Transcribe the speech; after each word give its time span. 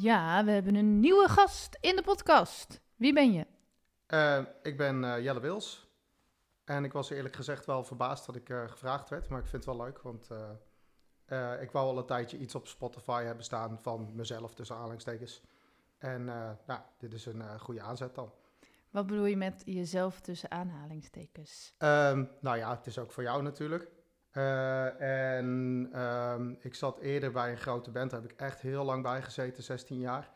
Ja, 0.00 0.44
we 0.44 0.50
hebben 0.50 0.74
een 0.74 1.00
nieuwe 1.00 1.28
gast 1.28 1.78
in 1.80 1.96
de 1.96 2.02
podcast. 2.02 2.80
Wie 2.96 3.12
ben 3.12 3.32
je? 3.32 3.46
Uh, 4.08 4.46
ik 4.62 4.76
ben 4.76 5.02
uh, 5.02 5.22
Jelle 5.22 5.40
Wils. 5.40 5.88
En 6.64 6.84
ik 6.84 6.92
was 6.92 7.10
eerlijk 7.10 7.36
gezegd 7.36 7.66
wel 7.66 7.84
verbaasd 7.84 8.26
dat 8.26 8.36
ik 8.36 8.48
uh, 8.48 8.68
gevraagd 8.68 9.08
werd. 9.08 9.28
Maar 9.28 9.40
ik 9.40 9.46
vind 9.46 9.64
het 9.64 9.76
wel 9.76 9.84
leuk, 9.84 10.02
want 10.02 10.28
ik 11.60 11.70
wou 11.70 11.88
al 11.88 11.98
een 11.98 12.06
tijdje 12.06 12.38
iets 12.38 12.54
op 12.54 12.66
Spotify 12.66 13.22
hebben 13.22 13.44
staan 13.44 13.78
van 13.82 14.10
mezelf, 14.14 14.54
tussen 14.54 14.76
aanhalingstekens. 14.76 15.42
En 15.98 16.24
nou, 16.66 16.80
dit 16.98 17.12
is 17.12 17.26
een 17.26 17.60
goede 17.60 17.80
aanzet 17.80 18.14
dan. 18.14 18.32
Wat 18.90 19.06
bedoel 19.06 19.24
je 19.24 19.36
met 19.36 19.62
jezelf 19.64 20.20
tussen 20.20 20.50
aanhalingstekens? 20.50 21.74
Um, 21.78 22.30
nou 22.40 22.56
ja, 22.56 22.76
het 22.76 22.86
is 22.86 22.98
ook 22.98 23.12
voor 23.12 23.22
jou 23.22 23.42
natuurlijk. 23.42 23.88
Uh, 24.32 25.00
en 25.00 25.46
um, 26.00 26.58
ik 26.60 26.74
zat 26.74 26.98
eerder 26.98 27.32
bij 27.32 27.50
een 27.50 27.58
grote 27.58 27.90
band, 27.90 28.10
daar 28.10 28.20
heb 28.20 28.30
ik 28.30 28.40
echt 28.40 28.60
heel 28.60 28.84
lang 28.84 29.02
bij 29.02 29.22
gezeten, 29.22 29.62
16 29.62 29.98
jaar. 29.98 30.30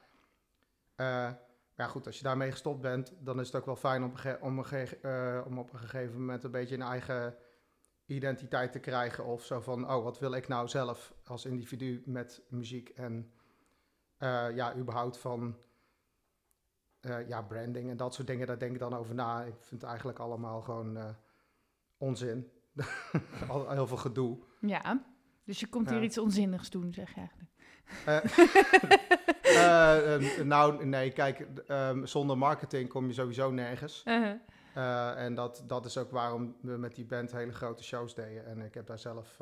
Uh, 0.97 1.31
maar 1.77 1.89
goed, 1.89 2.07
als 2.07 2.17
je 2.17 2.23
daarmee 2.23 2.51
gestopt 2.51 2.81
bent, 2.81 3.13
dan 3.19 3.41
is 3.41 3.47
het 3.47 3.57
ook 3.57 3.67
wel 3.67 3.77
fijn 3.77 4.03
om, 4.05 4.13
om, 4.41 4.65
uh, 5.03 5.41
om 5.47 5.59
op 5.59 5.73
een 5.73 5.79
gegeven 5.79 6.19
moment 6.19 6.45
een 6.45 6.51
beetje 6.51 6.75
een 6.75 6.83
eigen 6.83 7.37
identiteit 8.07 8.73
te 8.73 8.79
krijgen. 8.79 9.25
Of 9.25 9.45
zo 9.45 9.61
van, 9.61 9.91
oh, 9.91 10.05
wat 10.05 10.19
wil 10.19 10.33
ik 10.33 10.49
nou 10.49 10.69
zelf 10.69 11.15
als 11.25 11.45
individu 11.45 12.03
met 12.07 12.43
muziek 12.49 12.89
en 12.89 13.33
ja, 14.55 14.77
überhaupt 14.77 15.19
van 15.19 15.57
ja, 17.27 17.43
branding 17.43 17.91
en 17.91 17.97
dat 17.97 18.15
soort 18.15 18.27
dingen. 18.27 18.47
Daar 18.47 18.59
denk 18.59 18.73
ik 18.73 18.79
dan 18.79 18.95
over 18.95 19.15
na. 19.15 19.43
Ik 19.43 19.57
vind 19.61 19.81
het 19.81 19.91
eigenlijk 19.91 20.19
allemaal 20.19 20.61
gewoon 20.61 21.17
onzin. 21.99 22.51
Al 23.49 23.71
heel 23.71 23.87
veel 23.87 23.97
gedoe. 23.97 24.39
Ja, 24.61 25.05
dus 25.45 25.61
je 25.61 25.67
komt 25.67 25.91
hier 25.91 26.03
iets 26.03 26.19
onzinnigs 26.19 26.71
doen, 26.71 26.93
zeg 26.93 27.15
je 27.15 27.21
eigenlijk. 27.21 27.53
Uh, 28.07 28.25
uh, 29.45 30.45
nou, 30.55 30.87
nee, 30.87 31.13
kijk, 31.13 31.47
um, 31.69 32.07
zonder 32.07 32.39
marketing 32.39 32.89
kom 32.89 33.07
je 33.07 33.13
sowieso 33.13 33.51
nergens. 33.51 34.03
-huh. 34.05 34.33
Uh, 34.77 35.25
en 35.25 35.35
dat, 35.35 35.65
dat 35.67 35.87
is 35.87 35.99
ook 35.99 36.11
waarom 36.11 36.57
we 36.61 36.77
met 36.77 36.95
die 36.95 37.05
band 37.05 37.33
hele 37.33 37.53
grote 37.53 37.83
shows 37.83 38.15
deden. 38.15 38.47
En 38.47 38.61
ik 38.61 38.75
heb 38.75 38.87
daar 38.87 38.99
zelf 38.99 39.39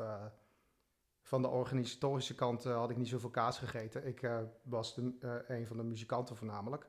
van 1.21 1.41
de 1.41 1.47
organisatorische 1.47 2.35
kant 2.35 2.63
had 2.63 2.89
ik 2.89 2.97
niet 2.97 3.07
zoveel 3.07 3.29
kaas 3.29 3.57
gegeten. 3.57 4.07
Ik 4.07 4.29
was 4.63 4.95
de, 4.95 5.43
een 5.47 5.67
van 5.67 5.77
de 5.77 5.83
muzikanten 5.83 6.35
voornamelijk. 6.35 6.87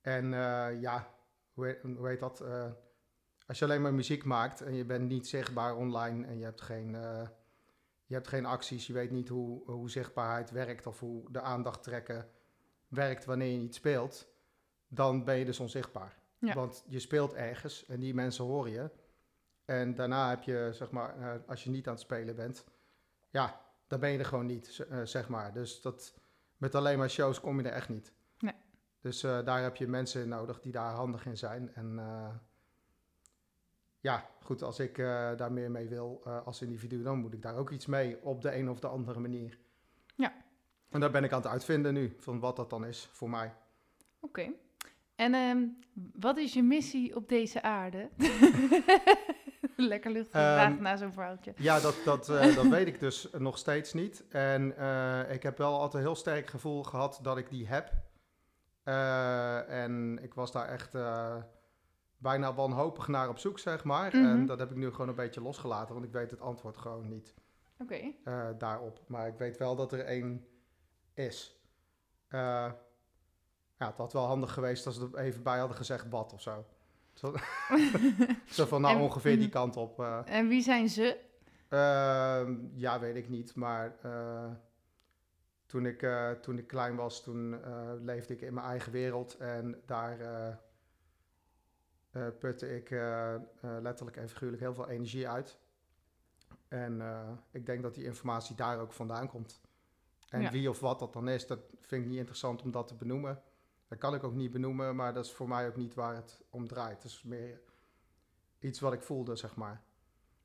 en 0.00 0.30
ja, 0.80 1.10
hoe, 1.52 1.78
hoe 1.96 2.08
heet 2.08 2.20
dat? 2.20 2.44
Als 3.46 3.58
je 3.58 3.64
alleen 3.64 3.82
maar 3.82 3.94
muziek 3.94 4.24
maakt 4.24 4.60
en 4.60 4.74
je 4.74 4.84
bent 4.84 5.08
niet 5.08 5.28
zichtbaar 5.28 5.76
online 5.76 6.26
en 6.26 6.38
je 6.38 6.44
hebt 6.44 6.60
geen, 6.60 6.94
uh, 6.94 7.28
je 8.04 8.14
hebt 8.14 8.28
geen 8.28 8.46
acties, 8.46 8.86
je 8.86 8.92
weet 8.92 9.10
niet 9.10 9.28
hoe, 9.28 9.70
hoe 9.70 9.90
zichtbaarheid 9.90 10.50
werkt 10.50 10.86
of 10.86 11.00
hoe 11.00 11.32
de 11.32 11.40
aandacht 11.40 11.82
trekken 11.82 12.28
werkt 12.88 13.24
wanneer 13.24 13.52
je 13.52 13.58
niet 13.58 13.74
speelt, 13.74 14.28
dan 14.88 15.24
ben 15.24 15.36
je 15.36 15.44
dus 15.44 15.60
onzichtbaar. 15.60 16.18
Want 16.38 16.84
je 16.88 16.98
speelt 16.98 17.34
ergens 17.34 17.86
en 17.86 18.00
die 18.00 18.14
mensen 18.14 18.44
horen 18.44 18.70
je. 18.70 18.90
En 19.64 19.94
daarna 19.94 20.28
heb 20.28 20.42
je, 20.42 20.68
zeg 20.72 20.90
maar, 20.90 21.18
uh, 21.18 21.32
als 21.46 21.64
je 21.64 21.70
niet 21.70 21.86
aan 21.86 21.92
het 21.92 22.02
spelen 22.02 22.36
bent, 22.36 22.64
ja, 23.30 23.60
dan 23.86 24.00
ben 24.00 24.10
je 24.10 24.18
er 24.18 24.24
gewoon 24.24 24.46
niet, 24.46 24.86
uh, 24.90 25.00
zeg 25.04 25.28
maar. 25.28 25.52
Dus 25.52 25.80
dat, 25.80 26.14
met 26.56 26.74
alleen 26.74 26.98
maar 26.98 27.10
shows 27.10 27.40
kom 27.40 27.60
je 27.60 27.68
er 27.68 27.74
echt 27.74 27.88
niet. 27.88 28.12
Nee. 28.38 28.54
Dus 29.00 29.20
daar 29.20 29.62
heb 29.62 29.76
je 29.76 29.88
mensen 29.88 30.28
nodig 30.28 30.60
die 30.60 30.72
daar 30.72 30.94
handig 30.94 31.26
in 31.26 31.36
zijn. 31.36 31.74
En 31.74 31.98
ja, 34.00 34.30
goed, 34.42 34.62
als 34.62 34.78
ik 34.78 34.98
uh, 34.98 35.36
daar 35.36 35.52
meer 35.52 35.70
mee 35.70 35.88
wil 35.88 36.22
uh, 36.26 36.46
als 36.46 36.62
individu, 36.62 37.02
dan 37.02 37.18
moet 37.18 37.32
ik 37.32 37.42
daar 37.42 37.56
ook 37.56 37.70
iets 37.70 37.86
mee 37.86 38.22
op 38.22 38.42
de 38.42 38.54
een 38.54 38.70
of 38.70 38.80
de 38.80 38.86
andere 38.86 39.20
manier. 39.20 39.58
Ja. 40.14 40.32
En 40.90 41.00
daar 41.00 41.10
ben 41.10 41.24
ik 41.24 41.32
aan 41.32 41.42
het 41.42 41.50
uitvinden 41.50 41.94
nu, 41.94 42.14
van 42.18 42.40
wat 42.40 42.56
dat 42.56 42.70
dan 42.70 42.84
is 42.84 43.08
voor 43.12 43.30
mij. 43.30 43.54
Oké. 44.20 44.40
Okay. 44.40 44.54
En 45.14 45.34
um, 45.34 45.78
wat 46.14 46.36
is 46.36 46.52
je 46.52 46.62
missie 46.62 47.16
op 47.16 47.28
deze 47.28 47.62
aarde? 47.62 48.10
Lekker 49.76 50.10
luchtig 50.10 50.66
um, 50.66 50.82
na 50.82 50.96
zo'n 50.96 51.12
verhaaltje. 51.12 51.52
Ja, 51.56 51.80
dat, 51.80 51.96
dat, 52.04 52.28
uh, 52.28 52.54
dat 52.56 52.66
weet 52.66 52.86
ik 52.86 53.00
dus 53.00 53.28
nog 53.38 53.58
steeds 53.58 53.92
niet. 53.92 54.24
En 54.28 54.70
ik 55.30 55.42
heb 55.42 55.58
wel 55.58 55.72
altijd 55.72 55.94
een 55.94 56.08
heel 56.08 56.14
sterk 56.14 56.46
gevoel 56.46 56.82
gehad 56.82 57.18
dat 57.22 57.38
ik 57.38 57.50
die 57.50 57.66
heb. 57.66 57.92
en 59.68 60.18
ik 60.22 60.34
was 60.34 60.52
daar 60.52 60.68
echt 60.68 60.94
bijna 62.18 62.54
wanhopig 62.54 63.08
naar 63.08 63.28
op 63.28 63.38
zoek, 63.38 63.58
zeg 63.58 63.84
maar. 63.84 64.12
En 64.12 64.36
Mhm. 64.36 64.46
dat 64.46 64.58
heb 64.58 64.70
ik 64.70 64.76
nu 64.76 64.90
gewoon 64.90 65.08
een 65.08 65.14
beetje 65.14 65.40
losgelaten, 65.42 65.94
want 65.94 66.06
ik 66.06 66.12
weet 66.12 66.30
het 66.30 66.40
antwoord 66.40 66.76
gewoon 66.76 67.08
niet 67.08 67.34
Oké. 67.78 68.12
eh, 68.24 68.48
daarop. 68.58 69.00
Maar 69.06 69.26
ik 69.26 69.38
weet 69.38 69.56
wel 69.56 69.76
dat 69.76 69.92
er 69.92 70.00
één 70.04 70.46
is. 71.14 71.60
Eh, 72.28 72.38
ja, 73.78 73.86
het 73.86 73.96
had 73.96 74.12
wel 74.12 74.26
handig 74.26 74.52
geweest 74.52 74.86
als 74.86 74.94
ze 74.94 75.08
er 75.12 75.18
even 75.18 75.42
bij 75.42 75.58
hadden 75.58 75.76
gezegd 75.76 76.08
wat 76.08 76.32
of 76.32 76.42
zo. 76.42 76.64
Zo, 77.14 77.34
zo 78.46 78.64
van 78.66 78.80
nou 78.80 78.96
En- 78.96 79.02
ongeveer 79.02 79.36
die 79.36 79.40
mhm. 79.48 79.56
kant 79.56 79.76
op. 79.76 80.00
eh. 80.00 80.20
En 80.24 80.48
wie 80.48 80.62
zijn 80.62 80.88
ze? 80.88 81.18
Ehm, 81.68 82.54
ja, 82.74 83.00
weet 83.00 83.16
ik 83.16 83.28
niet. 83.28 83.54
Maar 83.54 83.96
toen, 85.66 85.86
ik, 85.86 86.06
toen 86.40 86.58
ik 86.58 86.66
klein 86.66 86.96
was, 86.96 87.22
toen 87.22 87.60
leefde 88.04 88.34
ik 88.34 88.40
in 88.40 88.54
mijn 88.54 88.66
eigen 88.66 88.92
wereld. 88.92 89.36
En 89.36 89.82
daar 89.86 90.18
putte 92.38 92.76
ik 92.76 92.90
eh, 92.90 93.34
eh, 93.34 93.40
letterlijk 93.60 94.16
en 94.16 94.28
figuurlijk 94.28 94.62
heel 94.62 94.74
veel 94.74 94.88
energie 94.88 95.28
uit. 95.28 95.58
En 96.68 97.00
eh, 97.00 97.30
ik 97.50 97.66
denk 97.66 97.82
dat 97.82 97.94
die 97.94 98.04
informatie 98.04 98.56
daar 98.56 98.80
ook 98.80 98.92
vandaan 98.92 99.28
komt. 99.28 99.60
En 100.28 100.40
Ja. 100.40 100.50
wie 100.50 100.68
of 100.70 100.80
wat 100.80 100.98
dat 100.98 101.12
dan 101.12 101.28
is, 101.28 101.46
dat 101.46 101.60
vind 101.80 102.02
ik 102.02 102.08
niet 102.08 102.18
interessant 102.18 102.62
om 102.62 102.70
dat 102.70 102.88
te 102.88 102.94
benoemen. 102.94 103.42
Dat 103.88 103.98
kan 103.98 104.14
ik 104.14 104.24
ook 104.24 104.34
niet 104.34 104.50
benoemen, 104.52 104.96
maar 104.96 105.12
dat 105.14 105.24
is 105.24 105.32
voor 105.32 105.48
mij 105.48 105.66
ook 105.66 105.76
niet 105.76 105.94
waar 105.94 106.14
het 106.14 106.40
om 106.50 106.68
draait. 106.68 107.02
Het 107.02 107.12
is 107.12 107.22
meer 107.22 107.60
iets 108.58 108.80
wat 108.80 108.92
ik 108.92 109.02
voelde, 109.02 109.36
zeg 109.36 109.56
maar 109.56 109.82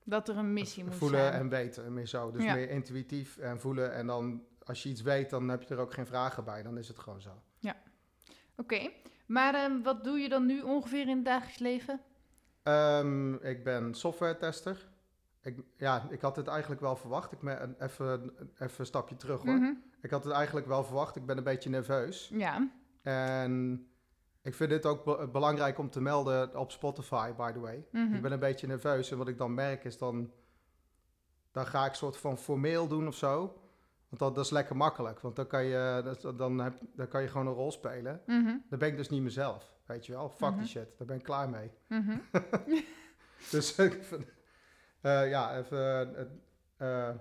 Dat 0.04 0.30
er 0.30 0.38
een 0.38 0.54
missie 0.54 0.84
moet 0.84 0.96
voelen 0.96 1.20
zijn. 1.20 1.34
en 1.34 1.50
weten, 1.50 1.94
meer 1.94 2.08
zo. 2.08 2.32
Dus 2.32 2.44
Ja. 2.44 2.54
meer 2.54 2.70
intuïtief 2.70 3.38
en 3.38 3.60
voelen. 3.60 3.94
En 3.94 4.08
dan, 4.08 4.46
als 4.64 4.84
je 4.84 4.90
iets 4.90 5.02
weet, 5.02 5.30
dan 5.30 5.50
heb 5.50 5.62
je 5.64 5.74
er 5.74 5.80
ook 5.80 5.94
geen 5.94 6.06
vragen 6.06 6.44
bij. 6.44 6.64
Dan 6.64 6.78
is 6.78 6.88
het 6.88 7.00
gewoon 7.00 7.22
zo. 7.22 7.42
Oké. 8.56 8.92
Maar 9.32 9.54
ehm, 9.56 9.82
wat 9.82 10.04
doe 10.04 10.20
je 10.20 10.30
dan 10.30 10.46
nu 10.46 10.62
ongeveer 10.62 11.08
in 11.08 11.16
het 11.16 11.26
dagelijks 11.26 11.60
leven? 11.60 12.02
Ehm, 12.64 13.34
ik 13.34 13.64
ben 13.64 13.94
software 13.94 14.38
tester. 14.38 14.90
Ik, 15.42 15.60
ja, 15.78 16.08
ik 16.10 16.22
had 16.22 16.36
het 16.36 16.48
eigenlijk 16.48 16.82
wel 16.82 16.96
verwacht. 16.96 17.32
Ik 17.32 17.40
ben 17.40 17.76
even, 17.80 18.34
even 18.54 18.80
een 18.80 18.86
stapje 18.86 19.16
terug 19.16 19.42
hoor. 19.42 19.54
Mhm. 19.54 19.74
Ik 20.02 20.10
had 20.10 20.24
het 20.24 20.34
eigenlijk 20.34 20.68
wel 20.68 20.84
verwacht. 20.84 21.16
Ik 21.16 21.26
ben 21.26 21.38
een 21.38 21.44
beetje 21.44 21.70
nerveus. 21.70 22.30
Ja. 22.34 22.70
En 23.02 23.86
ik 24.42 24.54
vind 24.54 24.70
dit 24.70 24.86
ook 24.86 25.04
be- 25.04 25.30
belangrijk 25.32 25.78
om 25.78 25.90
te 25.90 26.02
melden 26.02 26.56
op 26.58 26.72
Spotify, 26.72 27.34
by 27.34 27.52
the 27.52 27.60
way. 27.60 27.86
Mhm. 27.92 28.14
Ik 28.14 28.22
ben 28.22 28.32
een 28.32 28.40
beetje 28.40 28.68
nerveus. 28.68 29.12
En 29.12 29.18
wat 29.18 29.28
ik 29.28 29.38
dan 29.38 29.54
merk 29.54 29.84
is 29.84 29.98
dan... 29.98 30.32
Dan 31.52 31.66
ga 31.66 31.86
ik 31.86 31.94
soort 31.94 32.18
van 32.18 32.38
formeel 32.38 32.88
doen 32.88 33.08
of 33.08 33.16
zo. 33.16 33.61
Want 34.12 34.24
dat, 34.24 34.36
dat 34.36 34.46
is 34.46 34.52
lekker 34.52 34.76
makkelijk. 34.78 35.20
Want 35.20 35.36
dan 35.36 35.48
kan, 35.48 35.64
je, 35.64 36.02
dat- 36.04 36.38
dan, 36.38 36.58
heb, 36.60 36.74
dan 36.96 37.08
kan 37.08 37.22
je 37.22 37.28
gewoon 37.28 37.48
een 37.48 37.54
rol 37.54 37.72
spelen. 37.72 38.22
Mhm. 38.26 38.58
Dan 38.70 38.80
ben 38.80 38.88
ik 38.88 38.98
dus 38.98 39.10
niet 39.10 39.22
mezelf. 39.22 39.76
Weet 39.86 40.06
je 40.06 40.12
wel? 40.12 40.30
Fuck 40.30 40.50
Mhm. 40.50 40.60
die 40.60 40.68
shit. 40.68 40.98
Daar 40.98 41.08
ben 41.08 41.18
ik 41.18 41.24
klaar 41.24 41.50
mee. 41.50 41.72
Mhm. 41.88 42.18
Dus 43.52 43.76
eh, 43.78 45.30
ja, 45.30 45.58
even... 45.58 46.16
eh, 46.78 47.08
eh, 47.10 47.16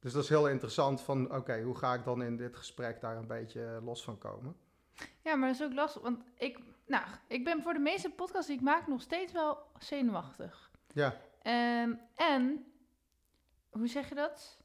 dus 0.00 0.12
dat 0.12 0.22
is 0.22 0.28
heel 0.28 0.48
interessant 0.48 1.00
van... 1.00 1.34
Oké, 1.34 1.62
hoe 1.62 1.76
ga 1.76 1.94
ik 1.94 2.04
dan 2.04 2.22
in 2.22 2.36
dit 2.36 2.56
gesprek 2.56 3.00
daar 3.00 3.16
een 3.16 3.26
beetje 3.26 3.80
los 3.84 4.04
van 4.04 4.18
komen? 4.18 4.56
Ja, 5.22 5.34
maar 5.34 5.48
dat 5.48 5.60
is 5.60 5.64
ook 5.66 5.72
lastig, 5.74 6.02
want 6.02 6.22
ik, 6.34 6.58
nou, 6.86 7.04
ik 7.26 7.44
ben 7.44 7.62
voor 7.62 7.72
de 7.72 7.78
meeste 7.78 8.10
podcasts 8.10 8.46
die 8.46 8.56
ik 8.56 8.62
maak 8.62 8.86
nog 8.86 9.00
steeds 9.00 9.32
wel 9.32 9.58
zenuwachtig. 9.78 10.70
Ja, 10.92 11.16
Ehm, 11.42 11.92
en, 12.14 12.64
hoe 13.70 13.88
zeg 13.88 14.08
je 14.08 14.14
dat? 14.14 14.58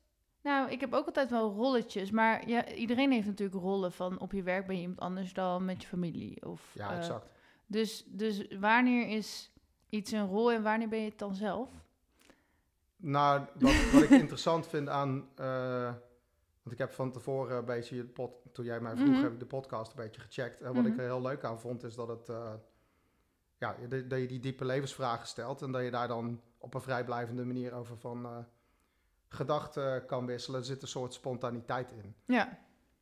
Nou, 0.43 0.69
ik 0.71 0.79
heb 0.79 0.93
ook 0.93 1.05
altijd 1.05 1.29
wel 1.29 1.51
rolletjes, 1.53 2.11
maar 2.11 2.47
ja, 2.49 2.67
iedereen 2.73 3.11
heeft 3.11 3.27
natuurlijk 3.27 3.61
rollen 3.61 3.91
van 3.91 4.19
op 4.19 4.31
je 4.31 4.43
werk 4.43 4.65
ben 4.67 4.75
je 4.75 4.81
iemand 4.81 4.99
anders 4.99 5.33
dan 5.33 5.65
met 5.65 5.81
je 5.81 5.87
familie. 5.87 6.45
Of, 6.45 6.71
ja 6.73 6.91
eh, 6.91 6.97
exact. 6.97 7.31
dus, 7.65 8.03
dus 8.07 8.47
wanneer 8.59 9.07
is 9.07 9.51
iets 9.89 10.11
een 10.11 10.27
rol 10.27 10.51
en 10.51 10.63
wanneer 10.63 10.87
ben 10.89 10.99
je 10.99 11.09
het 11.09 11.19
dan 11.19 11.35
zelf? 11.35 11.69
Nou, 12.95 13.45
wat, 13.59 13.91
wat 13.91 14.01
ik 14.03 14.09
interessant 14.25 14.67
vind 14.67 14.89
aan, 14.89 15.27
eh, 15.35 15.93
Want 16.63 16.75
ik 16.75 16.77
heb 16.77 16.91
van 16.91 17.11
tevoren 17.11 17.57
een 17.57 17.65
beetje, 17.65 17.95
je 17.95 18.03
pod, 18.03 18.31
toen 18.51 18.65
jij 18.65 18.79
mij 18.79 18.95
vroeg, 18.95 19.09
Mhm. 19.09 19.23
heb 19.23 19.31
ik 19.33 19.39
de 19.39 19.45
podcast 19.45 19.91
een 19.91 20.03
beetje 20.03 20.21
gecheckt. 20.21 20.61
En 20.61 20.73
wat 20.73 20.85
ik 20.85 20.91
Mhm. 20.91 20.99
er 20.99 21.05
heel 21.05 21.21
leuk 21.21 21.43
aan 21.43 21.59
vond, 21.59 21.83
is 21.83 21.95
dat 21.95 22.07
het, 22.07 22.29
eh, 22.29 22.53
ja, 23.57 23.75
dat, 23.89 24.19
je 24.19 24.27
die 24.27 24.39
diepe 24.39 24.65
levensvragen 24.65 25.27
stelt. 25.27 25.61
En 25.61 25.71
dat 25.71 25.83
je 25.83 25.91
daar 25.91 26.07
dan 26.07 26.41
op 26.57 26.73
een 26.73 26.81
vrijblijvende 26.81 27.45
manier 27.45 27.73
over 27.73 27.97
van 27.97 28.45
gedachten 29.33 30.05
kan 30.05 30.25
wisselen. 30.25 30.59
Er 30.59 30.65
zit 30.65 30.81
een 30.81 30.87
soort 30.87 31.13
spontaniteit 31.13 31.91
in. 31.91 32.15
Ja. 32.25 32.59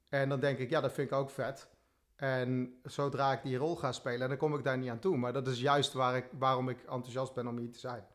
En 0.09 0.29
dan 0.29 0.39
denk 0.39 0.57
ik, 0.57 0.69
ja, 0.69 0.81
dat 0.81 0.93
vind 0.93 1.11
ik 1.11 1.17
ook 1.17 1.29
vet. 1.29 1.69
En 2.15 2.79
zodra 2.83 3.31
ik 3.31 3.43
die 3.43 3.57
rol 3.57 3.75
ga 3.75 3.91
spelen, 3.91 4.29
dan 4.29 4.37
kom 4.37 4.55
ik 4.55 4.63
daar 4.63 4.77
niet 4.77 4.89
aan 4.89 4.99
toe. 4.99 5.17
Maar 5.17 5.33
dat 5.33 5.47
is 5.47 5.59
juist 5.59 5.93
waar 5.93 6.15
ik, 6.15 6.25
waarom 6.31 6.69
ik 6.69 6.79
enthousiast 6.81 7.33
ben 7.33 7.47
om 7.47 7.57
hier 7.57 7.71
te 7.71 7.79
zijn. 7.79 8.05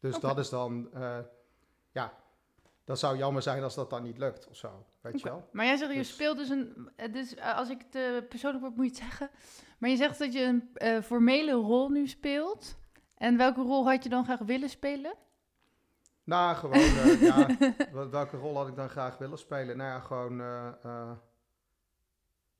Dus 0.00 0.20
dat 0.20 0.38
is 0.38 0.48
dan, 0.48 0.88
eh, 0.92 1.18
ja, 1.90 2.12
dat 2.84 2.98
zou 2.98 3.16
jammer 3.16 3.42
zijn 3.42 3.62
als 3.62 3.74
dat 3.74 3.90
dan 3.90 4.02
niet 4.02 4.18
lukt 4.18 4.48
of 4.48 4.56
zo. 4.56 4.86
Weet 5.00 5.20
je 5.20 5.28
wel? 5.28 5.48
Maar 5.52 5.64
jij 5.64 5.76
zegt, 5.76 5.92
je 5.92 5.98
Dus- 5.98 6.12
speelt 6.12 6.36
dus 6.36 6.48
een... 6.48 6.90
Dus 7.12 7.40
als 7.40 7.70
ik 7.70 7.82
het 7.90 7.94
eh, 7.94 8.28
persoonlijk 8.28 8.64
word, 8.64 8.76
moet 8.76 8.84
je 8.84 8.90
het 8.90 9.00
zeggen. 9.00 9.30
Maar 9.78 9.90
je 9.90 9.96
zegt 9.96 10.18
dat 10.18 10.32
je 10.32 10.60
een 10.74 11.02
formele 11.02 11.52
rol 11.52 11.88
nu 11.88 12.06
speelt. 12.06 12.76
En 13.16 13.36
welke 13.36 13.60
rol 13.60 13.88
had 13.90 14.02
je 14.02 14.08
dan 14.08 14.24
graag 14.24 14.38
willen 14.38 14.68
spelen? 14.68 15.14
Nou, 16.28 16.56
gewoon, 16.56 16.74
eh, 16.74 17.20
ja, 17.22 17.46
wel- 17.92 18.10
welke 18.10 18.36
rol 18.36 18.56
had 18.56 18.68
ik 18.68 18.76
dan 18.76 18.88
graag 18.88 19.18
willen 19.18 19.38
spelen? 19.38 19.76
Nou 19.76 19.90
ja, 19.90 20.00
gewoon, 20.00 20.40
eh, 20.40 20.66
eh, 20.82 21.10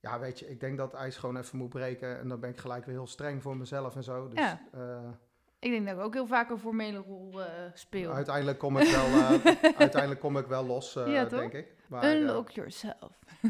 ja, 0.00 0.18
weet 0.18 0.38
je, 0.38 0.50
ik 0.50 0.60
denk 0.60 0.78
dat 0.78 0.94
ijs 0.94 1.16
gewoon 1.16 1.36
even 1.36 1.58
moet 1.58 1.68
breken. 1.68 2.18
En 2.18 2.28
dan 2.28 2.40
ben 2.40 2.50
ik 2.50 2.58
gelijk 2.58 2.84
weer 2.84 2.94
heel 2.94 3.06
streng 3.06 3.42
voor 3.42 3.56
mezelf 3.56 3.96
en 3.96 4.02
zo. 4.04 4.28
Dus 4.28 4.38
Ja. 4.38 4.60
Ik 5.58 5.70
denk 5.70 5.86
dat 5.86 5.96
ik 5.96 6.02
ook 6.02 6.14
heel 6.14 6.26
vaak 6.26 6.50
een 6.50 6.58
formele 6.58 6.98
rol 6.98 7.40
speel. 7.74 8.12
uiteindelijk 8.12 8.58
kom 8.58 8.78
ik 8.78 8.88
wel, 8.90 9.06
uiteindelijk 9.84 10.20
kom 10.20 10.36
ik 10.38 10.46
wel 10.46 10.64
los, 10.66 10.92
Ja, 10.92 11.24
denk 11.24 11.52
ik. 11.52 11.74
Maar, 11.88 12.04
Unlock 12.04 12.50
yourself. 12.50 13.18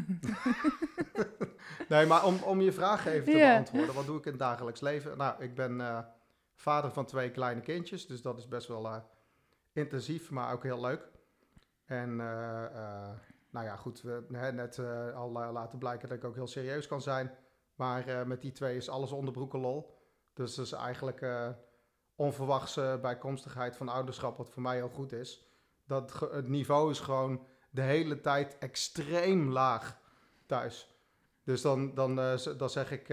Nee, 1.88 2.06
maar 2.06 2.24
om, 2.24 2.38
om 2.42 2.60
je 2.60 2.72
vraag 2.72 3.06
even 3.06 3.24
te 3.24 3.30
beantwoorden, 3.38 3.94
wat 3.94 4.06
doe 4.06 4.18
ik 4.18 4.24
in 4.24 4.30
het 4.30 4.40
dagelijks 4.40 4.80
leven? 4.80 5.16
Nou, 5.16 5.42
ik 5.42 5.54
ben 5.54 6.04
vader 6.54 6.90
van 6.90 7.04
twee 7.04 7.30
kleine 7.30 7.60
kindjes, 7.60 8.06
dus 8.06 8.22
dat 8.22 8.38
is 8.38 8.48
best 8.48 8.68
wel 8.68 8.80
intensief, 9.72 10.30
maar 10.30 10.52
ook 10.52 10.62
heel 10.62 10.80
leuk. 10.80 11.08
En 11.88 12.20
eh, 12.20 12.64
eh, 12.64 13.10
nou 13.50 13.66
ja, 13.66 13.76
goed, 13.76 14.02
we 14.02 14.10
hebben 14.10 14.54
net 14.54 14.78
eh, 14.78 15.14
al 15.14 15.30
laten 15.30 15.78
blijken 15.78 16.08
dat 16.08 16.18
ik 16.18 16.24
ook 16.24 16.34
heel 16.34 16.46
serieus 16.46 16.86
kan 16.86 17.02
zijn. 17.02 17.34
Maar 17.74 18.26
met 18.26 18.42
die 18.42 18.52
twee 18.52 18.76
is 18.76 18.88
alles 18.88 19.12
onderbroeken 19.12 19.58
lol. 19.58 19.96
Dus 20.32 20.54
dat 20.54 20.64
is 20.64 20.72
eigenlijk 20.72 21.26
onverwachte 22.14 22.98
bijkomstigheid 23.02 23.76
van 23.76 23.88
ouderschap, 23.88 24.36
wat 24.36 24.50
voor 24.50 24.62
mij 24.62 24.76
heel 24.76 24.88
goed 24.88 25.12
is. 25.12 25.46
Dat 25.86 26.20
het 26.32 26.48
niveau 26.48 26.90
is 26.90 27.00
gewoon 27.00 27.46
de 27.70 27.80
hele 27.80 28.20
tijd 28.20 28.58
extreem 28.58 29.50
laag 29.50 30.00
thuis. 30.46 30.98
Dus 31.44 31.62
dan, 31.62 31.94
dan, 31.94 32.14
dan 32.56 32.70
zeg 32.70 32.90
ik 32.90 33.06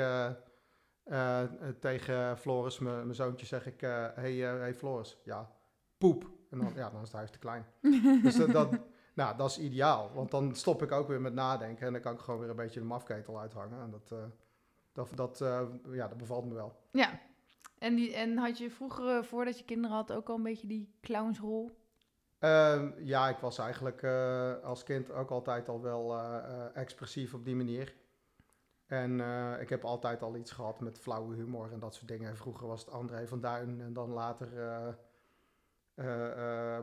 tegen 1.80 2.38
Floris, 2.38 2.80
mijn 2.80 3.16
zoontje, 3.16 3.46
zeg 3.46 3.66
ik... 3.66 3.82
hey, 4.16 4.34
hey 4.34 4.76
Floris, 4.76 5.18
ja, 5.24 5.52
poep. 5.98 6.35
En 6.56 6.62
dan, 6.66 6.74
ja, 6.76 6.90
dan 6.90 7.02
is 7.02 7.08
het 7.08 7.18
huis 7.18 7.32
te 7.32 7.40
klein. 7.40 7.66
Dus 8.24 8.36
dat, 8.36 8.52
dat, 8.52 8.70
nou, 9.16 9.38
dat 9.38 9.50
is 9.50 9.60
ideaal. 9.60 10.12
Want 10.14 10.32
dan 10.32 10.56
stop 10.56 10.82
ik 10.82 10.92
ook 10.92 11.08
weer 11.08 11.22
met 11.22 11.34
nadenken. 11.34 11.86
En 11.88 11.94
dan 11.94 12.02
kan 12.02 12.14
ik 12.14 12.20
gewoon 12.20 12.40
weer 12.40 12.50
een 12.50 12.56
beetje 12.56 12.80
de 12.80 12.86
mafketel 12.86 13.40
uithangen. 13.40 13.82
En 13.82 13.92
dat, 13.92 14.12
eh, 14.12 14.26
dat, 14.94 15.10
dat, 15.16 15.42
eh, 15.42 15.62
ja, 15.92 16.08
dat 16.08 16.18
bevalt 16.18 16.46
me 16.46 16.54
wel. 16.54 16.76
Ja. 16.92 17.20
En, 17.80 17.96
die, 17.96 18.14
en 18.14 18.38
had 18.38 18.58
je 18.58 18.72
vroeger, 18.72 19.18
eh, 19.18 19.24
voordat 19.24 19.60
je 19.60 19.66
kinderen 19.66 19.96
had, 19.96 20.12
ook 20.12 20.30
al 20.30 20.36
een 20.36 20.44
beetje 20.44 20.68
die 20.68 20.94
clownsrol? 21.02 21.84
Ehm, 22.40 22.92
ja, 22.98 23.30
ik 23.30 23.38
was 23.38 23.58
eigenlijk 23.58 24.04
als 24.64 24.84
kind 24.84 25.12
ook 25.12 25.30
altijd 25.30 25.70
al 25.70 25.82
wel 25.82 26.20
expressief 26.74 27.34
op 27.34 27.46
die 27.46 27.56
manier. 27.56 27.96
En 28.86 29.20
ik 29.60 29.70
heb 29.70 29.84
altijd 29.84 30.22
al 30.22 30.36
iets 30.36 30.52
gehad 30.52 30.80
met 30.80 31.00
flauwe 31.00 31.36
humor 31.36 31.72
en 31.72 31.80
dat 31.80 31.96
soort 31.96 32.08
dingen. 32.08 32.38
Vroeger 32.38 32.68
was 32.68 32.86
het 32.86 32.94
André 32.94 33.28
van 33.28 33.40
Duin 33.40 33.82
en 33.82 33.94
dan 33.94 34.10
later 34.10 34.50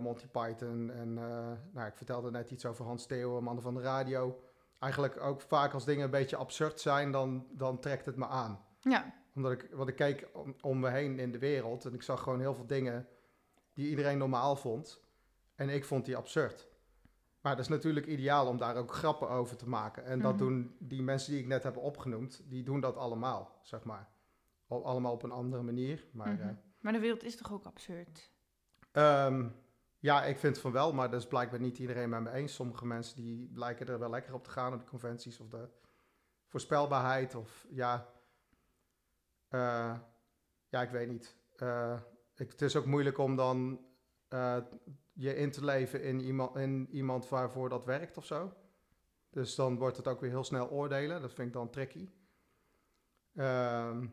Monty 0.01 0.27
Python. 0.27 0.91
En 0.91 1.19
eh, 1.19 1.53
nou, 1.73 1.87
ik 1.89 1.97
vertelde 1.97 2.31
net 2.31 2.51
iets 2.51 2.67
over 2.67 2.85
Hans 2.85 3.07
Theo, 3.07 3.41
mannen 3.41 3.63
van 3.63 3.75
de 3.75 3.81
radio. 3.81 4.41
Eigenlijk 4.79 5.21
ook 5.21 5.41
vaak 5.41 5.73
als 5.73 5.85
dingen 5.85 6.05
een 6.05 6.11
beetje 6.11 6.37
absurd 6.37 6.81
zijn, 6.81 7.11
dan, 7.13 7.47
dan 7.51 7.79
trekt 7.81 8.07
het 8.07 8.17
me 8.17 8.27
aan 8.27 8.65
Ja. 8.81 9.15
omdat 9.35 9.53
ik, 9.53 9.69
want 9.73 9.89
ik 9.89 9.97
keek 9.97 10.29
om, 10.33 10.55
om 10.61 10.79
me 10.81 10.91
heen 10.91 11.19
in 11.19 11.33
de 11.33 11.39
wereld 11.39 11.85
en 11.85 11.95
ik 11.95 12.03
zag 12.03 12.23
gewoon 12.23 12.41
heel 12.41 12.55
veel 12.55 12.67
dingen 12.67 13.07
die 13.75 13.89
iedereen 13.91 14.19
normaal 14.19 14.57
vond. 14.57 15.01
En 15.55 15.69
ik 15.69 15.85
vond 15.85 16.05
die 16.05 16.17
absurd. 16.17 16.69
Maar 17.41 17.57
dat 17.57 17.65
is 17.65 17.71
natuurlijk 17.71 18.07
ideaal 18.07 18.47
om 18.47 18.57
daar 18.59 18.77
ook 18.77 18.93
grappen 18.95 19.29
over 19.29 19.57
te 19.57 19.69
maken. 19.69 20.05
En 20.05 20.21
dat 20.21 20.33
Mhm. 20.35 20.43
doen 20.45 20.77
die 20.79 21.03
mensen 21.03 21.33
die 21.33 21.41
ik 21.41 21.47
net 21.47 21.63
heb 21.63 21.77
opgenoemd, 21.77 22.43
die 22.49 22.63
doen 22.63 22.81
dat 22.81 22.97
allemaal, 22.97 23.59
zeg 23.63 23.85
maar. 23.85 24.09
Al- 24.69 24.85
allemaal 24.85 25.13
op 25.13 25.23
een 25.23 25.31
andere 25.31 25.63
manier. 25.63 26.07
Maar 26.13 26.33
Mhm. 26.33 26.43
eh, 26.49 26.55
Maar 26.81 26.93
de 26.93 26.99
wereld 26.99 27.23
is 27.25 27.37
toch 27.37 27.53
ook 27.53 27.65
absurd? 27.65 28.31
Ehm, 28.93 29.49
ja, 29.99 30.25
ik 30.25 30.39
vind 30.39 30.59
van 30.59 30.73
wel, 30.73 30.93
maar 30.93 31.11
dat 31.11 31.21
is 31.21 31.27
blijkbaar 31.27 31.61
niet 31.61 31.79
iedereen 31.79 32.09
met 32.09 32.21
me 32.21 32.31
eens. 32.31 32.55
Sommige 32.55 32.87
mensen 32.87 33.17
die 33.17 33.51
lijken 33.55 33.87
er 33.87 33.99
wel 33.99 34.11
lekker 34.11 34.35
op 34.35 34.45
te 34.45 34.51
gaan 34.51 34.73
op 34.73 34.81
de 34.81 34.87
conventies 34.87 35.41
of 35.41 35.49
de 35.49 35.69
voorspelbaarheid 36.49 37.35
of 37.35 37.67
ja, 37.71 38.13
eh, 39.49 39.99
ja, 40.69 40.83
ik 40.83 40.91
weet 40.91 41.09
niet. 41.09 41.37
Eh, 41.57 42.01
ik, 42.35 42.51
het 42.51 42.63
is 42.63 42.77
ook 42.77 42.87
moeilijk 42.87 43.19
om 43.19 43.37
dan 43.37 43.87
eh, 44.29 44.59
je 45.13 45.37
in 45.37 45.51
te 45.51 45.65
leven 45.65 46.03
in 46.03 46.21
iemand, 46.21 46.57
in 46.57 46.89
iemand 46.91 47.29
waarvoor 47.29 47.69
dat 47.69 47.85
werkt 47.85 48.17
of 48.17 48.25
zo. 48.25 48.53
Dus 49.31 49.55
dan 49.55 49.79
wordt 49.79 49.97
het 49.97 50.09
ook 50.09 50.21
weer 50.21 50.31
heel 50.31 50.45
snel 50.45 50.71
oordelen. 50.71 51.21
Dat 51.21 51.33
vind 51.33 51.49
ik 51.49 51.55
dan 51.55 51.71
tricky. 51.71 52.09
Ehm, 53.35 54.07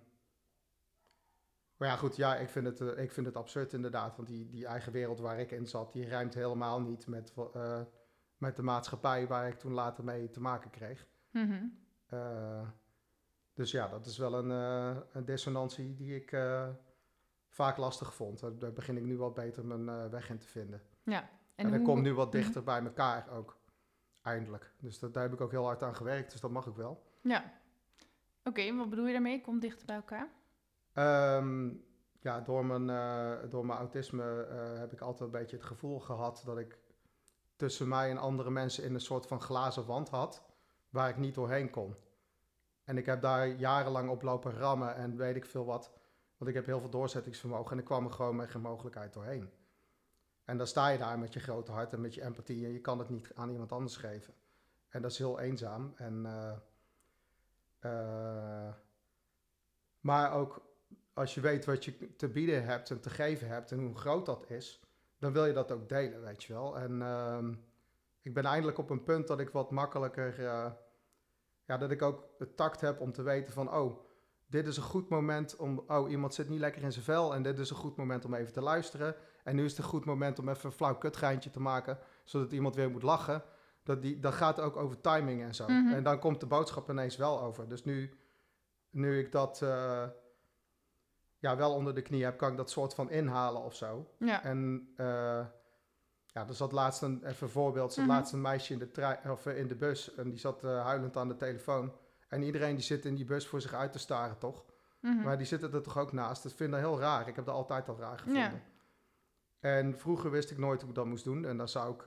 maar 1.79 1.87
ja, 1.87 1.95
goed, 1.95 2.15
ja, 2.15 2.35
ik 2.35 2.49
vind 2.49 2.65
het, 2.65 2.81
eh, 2.81 3.03
ik 3.03 3.11
vind 3.11 3.25
het 3.25 3.35
absurd 3.35 3.73
inderdaad. 3.73 4.15
Want 4.15 4.27
die, 4.27 4.49
die 4.49 4.65
eigen 4.65 4.91
wereld 4.91 5.19
waar 5.19 5.39
ik 5.39 5.51
in 5.51 5.67
zat, 5.67 5.93
die 5.93 6.07
ruimt 6.09 6.33
helemaal 6.33 6.81
niet 6.81 7.07
met, 7.07 7.33
eh, 7.53 7.81
met 8.37 8.55
de 8.55 8.61
maatschappij 8.63 9.27
waar 9.27 9.47
ik 9.47 9.59
toen 9.59 9.71
later 9.73 10.03
mee 10.03 10.29
te 10.29 10.41
maken 10.41 10.69
kreeg. 10.69 11.07
Mhm. 11.31 11.63
Eh, 12.05 12.67
dus 13.53 13.71
ja, 13.71 13.87
dat 13.87 14.05
is 14.05 14.17
wel 14.17 14.33
een, 14.33 14.49
een 15.11 15.25
dissonantie 15.25 15.93
die 15.95 16.15
ik 16.15 16.37
vaak 17.49 17.77
lastig 17.77 18.13
vond. 18.13 18.39
Daar- 18.59 18.73
begin 18.73 18.97
ik 18.97 19.03
nu 19.03 19.17
wat 19.17 19.33
beter 19.33 19.65
mijn 19.65 20.09
weg 20.09 20.29
in 20.29 20.37
te 20.37 20.47
vinden. 20.47 20.81
Ja. 21.03 21.29
En, 21.55 21.65
dat 21.69 21.75
hoe- 21.75 21.85
komt 21.85 22.01
nu 22.01 22.13
wat 22.13 22.27
Mhm. 22.33 22.37
dichter 22.37 22.63
bij 22.63 22.81
elkaar 22.83 23.29
ook, 23.29 23.57
eindelijk. 24.21 24.73
Dus 24.79 24.99
dat, 24.99 25.13
daar 25.13 25.23
heb 25.23 25.33
ik 25.33 25.41
ook 25.41 25.51
heel 25.51 25.65
hard 25.65 25.83
aan 25.83 25.95
gewerkt, 25.95 26.31
dus 26.31 26.41
dat 26.41 26.51
mag 26.51 26.67
ik 26.67 26.75
wel. 26.75 27.03
Ja. 27.21 27.53
Oké, 28.43 28.61
en 28.61 28.77
wat 28.77 28.89
bedoel 28.89 29.05
je 29.05 29.11
daarmee? 29.13 29.41
Komt 29.41 29.61
dichter 29.61 29.85
bij 29.85 29.95
elkaar? 29.95 30.27
Ehm, 30.99 31.69
ja, 32.19 32.41
door 32.41 32.65
mijn, 32.65 32.89
eh, 32.89 33.49
door 33.49 33.65
mijn 33.65 33.79
autisme 33.79 34.43
eh, 34.43 34.79
heb 34.79 34.93
ik 34.93 35.01
altijd 35.01 35.21
een 35.21 35.39
beetje 35.39 35.55
het 35.55 35.65
gevoel 35.65 35.99
gehad 35.99 36.41
dat 36.45 36.57
ik 36.57 36.77
tussen 37.55 37.87
mij 37.87 38.09
en 38.09 38.17
andere 38.17 38.49
mensen 38.49 38.83
in 38.83 38.93
een 38.93 39.01
soort 39.01 39.25
van 39.25 39.41
glazen 39.41 39.85
wand 39.85 40.09
had, 40.09 40.43
waar 40.89 41.09
ik 41.09 41.17
niet 41.17 41.35
doorheen 41.35 41.69
kon. 41.69 41.95
En 42.83 42.97
ik 42.97 43.05
heb 43.05 43.21
daar 43.21 43.47
jarenlang 43.47 44.09
op 44.09 44.21
lopen 44.21 44.53
rammen 44.53 44.95
en 44.95 45.17
weet 45.17 45.35
ik 45.35 45.45
veel 45.45 45.65
wat. 45.65 45.91
Want 46.37 46.49
ik 46.49 46.55
heb 46.55 46.65
heel 46.65 46.79
veel 46.79 46.89
doorzettingsvermogen 46.89 47.71
en 47.71 47.79
ik 47.79 47.85
kwam 47.85 48.05
er 48.05 48.11
gewoon 48.11 48.35
met 48.35 48.49
geen 48.49 48.61
mogelijkheid 48.61 49.13
doorheen. 49.13 49.49
En 50.43 50.57
dan 50.57 50.67
sta 50.67 50.87
je 50.87 50.97
daar 50.97 51.19
met 51.19 51.33
je 51.33 51.39
grote 51.39 51.71
hart 51.71 51.93
en 51.93 52.01
met 52.01 52.13
je 52.13 52.23
empathie 52.23 52.65
en 52.65 52.71
je 52.71 52.81
kan 52.81 52.99
het 52.99 53.09
niet 53.09 53.31
aan 53.35 53.49
iemand 53.49 53.71
anders 53.71 53.97
geven. 53.97 54.33
En 54.89 55.01
dat 55.01 55.11
is 55.11 55.17
heel 55.17 55.39
eenzaam. 55.39 55.93
En, 55.95 56.25
eh, 57.79 58.73
maar 59.99 60.33
ook 60.33 60.68
als 61.19 61.33
je 61.33 61.41
weet 61.41 61.65
wat 61.65 61.85
je 61.85 62.15
te 62.15 62.27
bieden 62.27 62.65
hebt 62.65 62.89
en 62.89 62.99
te 62.99 63.09
geven 63.09 63.47
hebt 63.47 63.71
en 63.71 63.79
hoe 63.79 63.97
groot 63.97 64.25
dat 64.25 64.49
is, 64.49 64.79
dan 65.17 65.33
wil 65.33 65.45
je 65.45 65.53
dat 65.53 65.71
ook 65.71 65.89
delen, 65.89 66.21
weet 66.21 66.43
je 66.43 66.53
wel. 66.53 66.77
En 66.77 67.01
ehm, 67.01 67.53
ik 68.21 68.33
ben 68.33 68.45
eindelijk 68.45 68.77
op 68.77 68.89
een 68.89 69.03
punt 69.03 69.27
dat 69.27 69.39
ik 69.39 69.49
wat 69.49 69.71
makkelijker, 69.71 70.45
eh, 70.45 70.71
ja, 71.65 71.77
dat 71.77 71.91
ik 71.91 72.01
ook 72.01 72.29
het 72.37 72.57
tact 72.57 72.81
heb 72.81 72.99
om 72.99 73.11
te 73.11 73.21
weten 73.21 73.53
van, 73.53 73.73
oh, 73.73 73.99
dit 74.47 74.67
is 74.67 74.77
een 74.77 74.83
goed 74.83 75.09
moment 75.09 75.55
om, 75.55 75.83
oh, 75.87 76.09
iemand 76.09 76.33
zit 76.33 76.49
niet 76.49 76.59
lekker 76.59 76.81
in 76.81 76.91
zijn 76.91 77.05
vel 77.05 77.33
en 77.33 77.43
dit 77.43 77.59
is 77.59 77.69
een 77.69 77.75
goed 77.75 77.95
moment 77.95 78.25
om 78.25 78.33
even 78.33 78.53
te 78.53 78.61
luisteren. 78.61 79.15
En 79.43 79.55
nu 79.55 79.63
is 79.63 79.71
het 79.71 79.79
een 79.79 79.89
goed 79.89 80.05
moment 80.05 80.39
om 80.39 80.49
even 80.49 80.65
een 80.65 80.75
flauw 80.75 80.97
kutgeintje 80.97 81.49
te 81.49 81.59
maken, 81.59 81.97
zodat 82.23 82.51
iemand 82.51 82.75
weer 82.75 82.89
moet 82.89 83.03
lachen. 83.03 83.43
Dat, 83.83 84.01
die, 84.01 84.19
dat 84.19 84.33
gaat 84.33 84.59
ook 84.59 84.77
over 84.77 85.01
timing 85.01 85.41
en 85.41 85.55
zo. 85.55 85.67
Mhm. 85.67 85.93
En 85.93 86.03
dan 86.03 86.19
komt 86.19 86.39
de 86.39 86.45
boodschap 86.45 86.89
ineens 86.89 87.17
wel 87.17 87.41
over. 87.41 87.67
Dus 87.67 87.83
nu, 87.83 88.13
nu 88.89 89.19
ik 89.19 89.31
dat 89.31 89.61
eh, 89.61 90.07
ja, 91.39 91.55
wel 91.57 91.73
onder 91.73 91.95
de 91.95 92.01
knie 92.01 92.23
heb, 92.23 92.37
kan 92.37 92.51
ik 92.51 92.57
dat 92.57 92.69
soort 92.69 92.93
van 92.93 93.09
inhalen 93.11 93.61
of 93.61 93.75
zo. 93.75 94.09
Ja. 94.19 94.43
En 94.43 94.93
eh, 94.95 95.05
ja, 96.25 96.47
er 96.47 96.53
zat 96.55 96.71
laatst 96.71 97.01
een, 97.01 97.25
even 97.25 97.43
een 97.47 97.53
voorbeeld, 97.53 97.93
zat 97.93 98.05
Mhm. 98.05 98.13
laatst 98.13 98.33
een 98.33 98.41
meisje 98.41 98.73
in 98.73 98.79
de, 98.79 98.91
trein, 98.91 99.31
of, 99.31 99.45
eh, 99.45 99.57
in 99.57 99.67
de 99.67 99.75
bus 99.75 100.15
en 100.15 100.29
die 100.29 100.39
zat 100.39 100.63
eh, 100.63 100.83
huilend 100.83 101.17
aan 101.17 101.27
de 101.27 101.35
telefoon. 101.35 101.93
En 102.27 102.41
iedereen 102.43 102.75
die 102.75 102.83
zit 102.83 103.05
in 103.05 103.15
die 103.15 103.25
bus 103.25 103.47
voor 103.47 103.61
zich 103.61 103.73
uit 103.73 103.91
te 103.91 103.99
staren, 103.99 104.37
toch? 104.37 104.65
Mhm. 105.01 105.21
Maar 105.21 105.37
die 105.37 105.47
zitten 105.47 105.73
er 105.73 105.81
toch 105.81 105.97
ook 105.97 106.11
naast. 106.11 106.43
Dat 106.43 106.53
vind 106.53 106.73
ik 106.73 106.79
heel 106.79 106.99
raar. 106.99 107.27
Ik 107.27 107.35
heb 107.35 107.45
dat 107.45 107.55
altijd 107.55 107.89
al 107.89 107.97
raar 107.99 108.17
gevonden. 108.17 108.41
Ja. 108.41 108.61
En 109.59 109.99
vroeger 109.99 110.31
wist 110.31 110.51
ik 110.51 110.57
nooit 110.57 110.79
hoe 110.81 110.89
ik 110.89 110.95
dat 110.95 111.05
moest 111.05 111.23
doen. 111.23 111.45
En 111.45 111.57
dan 111.57 111.67
zou 111.69 111.93
ik, 111.93 112.03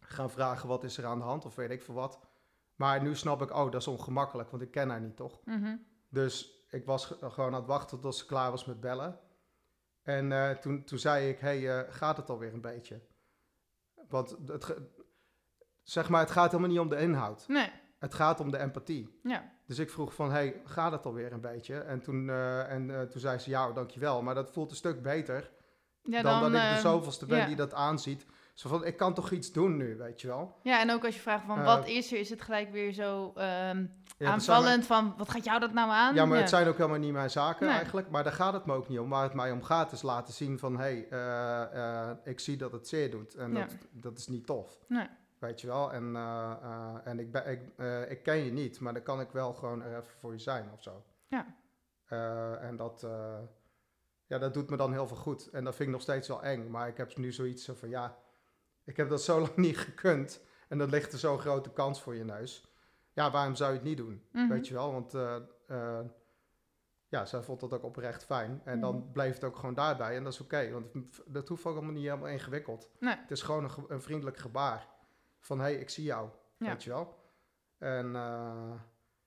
gaan 0.00 0.30
vragen 0.30 0.68
wat 0.68 0.84
is 0.84 0.98
er 0.98 1.04
aan 1.04 1.18
de 1.18 1.24
hand 1.24 1.44
of 1.44 1.54
weet 1.54 1.70
ik 1.70 1.82
veel 1.82 1.94
wat. 1.94 2.20
Maar 2.74 3.02
nu 3.02 3.14
snap 3.14 3.42
ik, 3.42 3.50
oh, 3.50 3.70
dat 3.70 3.80
is 3.80 3.86
ongemakkelijk, 3.86 4.50
want 4.50 4.62
ik 4.62 4.70
ken 4.70 4.88
haar 4.88 5.00
niet, 5.00 5.16
toch? 5.16 5.40
Mhm. 5.44 5.76
Dus 6.08 6.55
ik 6.70 6.84
was 6.84 7.06
ge- 7.06 7.30
gewoon 7.30 7.52
aan 7.54 7.60
het 7.60 7.66
wachten 7.66 8.00
tot 8.00 8.16
ze 8.16 8.26
klaar 8.26 8.50
was 8.50 8.64
met 8.64 8.80
bellen. 8.80 9.20
En 10.02 10.32
eh, 10.32 10.50
toen, 10.50 10.84
toen 10.84 10.98
zei 10.98 11.28
ik, 11.28 11.38
hey, 11.38 11.78
eh, 11.78 11.92
gaat 11.94 12.16
het 12.16 12.30
alweer 12.30 12.52
een 12.52 12.60
beetje? 12.60 13.00
Want 14.08 14.36
het, 14.46 14.76
zeg 15.82 16.08
maar, 16.08 16.20
het 16.20 16.30
gaat 16.30 16.50
helemaal 16.50 16.70
niet 16.70 16.80
om 16.80 16.88
de 16.88 16.96
inhoud. 16.96 17.48
Nee, 17.48 17.70
Het 17.98 18.14
gaat 18.14 18.40
om 18.40 18.50
de 18.50 18.58
empathie. 18.58 19.20
ja. 19.22 19.54
Dus 19.66 19.78
ik 19.78 19.90
vroeg 19.90 20.14
van, 20.14 20.30
hey, 20.30 20.60
gaat 20.64 20.92
het 20.92 21.06
alweer 21.06 21.32
een 21.32 21.40
beetje? 21.40 21.78
En 21.78 22.00
toen, 22.00 22.28
eh, 22.30 22.70
en, 22.72 23.08
toen 23.10 23.20
zei 23.20 23.38
ze, 23.38 23.50
ja, 23.50 23.72
dankjewel. 23.72 24.22
Maar 24.22 24.34
dat 24.34 24.50
voelt 24.52 24.70
een 24.70 24.76
stuk 24.76 25.02
beter 25.02 25.50
ja 26.02 26.22
dan, 26.22 26.40
dat 26.40 26.48
ik 26.50 26.56
de 26.56 26.60
ehm, 26.62 26.80
zoveelste 26.80 27.26
ben 27.26 27.38
ja. 27.38 27.46
die 27.46 27.56
dat 27.56 27.74
aanziet. 27.74 28.26
Zo 28.56 28.68
van, 28.68 28.84
ik 28.84 28.96
kan 28.96 29.14
toch 29.14 29.30
iets 29.30 29.52
doen 29.52 29.76
nu, 29.76 29.96
weet 29.96 30.20
je 30.20 30.26
wel? 30.26 30.58
Ja, 30.62 30.80
en 30.80 30.90
ook 30.90 31.04
als 31.04 31.14
je 31.14 31.20
vraagt 31.20 31.44
van 31.46 31.58
Eh, 31.58 31.64
wat 31.64 31.86
is 31.88 32.12
er, 32.12 32.18
is 32.18 32.30
het 32.30 32.42
gelijk 32.42 32.70
weer 32.72 32.92
zo 32.92 33.32
ehm, 33.34 33.86
Ja, 34.18 34.30
aanvallend 34.30 34.86
van 34.86 35.14
wat 35.16 35.28
gaat 35.28 35.44
jou 35.44 35.60
dat 35.60 35.72
nou 35.72 35.90
aan? 35.90 36.14
Ja, 36.14 36.24
maar 36.24 36.38
het 36.38 36.48
zijn 36.48 36.68
ook 36.68 36.76
helemaal 36.76 36.98
niet 36.98 37.12
mijn 37.12 37.30
zaken 37.30 37.66
Nee. 37.66 37.76
eigenlijk. 37.76 38.10
Maar 38.10 38.24
daar 38.24 38.32
gaat 38.32 38.52
het 38.52 38.66
me 38.66 38.74
ook 38.74 38.88
niet 38.88 38.98
om. 38.98 39.08
Waar 39.08 39.22
het 39.22 39.34
mij 39.34 39.52
om 39.52 39.62
gaat 39.62 39.92
is 39.92 40.02
laten 40.02 40.34
zien 40.34 40.58
van... 40.58 40.76
hé, 40.78 40.82
hey, 40.82 41.08
eh, 41.10 42.08
eh, 42.10 42.16
ik 42.24 42.40
zie 42.40 42.56
dat 42.56 42.72
het 42.72 42.88
zeer 42.88 43.10
doet. 43.10 43.34
En 43.34 43.52
Ja. 43.52 43.60
dat, 43.60 43.76
dat 43.90 44.18
is 44.18 44.26
niet 44.26 44.46
tof. 44.46 44.78
Nee. 44.88 45.06
Weet 45.38 45.60
je 45.60 45.66
wel? 45.66 45.92
En, 45.92 46.16
en 47.04 47.18
ik, 47.18 47.32
ben, 47.32 47.46
ik, 47.50 47.60
ik 48.10 48.22
ken 48.22 48.36
je 48.44 48.52
niet, 48.52 48.80
maar 48.80 48.92
dan 48.92 49.02
kan 49.02 49.20
ik 49.20 49.30
wel 49.30 49.52
gewoon 49.54 49.82
er 49.82 49.98
even 49.98 50.12
voor 50.20 50.32
je 50.32 50.38
zijn 50.38 50.70
of 50.72 50.82
zo. 50.82 51.04
Ja. 51.28 51.46
En 52.60 52.76
dat, 52.76 53.06
ja, 54.26 54.38
dat 54.38 54.54
doet 54.54 54.70
me 54.70 54.76
dan 54.76 54.92
heel 54.92 55.06
veel 55.06 55.16
goed. 55.16 55.50
En 55.50 55.64
dat 55.64 55.74
vind 55.74 55.88
ik 55.88 55.94
nog 55.94 56.02
steeds 56.02 56.28
wel 56.28 56.42
eng. 56.42 56.70
Maar 56.70 56.88
ik 56.88 56.96
heb 56.96 57.16
nu 57.16 57.32
zoiets 57.32 57.64
zo 57.64 57.74
van... 57.74 57.88
ja, 57.88 58.16
ik 58.86 58.96
heb 58.96 59.08
dat 59.08 59.22
zo 59.22 59.40
lang 59.44 59.56
niet 59.56 59.78
gekund. 59.78 60.40
En 60.68 60.78
dan 60.78 60.88
ligt 60.90 61.12
er 61.12 61.18
zo'n 61.18 61.38
grote 61.38 61.70
kans 61.72 62.02
voor 62.02 62.14
je 62.14 62.24
neus. 62.24 62.74
Ja, 63.12 63.30
waarom 63.30 63.54
zou 63.54 63.70
je 63.70 63.76
het 63.76 63.86
niet 63.86 63.96
doen? 63.96 64.26
Mhm. 64.32 64.48
Weet 64.48 64.68
je 64.68 64.74
wel, 64.74 64.92
want 64.92 65.14
eh, 65.14 65.36
eh, 65.66 66.04
ja, 67.08 67.24
zij 67.24 67.42
vond 67.42 67.60
dat 67.60 67.72
ook 67.72 67.82
oprecht 67.82 68.24
fijn. 68.24 68.60
En 68.64 68.80
dan 68.80 68.96
Mhm. 68.96 69.12
bleef 69.12 69.34
het 69.34 69.44
ook 69.44 69.56
gewoon 69.56 69.74
daarbij. 69.74 70.16
En 70.16 70.24
dat 70.24 70.32
is 70.32 70.40
oké, 70.40 70.70
want 70.70 70.86
dat 71.26 71.48
hoeft 71.48 71.64
ook 71.66 71.74
allemaal 71.76 71.92
niet 71.92 72.04
helemaal 72.04 72.28
ingewikkeld. 72.28 72.90
Nee. 73.00 73.16
Het 73.16 73.30
is 73.30 73.42
gewoon 73.42 73.70
een, 73.88 74.02
vriendelijk 74.02 74.36
gebaar. 74.36 74.88
Van, 75.40 75.58
hé, 75.58 75.64
hey, 75.64 75.74
ik 75.74 75.90
zie 75.90 76.04
jou. 76.04 76.28
Ja. 76.58 76.66
Weet 76.68 76.84
je 76.84 76.90
wel. 76.90 77.16
En 77.78 78.06
eh, 78.16 78.72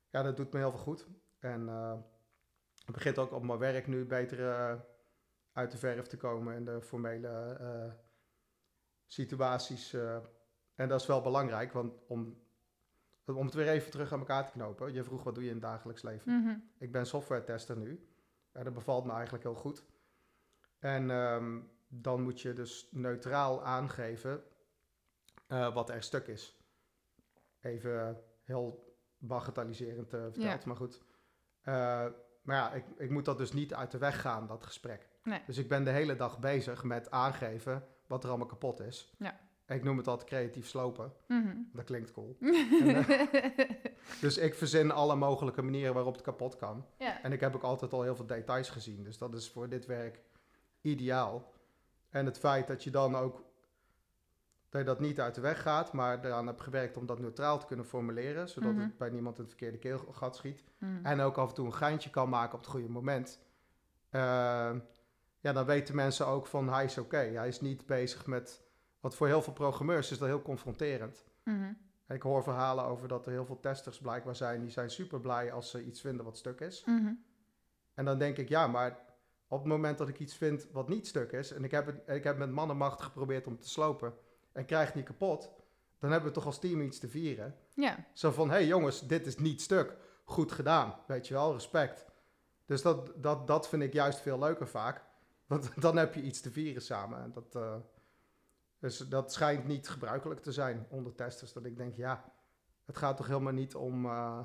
ja, 0.09 0.23
dat 0.23 0.37
doet 0.37 0.53
me 0.53 0.59
heel 0.59 0.69
veel 0.71 0.79
goed. 0.79 1.07
En 1.39 1.67
het 2.85 2.93
begint 2.93 3.17
ook 3.17 3.31
op 3.31 3.43
mijn 3.43 3.59
werk 3.59 3.87
nu 3.87 4.05
beter 4.05 4.39
uit 5.53 5.71
de 5.71 5.77
verf 5.77 6.07
te 6.07 6.17
komen 6.17 6.55
in 6.55 6.65
de 6.65 6.81
formele 6.81 7.57
situaties. 9.09 9.93
eh. 9.93 10.17
en 10.75 10.87
dat 10.87 11.01
is 11.01 11.07
wel 11.07 11.21
belangrijk, 11.21 11.73
want 11.73 11.93
om, 12.07 12.41
om 13.25 13.45
het 13.45 13.53
weer 13.53 13.67
even 13.67 13.91
terug 13.91 14.13
aan 14.13 14.19
elkaar 14.19 14.45
te 14.45 14.51
knopen. 14.51 14.93
Je 14.93 15.03
vroeg, 15.03 15.23
wat 15.23 15.33
doe 15.35 15.43
je 15.43 15.49
in 15.49 15.55
het 15.55 15.65
dagelijks 15.65 16.01
leven? 16.01 16.41
Mhm. 16.41 16.57
Ik 16.77 16.91
ben 16.91 17.05
software 17.05 17.43
tester 17.43 17.77
nu. 17.77 18.07
En 18.51 18.63
dat 18.63 18.73
bevalt 18.73 19.05
me 19.05 19.11
eigenlijk 19.11 19.43
heel 19.43 19.55
goed. 19.55 19.85
En 20.79 21.11
ehm, 21.11 21.59
dan 21.87 22.21
moet 22.21 22.41
je 22.41 22.53
dus 22.53 22.87
neutraal 22.91 23.63
aangeven 23.63 24.43
eh, 25.47 25.73
wat 25.73 25.89
er 25.89 26.03
stuk 26.03 26.27
is. 26.27 26.57
Even 27.59 28.23
heel 28.43 28.95
bagatelliserend 29.17 30.13
eh, 30.13 30.21
verteld, 30.21 30.65
maar 30.65 30.75
goed. 30.75 31.01
Maar 32.41 32.57
ja, 32.57 32.73
ik, 32.73 32.85
ik 32.97 33.09
moet 33.09 33.25
dat 33.25 33.37
dus 33.37 33.53
niet 33.53 33.73
uit 33.73 33.91
de 33.91 33.97
weg 33.97 34.21
gaan, 34.21 34.47
dat 34.47 34.63
gesprek. 34.63 35.09
Nee. 35.23 35.41
Dus 35.45 35.57
ik 35.57 35.67
ben 35.69 35.83
de 35.83 35.89
hele 35.89 36.15
dag 36.15 36.39
bezig 36.39 36.83
met 36.83 37.11
aangeven 37.11 37.87
wat 38.09 38.23
er 38.23 38.29
allemaal 38.29 38.47
kapot 38.47 38.79
is. 38.79 39.13
Ja. 39.17 39.39
Ik 39.67 39.83
noem 39.83 39.97
het 39.97 40.07
altijd 40.07 40.27
creatief 40.29 40.67
slopen. 40.67 41.13
Mhm. 41.27 41.57
Dat 41.73 41.85
klinkt 41.85 42.11
cool. 42.11 42.37
En, 42.39 43.05
eh, 43.07 43.59
dus 44.21 44.37
ik 44.37 44.53
verzin 44.55 44.91
alle 44.91 45.15
mogelijke 45.15 45.61
manieren 45.61 45.93
waarop 45.93 46.13
het 46.13 46.21
kapot 46.21 46.55
kan. 46.55 46.85
ja. 46.97 47.21
En 47.23 47.31
ik 47.31 47.39
heb 47.39 47.55
ook 47.55 47.63
altijd 47.63 47.93
al 47.93 48.01
heel 48.03 48.15
veel 48.15 48.25
details 48.25 48.69
gezien. 48.69 49.03
Dus 49.03 49.17
dat 49.17 49.33
is 49.33 49.49
voor 49.49 49.69
dit 49.69 49.85
werk 49.85 50.21
ideaal. 50.81 51.53
En 52.09 52.25
het 52.25 52.39
feit 52.39 52.67
dat 52.67 52.83
je 52.83 52.89
dan 52.91 53.15
ook 53.15 53.43
dat 54.69 54.81
je 54.81 54.87
dat 54.87 54.99
niet 54.99 55.19
uit 55.19 55.35
de 55.35 55.41
weg 55.41 55.61
gaat, 55.61 55.93
maar 55.93 56.25
eraan 56.25 56.47
hebt 56.47 56.61
gewerkt 56.61 56.97
om 56.97 57.05
dat 57.05 57.19
neutraal 57.19 57.59
te 57.59 57.65
kunnen 57.65 57.85
formuleren, 57.85 58.49
zodat 58.49 58.71
Mhm. 58.73 58.81
het 58.81 58.97
bij 58.97 59.09
niemand 59.09 59.35
in 59.37 59.43
het 59.43 59.51
verkeerde 59.51 59.77
keelgat 59.77 60.35
schiet. 60.35 60.63
Mhm. 60.77 61.05
En 61.05 61.19
ook 61.19 61.37
af 61.37 61.49
en 61.49 61.55
toe 61.55 61.65
een 61.65 61.73
geintje 61.73 62.09
kan 62.09 62.29
maken 62.29 62.53
op 62.53 62.59
het 62.59 62.69
goede 62.69 62.89
moment. 62.89 63.39
Eh, 64.09 64.71
ja, 65.39 65.53
dan 65.53 65.65
weten 65.65 65.96
mensen 65.96 66.27
ook 66.27 66.48
van 66.48 66.69
hij 66.69 66.86
is 66.86 66.98
oké. 66.98 67.17
Hij 67.17 67.48
is 67.48 67.62
niet 67.62 67.86
bezig 67.86 68.25
met. 68.25 68.62
Wat 69.00 69.15
voor 69.15 69.27
heel 69.27 69.41
veel 69.41 69.53
programmeurs 69.53 70.12
is 70.12 70.17
dat 70.17 70.27
heel 70.27 70.41
confronterend. 70.41 71.25
Mhm. 71.43 71.74
Ik 72.08 72.22
hoor 72.22 72.43
verhalen 72.43 72.86
over 72.86 73.08
dat 73.08 73.25
er 73.25 73.31
heel 73.31 73.46
veel 73.46 73.60
testers 73.60 74.00
blijkbaar 74.00 74.36
zijn. 74.36 74.62
Die 74.62 74.69
zijn 74.69 74.89
super 74.89 75.19
blij 75.19 75.51
als 75.51 75.69
ze 75.69 75.84
iets 75.84 76.01
vinden 76.01 76.25
wat 76.25 76.38
stuk 76.38 76.60
is. 76.60 76.84
Mhm. 76.86 77.13
En 77.93 78.05
dan 78.05 78.17
denk 78.17 78.38
ik, 78.38 78.50
ja, 78.50 78.67
maar 78.67 79.00
op 79.48 79.60
het 79.60 79.67
moment 79.67 79.98
dat 79.98 80.08
ik 80.08 80.19
iets 80.19 80.36
vind 80.36 80.67
wat 80.72 80.89
niet 80.89 81.08
stuk 81.08 81.31
is, 81.31 81.51
en 81.51 81.63
ik 81.63 81.72
heb, 81.72 81.86
het, 81.86 82.01
ik 82.08 82.24
heb 82.24 82.38
met 82.38 82.51
man 82.51 82.69
en 82.69 82.77
macht 82.77 83.01
geprobeerd 83.01 83.48
om 83.48 83.60
te 83.60 83.69
slopen, 83.69 84.13
en 84.51 84.65
krijg 84.65 84.86
het 84.86 84.96
niet 84.96 85.05
kapot, 85.05 85.50
dan 86.00 86.12
hebben 86.12 86.29
we 86.29 86.36
toch 86.36 86.46
als 86.46 86.60
team 86.60 86.81
iets 86.81 87.00
te 87.00 87.10
vieren. 87.10 87.55
Ja. 87.74 88.05
Zo 88.13 88.31
van, 88.31 88.50
hé 88.50 88.55
hey 88.55 88.65
jongens, 88.65 89.08
dit 89.08 89.25
is 89.25 89.38
niet 89.38 89.62
stuk. 89.62 89.96
Goed 90.24 90.51
gedaan, 90.51 90.96
weet 91.08 91.27
je 91.27 91.34
wel, 91.34 91.53
respect. 91.53 92.05
Dus 92.65 92.81
dat, 92.81 93.12
dat, 93.15 93.48
dat 93.48 93.69
vind 93.69 93.84
ik 93.84 93.93
juist 93.93 94.19
veel 94.19 94.39
leuker 94.39 94.67
vaak. 94.67 95.03
Want 95.50 95.72
dan 95.82 95.98
heb 95.98 96.13
je 96.13 96.22
iets 96.22 96.41
te 96.41 96.51
vieren 96.51 96.82
samen. 96.82 97.22
En 97.22 97.32
dat, 97.32 97.56
eh, 97.56 97.75
dus 98.79 98.98
dat 98.98 99.34
schijnt 99.34 99.68
niet 99.68 99.89
gebruikelijk 99.89 100.41
te 100.41 100.51
zijn 100.51 100.86
onder 100.89 101.15
testers. 101.15 101.53
Dat 101.53 101.65
ik 101.65 101.77
denk, 101.77 101.96
ja, 101.96 102.32
het 102.86 102.98
gaat 102.98 103.18
toch 103.18 103.27
helemaal 103.27 103.53
niet 103.53 103.75
om... 103.75 104.06
eh, 104.06 104.39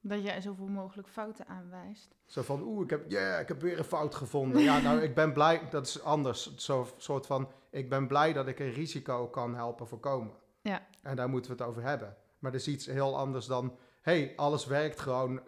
Dat 0.00 0.22
jij 0.22 0.40
zoveel 0.40 0.66
mogelijk 0.68 1.08
fouten 1.08 1.46
aanwijst. 1.46 2.14
Zo 2.26 2.42
van, 2.42 2.62
oeh, 2.62 2.84
ik 2.84 2.90
heb, 2.90 3.10
yeah, 3.10 3.40
ik 3.40 3.48
heb 3.48 3.60
weer 3.60 3.78
een 3.78 3.84
fout 3.84 4.14
gevonden. 4.14 4.62
Ja, 4.62 4.78
nou, 4.80 5.00
ik 5.00 5.14
ben 5.14 5.32
blij, 5.32 5.68
dat 5.70 5.86
is 5.86 6.02
anders. 6.02 6.54
Zo'n 6.56 6.86
soort 6.96 7.26
van, 7.26 7.48
ik 7.70 7.88
ben 7.88 8.06
blij 8.06 8.32
dat 8.32 8.46
ik 8.46 8.58
een 8.58 8.72
risico 8.72 9.28
kan 9.28 9.54
helpen 9.54 9.86
voorkomen. 9.88 10.32
Ja. 10.60 10.86
En 11.02 11.16
daar 11.16 11.28
moeten 11.28 11.50
we 11.50 11.56
het 11.62 11.66
over 11.70 11.82
hebben. 11.82 12.16
Maar 12.38 12.52
dat 12.52 12.60
is 12.60 12.68
iets 12.68 12.86
heel 12.86 13.16
anders 13.18 13.46
dan, 13.46 13.76
hey, 14.00 14.32
alles 14.36 14.66
werkt 14.66 15.00
gewoon 15.00 15.40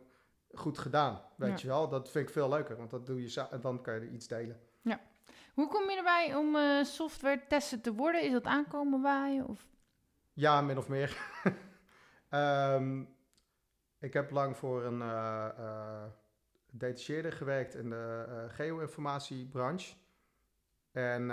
goed 0.52 0.78
gedaan. 0.78 1.20
Weet 1.36 1.48
Ja. 1.50 1.56
je 1.60 1.66
wel, 1.66 1.88
dat 1.88 2.10
vind 2.10 2.26
ik 2.26 2.32
veel 2.32 2.48
leuker, 2.48 2.76
want 2.76 2.90
dat 2.90 3.06
doe 3.06 3.22
je 3.22 3.46
en 3.50 3.60
dan 3.60 3.82
kan 3.82 3.94
je 3.94 4.00
er 4.00 4.08
iets 4.08 4.26
delen. 4.28 4.60
Hoe 5.54 5.68
kom 5.68 5.90
je 5.90 5.96
erbij 5.96 6.34
om 6.34 6.56
eh 6.56 6.84
software 6.84 7.46
testen 7.48 7.80
te 7.80 7.94
worden? 7.94 8.22
Is 8.22 8.32
dat 8.32 8.44
aankomen 8.44 9.02
waaien? 9.02 9.46
Of? 9.46 9.66
Ja, 10.32 10.60
min 10.60 10.78
of 10.78 10.88
meer. 10.88 11.16
Ehm, 12.28 13.02
ik 13.98 14.12
heb 14.12 14.30
lang 14.30 14.56
voor 14.56 14.84
een 14.84 15.02
detacheerder 16.70 17.32
gewerkt 17.32 17.74
in 17.74 17.90
de 17.90 18.46
geo-informatiebranche. 18.48 19.94
En 20.92 21.26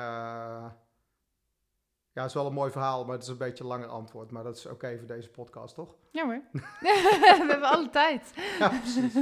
ja, 2.16 2.22
het 2.22 2.26
is 2.26 2.34
wel 2.34 2.46
een 2.46 2.54
mooi 2.54 2.72
verhaal, 2.72 3.06
maar 3.06 3.14
het 3.14 3.24
is 3.24 3.30
een 3.30 3.38
beetje 3.38 3.64
een 3.64 3.70
langer 3.70 3.88
antwoord. 3.88 4.32
Maar 4.32 4.44
dat 4.44 4.58
is 4.58 4.66
oké 4.66 4.98
voor 4.98 5.08
deze 5.08 5.30
podcast, 5.30 5.76
toch? 5.76 5.96
Ja 6.12 6.26
hoor. 6.26 6.42
We 6.82 7.46
hebben 7.50 7.70
alle 7.70 7.90
tijd. 7.90 8.34
ja, 8.60 8.70
precies. 8.70 9.16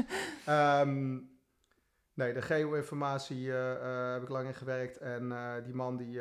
Ehm, 0.46 1.18
nee, 2.14 2.34
de 2.34 2.42
geo-informatie 2.42 3.52
eh, 3.52 3.72
eh, 3.72 4.14
heb 4.14 4.22
ik 4.22 4.30
lang 4.30 4.48
in 4.48 4.54
gewerkt. 4.54 4.98
En 4.98 5.32
eh, 5.32 5.64
die 5.64 5.74
man 5.74 5.98
die, 5.98 6.12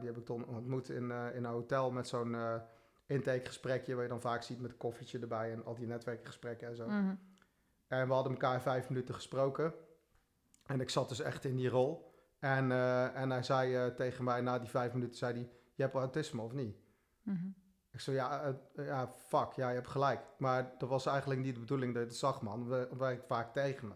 die 0.00 0.08
heb 0.08 0.16
ik 0.16 0.24
toen 0.24 0.46
ontmoet 0.46 0.88
in, 0.88 1.10
in 1.10 1.44
een 1.44 1.44
hotel 1.44 1.90
met 1.90 2.08
zo'n 2.08 2.36
intakegesprekje... 3.06 3.94
waar 3.94 4.02
je 4.02 4.08
dan 4.08 4.20
vaak 4.20 4.42
ziet 4.42 4.60
met 4.60 4.70
een 4.70 4.76
koffietje 4.76 5.18
erbij 5.18 5.52
en 5.52 5.64
al 5.64 5.74
die 5.74 5.86
netwerkgesprekken 5.86 6.68
en 6.68 6.76
zo. 6.76 6.86
Mhm. 6.86 7.14
En 7.86 8.06
we 8.06 8.12
hadden 8.12 8.32
elkaar 8.32 8.62
vijf 8.62 8.88
minuten 8.88 9.14
gesproken. 9.14 9.74
En 10.66 10.80
ik 10.80 10.90
zat 10.90 11.08
dus 11.08 11.20
echt 11.20 11.44
in 11.44 11.56
die 11.56 11.68
rol. 11.68 12.10
En, 12.38 12.72
en 13.14 13.30
hij 13.30 13.42
zei 13.42 13.94
tegen 13.94 14.24
mij 14.24 14.40
na 14.40 14.58
die 14.58 14.68
vijf 14.68 14.92
minuten, 14.92 15.16
zei 15.18 15.32
hij, 15.32 15.50
je 15.74 15.82
hebt 15.82 15.94
autisme 15.94 16.42
of 16.42 16.52
niet? 16.52 16.76
Mhm. 17.22 17.46
Ik 17.92 18.00
zei, 18.00 18.16
ja, 18.16 18.58
ja, 18.76 19.08
fuck, 19.08 19.52
ja, 19.52 19.68
je 19.68 19.74
hebt 19.74 19.88
gelijk. 19.88 20.20
Maar 20.38 20.74
dat 20.78 20.88
was 20.88 21.06
eigenlijk 21.06 21.40
niet 21.40 21.54
de 21.54 21.60
bedoeling 21.60 21.94
dat 21.94 22.02
je 22.02 22.08
het 22.08 22.18
zag, 22.18 22.42
man. 22.42 22.68
We 22.68 22.74
het 22.74 22.96
werkt 22.96 23.26
vaak 23.26 23.52
tegen 23.52 23.88
me. 23.88 23.94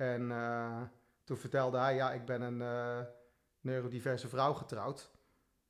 En 0.00 0.30
eh, 0.30 0.82
toen 1.24 1.36
vertelde 1.36 1.78
hij, 1.78 1.94
ja, 1.94 2.12
ik 2.12 2.24
ben 2.24 2.42
een 2.42 2.62
eh, 2.62 3.06
neurodiverse 3.60 4.28
vrouw 4.28 4.52
getrouwd. 4.52 5.10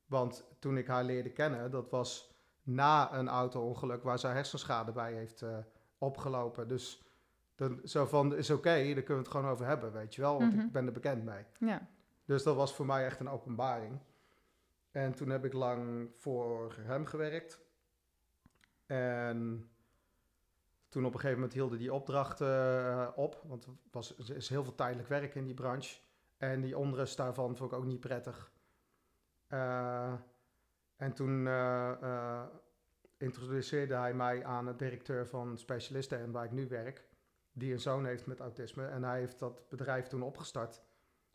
Want 0.05 0.47
toen 0.59 0.77
ik 0.77 0.87
haar 0.87 1.03
leerde 1.03 1.31
kennen, 1.31 1.71
dat 1.71 1.89
was 1.89 2.33
na 2.63 3.13
een 3.13 3.27
auto-ongeluk 3.29 4.03
waar 4.03 4.19
zij 4.19 4.31
hersenschade 4.33 4.91
bij 4.91 5.13
heeft 5.13 5.41
eh, 5.41 5.57
opgelopen. 5.97 6.67
Dus 6.67 7.03
dan, 7.55 7.79
zo 7.83 8.05
van, 8.05 8.35
is 8.35 8.49
oké, 8.49 8.69
daar 8.73 8.93
kunnen 8.93 9.05
we 9.07 9.13
het 9.13 9.27
gewoon 9.27 9.51
over 9.51 9.65
hebben, 9.65 9.91
weet 9.91 10.15
je 10.15 10.21
wel. 10.21 10.39
Want 10.39 10.55
Mhm. 10.55 10.65
ik 10.65 10.71
ben 10.71 10.85
er 10.85 10.91
bekend 10.91 11.23
mee. 11.23 11.45
Ja. 11.59 11.87
Dus 12.25 12.43
dat 12.43 12.55
was 12.55 12.73
voor 12.75 12.85
mij 12.85 13.05
echt 13.05 13.19
een 13.19 13.29
openbaring. 13.29 13.99
En 14.91 15.13
toen 15.13 15.29
heb 15.29 15.45
ik 15.45 15.53
lang 15.53 16.09
voor 16.15 16.75
hem 16.79 17.05
gewerkt. 17.05 17.59
En 18.85 19.69
toen 20.91 21.05
op 21.05 21.13
een 21.13 21.19
gegeven 21.19 21.39
moment 21.39 21.53
hielden 21.53 21.77
die 21.77 21.93
opdrachten 21.93 22.47
eh, 22.47 23.07
op. 23.15 23.41
Want 23.47 23.65
er, 23.65 23.71
was, 23.91 24.17
er 24.17 24.35
is 24.35 24.49
heel 24.49 24.63
veel 24.63 24.75
tijdelijk 24.75 25.07
werk 25.07 25.35
in 25.35 25.45
die 25.45 25.53
branche. 25.53 25.99
En 26.37 26.61
die 26.61 26.77
onrust 26.77 27.17
daarvan 27.17 27.55
vond 27.55 27.71
ik 27.71 27.77
ook 27.77 27.85
niet 27.85 27.99
prettig. 27.99 28.51
Eh, 29.47 30.13
En 30.95 31.13
toen 31.13 31.47
eh, 31.47 32.43
introduceerde 33.17 33.95
hij 33.95 34.13
mij 34.13 34.45
aan 34.45 34.65
de 34.65 34.75
directeur 34.75 35.27
van 35.27 35.57
specialisten 35.57 36.19
en 36.19 36.31
waar 36.31 36.45
ik 36.45 36.51
nu 36.51 36.67
werk, 36.67 37.07
die 37.51 37.73
een 37.73 37.79
zoon 37.79 38.05
heeft 38.05 38.25
met 38.25 38.39
autisme. 38.39 38.85
En 38.87 39.03
hij 39.03 39.19
heeft 39.19 39.39
dat 39.39 39.69
bedrijf 39.69 40.07
toen 40.07 40.21
opgestart 40.23 40.81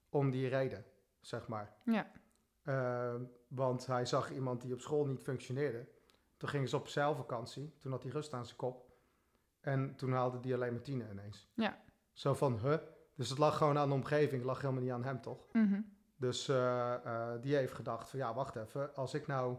om 0.09 0.31
die 0.31 0.49
reden, 0.49 0.85
zeg 1.21 1.49
maar. 1.49 1.75
Ja. 1.85 2.11
Want 3.49 3.87
hij 3.87 4.07
zag 4.07 4.31
iemand 4.31 4.61
die 4.61 4.73
op 4.73 4.81
school 4.81 5.07
niet 5.07 5.23
functioneerde. 5.23 5.89
Toen 6.37 6.49
gingen 6.49 6.69
ze 6.69 6.77
op 6.77 6.89
zeilvakantie. 6.89 7.75
Toen 7.79 7.93
had 7.93 8.03
hij 8.03 8.13
rust 8.13 8.33
aan 8.33 8.47
zijn 8.47 8.57
kop. 8.57 8.86
En 9.67 9.95
toen 9.97 10.13
haalde 10.13 10.39
hij 10.41 10.55
alleen 10.55 10.73
maar 10.73 10.83
tienen 10.83 11.11
ineens. 11.11 11.49
Ja. 11.55 11.79
Zo 12.13 12.35
van, 12.35 12.59
huh? 12.63 12.77
Dus 13.15 13.29
het 13.29 13.39
lag 13.39 13.57
gewoon 13.57 13.79
aan 13.79 13.89
de 13.89 13.95
omgeving. 13.95 14.33
Het 14.33 14.45
lag 14.45 14.61
helemaal 14.61 14.83
niet 14.83 14.93
aan 14.93 15.05
hem, 15.05 15.21
toch? 15.21 15.47
Mhm. 15.53 15.81
Dus 16.17 16.49
eh, 16.49 16.95
eh, 16.95 17.41
die 17.41 17.55
heeft 17.57 17.73
gedacht 17.73 18.09
van, 18.09 18.19
ja, 18.19 18.35
wacht 18.35 18.57
even. 18.57 18.95
Als 18.95 19.15
ik, 19.15 19.27
nou, 19.27 19.57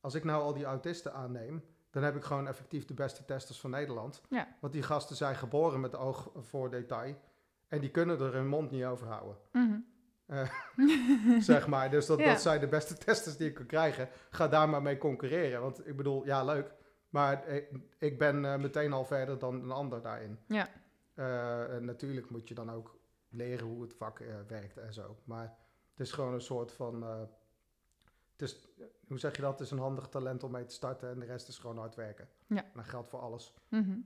als 0.00 0.14
ik 0.14 0.24
nou 0.24 0.42
al 0.42 0.52
die 0.52 0.64
autisten 0.64 1.14
aanneem... 1.14 1.64
dan 1.90 2.02
heb 2.02 2.16
ik 2.16 2.24
gewoon 2.24 2.46
effectief 2.48 2.84
de 2.84 2.94
beste 2.94 3.24
testers 3.24 3.60
van 3.60 3.70
Nederland. 3.70 4.22
Ja. 4.28 4.48
Want 4.60 4.72
die 4.72 4.82
gasten 4.82 5.16
zijn 5.16 5.34
geboren 5.36 5.80
met 5.80 5.96
oog 5.96 6.30
voor 6.36 6.70
detail. 6.70 7.14
En 7.68 7.80
die 7.80 7.90
kunnen 7.90 8.20
er 8.20 8.32
hun 8.34 8.48
mond 8.48 8.70
niet 8.70 8.84
over 8.84 9.06
houden 9.06 9.36
Mhm. 9.52 9.78
zeg 11.40 11.66
maar. 11.66 11.90
Dus 11.90 12.06
dat, 12.06 12.18
Ja. 12.18 12.24
dat 12.24 12.40
zijn 12.40 12.60
de 12.60 12.68
beste 12.68 12.94
testers 12.94 13.36
die 13.36 13.48
ik 13.48 13.54
kan 13.54 13.66
krijgen. 13.66 14.08
Ga 14.30 14.48
daar 14.48 14.68
maar 14.68 14.82
mee 14.82 14.98
concurreren. 14.98 15.60
Want 15.60 15.86
ik 15.86 15.96
bedoel, 15.96 16.24
ja, 16.26 16.44
leuk. 16.44 16.72
Maar 17.12 17.44
ik, 17.98 18.18
ben 18.18 18.44
eh, 18.44 18.58
meteen 18.58 18.92
al 18.92 19.04
verder 19.04 19.38
dan 19.38 19.54
een 19.54 19.70
ander 19.70 20.02
daarin. 20.02 20.38
Ja. 20.46 20.68
Eh, 21.14 21.80
natuurlijk 21.80 22.30
moet 22.30 22.48
je 22.48 22.54
dan 22.54 22.70
ook 22.70 22.98
leren 23.28 23.66
hoe 23.66 23.82
het 23.82 23.94
vak 23.94 24.20
eh, 24.20 24.34
werkt 24.46 24.78
en 24.78 24.92
zo. 24.92 25.16
Maar 25.24 25.56
het 25.90 26.00
is 26.00 26.12
gewoon 26.12 26.34
een 26.34 26.40
soort 26.40 26.72
van... 26.72 27.02
het 28.32 28.42
is, 28.42 28.68
hoe 29.06 29.18
zeg 29.18 29.36
je 29.36 29.42
dat? 29.42 29.52
Het 29.52 29.60
is 29.60 29.70
een 29.70 29.78
handig 29.78 30.08
talent 30.08 30.42
om 30.42 30.50
mee 30.50 30.64
te 30.64 30.74
starten 30.74 31.10
en 31.10 31.18
de 31.18 31.26
rest 31.26 31.48
is 31.48 31.58
gewoon 31.58 31.78
hard 31.78 31.94
werken. 31.94 32.28
Ja. 32.46 32.62
En 32.62 32.70
dat 32.74 32.84
geldt 32.84 33.08
voor 33.08 33.20
alles. 33.20 33.54
Mhm. 33.68 33.98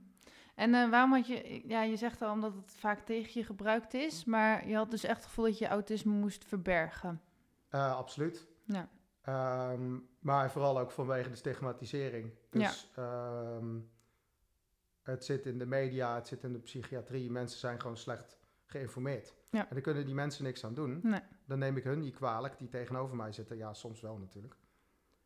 En 0.55 0.89
waarom 0.89 1.13
had 1.13 1.27
je, 1.27 1.67
ja, 1.67 1.83
je 1.83 1.95
zegt 1.95 2.21
al 2.21 2.31
omdat 2.31 2.53
het 2.53 2.75
vaak 2.75 2.99
tegen 2.99 3.39
je 3.39 3.45
gebruikt 3.45 3.93
is, 3.93 4.25
maar 4.25 4.67
je 4.67 4.75
had 4.75 4.91
dus 4.91 5.03
echt 5.03 5.17
het 5.17 5.25
gevoel 5.25 5.45
dat 5.45 5.57
je 5.57 5.67
autisme 5.67 6.11
moest 6.11 6.45
verbergen. 6.45 7.21
Absoluut. 7.69 8.47
Ja. 8.63 8.89
Ehm, 9.27 9.97
maar 10.19 10.51
vooral 10.51 10.79
ook 10.79 10.91
vanwege 10.91 11.29
de 11.29 11.35
stigmatisering. 11.35 12.31
Dus 12.59 12.91
ehm, 12.95 13.79
het 15.01 15.25
zit 15.25 15.45
in 15.45 15.57
de 15.57 15.65
media, 15.65 16.15
het 16.15 16.27
zit 16.27 16.43
in 16.43 16.53
de 16.53 16.59
psychiatrie. 16.59 17.31
Mensen 17.31 17.59
zijn 17.59 17.81
gewoon 17.81 17.97
slecht 17.97 18.37
geïnformeerd. 18.65 19.33
Ja. 19.51 19.59
En 19.67 19.67
daar 19.73 19.81
kunnen 19.81 20.05
die 20.05 20.13
mensen 20.15 20.43
niks 20.43 20.65
aan 20.65 20.73
doen. 20.73 20.99
Nee. 21.03 21.21
Dan 21.45 21.59
neem 21.59 21.77
ik 21.77 21.83
hun 21.83 21.99
niet 21.99 22.15
kwalijk, 22.15 22.57
die 22.57 22.67
tegenover 22.69 23.15
mij 23.15 23.31
zitten. 23.31 23.57
Ja, 23.57 23.73
soms 23.73 24.01
wel 24.01 24.17
natuurlijk. 24.17 24.55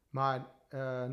Maar 0.10 0.46
eh, 0.70 1.12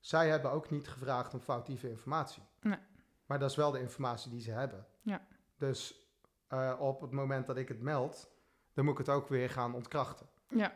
zij 0.00 0.28
hebben 0.28 0.50
ook 0.50 0.70
niet 0.70 0.88
gevraagd 0.88 1.34
om 1.34 1.40
foutieve 1.40 1.88
informatie. 1.88 2.42
Nee. 2.60 2.78
Maar 3.26 3.38
dat 3.38 3.50
is 3.50 3.56
wel 3.56 3.70
de 3.70 3.80
informatie 3.80 4.30
die 4.30 4.40
ze 4.40 4.50
hebben. 4.50 4.86
Ja. 5.02 5.26
Dus 5.56 6.08
eh, 6.46 6.76
op 6.78 7.00
het 7.00 7.10
moment 7.10 7.46
dat 7.46 7.56
ik 7.56 7.68
het 7.68 7.80
meld, 7.80 8.30
dan 8.72 8.84
moet 8.84 8.92
ik 8.98 9.06
het 9.06 9.16
ook 9.16 9.28
weer 9.28 9.50
gaan 9.50 9.74
ontkrachten. 9.74 10.26
Ja. 10.48 10.72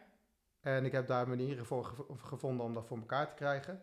En 0.60 0.84
ik 0.84 0.92
heb 0.92 1.06
daar 1.06 1.28
manieren 1.28 1.66
voor 1.66 1.84
gev- 1.84 2.22
gevonden 2.22 2.66
om 2.66 2.74
dat 2.74 2.86
voor 2.86 2.98
elkaar 2.98 3.28
te 3.28 3.34
krijgen. 3.34 3.82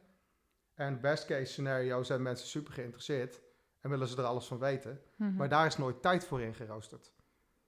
En 0.80 1.02
best 1.02 1.26
case 1.26 1.46
scenario 1.46 2.04
zijn 2.04 2.22
mensen 2.22 2.48
super 2.48 2.74
geïnteresseerd 2.74 3.42
en 3.82 3.90
willen 3.90 4.08
ze 4.08 4.18
er 4.18 4.24
alles 4.24 4.46
van 4.46 4.60
weten. 4.60 5.02
Mhm. 5.16 5.36
Maar 5.36 5.50
daar 5.50 5.66
is 5.66 5.78
nooit 5.78 6.02
tijd 6.02 6.26
voor 6.26 6.42
ingeroosterd. 6.42 7.12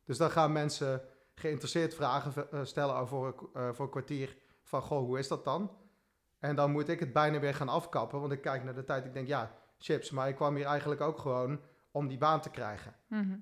Dus 0.06 0.18
dan 0.18 0.32
gaan 0.32 0.51
mensen 0.51 1.01
geïnteresseerd 1.36 1.96
vragen 1.96 2.51
eh, 2.51 2.60
stellen 2.63 2.96
over 2.96 3.34
eh, 3.53 3.70
voor 3.72 3.86
een 3.86 3.91
kwartier 3.91 4.38
van, 4.63 4.82
goh, 4.82 5.06
hoe 5.06 5.20
is 5.20 5.27
dat 5.27 5.44
dan? 5.44 5.72
En 6.39 6.56
dan 6.56 6.72
moet 6.72 6.89
ik 6.89 7.00
het 7.00 7.13
bijna 7.13 7.39
weer 7.39 7.56
gaan 7.56 7.70
afkappen, 7.70 8.20
want 8.20 8.32
ik 8.32 8.41
kijk 8.41 8.63
naar 8.63 8.75
de 8.75 8.84
tijd. 8.84 9.06
Ik 9.06 9.13
denk, 9.13 9.27
ja, 9.27 9.51
chips, 9.77 10.12
maar 10.12 10.27
ik 10.27 10.36
kwam 10.36 10.56
hier 10.56 10.65
eigenlijk 10.65 11.01
ook 11.01 11.20
gewoon 11.20 11.60
om 11.91 12.08
die 12.08 12.18
baan 12.18 12.41
te 12.41 12.50
krijgen. 12.50 12.96
Mhm. 13.08 13.38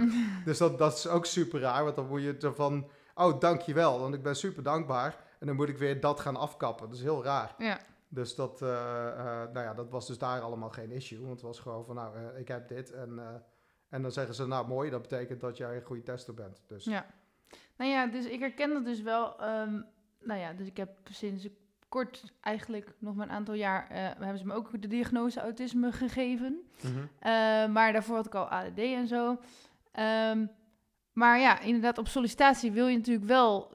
Dus 0.44 0.58
dat, 0.58 0.78
dat 0.78 0.96
is 0.96 1.06
ook 1.08 1.26
super 1.26 1.60
raar, 1.60 1.84
want 1.84 1.96
dan 1.96 2.06
moet 2.06 2.22
je 2.22 2.36
ervan, 2.36 2.90
oh, 3.14 3.40
dankjewel, 3.40 4.00
want 4.00 4.14
ik 4.14 4.22
ben 4.22 4.36
super 4.36 4.62
dankbaar. 4.62 5.16
En 5.38 5.46
dan 5.46 5.56
moet 5.56 5.68
ik 5.68 5.78
weer 5.78 6.00
dat 6.00 6.20
gaan 6.20 6.36
afkappen. 6.36 6.88
Dat 6.88 6.96
is 6.96 7.02
heel 7.02 7.24
raar. 7.24 7.54
Ja. 7.58 7.80
Dus 8.14 8.34
dat, 8.34 8.62
eh, 8.62 9.08
eh, 9.08 9.52
nou 9.52 9.66
ja, 9.66 9.74
dat 9.74 9.90
was 9.90 10.06
dus 10.06 10.18
daar 10.18 10.40
allemaal 10.40 10.70
geen 10.70 10.90
issue. 10.90 11.18
Want 11.18 11.32
het 11.32 11.40
was 11.42 11.58
gewoon 11.58 11.84
van, 11.84 11.94
nou, 11.94 12.16
eh, 12.16 12.40
ik 12.40 12.48
heb 12.48 12.68
dit. 12.68 12.92
En, 12.92 13.42
en 13.88 14.02
dan 14.02 14.12
zeggen 14.12 14.34
ze, 14.34 14.46
nou 14.46 14.68
mooi, 14.68 14.90
dat 14.90 15.02
betekent 15.02 15.40
dat 15.40 15.56
jij 15.56 15.76
een 15.76 15.82
goede 15.82 16.02
tester 16.02 16.34
bent. 16.34 16.62
Dus 16.66 16.84
Ja. 16.84 17.06
Nou 17.76 17.90
ja, 17.90 18.06
dus 18.06 18.24
ik 18.24 18.40
herken 18.40 18.72
dat 18.72 18.84
dus 18.84 19.02
wel. 19.02 19.40
ehm, 19.40 19.80
nou 20.20 20.40
ja, 20.40 20.52
dus 20.52 20.66
ik 20.66 20.76
heb 20.76 20.90
sinds 21.10 21.48
kort, 21.88 22.32
eigenlijk 22.40 22.94
nog 22.98 23.14
maar 23.14 23.26
een 23.26 23.32
aantal 23.32 23.54
jaar, 23.54 23.86
hebben 23.90 24.38
ze 24.38 24.46
me 24.46 24.54
ook 24.54 24.82
de 24.82 24.88
diagnose 24.88 25.40
autisme 25.40 25.92
gegeven. 25.92 26.62
Mhm. 26.80 27.72
Maar 27.72 27.92
daarvoor 27.92 28.16
had 28.16 28.26
ik 28.26 28.34
al 28.34 28.48
ADD 28.48 28.78
en 28.78 29.06
zo. 29.06 29.38
Ehm, 29.92 30.46
maar 31.12 31.40
ja, 31.40 31.60
inderdaad, 31.60 31.98
op 31.98 32.08
sollicitatie 32.08 32.72
wil 32.72 32.86
je 32.86 32.96
natuurlijk 32.96 33.26
wel. 33.26 33.70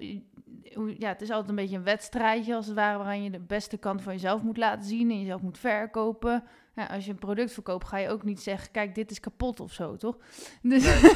Ja, 0.98 1.08
het 1.08 1.22
is 1.22 1.30
altijd 1.30 1.50
een 1.50 1.56
beetje 1.56 1.76
een 1.76 1.84
wedstrijdje, 1.84 2.56
als 2.56 2.66
het 2.66 2.76
ware, 2.76 2.98
waaraan 2.98 3.24
je 3.24 3.30
de 3.30 3.40
beste 3.40 3.78
kant 3.78 4.02
van 4.02 4.14
jezelf 4.14 4.42
moet 4.42 4.58
laten 4.58 4.86
zien 4.86 5.12
en 5.12 5.20
jezelf 5.20 5.42
moet 5.42 5.58
verkopen. 5.58 6.44
Ja, 6.76 6.86
als 6.86 7.06
je 7.06 7.12
een 7.12 7.20
product 7.20 7.52
verkoopt, 7.52 7.88
ga 7.88 7.98
je 7.98 8.10
ook 8.10 8.24
niet 8.24 8.42
zeggen: 8.42 8.72
kijk, 8.72 8.96
dit 8.96 9.12
is 9.12 9.20
kapot 9.20 9.60
of 9.60 9.74
zo, 9.74 9.96
toch? 9.96 10.18
Dus, 10.62 10.84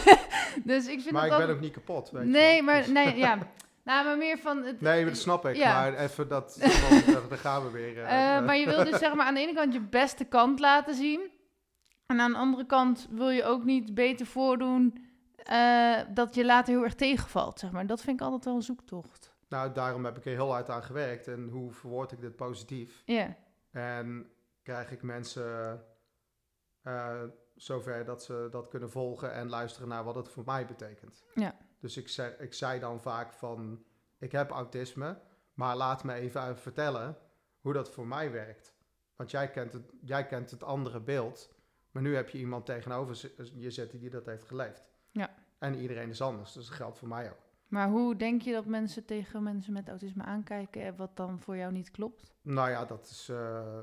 dus 0.64 0.88
ik 0.88 1.02
vind 1.02 1.12
maar 1.12 1.26
ik 1.26 1.38
ben 1.38 1.50
ook 1.50 1.60
niet 1.60 1.74
kapot, 1.74 2.12
weet 2.12 2.24
je 2.24 2.30
Nee, 2.30 2.62
maar 2.62 2.78
Dus- 2.78 2.88
nee, 3.04 3.18
ja. 3.18 3.38
Nou, 3.84 4.06
maar 4.06 4.18
meer 4.18 4.38
van. 4.38 4.64
Het, 4.64 4.82
Nee, 4.82 5.06
dat 5.06 5.18
snap 5.18 5.46
ik. 5.46 5.56
Ja. 5.56 5.74
Maar 5.74 5.94
even 5.94 6.28
dat, 6.28 6.58
daar 7.30 7.38
gaan 7.38 7.64
we 7.64 7.72
weer. 7.72 8.04
Eh, 8.04 8.36
eh. 8.38 8.46
maar 8.46 8.58
je 8.58 8.66
wil 8.66 8.84
dus 8.84 9.00
zeg 9.00 9.14
maar 9.14 9.26
aan 9.26 9.34
de 9.34 9.40
ene 9.40 9.54
kant 9.54 9.74
je 9.74 9.82
beste 9.82 10.26
kant 10.26 10.60
laten 10.60 10.96
zien. 10.96 11.30
En 12.06 12.20
aan 12.20 12.32
de 12.32 12.38
andere 12.38 12.66
kant 12.66 13.08
wil 13.12 13.30
je 13.30 13.44
ook 13.44 13.64
niet 13.64 13.94
beter 13.94 14.26
voordoen 14.26 15.06
eh, 15.44 16.00
dat 16.14 16.36
je 16.36 16.46
later 16.46 16.74
heel 16.74 16.84
erg 16.84 16.96
tegenvalt, 16.96 17.60
zeg 17.60 17.72
maar. 17.72 17.88
Dat 17.88 18.02
vind 18.02 18.20
ik 18.20 18.26
altijd 18.26 18.46
wel 18.46 18.56
een 18.56 18.62
zoektocht. 18.62 19.31
Nou, 19.52 19.72
daarom 19.72 20.06
heb 20.06 20.18
ik 20.18 20.26
er 20.26 20.32
heel 20.32 20.52
hard 20.52 20.70
aan 20.70 20.84
gewerkt. 20.84 21.28
En 21.28 21.48
hoe 21.50 21.72
verwoord 21.72 22.12
ik 22.12 22.22
dit 22.22 22.36
positief? 22.36 23.02
Ja, 23.06 23.38
En 23.72 24.32
krijg 24.64 24.92
ik 24.92 25.02
mensen 25.02 25.84
eh, 26.82 27.24
zover 27.56 28.06
dat 28.06 28.24
ze 28.24 28.48
dat 28.52 28.68
kunnen 28.68 28.90
volgen 28.90 29.34
en 29.34 29.50
luisteren 29.50 29.88
naar 29.88 30.04
wat 30.04 30.16
het 30.16 30.30
voor 30.30 30.44
mij 30.46 30.66
betekent. 30.66 31.24
Ja. 31.36 31.56
Dus 31.80 31.98
ik, 31.98 32.08
zeg, 32.08 32.38
ik 32.38 32.54
zei 32.54 32.80
dan 32.80 33.02
vaak 33.02 33.34
van, 33.34 33.84
ik 34.18 34.32
heb 34.32 34.50
autisme, 34.50 35.20
maar 35.54 35.76
laat 35.76 36.04
me 36.04 36.14
even 36.14 36.58
vertellen 36.58 37.18
hoe 37.60 37.74
dat 37.74 37.92
voor 37.92 38.08
mij 38.08 38.32
werkt. 38.32 38.74
Want 39.16 39.32
jij 39.32 39.52
kent 39.52 39.74
het, 39.74 39.94
jij 40.02 40.26
kent 40.26 40.52
het 40.52 40.64
andere 40.64 41.00
beeld, 41.00 41.54
maar 41.92 42.02
nu 42.02 42.16
heb 42.16 42.30
je 42.30 42.38
iemand 42.38 42.66
tegenover 42.66 43.32
je 43.54 43.72
zitten 43.72 44.00
die 44.00 44.10
dat 44.10 44.26
heeft 44.26 44.44
geleefd. 44.44 44.84
Ja. 45.12 45.36
En 45.58 45.76
iedereen 45.76 46.10
is 46.10 46.22
anders, 46.22 46.54
dus 46.54 46.68
dat 46.68 46.76
geldt 46.76 46.98
voor 46.98 47.08
mij 47.08 47.32
ook. 47.32 47.51
Maar 47.72 47.90
hoe 47.90 48.16
denk 48.16 48.42
je 48.42 48.52
dat 48.54 48.66
mensen 48.66 49.06
tegen 49.06 49.44
mensen 49.44 49.74
met 49.74 49.88
autisme 49.90 50.24
aankijken, 50.24 50.82
en 50.82 50.96
wat 50.96 51.16
dan 51.18 51.40
voor 51.40 51.58
jou 51.58 51.72
niet 51.72 51.92
klopt? 51.92 52.34
Nou 52.42 52.70
ja, 52.70 52.86
dat 52.86 53.06
is. 53.10 53.30
eh, 53.30 53.80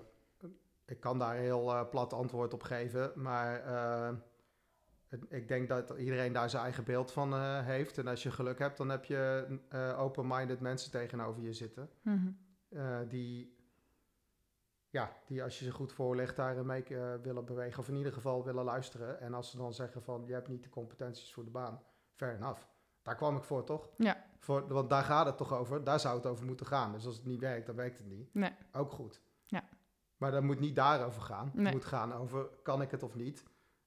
ik 0.86 1.00
kan 1.00 1.18
daar 1.18 1.36
een 1.36 1.42
heel 1.42 1.74
eh, 1.74 1.88
plat 1.88 2.12
antwoord 2.12 2.54
op 2.54 2.62
geven. 2.62 3.12
Maar 3.14 3.60
eh, 3.64 4.14
het- 5.08 5.24
ik 5.28 5.48
denk 5.48 5.68
dat 5.68 5.90
iedereen 5.98 6.32
daar 6.32 6.50
zijn 6.50 6.62
eigen 6.62 6.84
beeld 6.84 7.12
van 7.12 7.40
heeft. 7.64 7.98
En 7.98 8.06
als 8.06 8.22
je 8.22 8.30
geluk 8.30 8.58
hebt, 8.58 8.76
dan 8.76 8.88
heb 8.88 9.04
je 9.04 9.46
open-minded 9.98 10.60
mensen 10.60 10.90
tegenover 10.90 11.42
je 11.42 11.52
zitten. 11.52 11.90
Mhm. 12.02 12.28
die, 13.08 13.56
ja, 14.90 15.12
die 15.26 15.42
als 15.42 15.58
je 15.58 15.64
ze 15.64 15.70
goed 15.70 15.92
voorlegt, 15.92 16.36
daar 16.36 16.66
mee 16.66 16.84
willen 17.22 17.44
bewegen. 17.44 17.78
Of 17.78 17.88
in 17.88 17.96
ieder 17.96 18.12
geval 18.12 18.44
willen 18.44 18.64
luisteren. 18.64 19.20
En 19.20 19.34
als 19.34 19.50
ze 19.50 19.56
dan 19.56 19.72
zeggen 19.74 20.02
van 20.02 20.24
je 20.26 20.32
hebt 20.32 20.48
niet 20.48 20.62
de 20.62 20.68
competenties 20.68 21.32
voor 21.32 21.44
de 21.44 21.50
baan, 21.50 21.82
fair 22.14 22.34
enough. 22.36 22.60
Daar 23.08 23.16
kwam 23.16 23.36
ik 23.36 23.42
voor, 23.42 23.64
toch? 23.64 23.88
Ja. 23.96 24.24
Voor, 24.38 24.66
want 24.68 24.90
daar 24.90 25.02
gaat 25.02 25.26
het 25.26 25.36
toch 25.36 25.52
over. 25.54 25.84
Daar 25.84 26.00
zou 26.00 26.16
het 26.16 26.26
over 26.26 26.46
moeten 26.46 26.66
gaan. 26.66 26.92
Dus 26.92 27.06
als 27.06 27.16
het 27.16 27.24
niet 27.24 27.40
werkt, 27.40 27.66
dan 27.66 27.76
werkt 27.76 27.98
het 27.98 28.06
niet. 28.06 28.34
Nee. 28.34 28.50
Ook 28.72 28.92
goed. 28.92 29.20
Ja. 29.46 29.64
Maar 30.16 30.30
dat 30.30 30.42
moet 30.42 30.60
niet 30.60 30.76
daarover 30.76 31.22
gaan. 31.22 31.50
Nee. 31.54 31.64
Het 31.64 31.74
moet 31.74 31.84
gaan 31.84 32.12
over 32.12 32.48
kan 32.62 32.82
ik 32.82 32.90
het 32.90 33.02
of 33.02 33.14
niet. 33.14 33.44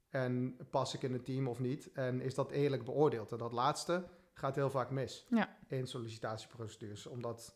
En 0.10 0.58
pas 0.70 0.94
ik 0.94 1.04
in 1.04 1.14
het 1.14 1.26
team 1.26 1.48
of 1.48 1.60
niet. 1.60 1.92
En 1.92 2.22
is 2.22 2.36
dat 2.36 2.52
eerlijk 2.52 2.86
beoordeeld? 2.86 3.32
En 3.32 3.38
dat 3.38 3.52
laatste 3.52 4.08
gaat 4.34 4.56
heel 4.56 4.70
vaak 4.70 4.90
mis 4.90 5.26
Ja. 5.30 5.58
in 5.68 5.88
sollicitatieprocedures. 5.88 7.08
Omdat, 7.08 7.56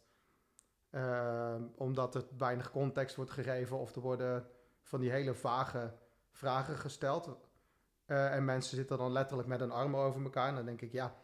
eh, 0.90 1.56
omdat 1.76 2.16
er 2.16 2.26
weinig 2.38 2.72
context 2.72 3.16
wordt 3.16 3.32
gegeven 3.32 3.78
of 3.80 3.96
er 3.96 4.02
worden 4.02 4.48
van 4.82 5.00
die 5.00 5.12
hele 5.12 5.34
vage 5.34 5.94
vragen 6.32 6.78
gesteld. 6.78 7.38
Eh, 8.06 8.36
en 8.36 8.46
mensen 8.46 8.78
zitten 8.78 8.98
dan 8.98 9.12
letterlijk 9.12 9.48
met 9.48 9.62
een 9.62 9.72
arm 9.72 9.96
over 9.96 10.24
elkaar. 10.24 10.48
En 10.48 10.56
dan 10.56 10.66
denk 10.66 10.82
ik, 10.82 10.92
ja, 10.92 11.16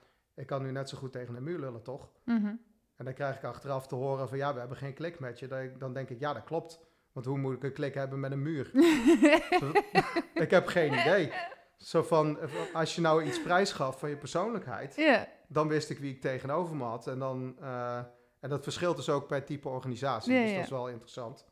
ik 0.41 0.47
kan 0.47 0.61
nu 0.63 0.71
net 0.71 0.89
zo 0.89 0.97
goed 0.97 1.11
tegen 1.11 1.35
een 1.35 1.43
muur 1.43 1.59
lullen, 1.59 1.83
toch? 1.83 2.09
Mhm. 2.25 2.55
En 2.95 3.05
dan 3.05 3.13
krijg 3.13 3.35
ik 3.35 3.43
achteraf 3.43 3.87
te 3.87 3.95
horen 3.95 4.29
van 4.29 4.37
ja, 4.37 4.53
we 4.53 4.59
hebben 4.59 4.77
geen 4.77 4.93
klik 4.93 5.19
met 5.19 5.39
je. 5.39 5.73
Dan, 5.77 5.93
denk 5.93 6.09
ik, 6.09 6.19
ja, 6.19 6.33
dat 6.33 6.43
klopt. 6.43 6.79
Want 7.11 7.25
hoe 7.25 7.37
moet 7.37 7.55
ik 7.55 7.63
een 7.63 7.73
klik 7.73 7.93
hebben 7.93 8.19
met 8.19 8.31
een 8.31 8.41
muur? 8.41 8.71
ik 10.45 10.49
heb 10.49 10.67
geen 10.67 10.93
idee. 10.93 11.31
Zo 11.77 12.03
van, 12.03 12.39
als 12.73 12.95
je 12.95 13.01
nou 13.01 13.23
iets 13.23 13.41
prijs 13.41 13.71
gaf 13.71 13.99
van 13.99 14.09
je 14.09 14.17
persoonlijkheid, 14.17 14.95
dan 15.47 15.67
wist 15.67 15.89
ik 15.89 15.99
wie 15.99 16.13
ik 16.13 16.21
tegenover 16.21 16.75
me 16.75 16.83
had. 16.83 17.07
En 17.07 17.19
dan, 17.19 17.55
eh, 17.59 17.97
En 18.39 18.49
dat 18.49 18.63
verschilt 18.63 18.95
dus 18.95 19.09
ook 19.09 19.27
per 19.27 19.43
type 19.43 19.69
organisatie. 19.69 20.41
Dus 20.41 20.53
dat 20.53 20.63
is 20.63 20.69
wel 20.69 20.89
interessant. 20.89 21.45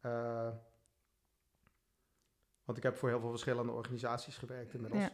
Eh, 0.00 0.48
want 2.64 2.78
ik 2.78 2.84
heb 2.84 2.96
voor 2.96 3.08
heel 3.08 3.20
veel 3.20 3.30
verschillende 3.30 3.72
organisaties 3.72 4.36
gewerkt 4.36 4.74
inmiddels. 4.74 5.08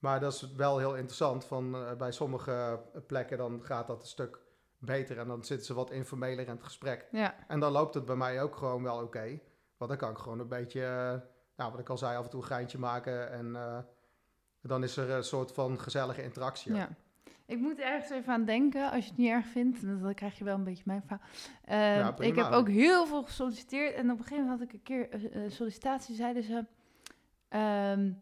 Maar 0.00 0.20
dat 0.20 0.32
is 0.32 0.52
wel 0.56 0.78
heel 0.78 0.94
interessant. 0.94 1.44
Van, 1.44 1.74
eh, 1.74 1.92
bij 1.96 2.12
sommige 2.12 2.80
plekken 3.06 3.38
dan 3.38 3.60
gaat 3.64 3.86
dat 3.86 4.00
een 4.02 4.08
stuk 4.08 4.38
beter. 4.78 5.18
En 5.18 5.26
dan 5.28 5.44
zitten 5.44 5.66
ze 5.66 5.74
wat 5.74 5.90
informeler 5.90 6.44
in 6.46 6.50
het 6.54 6.62
gesprek. 6.62 7.08
Ja, 7.10 7.34
En 7.48 7.60
dan 7.60 7.72
loopt 7.72 7.94
het 7.94 8.04
bij 8.04 8.16
mij 8.16 8.42
ook 8.42 8.56
gewoon 8.56 8.82
wel 8.82 9.02
oké. 9.02 9.40
Want 9.76 9.90
dan 9.90 9.96
kan 10.00 10.10
ik 10.10 10.18
gewoon 10.18 10.38
een 10.40 10.48
beetje, 10.48 10.82
eh, 10.84 11.20
nou, 11.56 11.70
wat 11.70 11.80
ik 11.80 11.88
al 11.88 11.98
zei, 11.98 12.16
af 12.16 12.24
en 12.24 12.30
toe 12.30 12.40
een 12.40 12.46
geintje 12.46 12.78
maken. 12.78 13.30
En 13.30 13.56
eh, 13.56 13.78
dan 14.62 14.82
is 14.82 14.96
er 14.96 15.10
een 15.10 15.24
soort 15.24 15.52
van 15.52 15.80
gezellige 15.80 16.22
interactie. 16.22 16.74
ja. 16.74 16.88
Ik 17.46 17.58
moet 17.58 17.78
ergens 17.78 18.10
even 18.10 18.32
aan 18.32 18.44
denken, 18.44 18.90
als 18.90 19.04
je 19.04 19.08
het 19.10 19.18
niet 19.18 19.30
erg 19.30 19.46
vindt. 19.46 19.82
Dan 20.02 20.14
krijg 20.14 20.38
je 20.38 20.44
wel 20.44 20.54
een 20.54 20.64
beetje 20.64 20.82
mijn 20.86 21.02
verhaal. 21.06 21.26
Eh, 21.64 21.96
Ja, 21.96 22.12
prima. 22.12 22.30
ik 22.32 22.42
heb 22.44 22.52
ook 22.52 22.68
heel 22.68 23.06
veel 23.06 23.22
gesolliciteerd. 23.22 23.94
En 23.94 24.10
op 24.10 24.18
een 24.18 24.24
gegeven 24.24 24.44
moment 24.44 24.58
had 24.60 24.68
ik 24.68 24.74
een 24.74 24.82
keer 24.82 25.10
eh, 25.10 25.42
een 25.42 25.50
sollicitatie. 25.50 26.14
Zeiden 26.14 26.42
ze... 26.42 26.64
ehm, 27.48 28.12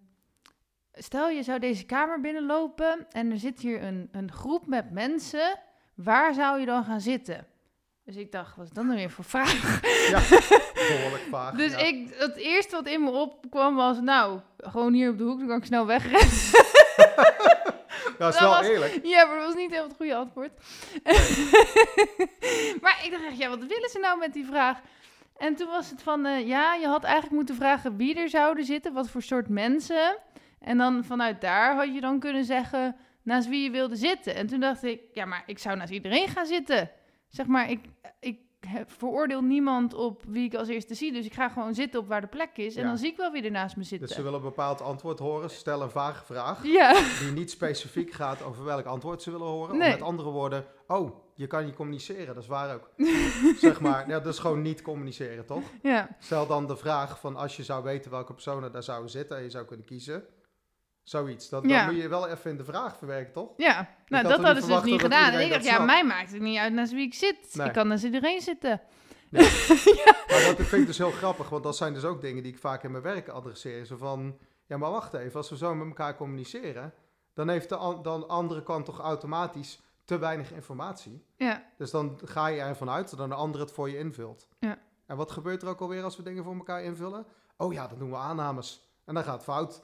stel, 0.98 1.28
je 1.28 1.42
zou 1.42 1.58
deze 1.58 1.84
kamer 1.86 2.20
binnenlopen... 2.20 3.06
en 3.10 3.30
er 3.30 3.38
zit 3.38 3.60
hier 3.60 3.82
een, 3.82 4.08
een 4.12 4.32
groep 4.32 4.66
met 4.66 4.90
mensen. 4.90 5.58
Waar 5.94 6.34
zou 6.34 6.60
je 6.60 6.66
dan 6.66 6.84
gaan 6.84 7.00
zitten? 7.00 7.46
Dus 8.04 8.16
ik 8.16 8.32
dacht, 8.32 8.56
wat 8.56 8.66
is 8.66 8.72
dat 8.72 8.84
nou 8.84 8.96
weer 8.96 9.10
voor 9.10 9.24
vraag? 9.24 9.80
Ja, 10.10 10.20
behoorlijk 10.88 11.26
vaag. 11.30 11.54
Dus 11.54 11.72
ja. 11.72 11.78
ik, 11.78 12.14
het 12.14 12.36
eerste 12.36 12.76
wat 12.76 12.86
in 12.86 13.04
me 13.04 13.10
opkwam 13.10 13.74
was... 13.74 14.00
Nou, 14.00 14.40
gewoon 14.58 14.92
hier 14.92 15.10
op 15.10 15.18
de 15.18 15.24
hoek, 15.24 15.38
dan 15.38 15.48
kan 15.48 15.56
ik 15.56 15.64
snel 15.64 15.86
wegrennen. 15.86 16.28
Dat 18.18 18.32
is 18.34 18.38
dat 18.38 18.38
wel 18.38 18.48
was- 18.48 18.66
eerlijk. 18.66 19.00
Ja, 19.02 19.24
maar 19.24 19.36
dat 19.36 19.46
was 19.46 19.54
niet 19.54 19.70
helemaal 19.70 19.88
het 19.88 19.96
goede 19.96 20.14
antwoord. 20.14 20.50
maar 22.82 23.00
ik 23.04 23.10
dacht 23.10 23.24
echt, 23.24 23.38
ja, 23.38 23.48
wat 23.48 23.58
willen 23.66 23.90
ze 23.90 23.98
nou 24.00 24.18
met 24.18 24.32
die 24.32 24.46
vraag? 24.46 24.80
En 25.36 25.54
toen 25.54 25.68
was 25.68 25.90
het 25.90 26.02
van, 26.02 26.26
eh, 26.26 26.46
ja, 26.46 26.74
je 26.74 26.86
had 26.86 27.04
eigenlijk 27.04 27.34
moeten 27.34 27.54
vragen 27.54 27.96
wie 27.96 28.14
er 28.14 28.28
zouden 28.28 28.64
zitten, 28.64 28.92
wat 28.92 29.08
voor 29.08 29.22
soort 29.22 29.48
mensen. 29.48 30.16
En 30.60 30.78
dan 30.78 31.04
vanuit 31.04 31.40
daar 31.40 31.74
had 31.76 31.94
je 31.94 32.00
dan 32.00 32.18
kunnen 32.18 32.44
zeggen 32.44 32.96
naast 33.22 33.48
wie 33.48 33.62
je 33.62 33.70
wilde 33.70 33.96
zitten. 33.96 34.34
En 34.34 34.46
toen 34.46 34.60
dacht 34.60 34.84
ik, 34.84 35.00
ja, 35.12 35.24
maar 35.24 35.42
ik 35.46 35.58
zou 35.58 35.76
naast 35.76 35.92
iedereen 35.92 36.28
gaan 36.28 36.46
zitten. 36.46 36.90
Zeg 37.28 37.46
maar, 37.46 37.70
ik, 37.70 37.80
ik 38.20 38.38
veroordeel 38.86 39.42
niemand 39.42 39.94
op 39.94 40.22
wie 40.28 40.44
ik 40.44 40.54
als 40.54 40.68
eerste 40.68 40.94
zie. 40.94 41.12
Dus 41.12 41.26
ik 41.26 41.34
ga 41.34 41.48
gewoon 41.48 41.74
zitten 41.74 42.00
op 42.00 42.08
waar 42.08 42.20
de 42.20 42.26
plek 42.26 42.50
is. 42.56 42.76
En 42.76 42.82
Ja. 42.82 42.88
dan 42.88 42.98
zie 42.98 43.10
ik 43.10 43.16
wel 43.16 43.32
wie 43.32 43.42
er 43.42 43.50
naast 43.50 43.76
me 43.76 43.82
zitten. 43.82 44.06
Dus 44.08 44.16
ze 44.16 44.22
willen 44.22 44.38
een 44.38 44.44
bepaald 44.44 44.80
antwoord 44.80 45.18
horen. 45.18 45.50
Stel 45.50 45.82
een 45.82 45.90
vage 45.90 46.24
vraag. 46.24 46.64
Ja, 46.66 46.92
Die 47.20 47.32
niet 47.32 47.50
specifiek 47.50 48.12
gaat 48.12 48.42
over 48.42 48.64
welk 48.64 48.86
antwoord 48.86 49.22
ze 49.22 49.30
willen 49.30 49.46
horen. 49.46 49.76
Nee. 49.76 49.86
Of 49.88 49.98
met 49.98 50.02
andere 50.08 50.30
woorden, 50.30 50.64
oh, 50.86 51.16
je 51.34 51.46
kan 51.46 51.64
niet 51.64 51.74
communiceren. 51.74 52.26
Dat 52.34 52.42
is 52.42 52.46
waar 52.48 52.74
ook. 52.74 52.90
zeg 53.58 53.80
maar, 53.80 54.08
ja, 54.08 54.20
dat 54.20 54.32
is 54.32 54.38
gewoon 54.38 54.62
niet 54.62 54.82
communiceren, 54.82 55.46
toch? 55.46 55.62
ja, 55.82 56.08
Stel 56.18 56.46
dan 56.46 56.66
de 56.66 56.76
vraag 56.76 57.20
van 57.20 57.36
als 57.36 57.56
je 57.56 57.64
zou 57.64 57.82
weten 57.84 58.10
welke 58.10 58.32
personen 58.32 58.72
daar 58.72 58.82
zouden 58.82 59.10
zitten 59.10 59.36
en 59.36 59.42
je 59.42 59.50
zou 59.50 59.64
kunnen 59.64 59.86
kiezen. 59.86 60.24
Zoiets. 61.08 61.48
Dat, 61.48 61.64
Ja. 61.64 61.84
Dan 61.84 61.94
moet 61.94 62.02
je 62.02 62.08
wel 62.08 62.28
even 62.28 62.50
in 62.50 62.56
de 62.56 62.64
vraag 62.64 62.96
verwerken, 62.98 63.32
toch? 63.32 63.50
ja. 63.56 63.88
Nou, 64.06 64.22
dat 64.28 64.40
hadden 64.44 64.62
ze 64.62 64.68
dus 64.68 64.82
niet 64.82 65.00
gedaan. 65.00 65.32
En 65.32 65.40
ik 65.40 65.50
dacht, 65.50 65.64
ja, 65.64 65.78
mij 65.84 66.04
maakt 66.04 66.32
het 66.32 66.40
niet 66.40 66.58
uit 66.58 66.72
naast 66.72 66.92
wie 66.92 67.06
ik 67.06 67.14
zit. 67.14 67.48
Nee. 67.52 67.66
Ik 67.66 67.72
kan 67.72 67.88
naast 67.88 68.04
iedereen 68.04 68.40
zitten. 68.40 68.80
Maar 70.28 70.44
dat 70.56 70.56
vind 70.66 70.72
ik 70.80 70.86
dus 70.86 70.98
heel 70.98 71.10
grappig, 71.10 71.48
want 71.48 71.62
dat 71.62 71.76
zijn 71.76 71.94
dus 71.94 72.04
ook 72.04 72.20
dingen 72.20 72.42
die 72.42 72.52
ik 72.52 72.58
vaak 72.58 72.82
in 72.82 72.90
mijn 72.90 73.02
werk 73.02 73.28
adresseer. 73.28 73.84
Zo 73.84 73.96
van, 73.96 74.38
ja 74.66 74.76
maar 74.76 74.90
wacht 74.90 75.14
even, 75.14 75.36
als 75.36 75.50
we 75.50 75.56
zo 75.56 75.74
met 75.74 75.86
elkaar 75.88 76.16
communiceren, 76.16 76.94
dan 77.34 77.48
heeft 77.48 77.68
de 77.68 77.76
an- 77.76 78.02
dan 78.02 78.28
andere 78.28 78.62
kant 78.62 78.84
toch 78.84 79.00
automatisch 79.00 79.80
te 80.04 80.18
weinig 80.18 80.52
informatie. 80.52 81.24
Ja, 81.36 81.64
Dus 81.78 81.90
dan 81.90 82.20
ga 82.24 82.46
je 82.46 82.60
ervan 82.60 82.90
uit 82.90 83.10
dat 83.10 83.18
een 83.18 83.32
ander 83.32 83.60
het 83.60 83.72
voor 83.72 83.90
je 83.90 83.98
invult. 83.98 84.48
Ja. 84.58 84.78
En 85.06 85.16
wat 85.16 85.30
gebeurt 85.30 85.62
er 85.62 85.68
ook 85.68 85.80
alweer 85.80 86.02
als 86.02 86.16
we 86.16 86.22
dingen 86.22 86.44
voor 86.44 86.54
elkaar 86.54 86.82
invullen? 86.82 87.26
Oh 87.56 87.72
ja, 87.72 87.86
dan 87.86 87.98
doen 87.98 88.10
we 88.10 88.16
aannames. 88.16 88.88
En 89.04 89.14
dan 89.14 89.24
gaat 89.24 89.34
het 89.34 89.42
fout. 89.42 89.82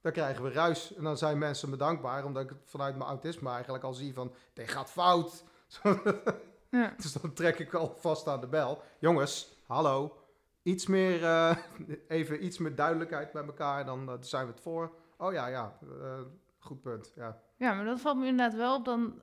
Dan 0.00 0.12
krijgen 0.12 0.44
we 0.44 0.50
ruis. 0.50 0.94
En 0.94 1.04
dan 1.04 1.18
zijn 1.18 1.38
mensen 1.38 1.70
me 1.70 1.76
dankbaar, 1.76 2.24
omdat 2.24 2.42
ik 2.42 2.48
het 2.48 2.58
vanuit 2.64 2.96
mijn 2.96 3.08
autisme 3.08 3.50
eigenlijk 3.50 3.84
al 3.84 3.94
zie 3.94 4.14
van, 4.14 4.34
dit 4.52 4.70
gaat 4.70 4.90
fout. 4.90 5.44
ja. 6.70 6.94
Dus 6.96 7.12
dan 7.12 7.32
trek 7.32 7.58
ik 7.58 7.74
al 7.74 7.96
vast 7.98 8.26
aan 8.28 8.40
de 8.40 8.46
bel. 8.46 8.82
Jongens, 8.98 9.62
hallo. 9.66 10.18
Iets 10.62 10.86
meer, 10.86 11.24
eh, 11.24 11.56
even 12.08 12.44
iets 12.44 12.58
meer 12.58 12.74
duidelijkheid 12.74 13.32
bij 13.32 13.44
elkaar, 13.44 13.84
dan 13.84 14.08
eh, 14.08 14.14
zijn 14.20 14.46
we 14.46 14.52
het 14.52 14.60
voor. 14.60 14.94
Oh 15.16 15.32
ja, 15.32 15.46
ja, 15.46 15.78
eh, 16.02 16.20
goed 16.58 16.80
punt. 16.80 17.12
Ja. 17.16 17.40
ja, 17.56 17.74
maar 17.74 17.84
dat 17.84 18.00
valt 18.00 18.18
me 18.18 18.26
inderdaad 18.26 18.58
wel 18.58 18.76
op 18.76 18.84
dan... 18.84 19.22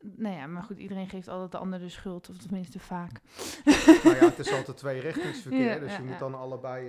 Nou 0.00 0.34
ja, 0.34 0.46
maar 0.46 0.62
goed, 0.62 0.78
iedereen 0.78 1.08
geeft 1.08 1.28
altijd 1.28 1.52
de 1.52 1.58
ander 1.58 1.78
de 1.78 1.88
schuld. 1.88 2.28
Of 2.28 2.36
tenminste 2.36 2.78
vaak. 2.78 3.20
nou 4.04 4.16
ja, 4.16 4.24
het 4.24 4.38
is 4.38 4.52
altijd 4.58 4.76
twee 4.76 5.00
richtingsverkeer, 5.00 5.74
Ja, 5.74 5.78
dus 5.78 5.92
ja, 5.92 5.98
je 5.98 6.04
moet 6.04 6.18
dan 6.18 6.34
allebei... 6.34 6.88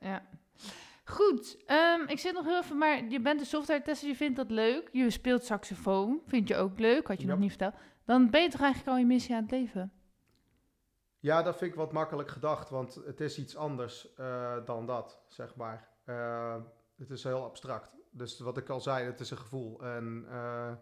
Ja. 0.00 0.22
Goed, 1.04 1.64
ehm, 1.66 2.00
ik 2.06 2.18
zit 2.18 2.34
nog 2.34 2.44
heel 2.44 2.58
even, 2.58 2.78
maar 2.78 3.04
je 3.04 3.20
bent 3.20 3.40
een 3.40 3.46
software 3.46 3.82
tester, 3.82 4.08
je 4.08 4.16
vindt 4.16 4.36
dat 4.36 4.50
leuk. 4.50 4.88
Je 4.92 5.10
speelt 5.10 5.44
saxofoon, 5.44 6.20
vind 6.26 6.48
je 6.48 6.56
ook 6.56 6.78
leuk, 6.78 7.06
had 7.06 7.20
je 7.20 7.26
Ja. 7.26 7.30
nog 7.32 7.40
niet 7.40 7.48
verteld. 7.50 7.74
Dan 8.04 8.30
ben 8.30 8.42
je 8.42 8.48
toch 8.48 8.60
eigenlijk 8.60 8.90
al 8.92 8.98
je 8.98 9.06
missie 9.06 9.34
aan 9.34 9.42
het 9.42 9.50
leven? 9.50 9.92
Ja, 11.18 11.42
dat 11.42 11.56
vind 11.56 11.70
ik 11.70 11.76
wat 11.76 11.92
makkelijk 11.92 12.28
gedacht, 12.28 12.70
want 12.70 12.94
het 12.94 13.20
is 13.20 13.38
iets 13.38 13.56
anders 13.56 14.14
eh, 14.14 14.56
dan 14.64 14.86
dat, 14.86 15.22
zeg 15.28 15.54
maar. 15.56 15.88
Eh, 16.04 16.56
het 16.96 17.10
is 17.10 17.24
heel 17.24 17.44
abstract. 17.44 17.92
Dus 18.10 18.38
wat 18.40 18.56
ik 18.56 18.68
al 18.68 18.80
zei, 18.80 19.04
het 19.06 19.20
is 19.20 19.30
een 19.30 19.36
gevoel. 19.38 19.80
En 19.82 20.24
eh, 20.28 20.72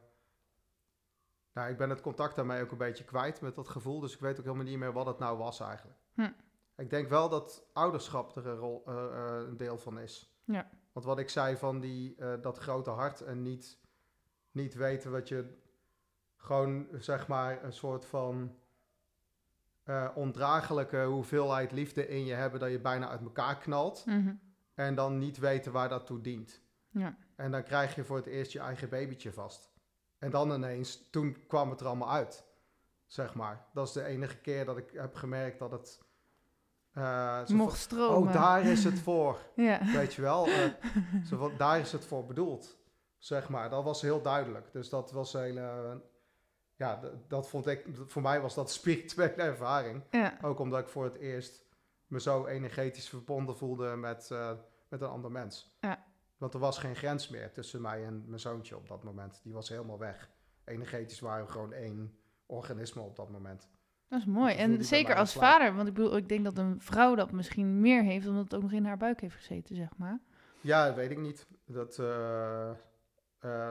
nou, 1.52 1.70
ik 1.70 1.76
ben 1.76 1.90
het 1.90 2.00
contact 2.00 2.36
daarmee 2.36 2.62
ook 2.62 2.70
een 2.70 2.78
beetje 2.78 3.04
kwijt 3.04 3.40
met 3.40 3.54
dat 3.54 3.68
gevoel, 3.68 4.00
dus 4.00 4.14
ik 4.14 4.20
weet 4.20 4.38
ook 4.38 4.44
helemaal 4.44 4.64
niet 4.66 4.78
meer 4.78 4.92
wat 4.92 5.06
het 5.06 5.18
nou 5.18 5.38
was 5.38 5.60
eigenlijk. 5.60 5.98
Hm. 6.14 6.30
Ik 6.76 6.90
denk 6.90 7.08
wel 7.08 7.28
dat 7.28 7.64
ouderschap 7.72 8.36
er 8.36 8.46
een, 8.46 8.56
rol, 8.56 8.82
eh, 8.86 9.04
eh, 9.04 9.46
een 9.48 9.56
deel 9.56 9.78
van 9.78 9.98
is. 9.98 10.36
Ja. 10.44 10.70
Want 10.92 11.06
wat 11.06 11.18
ik 11.18 11.28
zei 11.28 11.56
van 11.56 11.80
die, 11.80 12.16
eh, 12.16 12.32
dat 12.40 12.58
grote 12.58 12.90
hart 12.90 13.20
en 13.20 13.42
niet, 13.42 13.78
niet 14.50 14.74
weten 14.74 15.10
wat 15.10 15.28
je 15.28 15.58
gewoon, 16.36 16.86
zeg 16.98 17.28
maar, 17.28 17.64
een 17.64 17.72
soort 17.72 18.06
van 18.06 18.56
ondraaglijke 20.14 21.04
hoeveelheid 21.04 21.72
liefde 21.72 22.08
in 22.08 22.24
je 22.24 22.34
hebben 22.34 22.60
dat 22.60 22.70
je 22.70 22.80
bijna 22.80 23.08
uit 23.08 23.20
elkaar 23.20 23.58
knalt. 23.58 24.06
Mhm. 24.06 24.34
En 24.74 24.94
dan 24.94 25.18
niet 25.18 25.38
weten 25.38 25.72
waar 25.72 25.88
dat 25.88 26.06
toe 26.06 26.20
dient. 26.20 26.60
Ja. 26.88 27.16
En 27.36 27.50
dan 27.50 27.62
krijg 27.62 27.94
je 27.94 28.04
voor 28.04 28.16
het 28.16 28.26
eerst 28.26 28.52
je 28.52 28.58
eigen 28.58 28.88
babytje 28.88 29.32
vast. 29.32 29.72
En 30.18 30.30
dan 30.30 30.52
ineens, 30.52 31.10
toen 31.10 31.46
kwam 31.46 31.70
het 31.70 31.80
er 31.80 31.86
allemaal 31.86 32.10
uit. 32.10 32.46
Zeg 33.06 33.34
maar. 33.34 33.66
Dat 33.72 33.86
is 33.86 33.92
de 33.92 34.04
enige 34.04 34.36
keer 34.36 34.64
dat 34.64 34.76
ik 34.76 34.90
heb 34.90 35.14
gemerkt 35.14 35.58
dat 35.58 35.70
het. 35.70 36.00
Eh, 36.92 37.46
Mocht 37.46 37.78
stromen. 37.78 38.28
oh, 38.28 38.32
daar 38.32 38.64
is 38.64 38.84
het 38.84 38.98
voor. 38.98 39.38
Ja. 39.56 39.80
Weet 39.92 40.14
je 40.14 40.22
wel? 40.22 40.46
eh, 40.48 40.70
zo 41.24 41.36
van, 41.36 41.52
daar 41.56 41.78
is 41.80 41.92
het 41.92 42.04
voor 42.04 42.26
bedoeld. 42.26 42.78
Zeg 43.18 43.48
maar. 43.48 43.70
Dat 43.70 43.84
was 43.84 44.02
heel 44.02 44.22
duidelijk. 44.22 44.72
Dus 44.72 44.88
dat 44.88 45.12
was 45.12 45.34
een 45.34 45.40
hele. 45.42 46.00
ja, 46.76 47.00
dat 47.28 47.48
vond 47.48 47.66
ik. 47.66 47.86
Voor 48.06 48.22
mij 48.22 48.40
was 48.40 48.54
dat 48.54 48.64
een 48.64 48.70
spirituele 48.74 49.42
ervaring. 49.42 50.02
ja. 50.10 50.38
Ook 50.42 50.58
omdat 50.58 50.80
ik 50.80 50.88
voor 50.88 51.04
het 51.04 51.16
eerst 51.16 51.64
me 52.06 52.20
zo 52.20 52.46
energetisch 52.46 53.08
verbonden 53.08 53.56
voelde 53.56 53.96
met, 53.96 54.30
eh, 54.30 54.52
met 54.88 55.00
een 55.00 55.08
ander 55.08 55.30
mens. 55.30 55.76
Ja. 55.80 56.04
Want 56.36 56.54
er 56.54 56.60
was 56.60 56.78
geen 56.78 56.96
grens 56.96 57.28
meer 57.28 57.52
tussen 57.52 57.80
mij 57.80 58.04
en 58.04 58.24
mijn 58.26 58.40
zoontje 58.40 58.76
op 58.76 58.88
dat 58.88 59.02
moment. 59.02 59.40
Die 59.42 59.52
was 59.52 59.68
helemaal 59.68 59.98
weg. 59.98 60.30
Energetisch 60.64 61.20
waren 61.20 61.44
we 61.44 61.50
gewoon 61.50 61.72
één 61.72 62.18
organisme 62.46 63.02
op 63.02 63.16
dat 63.16 63.30
moment. 63.30 63.68
Dat 64.12 64.20
is 64.20 64.26
mooi. 64.26 64.56
Dat 64.56 64.58
En 64.58 64.84
zeker 64.84 65.14
als 65.14 65.32
vader, 65.32 65.74
want 65.74 65.88
ik 65.88 65.94
bedoel, 65.94 66.16
ik 66.16 66.28
denk 66.28 66.44
dat 66.44 66.58
een 66.58 66.80
vrouw 66.80 67.14
dat 67.14 67.32
misschien 67.32 67.80
meer 67.80 68.02
heeft, 68.02 68.26
omdat 68.28 68.44
het 68.44 68.54
ook 68.54 68.62
nog 68.62 68.72
in 68.72 68.84
haar 68.84 68.96
buik 68.96 69.20
heeft 69.20 69.34
gezeten, 69.34 69.76
zeg 69.76 69.88
maar. 69.96 70.20
Ja, 70.60 70.86
dat 70.86 70.94
weet 70.94 71.10
ik 71.10 71.18
niet. 71.18 71.46
Dat, 71.66 71.98
eh, 71.98 72.70
eh, 72.70 72.74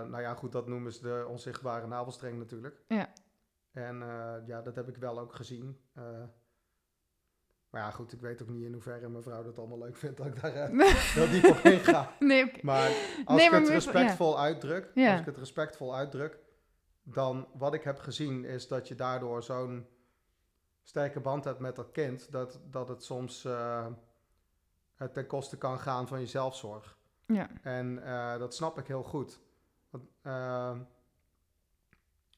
nou 0.07 0.21
ja, 0.21 0.33
goed, 0.33 0.51
dat 0.51 0.67
noemen 0.67 0.93
ze 0.93 1.01
de 1.01 1.25
onzichtbare 1.29 1.87
navelstreng 1.87 2.37
natuurlijk. 2.37 2.81
Ja. 2.87 3.09
En 3.71 4.01
eh, 4.01 4.33
ja, 4.45 4.61
dat 4.61 4.75
heb 4.75 4.87
ik 4.87 4.95
wel 4.97 5.19
ook 5.19 5.35
gezien. 5.35 5.77
Maar 7.69 7.81
ja, 7.81 7.91
goed, 7.91 8.13
ik 8.13 8.21
weet 8.21 8.41
ook 8.41 8.49
niet 8.49 8.63
in 8.65 8.73
hoeverre 8.73 9.09
mijn 9.09 9.23
vrouw 9.23 9.43
dat 9.43 9.57
allemaal 9.57 9.77
leuk 9.79 9.95
vindt 9.97 10.17
dat 10.17 10.27
ik 10.27 10.41
daar 10.41 10.51
heel 11.13 11.29
diep 11.29 11.45
op 11.45 11.57
inga. 11.57 12.11
nee, 12.19 12.45
oké. 12.45 12.59
Maar 12.61 12.87
als 13.25 13.37
Nee, 13.37 13.45
ik 13.45 13.51
maar 13.51 13.59
het 13.61 13.69
respectvol 13.69 14.39
uitdruk, 14.39 14.91
Ja. 14.93 15.11
als 15.11 15.19
ik 15.19 15.25
het 15.25 15.37
respectvol 15.37 15.95
uitdruk, 15.95 16.39
dan 17.03 17.47
wat 17.53 17.73
ik 17.73 17.83
heb 17.83 17.99
gezien 17.99 18.45
is 18.45 18.67
dat 18.67 18.87
je 18.87 18.95
daardoor 18.95 19.43
zo'n 19.43 19.87
sterke 20.83 21.19
band 21.19 21.43
hebt 21.43 21.59
met 21.59 21.75
dat 21.75 21.91
kind, 21.91 22.31
dat, 22.31 22.59
dat 22.69 22.87
het 22.87 23.03
soms 23.03 23.45
eh, 23.45 23.85
ten 25.13 25.27
koste 25.27 25.57
kan 25.57 25.79
gaan 25.79 26.07
van 26.07 26.19
je 26.19 26.27
zelfzorg. 26.27 26.97
Ja. 27.25 27.49
En 27.61 28.03
eh, 28.03 28.37
dat 28.37 28.55
snap 28.55 28.77
ik 28.77 28.87
heel 28.87 29.03
goed. 29.03 29.39
Want, 29.89 30.03
eh, 30.21 30.77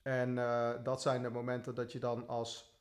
en 0.01 0.35
dat 0.83 1.01
zijn 1.01 1.21
de 1.21 1.29
momenten 1.29 1.75
dat 1.75 1.91
je 1.91 1.99
dan 1.99 2.27
als 2.27 2.77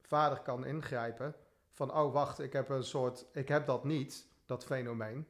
vader 0.00 0.40
kan 0.40 0.64
ingrijpen. 0.64 1.34
Van, 1.72 1.94
oh 1.94 2.12
wacht, 2.12 2.38
ik 2.38 2.52
heb 2.52 2.68
een 2.68 2.84
soort, 2.84 3.26
ik 3.32 3.48
heb 3.48 3.66
dat 3.66 3.84
niet, 3.84 4.26
dat 4.46 4.64
fenomeen. 4.64 5.26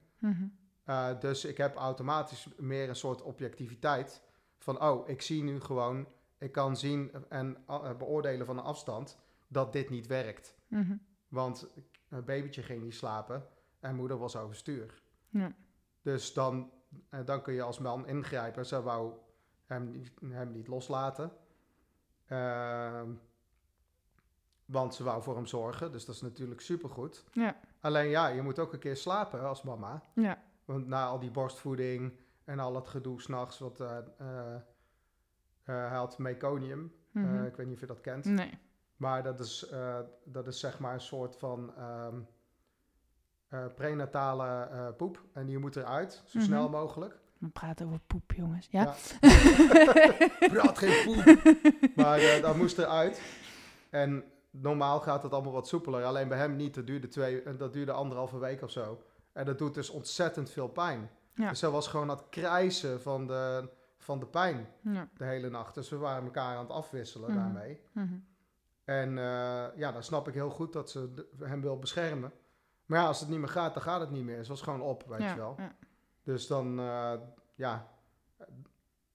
Uh, 0.86 1.20
dus 1.20 1.44
ik 1.44 1.56
heb 1.56 1.76
automatisch 1.76 2.48
meer 2.56 2.88
een 2.88 2.96
soort 2.96 3.22
objectiviteit 3.22 4.22
van, 4.58 4.82
oh, 4.82 5.08
ik 5.08 5.22
zie 5.22 5.42
nu 5.42 5.60
gewoon 5.60 6.06
ik 6.44 6.52
kan 6.52 6.76
zien 6.76 7.12
en 7.28 7.64
beoordelen 7.98 8.46
van 8.46 8.58
een 8.58 8.64
afstand 8.64 9.18
dat 9.48 9.72
dit 9.72 9.90
niet 9.90 10.06
werkt. 10.06 10.54
Mhm. 10.68 10.96
Want 11.28 11.68
een 12.08 12.24
babytje 12.24 12.62
ging 12.62 12.82
niet 12.82 12.94
slapen 12.94 13.46
en 13.80 13.94
moeder 13.94 14.18
was 14.18 14.36
overstuur. 14.36 15.02
Ja. 15.28 15.52
Dus 16.02 16.32
dan, 16.32 16.70
eh, 17.08 17.20
dan 17.24 17.42
kun 17.42 17.54
je 17.54 17.62
als 17.62 17.78
man 17.78 18.06
ingrijpen. 18.06 18.66
Ze 18.66 18.82
wou 18.82 19.12
hem, 19.64 19.90
niet- 19.90 20.12
hem 20.28 20.52
niet 20.52 20.68
loslaten. 20.68 21.32
Ehm, 22.26 23.10
want 24.64 24.94
ze 24.94 25.04
wou 25.04 25.22
voor 25.22 25.34
hem 25.36 25.46
zorgen, 25.46 25.92
dus 25.92 26.04
dat 26.04 26.14
is 26.14 26.20
natuurlijk 26.20 26.60
supergoed. 26.60 27.24
Ja. 27.32 27.56
Alleen 27.80 28.08
ja, 28.08 28.26
je 28.28 28.42
moet 28.42 28.58
ook 28.58 28.72
een 28.72 28.78
keer 28.78 28.96
slapen 28.96 29.40
als 29.42 29.62
mama. 29.62 30.02
Ja. 30.14 30.42
Want 30.64 30.86
na 30.86 31.06
al 31.06 31.18
die 31.18 31.30
borstvoeding 31.30 32.18
en 32.44 32.58
al 32.58 32.74
het 32.74 32.88
gedoe 32.88 33.20
s'nachts, 33.20 33.58
wat 33.58 33.80
eh, 33.80 33.98
eh, 34.18 34.54
eh, 34.54 34.60
hij 35.64 35.88
had 35.96 36.18
meconium. 36.18 36.92
Eh, 37.12 37.22
Mhm. 37.22 37.44
ik 37.44 37.56
weet 37.56 37.66
niet 37.66 37.74
of 37.74 37.80
je 37.80 37.86
dat 37.86 38.00
kent. 38.00 38.24
Nee. 38.24 38.58
Maar 39.04 39.22
dat 39.22 39.40
is, 39.40 39.66
eh, 39.68 39.98
dat 40.24 40.46
is 40.46 40.60
zeg 40.60 40.78
maar 40.78 40.94
een 40.94 41.00
soort 41.00 41.36
van 41.36 41.72
ehm, 41.76 42.14
eh, 43.48 43.64
prenatale 43.74 44.46
eh, 44.70 44.88
poep. 44.96 45.22
En 45.32 45.46
die 45.46 45.58
moet 45.58 45.76
eruit, 45.76 46.22
zo 46.26 46.38
Mhm. 46.38 46.46
snel 46.46 46.68
mogelijk. 46.68 47.18
We 47.38 47.48
praten 47.48 47.86
over 47.86 48.00
poep, 48.06 48.32
jongens. 48.32 48.68
Ja? 48.70 48.82
Ja. 48.82 48.94
Praat 50.52 50.78
geen 50.78 51.04
poep. 51.04 51.42
Maar 51.96 52.20
dat 52.42 52.56
moest 52.56 52.78
eruit. 52.78 53.22
En 53.90 54.24
normaal 54.50 55.00
gaat 55.00 55.22
het 55.22 55.32
allemaal 55.32 55.52
wat 55.52 55.68
soepeler. 55.68 56.04
Alleen 56.04 56.28
bij 56.28 56.38
hem 56.38 56.56
niet. 56.56 56.74
Dat 56.74 56.86
duurde, 56.86 57.08
twee, 57.08 57.56
dat 57.56 57.72
duurde 57.72 57.92
anderhalve 57.92 58.38
week 58.38 58.62
of 58.62 58.70
zo. 58.70 59.02
En 59.32 59.44
dat 59.44 59.58
doet 59.58 59.74
dus 59.74 59.90
ontzettend 59.90 60.50
veel 60.50 60.68
pijn. 60.68 61.10
Ja. 61.34 61.48
Dus 61.48 61.60
hij 61.60 61.70
was 61.70 61.88
gewoon 61.88 62.10
aan 62.10 62.16
het 62.16 62.28
krijsen 62.28 63.02
van 63.02 63.26
de, 63.26 63.68
van 63.98 64.18
de 64.18 64.26
pijn 64.26 64.66
Ja. 64.80 65.08
de 65.16 65.24
hele 65.24 65.50
nacht. 65.50 65.74
Dus 65.74 65.88
we 65.88 65.96
waren 65.96 66.24
elkaar 66.24 66.56
aan 66.56 66.62
het 66.64 66.72
afwisselen 66.72 67.30
Mhm. 67.30 67.38
daarmee. 67.38 67.80
Mhm. 67.92 68.14
En 68.84 69.18
eh, 69.18 69.66
ja, 69.76 69.92
dan 69.92 70.02
snap 70.02 70.28
ik 70.28 70.34
heel 70.34 70.50
goed 70.50 70.72
dat 70.72 70.90
ze 70.90 71.26
hem 71.38 71.60
wil 71.60 71.78
beschermen. 71.78 72.32
Maar 72.86 72.98
ja, 72.98 73.06
als 73.06 73.20
het 73.20 73.28
niet 73.28 73.38
meer 73.38 73.48
gaat, 73.48 73.74
dan 73.74 73.82
gaat 73.82 74.00
het 74.00 74.10
niet 74.10 74.24
meer. 74.24 74.36
Het 74.36 74.46
was 74.46 74.62
gewoon 74.62 74.80
op, 74.80 75.04
weet 75.06 75.20
ja. 75.20 75.30
je 75.30 75.36
wel. 75.36 75.54
Ja. 75.58 75.76
Dus 76.22 76.46
dan, 76.46 76.78
eh, 76.78 77.12
ja, 77.54 77.88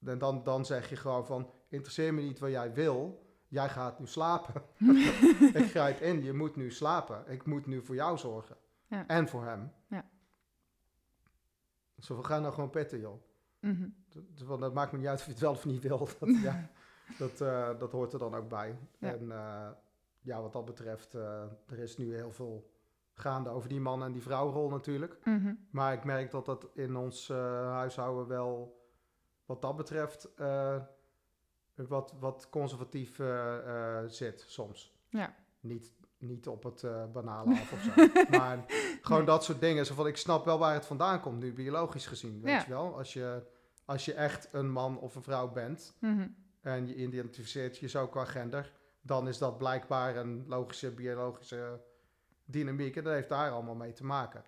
en 0.05 0.17
dan, 0.17 0.43
dan 0.43 0.65
zeg 0.65 0.89
je 0.89 0.95
gewoon 0.95 1.25
van, 1.25 1.51
interesseer 1.69 2.13
me 2.13 2.21
niet 2.21 2.39
wat 2.39 2.49
jij 2.49 2.73
wil. 2.73 3.27
Jij 3.47 3.69
gaat 3.69 3.99
nu 3.99 4.08
slapen. 4.08 4.63
ik 5.53 5.69
grijp 5.69 5.99
in, 5.99 6.23
je 6.23 6.34
moet 6.34 6.55
nu 6.55 6.71
slapen. 6.71 7.23
Ik 7.27 7.45
moet 7.45 7.65
nu 7.65 7.86
voor 7.86 7.95
jou 7.95 8.17
zorgen. 8.17 8.58
Ja. 8.88 9.08
En 9.08 9.27
voor 9.27 9.45
hem. 9.45 9.71
Ja. 9.88 10.10
Zo 11.97 12.15
van, 12.15 12.25
ga 12.25 12.39
nou 12.39 12.53
gewoon 12.53 12.69
petten, 12.69 12.99
joh. 12.99 13.21
Mhm. 13.60 13.88
Dat, 14.10 14.47
want 14.47 14.62
dat 14.62 14.73
maakt 14.73 14.91
me 14.91 14.97
niet 14.97 15.08
uit 15.08 15.19
of 15.19 15.25
je 15.25 15.32
het 15.32 15.39
wel 15.39 15.51
of 15.51 15.65
niet 15.65 15.82
wil. 15.82 15.97
Dat, 16.19 16.29
ja, 16.41 16.69
dat, 17.17 17.41
eh, 17.41 17.69
dat 17.80 17.91
hoort 17.91 18.13
er 18.13 18.19
dan 18.19 18.36
ook 18.36 18.50
bij. 18.50 18.78
Ja. 19.00 19.13
En 19.13 19.32
eh, 19.32 19.67
ja, 20.22 20.41
wat 20.41 20.54
dat 20.54 20.65
betreft, 20.65 21.15
eh, 21.15 21.41
er 21.67 21.78
is 21.80 21.98
nu 21.98 22.15
heel 22.15 22.32
veel 22.32 22.69
gaande 23.13 23.50
over 23.50 23.69
die 23.69 23.80
man 23.80 24.04
en 24.04 24.12
die 24.12 24.22
vrouwrol 24.22 24.69
natuurlijk. 24.69 25.17
Mhm. 25.24 25.54
Maar 25.72 25.93
ik 25.93 26.04
merk 26.04 26.32
dat 26.32 26.45
dat 26.45 26.67
in 26.74 26.95
ons 26.95 27.28
huishouden 27.28 28.28
wel, 28.28 28.78
wat 29.45 29.62
dat 29.62 29.76
betreft, 29.76 30.30
wat, 31.76 32.13
wat 32.19 32.48
conservatief 32.50 33.19
zit 34.08 34.43
soms. 34.48 34.95
Ja. 35.10 35.36
Niet, 35.60 35.93
niet 36.17 36.48
op 36.48 36.63
het 36.63 36.86
banale 37.13 37.52
af 37.60 37.72
of 37.74 37.80
zo. 37.82 37.91
maar 38.38 38.65
gewoon 39.02 39.26
dat 39.26 39.43
soort 39.43 39.60
dingen. 39.62 39.86
Zo 39.86 39.93
van, 39.93 40.08
ik 40.08 40.17
snap 40.17 40.45
wel 40.45 40.60
waar 40.60 40.74
het 40.74 40.86
vandaan 40.86 41.22
komt 41.22 41.39
nu, 41.39 41.54
biologisch 41.54 42.08
gezien. 42.08 42.41
Weet 42.41 42.54
Ja. 42.54 42.63
je 42.63 42.69
wel? 42.69 42.98
Als 42.98 43.13
je, 43.13 43.43
als 43.86 44.06
je 44.06 44.13
echt 44.13 44.50
een 44.52 44.72
man 44.72 45.00
of 45.00 45.15
een 45.15 45.24
vrouw 45.24 45.52
bent 45.52 45.95
Mhm. 46.00 46.28
En 46.62 46.88
je 46.88 46.95
identificeert 46.95 47.78
je 47.78 47.88
zo 47.88 48.08
qua 48.08 48.26
gender, 48.26 48.74
dan 49.02 49.28
is 49.28 49.38
dat 49.38 49.58
blijkbaar 49.58 50.15
een 50.15 50.43
logische 50.48 50.91
biologische 50.91 51.82
dynamiek. 52.45 52.95
En 52.95 53.04
dat 53.04 53.13
heeft 53.13 53.30
daar 53.30 53.52
allemaal 53.52 53.76
mee 53.76 53.93
te 53.93 54.06
maken. 54.06 54.43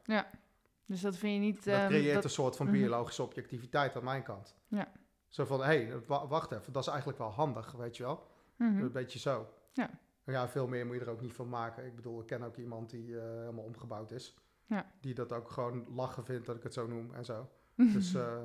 Dus 0.86 1.02
dat 1.02 1.18
vind 1.18 1.34
je 1.34 1.40
niet... 1.40 1.64
Dat 1.64 1.74
ehm, 1.76 1.88
creëert 1.88 2.14
dat- 2.14 2.24
een 2.24 2.30
soort 2.30 2.56
van 2.56 2.66
Mhm. 2.66 2.76
biologische 2.76 3.24
objectiviteit 3.24 3.96
aan 3.96 4.04
mijn 4.04 4.24
kant. 4.24 4.56
Ja. 4.68 4.92
Zo 5.28 5.46
van, 5.46 5.60
hé, 5.60 5.66
hey, 5.66 6.02
wa- 6.08 6.28
wacht 6.28 6.52
even, 6.52 6.74
dat 6.74 6.82
is 6.82 6.88
eigenlijk 6.88 7.18
wel 7.20 7.30
handig, 7.32 7.72
weet 7.72 7.98
je 7.98 8.04
wel? 8.04 8.28
Mhm. 8.56 8.82
Een 8.82 8.92
beetje 8.92 9.20
zo. 9.20 9.48
Ja. 9.74 9.90
Ja, 10.26 10.48
veel 10.50 10.68
meer 10.68 10.86
moet 10.86 10.96
je 10.96 11.02
er 11.02 11.10
ook 11.10 11.22
niet 11.22 11.34
van 11.34 11.50
maken. 11.50 11.86
Ik 11.86 11.96
bedoel, 11.96 12.20
ik 12.22 12.28
ken 12.28 12.44
ook 12.44 12.58
iemand 12.58 12.90
die 12.90 13.18
eh, 13.20 13.24
helemaal 13.24 13.64
omgebouwd 13.64 14.12
is. 14.12 14.36
Ja. 14.66 14.92
Die 15.02 15.14
dat 15.14 15.34
ook 15.34 15.50
gewoon 15.50 15.86
lachen 15.96 16.26
vindt 16.26 16.46
dat 16.46 16.56
ik 16.56 16.64
het 16.64 16.74
zo 16.74 16.88
noem 16.88 17.14
en 17.14 17.26
zo. 17.26 17.50
Dus 17.94 18.14
eh, 18.14 18.38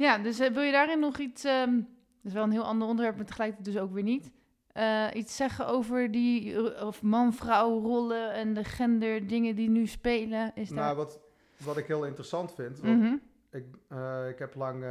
Ja, 0.00 0.18
dus 0.18 0.38
eh, 0.38 0.50
wil 0.52 0.62
je 0.62 0.72
daarin 0.72 0.98
nog 1.00 1.18
iets... 1.18 1.44
ehm, 1.44 1.74
dat 1.76 1.84
is 2.22 2.32
wel 2.32 2.42
een 2.42 2.50
heel 2.50 2.64
ander 2.64 2.88
onderwerp, 2.88 3.16
maar 3.16 3.26
tegelijkertijd 3.26 3.74
dus 3.74 3.82
ook 3.82 3.92
weer 3.92 4.02
niet. 4.02 4.30
eh, 4.72 5.06
iets 5.14 5.36
zeggen 5.36 5.66
over 5.66 6.10
die 6.10 6.56
of 6.86 7.02
man-vrouw 7.02 7.80
rollen 7.80 8.32
en 8.32 8.54
de 8.54 8.64
gender 8.64 9.26
dingen 9.26 9.54
die 9.54 9.68
nu 9.68 9.86
spelen? 9.86 10.52
Is 10.54 10.68
daar... 10.68 10.78
nou, 10.84 10.96
wat, 10.96 11.20
wat 11.64 11.76
ik 11.76 11.86
heel 11.86 12.04
interessant 12.06 12.54
vind, 12.54 12.78
want 12.80 12.98
Mhm. 13.02 13.16
ik, 13.50 13.64
eh, 13.88 14.28
ik, 14.28 14.38
heb 14.38 14.54
lang, 14.54 14.84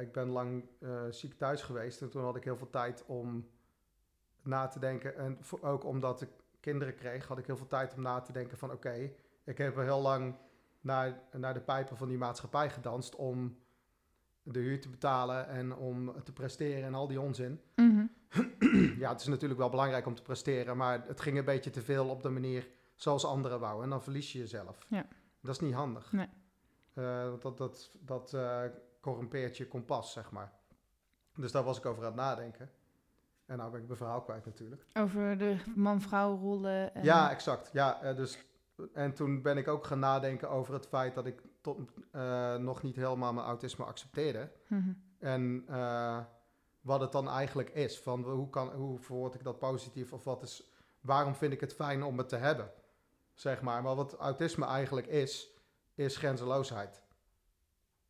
ik 0.00 0.12
ben 0.12 0.28
lang 0.28 0.64
ziek 1.10 1.34
thuis 1.34 1.62
geweest 1.62 2.02
en 2.02 2.10
toen 2.10 2.22
had 2.22 2.36
ik 2.36 2.44
heel 2.44 2.56
veel 2.56 2.70
tijd 2.70 3.04
om 3.06 3.46
na 4.42 4.66
te 4.66 4.78
denken. 4.78 5.16
En 5.16 5.36
voor- 5.40 5.62
ook 5.62 5.84
omdat 5.84 6.20
ik 6.22 6.28
kinderen 6.60 6.94
kreeg, 6.94 7.26
had 7.26 7.38
ik 7.38 7.46
heel 7.46 7.56
veel 7.56 7.66
tijd 7.66 7.94
om 7.94 8.02
na 8.02 8.20
te 8.20 8.32
denken 8.32 8.58
van 8.58 8.70
oké, 8.72 9.10
ik 9.44 9.58
heb 9.58 9.76
heel 9.76 10.00
lang 10.00 10.34
naar, 10.80 11.20
naar 11.32 11.54
de 11.54 11.60
pijpen 11.60 11.96
van 11.96 12.08
die 12.08 12.18
maatschappij 12.18 12.70
gedanst 12.70 13.16
om 13.16 13.56
de 14.44 14.58
huur 14.58 14.80
te 14.80 14.88
betalen 14.88 15.48
en 15.48 15.76
om 15.76 16.22
te 16.22 16.32
presteren 16.32 16.84
en 16.84 16.94
al 16.94 17.06
die 17.06 17.20
onzin. 17.20 17.60
Mhm. 17.76 18.06
ja, 19.02 19.10
het 19.10 19.20
is 19.20 19.26
natuurlijk 19.26 19.60
wel 19.60 19.68
belangrijk 19.68 20.06
om 20.06 20.14
te 20.14 20.22
presteren, 20.22 20.76
maar 20.76 21.06
het 21.06 21.20
ging 21.20 21.38
een 21.38 21.44
beetje 21.44 21.70
te 21.70 21.82
veel 21.82 22.08
op 22.08 22.22
de 22.22 22.28
manier 22.28 22.68
zoals 22.94 23.24
anderen 23.24 23.60
wouden. 23.60 23.84
En 23.84 23.90
dan 23.90 24.02
verlies 24.02 24.32
je 24.32 24.38
jezelf. 24.38 24.86
Ja. 24.88 25.06
Dat 25.40 25.54
is 25.54 25.60
niet 25.60 25.74
handig. 25.74 26.12
Nee. 26.12 26.28
Eh, 26.94 27.32
dat 27.40 27.58
dat, 27.58 27.90
dat 28.00 28.36
corrumpeert 29.00 29.56
je 29.56 29.68
kompas, 29.68 30.12
zeg 30.12 30.30
maar. 30.30 30.52
Dus 31.34 31.52
daar 31.52 31.64
was 31.64 31.78
ik 31.78 31.86
over 31.86 32.02
aan 32.02 32.08
het 32.08 32.20
nadenken. 32.20 32.70
En 33.46 33.56
nou 33.56 33.70
ben 33.70 33.80
ik 33.80 33.86
mijn 33.86 33.98
verhaal 33.98 34.22
kwijt 34.22 34.44
natuurlijk. 34.44 34.86
Over 34.92 35.38
de 35.38 35.56
man-vrouw 35.74 36.36
rollen. 36.36 36.94
En... 36.94 37.04
Ja, 37.04 37.30
exact. 37.30 37.70
Ja, 37.72 38.02
eh, 38.02 38.16
dus, 38.16 38.38
en 38.92 39.14
toen 39.14 39.42
ben 39.42 39.56
ik 39.56 39.68
ook 39.68 39.84
gaan 39.84 39.98
nadenken 39.98 40.50
over 40.50 40.74
het 40.74 40.86
feit 40.86 41.14
dat 41.14 41.26
ik 41.26 41.42
tot, 41.64 41.78
eh, 42.10 42.54
nog 42.56 42.82
niet 42.82 42.96
helemaal 42.96 43.32
mijn 43.32 43.46
autisme 43.46 43.84
accepteerde. 43.84 44.50
Mhm. 44.68 44.92
En 45.18 45.64
eh, 45.68 46.18
wat 46.80 47.00
het 47.00 47.12
dan 47.12 47.28
eigenlijk 47.28 47.70
is. 47.70 48.00
Van 48.00 48.22
hoe, 48.22 48.50
kan, 48.50 48.68
hoe 48.72 48.98
verwoord 48.98 49.34
ik 49.34 49.44
dat 49.44 49.58
positief? 49.58 50.12
Of 50.12 50.24
wat 50.24 50.42
is, 50.42 50.72
waarom 51.00 51.34
vind 51.34 51.52
ik 51.52 51.60
het 51.60 51.74
fijn 51.74 52.02
om 52.02 52.18
het 52.18 52.28
te 52.28 52.36
hebben? 52.36 52.70
Zeg 53.34 53.62
maar. 53.62 53.82
Maar 53.82 53.94
wat 53.94 54.14
autisme 54.16 54.66
eigenlijk 54.66 55.06
is, 55.06 55.48
is 55.94 56.16
grenzeloosheid. 56.16 57.02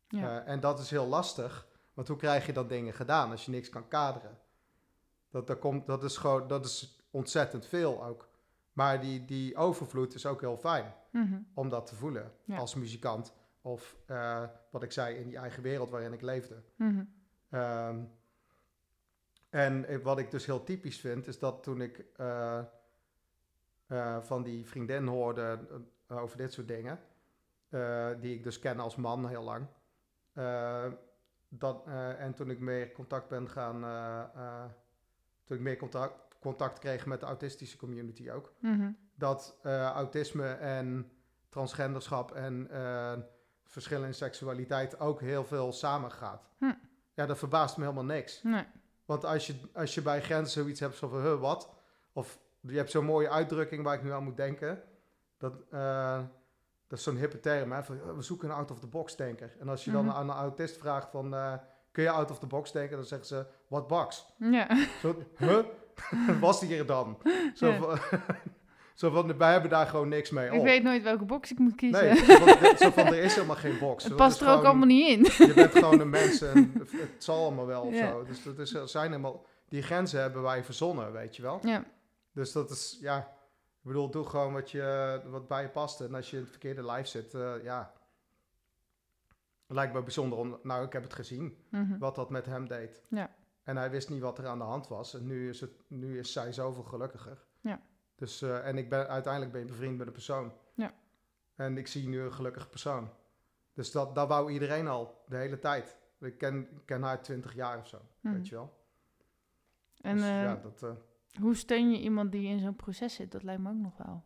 Ja. 0.07 0.41
Eh, 0.41 0.51
en 0.51 0.59
dat 0.59 0.79
is 0.79 0.89
heel 0.89 1.07
lastig. 1.07 1.67
Want 1.93 2.07
hoe 2.07 2.17
krijg 2.17 2.45
je 2.45 2.53
dan 2.53 2.67
dingen 2.67 2.93
gedaan 2.93 3.31
als 3.31 3.45
je 3.45 3.51
niks 3.51 3.69
kan 3.69 3.87
kaderen? 3.87 4.37
Dat, 5.29 5.47
dat, 5.47 5.59
komt, 5.59 5.85
dat, 5.87 6.03
is, 6.03 6.17
gewoon, 6.17 6.47
dat 6.47 6.65
is 6.65 6.99
ontzettend 7.11 7.65
veel 7.65 8.03
ook. 8.05 8.27
Maar 8.73 9.01
die, 9.01 9.25
die 9.25 9.55
overvloed 9.55 10.13
is 10.13 10.25
ook 10.25 10.41
heel 10.41 10.57
fijn 10.57 10.93
Mhm. 11.11 11.39
om 11.53 11.69
dat 11.69 11.85
te 11.87 11.95
voelen 11.95 12.31
Ja. 12.43 12.57
als 12.57 12.75
muzikant. 12.75 13.33
Of 13.65 13.97
eh, 14.05 14.43
wat 14.69 14.83
ik 14.83 14.91
zei, 14.91 15.15
in 15.15 15.27
die 15.27 15.37
eigen 15.37 15.63
wereld 15.63 15.89
waarin 15.89 16.13
ik 16.13 16.21
leefde. 16.21 16.61
Mhm. 16.75 17.03
Ehm, 17.49 18.03
en 19.49 20.01
wat 20.01 20.19
ik 20.19 20.31
dus 20.31 20.45
heel 20.45 20.63
typisch 20.63 20.99
vind, 20.99 21.27
is 21.27 21.39
dat 21.39 21.63
toen 21.63 21.81
ik 21.81 22.05
eh, 22.15 22.59
eh, 23.87 24.17
van 24.21 24.43
die 24.43 24.65
vriendin 24.65 25.07
hoorde 25.07 25.59
over 26.07 26.37
dit 26.37 26.53
soort 26.53 26.67
dingen, 26.67 26.99
die 28.19 28.35
ik 28.35 28.43
dus 28.43 28.59
ken 28.59 28.79
als 28.79 28.95
man 28.95 29.27
heel 29.27 29.43
lang, 29.43 29.67
dat, 31.49 31.87
en 32.17 32.33
toen 32.33 32.49
ik 32.49 32.59
meer 32.59 32.91
contact 32.91 33.27
ben 33.29 33.49
gaan, 33.49 33.81
toen 35.43 35.57
ik 35.57 35.63
meer 35.63 35.77
contact, 35.77 36.37
contact 36.39 36.79
kreeg 36.79 37.05
met 37.05 37.19
de 37.19 37.25
autistische 37.25 37.77
community 37.77 38.29
ook, 38.31 38.53
Mhm. 38.59 38.91
dat 39.15 39.57
autisme 39.93 40.47
en 40.53 41.11
transgenderschap 41.49 42.31
en 42.31 42.67
verschillen 43.65 44.07
in 44.07 44.13
seksualiteit 44.13 44.99
ook 44.99 45.21
heel 45.21 45.43
veel 45.45 45.73
samengaat. 45.73 46.49
Hm. 46.57 46.73
Ja, 47.13 47.25
dat 47.25 47.37
verbaast 47.37 47.77
me 47.77 47.83
helemaal 47.83 48.05
niks. 48.05 48.43
Nee. 48.43 48.63
Want 49.05 49.25
als 49.25 49.47
je, 49.47 49.55
als 49.73 49.93
je 49.95 50.01
bij 50.01 50.21
grenzen 50.21 50.61
zoiets 50.61 50.79
hebt 50.79 50.95
van, 50.97 51.21
huh, 51.21 51.39
wat? 51.39 51.69
Of 52.13 52.39
je 52.61 52.77
hebt 52.77 52.91
zo'n 52.91 53.05
mooie 53.05 53.29
uitdrukking 53.29 53.83
waar 53.83 53.95
ik 53.95 54.03
nu 54.03 54.11
aan 54.11 54.23
moet 54.23 54.37
denken. 54.37 54.81
Dat, 55.37 55.53
eh, 55.71 56.19
dat 56.87 56.97
is 56.97 57.03
zo'n 57.03 57.15
hippe 57.17 57.39
term, 57.39 57.71
hè? 57.71 57.83
Van, 57.83 58.01
"Oh, 58.01 58.15
we 58.15 58.21
zoeken 58.21 58.49
een 58.49 58.55
out-of-the-box 58.55 59.15
denker. 59.15 59.55
En 59.59 59.69
als 59.69 59.85
je 59.85 59.91
dan 59.91 60.05
Mhm. 60.05 60.15
aan 60.15 60.29
een 60.29 60.35
autist 60.35 60.77
vraagt 60.77 61.09
van, 61.11 61.33
eh, 61.35 61.53
kun 61.91 62.03
je 62.03 62.09
out-of-the-box 62.09 62.71
denken? 62.71 62.95
Dan 62.97 63.05
zeggen 63.05 63.27
ze, 63.27 63.45
what 63.67 63.87
box? 63.87 64.25
Ja. 64.37 64.87
Zo, 65.01 65.15
huh? 65.37 65.59
Was 66.41 66.59
die 66.59 66.77
er 66.77 66.85
dan? 66.85 67.17
Zo 67.53 67.67
Ja. 67.67 67.79
Zo 68.95 69.09
van, 69.09 69.37
wij 69.37 69.51
hebben 69.51 69.69
daar 69.69 69.87
gewoon 69.87 70.07
niks 70.09 70.29
mee 70.29 70.47
Ik 70.47 70.53
op. 70.53 70.63
weet 70.63 70.83
nooit 70.83 71.03
welke 71.03 71.25
box 71.25 71.51
ik 71.51 71.59
moet 71.59 71.75
kiezen. 71.75 72.05
Nee, 72.05 72.15
zo 72.15 72.35
van, 72.35 72.77
zo 72.77 72.89
van, 72.91 73.05
er 73.05 73.17
is 73.17 73.35
helemaal 73.35 73.55
geen 73.55 73.77
box. 73.79 74.03
het 74.03 74.15
past 74.15 74.41
er 74.41 74.49
ook 74.49 74.63
allemaal 74.63 74.87
niet 74.87 75.07
in. 75.07 75.47
Je 75.47 75.53
bent 75.53 75.71
gewoon 75.71 75.99
een 75.99 76.09
mens 76.09 76.41
en 76.41 76.73
het 76.97 77.23
zal 77.23 77.41
allemaal 77.43 77.65
wel 77.65 77.81
of 77.83 77.93
Ja. 77.93 78.09
zo. 78.11 78.23
Dus 78.23 78.43
dat 78.43 78.59
is, 78.59 78.71
zijn 78.71 79.07
helemaal, 79.09 79.45
die 79.69 79.81
grenzen 79.81 80.19
hebben 80.21 80.41
wij 80.41 80.63
verzonnen, 80.63 81.11
weet 81.11 81.35
je 81.35 81.41
wel. 81.41 81.59
Ja, 81.63 81.83
Dus 82.33 82.51
dat 82.51 82.69
is, 82.71 82.97
ja, 83.01 83.17
ik 83.19 83.81
bedoel, 83.81 84.09
doe 84.09 84.25
gewoon 84.25 84.53
wat, 84.53 84.71
je, 84.71 85.21
wat 85.25 85.47
bij 85.47 85.61
je 85.61 85.69
past. 85.69 86.01
En 86.01 86.15
als 86.15 86.29
je 86.29 86.35
in 86.35 86.41
het 86.41 86.51
verkeerde 86.51 86.83
lijf 86.85 87.07
zit, 87.07 87.33
eh, 87.33 87.53
ja, 87.63 87.93
lijkt 89.67 89.93
me 89.93 90.01
bijzonder 90.03 90.37
om, 90.39 90.59
nou, 90.63 90.85
ik 90.85 90.93
heb 90.93 91.03
het 91.03 91.13
gezien, 91.13 91.57
mhm. 91.69 91.97
wat 91.97 92.15
dat 92.15 92.29
met 92.29 92.45
hem 92.45 92.67
deed. 92.67 93.01
Ja. 93.09 93.29
En 93.63 93.77
hij 93.77 93.89
wist 93.89 94.09
niet 94.09 94.21
wat 94.21 94.37
er 94.37 94.47
aan 94.47 94.57
de 94.57 94.63
hand 94.63 94.87
was. 94.87 95.13
En 95.13 95.25
nu 95.25 95.49
is, 95.49 95.61
het, 95.61 95.71
nu 95.87 96.19
is 96.19 96.31
zij 96.31 96.51
zoveel 96.53 96.83
gelukkiger. 96.83 97.43
Ja. 97.61 97.81
Dus, 98.15 98.41
eh, 98.41 98.67
en 98.67 98.77
ik 98.77 98.89
ben, 98.89 99.07
uiteindelijk 99.07 99.51
ben 99.51 99.61
je 99.61 99.67
bevriend 99.67 99.97
met 99.97 100.07
een 100.07 100.13
persoon. 100.13 100.53
Ja. 100.73 100.93
En 101.55 101.77
ik 101.77 101.87
zie 101.87 102.07
nu 102.07 102.21
een 102.21 102.33
gelukkige 102.33 102.67
persoon. 102.67 103.09
Dus 103.73 103.91
dat, 103.91 104.15
dat 104.15 104.27
wou 104.27 104.51
iedereen 104.51 104.87
al, 104.87 105.23
de 105.27 105.35
hele 105.35 105.59
tijd. 105.59 105.97
Ik 106.19 106.37
ken, 106.37 106.59
ik 106.61 106.85
ken 106.85 107.01
haar 107.01 107.21
twintig 107.21 107.53
jaar 107.55 107.79
of 107.79 107.87
zo, 107.87 108.01
Mhm. 108.21 108.33
weet 108.33 108.47
je 108.47 108.55
wel. 108.55 108.73
En 110.01 110.15
dus, 110.15 110.25
eh, 110.25 110.41
ja, 110.43 110.55
dat, 110.55 110.83
eh, 110.83 110.91
hoe 111.41 111.55
steun 111.55 111.91
je 111.91 111.99
iemand 111.99 112.31
die 112.31 112.47
in 112.47 112.59
zo'n 112.59 112.75
proces 112.75 113.13
zit? 113.15 113.31
Dat 113.31 113.43
lijkt 113.43 113.61
me 113.61 113.69
ook 113.69 113.75
nog 113.75 113.97
wel. 113.97 114.23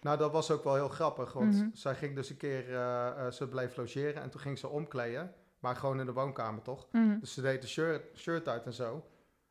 Nou, 0.00 0.18
dat 0.18 0.32
was 0.32 0.50
ook 0.50 0.64
wel 0.64 0.74
heel 0.74 0.88
grappig, 0.88 1.32
want 1.32 1.54
Mhm. 1.54 1.68
zij 1.72 1.94
ging 1.94 2.14
dus 2.14 2.30
een 2.30 2.36
keer, 2.36 2.68
eh, 2.74 3.26
eh, 3.26 3.32
ze 3.32 3.48
bleef 3.48 3.76
logeren 3.76 4.22
en 4.22 4.30
toen 4.30 4.40
ging 4.40 4.58
ze 4.58 4.68
omkleden, 4.68 5.34
maar 5.58 5.76
gewoon 5.76 6.00
in 6.00 6.06
de 6.06 6.12
woonkamer 6.12 6.62
toch? 6.62 6.88
Mhm. 6.92 7.18
Dus 7.18 7.34
ze 7.34 7.40
deed 7.42 7.62
de 7.62 7.68
shirt, 7.68 8.18
shirt 8.18 8.48
uit 8.48 8.66
en 8.66 8.72
zo. 8.72 9.06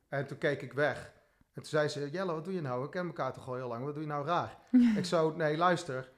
En 0.07 0.27
toen 0.27 0.37
keek 0.37 0.61
ik 0.61 0.73
weg. 0.73 1.13
En 1.55 1.61
toen 1.61 1.71
zei 1.71 1.87
ze, 1.87 2.09
Jelle, 2.09 2.33
wat 2.33 2.43
doe 2.43 2.53
je 2.53 2.61
nou? 2.61 2.81
We 2.81 2.89
kennen 2.89 3.15
elkaar 3.15 3.33
toch 3.33 3.47
al 3.47 3.55
heel 3.55 3.67
lang, 3.67 3.83
wat 3.83 3.93
doe 3.93 4.03
je 4.03 4.09
nou 4.09 4.25
raar? 4.25 4.57
ik 4.97 5.05
zo, 5.05 5.33
nee, 5.35 5.57
luister, 5.57 6.11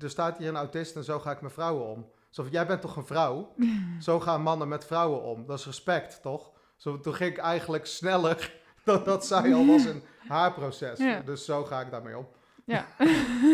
er 0.00 0.10
staat 0.10 0.38
hier 0.38 0.48
een 0.48 0.56
autist 0.56 0.96
en 0.96 1.04
zo 1.04 1.18
ga 1.18 1.30
ik 1.30 1.40
met 1.40 1.52
vrouwen 1.52 1.86
om. 1.86 2.06
Zo 2.30 2.46
jij 2.50 2.66
bent 2.66 2.80
toch 2.80 2.96
een 2.96 3.06
vrouw? 3.06 3.54
Zo 4.00 4.20
gaan 4.20 4.42
mannen 4.42 4.68
met 4.68 4.84
vrouwen 4.84 5.22
om. 5.22 5.46
Dat 5.46 5.58
is 5.58 5.66
respect, 5.66 6.22
toch? 6.22 6.50
Zo, 6.76 7.00
toen 7.00 7.14
ging 7.14 7.30
ik 7.30 7.38
eigenlijk 7.38 7.86
sneller 7.86 8.54
dan 8.84 9.04
dat 9.04 9.26
zij 9.26 9.54
al 9.54 9.66
was 9.66 9.84
in 9.86 10.02
haar 10.28 10.52
proces. 10.52 10.98
Ja. 10.98 11.20
Dus 11.20 11.44
zo 11.44 11.64
ga 11.64 11.80
ik 11.80 11.90
daarmee 11.90 12.18
om. 12.18 12.28
Ja. 12.64 12.86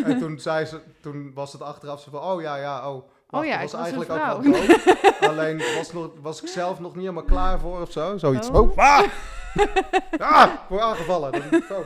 En 0.04 0.18
toen, 0.18 0.38
zei 0.38 0.64
ze, 0.64 0.80
toen 1.00 1.34
was 1.34 1.52
het 1.52 1.62
achteraf 1.62 2.00
zo 2.00 2.10
van, 2.10 2.20
oh 2.20 2.40
ja, 2.40 2.56
ja, 2.56 2.90
oh. 2.92 3.08
wacht, 3.28 3.46
ja, 3.46 3.58
dat 3.58 3.64
ik 3.64 3.70
was 3.70 3.80
eigenlijk 3.80 4.10
ook 4.10 4.26
wel 4.26 4.42
dood. 4.42 5.30
Alleen 5.30 5.58
was, 5.76 5.92
nog, 5.92 6.10
was 6.20 6.42
ik 6.42 6.48
zelf 6.48 6.80
nog 6.80 6.92
niet 6.92 7.00
helemaal 7.00 7.24
klaar 7.24 7.60
voor 7.60 7.80
of 7.80 7.92
zo. 7.92 8.18
Zoiets. 8.18 8.48
Oh. 8.48 8.56
Oh, 8.56 8.76
ah! 8.76 9.10
ah! 10.18 10.68
Word 10.68 10.82
aangevallen. 10.82 11.32
Dat 11.32 11.52
is 11.52 11.66
zo. 11.66 11.84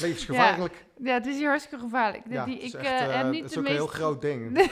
Levensgevaarlijk. 0.00 0.86
ja, 0.98 1.14
het 1.14 1.26
is 1.26 1.36
hier 1.36 1.48
hartstikke 1.48 1.84
gevaarlijk. 1.84 2.24
Ja, 2.28 2.44
die, 2.44 2.58
ik 2.58 2.74
echt, 2.74 2.84
eh, 2.84 2.98
heb 2.98 3.10
eh, 3.10 3.30
niet 3.30 3.42
het 3.42 3.50
is 3.50 3.52
de 3.52 3.58
ook 3.58 3.66
een 3.66 3.72
heel 3.72 3.84
meest... 3.84 3.94
groot 3.94 4.20
ding. 4.20 4.58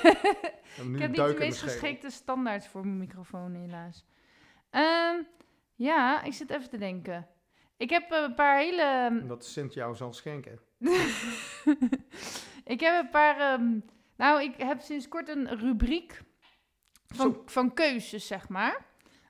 Ik 0.75 1.01
heb 1.01 1.11
niet 1.11 1.17
de 1.17 1.37
meest 1.39 1.63
geschikte 1.63 2.11
standaards 2.11 2.69
voor 2.69 2.81
mijn 2.81 2.99
microfoon, 2.99 3.55
helaas. 3.55 4.05
Ehm, 4.71 5.23
ja, 5.75 6.23
ik 6.23 6.33
zit 6.33 6.51
even 6.51 6.71
te 6.71 6.79
denken. 6.79 7.29
Ik 7.77 7.91
heb 7.91 8.11
een 8.11 8.35
paar 8.35 8.59
hele... 8.59 8.83
En 8.83 9.27
Dat 9.27 9.45
Sint 9.45 9.75
jou 9.75 9.97
zal 9.97 10.13
schenken. 10.13 10.59
ik 12.75 12.81
heb 12.81 13.05
een 13.05 13.11
paar... 13.11 13.39
ehm, 13.39 13.79
nou, 14.17 14.43
ik 14.43 14.55
heb 14.57 14.81
sinds 14.81 15.09
kort 15.09 15.29
een 15.29 15.59
rubriek 15.59 16.21
van, 17.07 17.33
Zo. 17.33 17.43
van 17.47 17.75
keuzes, 17.75 18.27
zeg 18.27 18.49
maar. 18.49 18.85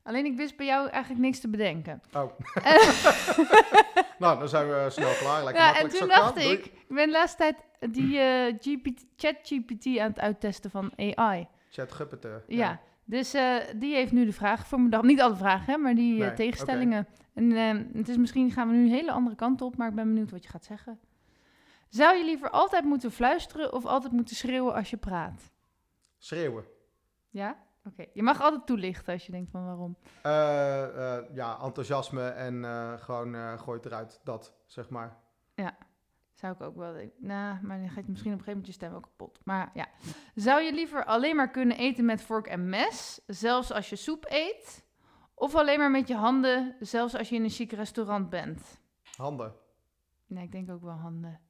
Alleen 0.05 0.25
ik 0.25 0.37
wist 0.37 0.57
bij 0.57 0.67
jou 0.67 0.89
eigenlijk 0.89 1.23
niks 1.23 1.41
te 1.41 1.49
bedenken. 1.49 2.03
Oh. 2.13 2.31
nou, 4.19 4.39
dan 4.39 4.49
zijn 4.49 4.67
we 4.67 4.87
snel 4.91 5.15
klaar. 5.15 5.45
Lekker 5.45 5.63
ja, 5.63 5.79
en 5.79 5.89
toen 5.89 6.09
dacht 6.09 6.41
gaan. 6.41 6.51
Ik, 6.51 6.65
ik 6.65 6.85
ben 6.89 7.07
de 7.07 7.13
laatste 7.13 7.37
tijd 7.37 7.57
die 7.95 8.19
eh 8.19 8.55
GPT, 8.61 9.05
ChatGPT 9.17 9.99
aan 9.99 10.09
het 10.09 10.21
uittesten 10.21 10.71
van 10.71 10.93
AI. 10.97 11.49
Chat 11.71 11.93
Guppete. 11.93 12.43
Ja, 12.47 12.81
dus 13.05 13.35
eh, 13.35 13.57
die 13.77 13.95
heeft 13.95 14.13
nu 14.13 14.25
de 14.25 14.33
vraag 14.33 14.67
voor 14.67 14.81
me. 14.81 14.89
dag. 14.89 15.03
Niet 15.03 15.21
alle 15.21 15.37
vragen, 15.37 15.73
hè, 15.73 15.79
maar 15.79 15.95
die 15.95 16.25
eh, 16.25 16.35
tegenstellingen. 16.35 17.07
En 17.35 17.53
eh, 17.53 17.99
het 17.99 18.09
is 18.09 18.17
misschien 18.17 18.51
gaan 18.51 18.69
we 18.69 18.75
nu 18.75 18.83
een 18.83 18.95
hele 18.95 19.13
andere 19.13 19.37
kant 19.37 19.63
op, 19.63 19.77
maar 19.77 19.89
ik 19.89 19.95
ben 19.95 20.09
benieuwd 20.09 20.31
wat 20.31 20.43
je 20.43 20.49
gaat 20.49 20.65
zeggen. 20.65 20.99
Zou 21.89 22.17
je 22.17 22.25
liever 22.25 22.51
altijd 22.51 22.85
moeten 22.85 23.13
fluisteren 23.13 23.73
of 23.73 23.85
altijd 23.85 24.13
moeten 24.13 24.37
schreeuwen 24.37 24.75
als 24.75 24.91
je 24.91 24.97
praat? 24.97 25.53
Schreeuwen. 26.19 26.65
Ja? 27.31 27.57
Oké. 27.87 28.05
Je 28.13 28.23
mag 28.23 28.41
altijd 28.41 28.67
toelichten 28.67 29.13
als 29.13 29.27
je 29.27 29.33
denkt 29.33 29.51
van 29.51 29.65
waarom. 29.65 29.97
Eh, 30.23 31.17
eh, 31.17 31.25
ja, 31.35 31.59
enthousiasme 31.63 32.29
en 32.29 32.65
eh, 32.65 32.93
gewoon 32.93 33.59
gooi 33.59 33.77
het 33.77 33.87
eruit. 33.87 34.21
Dat, 34.25 34.55
zeg 34.67 34.89
maar. 34.89 35.23
Zou 36.35 36.55
ik 36.55 36.63
ook 36.63 36.77
wel 36.77 36.93
denken. 36.93 37.27
Nou, 37.27 37.59
maar 37.63 37.79
dan 37.79 37.91
gaat 37.91 38.05
je 38.05 38.11
misschien 38.11 38.33
op 38.33 38.39
een 38.39 38.45
gegeven 38.45 38.47
moment 38.47 38.67
je 38.67 38.73
stem 38.73 38.95
ook 38.95 39.03
kapot. 39.03 39.41
Maar 39.45 39.71
ja. 39.75 39.89
Zou 40.35 40.63
je 40.63 40.73
liever 40.73 41.05
alleen 41.05 41.37
maar 41.37 41.51
kunnen 41.51 41.77
eten 41.77 42.05
met 42.05 42.23
vork 42.23 42.47
en 42.47 42.69
mes, 42.69 43.21
zelfs 43.27 43.73
als 43.73 43.91
je 43.91 43.97
soep 43.97 44.25
eet? 44.29 44.87
Of 45.35 45.55
alleen 45.55 45.79
maar 45.79 45.91
met 45.91 46.09
je 46.09 46.15
handen, 46.15 46.77
zelfs 46.81 47.17
als 47.17 47.29
je 47.29 47.35
in 47.35 47.45
een 47.45 47.51
chic 47.51 47.73
restaurant 47.73 48.31
bent? 48.31 48.81
Handen. 49.17 49.55
Nee, 50.27 50.45
ik 50.45 50.53
denk 50.53 50.71
ook 50.71 50.83
wel 50.83 50.95
handen. 50.95 51.41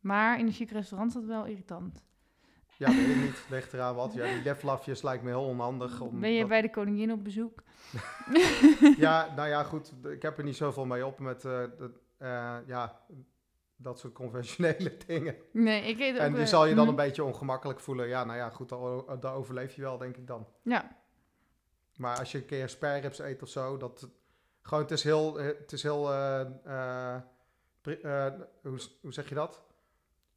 Maar 0.00 0.38
in 0.38 0.46
een 0.46 0.52
chic 0.52 0.70
restaurant 0.70 1.10
is 1.10 1.16
dat 1.20 1.24
wel 1.24 1.44
irritant. 1.44 2.04
Ja, 2.78 2.88
weet 2.90 3.08
ik 3.08 3.16
niet. 3.16 3.44
Ligt 3.50 3.72
eraan 3.72 3.94
wat. 3.94 4.14
Ja, 4.14 4.24
die 4.24 4.42
leflafjes 4.42 5.02
lijkt 5.02 5.22
me 5.22 5.28
heel 5.28 5.44
onhandig. 5.44 6.00
Om 6.00 6.20
ben 6.20 6.32
je 6.32 6.40
dat- 6.40 6.48
bij 6.48 6.62
de 6.62 6.70
koningin 6.70 7.12
op 7.12 7.24
bezoek? 7.24 7.62
Ja, 8.98 9.28
nou 9.36 9.48
ja, 9.48 9.62
goed. 9.62 9.92
Ik 10.04 10.22
heb 10.22 10.38
er 10.38 10.44
niet 10.44 10.56
zoveel 10.56 10.84
mee 10.86 11.06
op 11.06 11.18
met 11.18 11.44
eh, 11.44 11.62
dat, 11.78 11.90
eh, 12.18 12.56
ja, 12.66 13.00
dat 13.76 13.98
soort 13.98 14.12
conventionele 14.12 14.96
dingen. 15.06 15.36
Nee, 15.52 15.82
ik 15.82 15.98
eet 16.00 16.14
ook... 16.14 16.20
En 16.20 16.34
die 16.34 16.46
zal 16.46 16.66
je 16.66 16.74
dan 16.74 16.84
hm. 16.84 16.90
een 16.90 16.96
beetje 16.96 17.24
ongemakkelijk 17.24 17.80
voelen. 17.80 18.08
Ja, 18.08 18.24
nou 18.24 18.38
ja, 18.38 18.50
goed, 18.50 18.68
daar, 19.20 19.34
overleef 19.34 19.74
je 19.74 19.82
wel, 19.82 19.98
denk 19.98 20.16
ik 20.16 20.26
dan. 20.26 20.46
Ja, 20.62 20.96
Maar 21.96 22.18
als 22.18 22.32
je 22.32 22.38
een 22.38 22.46
keer 22.46 22.68
spareribs 22.68 23.18
eet 23.18 23.42
of 23.42 23.48
zo, 23.48 23.76
dat... 23.76 24.08
Gewoon, 24.62 24.82
het 24.82 24.92
is 24.92 25.02
heel... 25.04 25.40
eh, 25.40 25.46
Het 25.46 25.72
is 25.72 25.82
heel 25.82 26.06
hoe, 28.62 28.78
hoe 29.00 29.12
zeg 29.12 29.28
je 29.28 29.34
dat? 29.34 29.62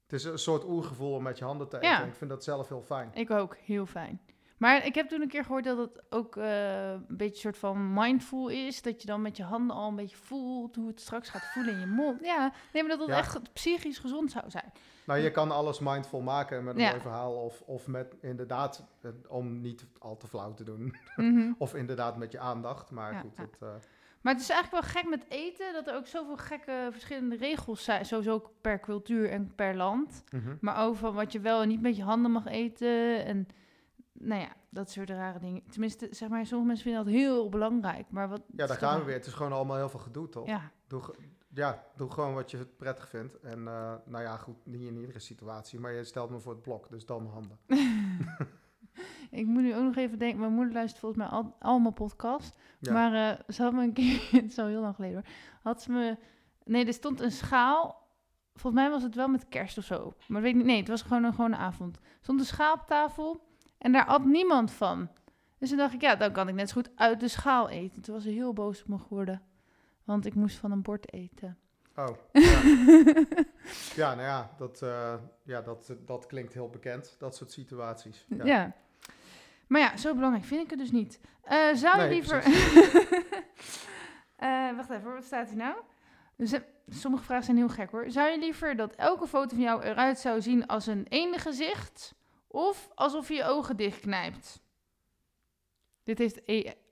Het 0.09 0.19
is 0.19 0.23
een 0.25 0.39
soort 0.39 0.63
oergevoel 0.65 1.13
om 1.13 1.23
met 1.23 1.37
je 1.37 1.45
handen 1.45 1.69
te 1.69 1.77
eten. 1.77 1.89
Ja. 1.89 2.03
Ik 2.03 2.15
vind 2.15 2.29
dat 2.29 2.43
zelf 2.43 2.67
heel 2.67 2.81
fijn. 2.81 3.09
ik 3.13 3.31
ook. 3.31 3.55
Heel 3.65 3.85
fijn. 3.85 4.21
Maar 4.57 4.85
ik 4.85 4.95
heb 4.95 5.09
toen 5.09 5.21
een 5.21 5.27
keer 5.27 5.43
gehoord 5.43 5.63
dat 5.63 5.77
het 5.77 6.01
ook 6.09 6.35
eh, 6.37 6.91
een 6.91 7.05
beetje 7.07 7.33
een 7.33 7.39
soort 7.39 7.57
van 7.57 7.93
mindful 7.93 8.47
is. 8.47 8.81
Dat 8.81 9.01
je 9.01 9.07
dan 9.07 9.21
met 9.21 9.37
je 9.37 9.43
handen 9.43 9.75
al 9.75 9.87
een 9.89 9.95
beetje 9.95 10.15
voelt 10.17 10.75
hoe 10.75 10.87
het 10.87 10.99
straks 11.01 11.29
gaat 11.29 11.43
voelen 11.53 11.73
in 11.73 11.79
je 11.79 11.85
mond. 11.85 12.19
Ja, 12.25 12.51
nee, 12.73 12.83
maar 12.83 12.91
dat 12.91 12.99
het 12.99 13.09
Ja. 13.09 13.17
echt 13.17 13.53
psychisch 13.53 13.97
gezond 13.99 14.31
zou 14.31 14.49
zijn. 14.49 14.71
Nou, 15.05 15.19
je 15.19 15.31
kan 15.31 15.51
alles 15.51 15.79
mindful 15.79 16.21
maken 16.21 16.63
met 16.63 16.75
een 16.75 16.81
Ja. 16.81 16.89
mooi 16.89 17.01
verhaal. 17.01 17.33
Of, 17.33 17.61
of 17.61 17.87
met 17.87 18.15
inderdaad, 18.21 18.85
eh, 19.01 19.11
om 19.27 19.61
niet 19.61 19.85
al 19.99 20.17
te 20.17 20.27
flauw 20.27 20.53
te 20.53 20.63
doen. 20.63 20.95
Mhm. 21.15 21.51
Of 21.57 21.75
inderdaad 21.75 22.17
met 22.17 22.31
je 22.31 22.39
aandacht. 22.39 22.91
Maar 22.91 23.13
Ja, 23.13 23.19
goed, 23.19 23.37
het, 23.37 23.57
Maar 24.21 24.33
het 24.33 24.41
is 24.41 24.49
eigenlijk 24.49 24.83
wel 24.83 24.93
gek 24.93 25.09
met 25.09 25.25
eten, 25.29 25.73
dat 25.73 25.87
er 25.87 25.95
ook 25.95 26.07
zoveel 26.07 26.37
gekke 26.37 26.87
verschillende 26.91 27.35
regels 27.35 27.83
zijn. 27.83 28.05
Sowieso 28.05 28.33
ook 28.33 28.51
per 28.61 28.79
cultuur 28.79 29.29
en 29.29 29.55
per 29.55 29.75
land. 29.75 30.23
mhm. 30.31 30.55
Maar 30.61 30.85
ook 30.85 30.95
van 30.95 31.13
wat 31.13 31.31
je 31.31 31.39
wel 31.39 31.61
en 31.61 31.67
niet 31.67 31.81
met 31.81 31.95
je 31.95 32.03
handen 32.03 32.31
mag 32.31 32.45
eten. 32.45 33.25
En 33.25 33.47
nou 34.13 34.41
ja, 34.41 34.49
dat 34.69 34.89
soort 34.91 35.09
rare 35.09 35.39
dingen. 35.39 35.63
Tenminste, 35.69 36.07
zeg 36.11 36.29
maar, 36.29 36.45
sommige 36.45 36.67
mensen 36.67 36.85
vinden 36.85 37.05
dat 37.05 37.13
heel 37.13 37.49
belangrijk. 37.49 38.05
Maar 38.09 38.29
wat. 38.29 38.41
Ja, 38.55 38.65
daar 38.65 38.77
gaan 38.77 38.99
we 38.99 39.05
weer. 39.05 39.15
Het 39.15 39.25
is 39.25 39.33
gewoon 39.33 39.53
allemaal 39.53 39.77
heel 39.77 39.89
veel 39.89 39.99
gedoe, 39.99 40.29
toch? 40.29 40.47
Ja, 40.47 40.71
Doe, 40.87 41.01
ja, 41.53 41.83
doe 41.95 42.11
gewoon 42.11 42.33
wat 42.33 42.51
je 42.51 42.65
prettig 42.77 43.09
vindt. 43.09 43.39
En 43.39 43.67
eh, 43.67 43.93
nou 44.05 44.23
ja, 44.23 44.37
goed, 44.37 44.55
niet 44.63 44.81
in 44.87 44.97
iedere 44.97 45.19
situatie. 45.19 45.79
Maar 45.79 45.93
je 45.93 46.03
stelt 46.03 46.29
me 46.29 46.39
voor 46.39 46.53
het 46.53 46.61
blok, 46.61 46.89
dus 46.89 47.05
dan 47.05 47.27
handen. 47.27 47.57
ik 49.29 49.45
moet 49.45 49.61
nu 49.61 49.75
ook 49.75 49.83
nog 49.83 49.95
even 49.95 50.19
denken. 50.19 50.39
Mijn 50.39 50.53
moeder 50.53 50.73
luistert 50.73 50.99
volgens 50.99 51.21
mij 51.21 51.31
al, 51.31 51.55
allemaal 51.59 51.91
podcast. 51.91 52.57
Ja. 52.79 52.93
Maar 52.93 53.13
eh, 53.13 53.39
ze 53.53 53.63
had 53.63 53.73
me 53.73 53.83
een 53.83 53.93
keer, 53.93 54.27
het 54.31 54.51
is 54.51 54.57
al 54.57 54.65
heel 54.65 54.81
lang 54.81 54.95
geleden 54.95 55.15
hoor. 55.15 55.33
Had 55.61 55.81
ze 55.81 55.91
me. 55.91 56.17
Nee, 56.63 56.85
er 56.85 56.93
stond 56.93 57.19
een 57.19 57.31
schaal. 57.31 58.07
Volgens 58.53 58.81
mij 58.81 58.91
was 58.91 59.03
het 59.03 59.15
wel 59.15 59.27
met 59.27 59.49
kerst 59.49 59.77
of 59.77 59.83
zo. 59.83 60.13
Maar 60.27 60.41
weet 60.41 60.51
ik 60.51 60.57
niet. 60.57 60.65
Nee, 60.65 60.79
het 60.79 60.87
was 60.87 61.01
gewoon 61.01 61.23
een 61.23 61.33
gewone 61.33 61.55
avond. 61.55 61.95
Er 61.95 62.01
stond 62.21 62.39
een 62.39 62.45
schaal 62.45 62.73
op 62.73 62.83
tafel. 62.87 63.47
En 63.77 63.91
daar 63.91 64.05
at 64.05 64.25
niemand 64.25 64.71
van. 64.71 65.09
Dus 65.57 65.69
toen 65.69 65.77
dacht 65.77 65.93
ik, 65.93 66.01
ja, 66.01 66.15
dan 66.15 66.31
kan 66.31 66.47
ik 66.47 66.55
net 66.55 66.69
zo 66.69 66.73
goed 66.73 66.91
uit 66.95 67.19
de 67.19 67.27
schaal 67.27 67.69
eten. 67.69 68.01
Toen 68.01 68.13
was 68.13 68.23
ze 68.23 68.29
heel 68.29 68.53
boos 68.53 68.81
op 68.81 68.87
me 68.87 68.97
geworden. 68.97 69.41
Want 70.03 70.25
ik 70.25 70.35
moest 70.35 70.57
van 70.57 70.71
een 70.71 70.81
bord 70.81 71.13
eten. 71.13 71.57
Oh, 71.95 72.15
ja. 72.31 72.61
ja, 74.01 74.15
nou 74.15 74.21
ja, 74.21 74.53
dat, 74.57 74.81
eh, 74.81 75.13
ja 75.43 75.61
dat, 75.61 75.95
dat 76.05 76.25
klinkt 76.25 76.53
heel 76.53 76.69
bekend, 76.69 77.15
dat 77.19 77.35
soort 77.35 77.51
situaties. 77.51 78.25
Ja. 78.29 78.45
Ja. 78.45 78.75
Maar 79.69 79.81
ja, 79.81 79.97
zo 79.97 80.13
belangrijk 80.13 80.45
vind 80.45 80.63
ik 80.63 80.69
het 80.69 80.79
dus 80.79 80.91
niet. 80.91 81.19
Eh, 81.43 81.73
zou 81.73 82.01
je 82.01 82.07
Nee, 82.07 82.09
liever... 82.09 82.43
Eh, 84.35 84.75
wacht 84.75 84.89
even, 84.89 85.13
wat 85.13 85.23
staat 85.23 85.47
hier 85.47 85.57
nou? 85.57 85.75
Dus, 86.35 86.53
sommige 86.87 87.23
vragen 87.23 87.45
zijn 87.45 87.57
heel 87.57 87.69
gek 87.69 87.91
hoor. 87.91 88.11
Zou 88.11 88.29
je 88.29 88.39
liever 88.39 88.75
dat 88.75 88.95
elke 88.95 89.27
foto 89.27 89.55
van 89.55 89.63
jou 89.63 89.83
eruit 89.83 90.19
zou 90.19 90.41
zien 90.41 90.67
als 90.67 90.87
een 90.87 91.05
ene 91.09 91.37
gezicht... 91.37 92.15
of 92.47 92.89
alsof 92.95 93.27
je 93.27 93.33
je 93.33 93.43
ogen 93.43 93.77
dichtknijpt? 93.77 94.61
Dit 96.03 96.17
heeft 96.17 96.41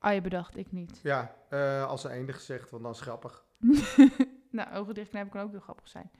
AI 0.01 0.21
bedacht, 0.21 0.57
ik 0.57 0.71
niet. 0.71 0.99
Ja, 1.03 1.35
eh, 1.49 1.87
als 1.87 2.03
een 2.03 2.11
eende 2.11 2.33
gezegd, 2.33 2.69
want 2.69 2.83
dan 2.83 2.91
is 2.91 3.01
grappig. 3.01 3.45
nou, 4.49 4.73
ogen 4.73 4.93
dichtknijpen 4.93 5.31
kan 5.31 5.41
ook 5.41 5.51
heel 5.51 5.59
grappig 5.59 5.87
zijn. 5.87 6.11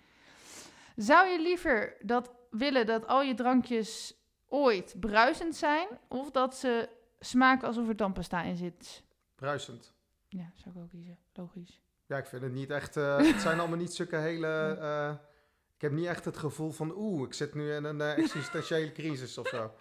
Zou 0.96 1.28
je 1.28 1.42
liever 1.42 1.98
dat 2.02 2.32
willen 2.50 2.86
dat 2.86 3.08
al 3.08 3.22
je 3.22 3.34
drankjes 3.34 4.17
ooit 4.50 4.96
bruisend 5.00 5.56
zijn, 5.56 5.88
of 6.08 6.32
dat 6.32 6.56
ze 6.56 6.90
smaken 7.20 7.68
alsof 7.68 7.88
er 7.88 7.96
tandpasta 7.96 8.42
in 8.42 8.56
zit? 8.58 9.04
Bruisend. 9.36 9.94
Ja, 10.28 10.52
zou 10.56 10.76
ik 10.76 10.82
ook 10.82 10.90
kiezen. 10.90 11.18
Logisch. 11.34 11.82
Ja, 12.06 12.18
ik 12.18 12.26
vind 12.26 12.42
het 12.42 12.54
niet 12.54 12.70
echt... 12.70 12.98
eh, 12.98 13.18
het 13.32 13.42
zijn 13.42 13.60
allemaal 13.60 13.78
niet 13.78 13.94
zulke 13.94 14.16
hele... 14.16 14.78
eh, 14.82 15.12
ik 15.76 15.82
heb 15.82 15.92
niet 15.92 16.06
echt 16.06 16.26
het 16.26 16.38
gevoel 16.38 16.72
van... 16.72 16.94
Oeh, 16.96 17.28
ik 17.28 17.34
zit 17.34 17.54
nu 17.54 17.74
in 17.74 17.84
een 17.84 18.02
eh, 18.02 18.18
existentiële 18.18 18.92
crisis 18.92 19.38
of 19.38 19.48
zo. 19.48 19.64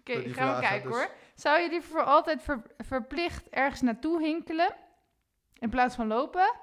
Oké, 0.00 0.22
die 0.22 0.34
gaan 0.34 0.54
we 0.54 0.60
kijken 0.60 0.90
dus- 0.90 0.98
hoor. 0.98 1.08
Zou 1.34 1.60
je 1.60 1.68
liever 1.68 1.90
voor 1.90 2.04
altijd 2.04 2.42
ver- 2.42 2.62
verplicht 2.78 3.48
ergens 3.48 3.80
naartoe 3.80 4.22
hinkelen 4.22 4.74
in 5.58 5.70
plaats 5.70 5.94
van 5.94 6.06
lopen? 6.06 6.54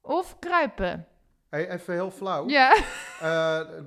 Of 0.00 0.38
kruipen? 0.38 1.06
Hey, 1.48 1.68
even 1.70 1.94
heel 1.94 2.10
flauw. 2.10 2.48
Ja, 2.48 2.76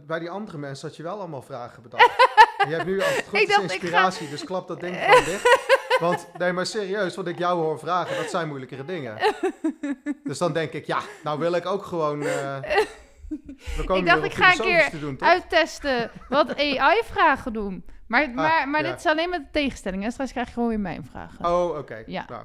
bij 0.05 0.19
die 0.19 0.29
andere 0.29 0.57
mensen 0.57 0.87
had 0.87 0.97
je 0.97 1.03
wel 1.03 1.17
allemaal 1.19 1.41
vragen 1.41 1.83
bedacht. 1.83 2.15
je 2.67 2.73
hebt 2.75 2.85
nu 2.85 3.01
als 3.01 3.21
goed 3.27 3.39
is 3.39 3.47
dacht, 3.47 3.61
ik 3.61 3.67
ga- 3.67 3.73
inspiratie, 3.73 4.29
dus 4.29 4.43
klap 4.43 4.67
dat 4.67 4.79
ding 4.79 4.95
gewoon 4.97 5.23
dicht. 5.23 5.67
Want, 5.99 6.27
nee, 6.37 6.51
maar 6.53 6.65
serieus, 6.65 7.15
wat 7.15 7.27
ik 7.27 7.37
jou 7.37 7.59
hoor 7.61 7.79
vragen, 7.79 8.15
dat 8.15 8.29
zijn 8.29 8.47
moeilijkere 8.47 8.85
dingen. 8.85 9.17
Dus 10.23 10.37
dan 10.37 10.53
denk 10.53 10.71
ik, 10.71 10.85
ja, 10.85 10.99
nou 11.23 11.39
wil 11.39 11.53
ik 11.53 11.65
ook 11.65 11.83
gewoon... 11.83 12.21
eh 12.21 12.57
we 13.77 13.83
komen 13.85 13.97
Ik 13.97 14.05
dacht, 14.05 14.23
ik 14.23 14.33
ga 14.33 14.51
een 14.51 14.59
keer 14.59 14.99
doen, 14.99 15.21
uittesten 15.21 16.11
wat 16.29 16.55
AI-vragen 16.59 17.53
doen. 17.53 17.85
Maar, 18.07 18.29
maar, 18.29 18.69
maar 18.69 18.79
Ah, 18.79 18.85
ja. 18.85 18.91
dit 18.91 18.99
is 18.99 19.05
alleen 19.11 19.29
met 19.29 19.39
de 19.41 19.49
tegenstelling. 19.51 20.03
En 20.03 20.11
straks 20.11 20.31
krijg 20.31 20.47
je 20.47 20.53
gewoon 20.53 20.69
weer 20.69 20.79
mijn 20.79 21.05
vragen. 21.11 21.45
Oh, 21.45 21.77
oké. 21.77 22.03
Ja. 22.05 22.25
Nou, 22.29 22.43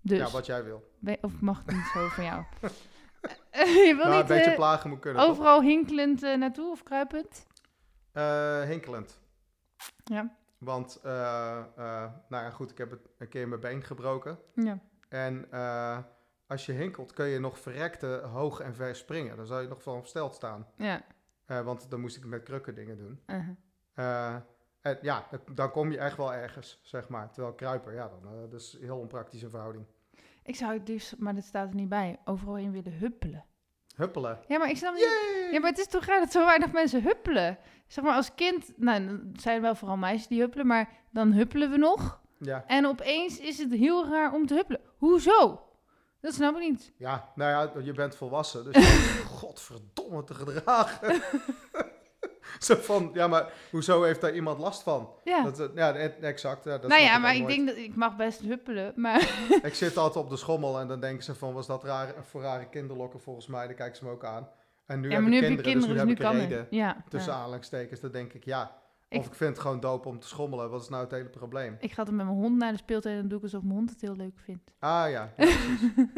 dus, 0.00 0.18
ja, 0.18 0.28
wat 0.30 0.46
jij 0.46 0.64
wil. 0.64 0.90
of 1.20 1.32
mag 1.40 1.62
het 1.66 1.74
niet 1.74 1.90
zo 1.94 2.06
van 2.08 2.24
jou? 2.24 2.42
je 3.86 3.94
wil 3.96 4.04
Nou, 4.04 4.10
een 4.10 4.16
niet 4.16 4.26
beetje 4.26 4.50
eh, 4.50 4.56
plagen 4.56 4.90
moet 4.90 5.00
kunnen, 5.00 5.22
toch? 5.22 5.30
overal 5.30 5.62
hinkelend 5.62 6.22
eh, 6.22 6.36
naartoe 6.36 6.70
of 6.70 6.82
kruipend? 6.82 7.46
Eh, 8.12 8.62
hinkelend. 8.62 9.19
Ja. 10.04 10.36
Want, 10.58 11.00
eh, 11.02 11.58
eh, 11.58 12.12
nou 12.28 12.44
ja, 12.44 12.50
goed, 12.50 12.70
ik 12.70 12.78
heb 12.78 12.90
het 12.90 13.08
een 13.18 13.28
keer 13.28 13.48
mijn 13.48 13.60
been 13.60 13.82
gebroken. 13.82 14.38
Ja. 14.54 14.78
En 15.08 15.46
eh, 15.50 15.98
als 16.46 16.66
je 16.66 16.72
hinkelt, 16.72 17.12
kun 17.12 17.26
je 17.26 17.38
nog 17.38 17.58
verrekte 17.58 18.06
hoog 18.06 18.60
en 18.60 18.74
ver 18.74 18.96
springen. 18.96 19.36
Dan 19.36 19.46
zou 19.46 19.62
je 19.62 19.68
nog 19.68 19.82
van 19.82 19.98
versteld 19.98 20.34
staan. 20.34 20.66
Ja. 20.76 21.02
Want 21.46 21.90
dan 21.90 22.00
moest 22.00 22.16
ik 22.16 22.24
met 22.24 22.42
krukken 22.42 22.74
dingen 22.74 22.96
doen. 22.96 23.20
uh-huh. 23.26 24.36
En 24.80 24.98
ja, 25.02 25.26
dan, 25.30 25.54
dan 25.54 25.70
kom 25.70 25.90
je 25.90 25.98
echt 25.98 26.16
wel 26.16 26.34
ergens, 26.34 26.80
zeg 26.82 27.08
maar. 27.08 27.30
Terwijl 27.30 27.54
kruipen, 27.54 27.94
ja, 27.94 28.08
dan, 28.08 28.50
dat 28.50 28.60
is 28.60 28.72
een 28.72 28.82
heel 28.82 28.98
onpraktische 28.98 29.50
verhouding. 29.50 29.86
Ik 30.42 30.56
zou 30.56 30.72
het 30.72 30.86
dus, 30.86 31.14
maar 31.16 31.34
dat 31.34 31.44
staat 31.44 31.68
er 31.68 31.74
niet 31.74 31.88
bij, 31.88 32.20
overal 32.24 32.56
in 32.56 32.72
willen 32.72 32.92
huppelen. 32.98 33.44
Huppelen. 34.00 34.38
Ja, 34.48 34.58
maar 34.58 34.70
ik 34.70 34.76
snap 34.76 34.94
niet. 34.94 35.02
Yay! 35.02 35.52
Ja, 35.52 35.60
maar 35.60 35.70
het 35.70 35.78
is 35.78 35.86
toch 35.86 36.04
raar 36.04 36.20
dat 36.20 36.32
zo 36.32 36.44
weinig 36.44 36.72
mensen 36.72 37.02
huppelen. 37.02 37.58
Zeg 37.86 38.04
maar 38.04 38.14
als 38.14 38.34
kind, 38.34 38.72
nou, 38.76 39.06
dan 39.06 39.32
zijn 39.36 39.60
wel 39.62 39.74
vooral 39.74 39.96
meisjes 39.96 40.26
die 40.26 40.40
huppelen, 40.40 40.66
maar 40.66 40.88
dan 41.10 41.32
huppelen 41.32 41.70
we 41.70 41.76
nog. 41.76 42.20
Ja. 42.38 42.64
En 42.66 42.86
opeens 42.86 43.38
is 43.38 43.58
het 43.58 43.72
heel 43.72 44.08
raar 44.08 44.32
om 44.32 44.46
te 44.46 44.54
huppelen. 44.54 44.80
Hoezo? 44.96 45.64
Dat 46.20 46.34
snap 46.34 46.54
ik 46.56 46.60
niet. 46.60 46.92
ja, 46.96 47.32
nou 47.34 47.50
ja, 47.50 47.82
je 47.82 47.92
bent 47.92 48.16
volwassen, 48.16 48.72
dus 48.72 49.04
godverdomme 49.40 50.24
te 50.24 50.34
gedragen. 50.34 51.22
Zo 52.66 52.74
van, 52.74 53.10
ja, 53.14 53.26
maar 53.26 53.52
hoezo 53.70 54.02
heeft 54.02 54.20
daar 54.20 54.34
iemand 54.34 54.58
last 54.58 54.82
van? 54.82 55.10
Ja. 55.24 55.42
Dat, 55.42 55.60
eh, 55.60 55.66
ja, 55.74 55.96
e- 55.96 56.14
exact. 56.20 56.64
Ja, 56.64 56.78
dat 56.78 56.90
nou 56.90 57.02
ja, 57.02 57.18
maar 57.18 57.34
ik 57.34 57.46
denk 57.46 57.66
dat 57.66 57.76
ik 57.76 57.94
mag 57.94 58.16
best 58.16 58.40
huppelen, 58.40 58.92
maar 58.96 59.20
Ik 59.62 59.74
zit 59.74 59.96
altijd 59.96 60.24
op 60.24 60.30
de 60.30 60.36
schommel 60.36 60.80
en 60.80 60.88
dan 60.88 61.00
denken 61.00 61.24
ze 61.24 61.34
van, 61.34 61.52
was 61.52 61.66
dat 61.66 61.84
raar, 61.84 62.14
voor 62.22 62.42
rare 62.42 62.68
kinderlokken 62.68 63.20
volgens 63.20 63.46
mij? 63.46 63.66
Dan 63.66 63.76
kijken 63.76 63.96
ze 63.96 64.04
me 64.04 64.10
ook 64.10 64.24
aan. 64.24 64.48
En 64.86 65.00
nu 65.00 65.10
ja, 65.10 65.20
maar 65.20 65.30
nu 65.30 65.36
heb 65.36 65.50
je 65.50 65.60
kinderen, 65.60 65.94
dus 65.94 66.04
nu 66.04 66.08
dus 66.08 66.18
nu 66.18 66.24
kan 66.24 66.36
reden. 66.36 66.66
Ja, 66.70 67.04
Tussen 67.08 67.32
ja. 67.32 67.38
aanhalingstekens, 67.38 68.00
dan 68.00 68.10
denk 68.10 68.32
ik 68.32 68.44
ja. 68.44 68.78
Of 69.10 69.26
ik 69.26 69.34
vind 69.34 69.50
het 69.50 69.58
gewoon 69.58 69.80
dope 69.80 70.08
om 70.08 70.20
te 70.20 70.28
schommelen. 70.28 70.70
Wat 70.70 70.82
is 70.82 70.88
nou 70.88 71.02
het 71.02 71.12
hele 71.12 71.28
probleem? 71.28 71.76
Ik 71.80 71.92
ga 71.92 72.04
dan 72.04 72.16
met 72.16 72.26
mijn 72.26 72.38
hond 72.38 72.56
naar 72.56 72.72
de 72.72 72.78
speeltuin 72.78 73.14
en 73.14 73.20
dan 73.20 73.28
doe 73.28 73.38
ik 73.38 73.44
alsof 73.44 73.62
mijn 73.62 73.74
hond 73.74 73.90
het 73.90 74.00
heel 74.00 74.16
leuk 74.16 74.38
vindt. 74.44 74.72
Ah 74.78 74.90
ja, 74.90 75.06
ja 75.06 75.32
precies. 75.36 75.80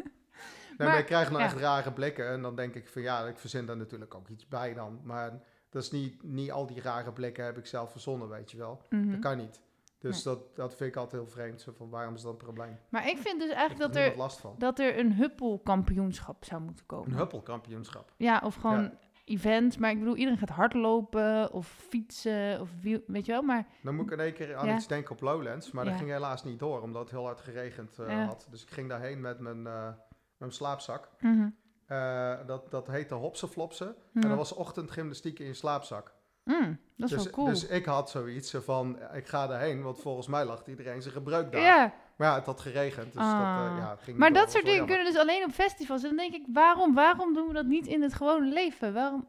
Nee, 0.78 0.88
maar, 0.88 0.96
Maar, 0.96 0.98
ik 0.98 1.06
krijg 1.06 1.28
nou 1.30 1.40
ja. 1.42 1.46
echt 1.48 1.56
rare 1.56 1.92
blikken. 1.92 2.28
En 2.28 2.42
dan 2.42 2.56
denk 2.56 2.74
ik 2.74 2.88
van 2.88 3.02
ja, 3.02 3.26
ik 3.26 3.38
verzin 3.38 3.66
daar 3.66 3.76
natuurlijk 3.76 4.14
ook 4.14 4.28
iets 4.28 4.48
bij 4.48 4.74
dan. 4.74 5.00
Maar 5.04 5.40
dat 5.72 5.82
is 5.82 5.90
niet, 5.90 6.22
niet 6.22 6.50
al 6.52 6.66
die 6.66 6.80
rare 6.82 7.12
blikken 7.12 7.44
heb 7.44 7.58
ik 7.58 7.66
zelf 7.66 7.90
verzonnen, 7.90 8.28
weet 8.28 8.50
je 8.50 8.56
wel. 8.56 8.82
Mhm. 8.90 9.10
Dat 9.10 9.18
kan 9.20 9.36
niet. 9.36 9.60
Dus 9.98 10.22
dat, 10.22 10.56
dat 10.56 10.74
vind 10.74 10.90
ik 10.90 10.96
altijd 10.96 11.22
heel 11.22 11.30
vreemd. 11.30 11.60
Zo 11.60 11.72
van, 11.76 11.88
waarom 11.90 12.14
is 12.14 12.22
dat 12.22 12.30
een 12.32 12.36
probleem? 12.38 12.78
Maar 12.88 13.08
ik 13.08 13.18
vind 13.18 13.40
dus 13.40 13.50
eigenlijk 13.50 13.92
dat 13.92 14.02
er 14.02 14.16
last 14.16 14.40
van. 14.40 14.54
dat 14.58 14.78
er 14.78 14.98
een 14.98 15.12
huppelkampioenschap 15.12 16.44
zou 16.44 16.62
moeten 16.62 16.86
komen. 16.86 17.10
Een 17.10 17.16
huppelkampioenschap. 17.16 18.12
Ja, 18.16 18.40
of 18.44 18.54
gewoon 18.54 18.82
Ja. 18.82 18.92
event. 19.24 19.78
Maar 19.78 19.90
ik 19.90 19.98
bedoel, 19.98 20.16
iedereen 20.16 20.38
gaat 20.38 20.48
hardlopen 20.48 21.52
of 21.52 21.66
fietsen 21.88 22.60
of 22.60 22.70
wiel, 22.80 23.00
weet 23.06 23.26
je 23.26 23.32
wel. 23.32 23.42
Maar 23.42 23.66
Dan 23.82 23.94
moet 23.94 24.04
ik 24.06 24.10
in 24.12 24.20
één 24.20 24.32
keer 24.34 24.56
aan 24.56 24.66
Ja. 24.66 24.74
iets 24.74 24.86
denken 24.86 25.12
op 25.12 25.20
Lowlands. 25.20 25.70
Maar 25.72 25.84
dat 25.84 25.94
ging 25.96 26.10
helaas 26.10 26.44
niet 26.44 26.58
door, 26.58 26.80
omdat 26.82 27.02
het 27.02 27.10
heel 27.10 27.24
hard 27.24 27.40
geregend 27.40 27.98
eh, 27.98 28.26
had. 28.26 28.46
Dus 28.50 28.62
ik 28.62 28.70
ging 28.70 28.88
daarheen 28.88 29.20
met 29.20 29.38
mijn, 29.38 29.62
met 29.62 29.94
mijn 30.36 30.52
slaapzak. 30.52 31.08
mhm. 31.20 31.48
Eh, 31.86 32.34
dat, 32.46 32.70
dat 32.70 32.86
heette 32.86 33.14
hopsenflopsen. 33.14 33.86
En 33.86 34.20
Ja. 34.20 34.28
dat 34.28 34.36
was 34.36 34.52
ochtendgymnastiek 34.52 35.38
in 35.38 35.46
je 35.46 35.54
slaapzak. 35.54 36.12
Mm, 36.44 36.78
dat 36.96 37.10
is 37.10 37.14
dus, 37.16 37.24
wel 37.24 37.32
cool. 37.32 37.46
dus 37.46 37.66
ik 37.66 37.84
had 37.84 38.10
zoiets 38.10 38.54
van, 38.56 38.98
ik 39.12 39.26
ga 39.26 39.46
daarheen, 39.46 39.82
want 39.82 40.00
volgens 40.00 40.26
mij 40.26 40.44
lag 40.44 40.66
iedereen 40.66 41.02
zijn 41.02 41.14
gebruik 41.14 41.52
daar. 41.52 41.60
ja, 41.60 41.92
Maar 42.16 42.28
ja, 42.28 42.34
het 42.34 42.46
had 42.46 42.60
geregend, 42.60 43.12
dus 43.12 43.22
Ah. 43.22 43.30
dat 43.30 43.70
eh, 43.72 43.78
ja, 43.78 43.90
het 43.90 44.02
ging 44.02 44.16
maar 44.18 44.32
dat 44.32 44.50
soort 44.50 44.64
dingen 44.64 44.86
kunnen 44.86 45.04
dus 45.04 45.16
alleen 45.16 45.44
op 45.44 45.50
festivals. 45.50 46.02
En 46.02 46.08
dan 46.08 46.16
denk 46.16 46.34
ik, 46.34 46.46
waarom, 46.52 46.94
waarom 46.94 47.34
doen 47.34 47.46
we 47.46 47.52
dat 47.52 47.66
niet 47.66 47.86
in 47.86 48.02
het 48.02 48.14
gewone 48.14 48.46
leven? 48.52 48.92
Waarom? 48.94 49.26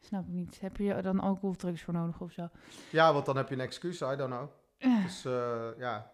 Snap 0.00 0.22
ik 0.26 0.32
niet. 0.32 0.60
Heb 0.60 0.76
je 0.76 1.02
dan 1.02 1.20
alcoholdrugs 1.20 1.82
voor 1.82 1.94
nodig 1.94 2.20
of 2.20 2.32
zo? 2.32 2.48
Ja, 2.90 3.12
want 3.12 3.26
dan 3.26 3.36
heb 3.36 3.48
je 3.48 3.54
een 3.54 3.60
excuus, 3.60 4.00
I 4.00 4.16
don't 4.16 4.30
know. 4.34 4.48
Eh. 4.78 5.02
Dus 5.02 5.22
ja, 5.78 6.12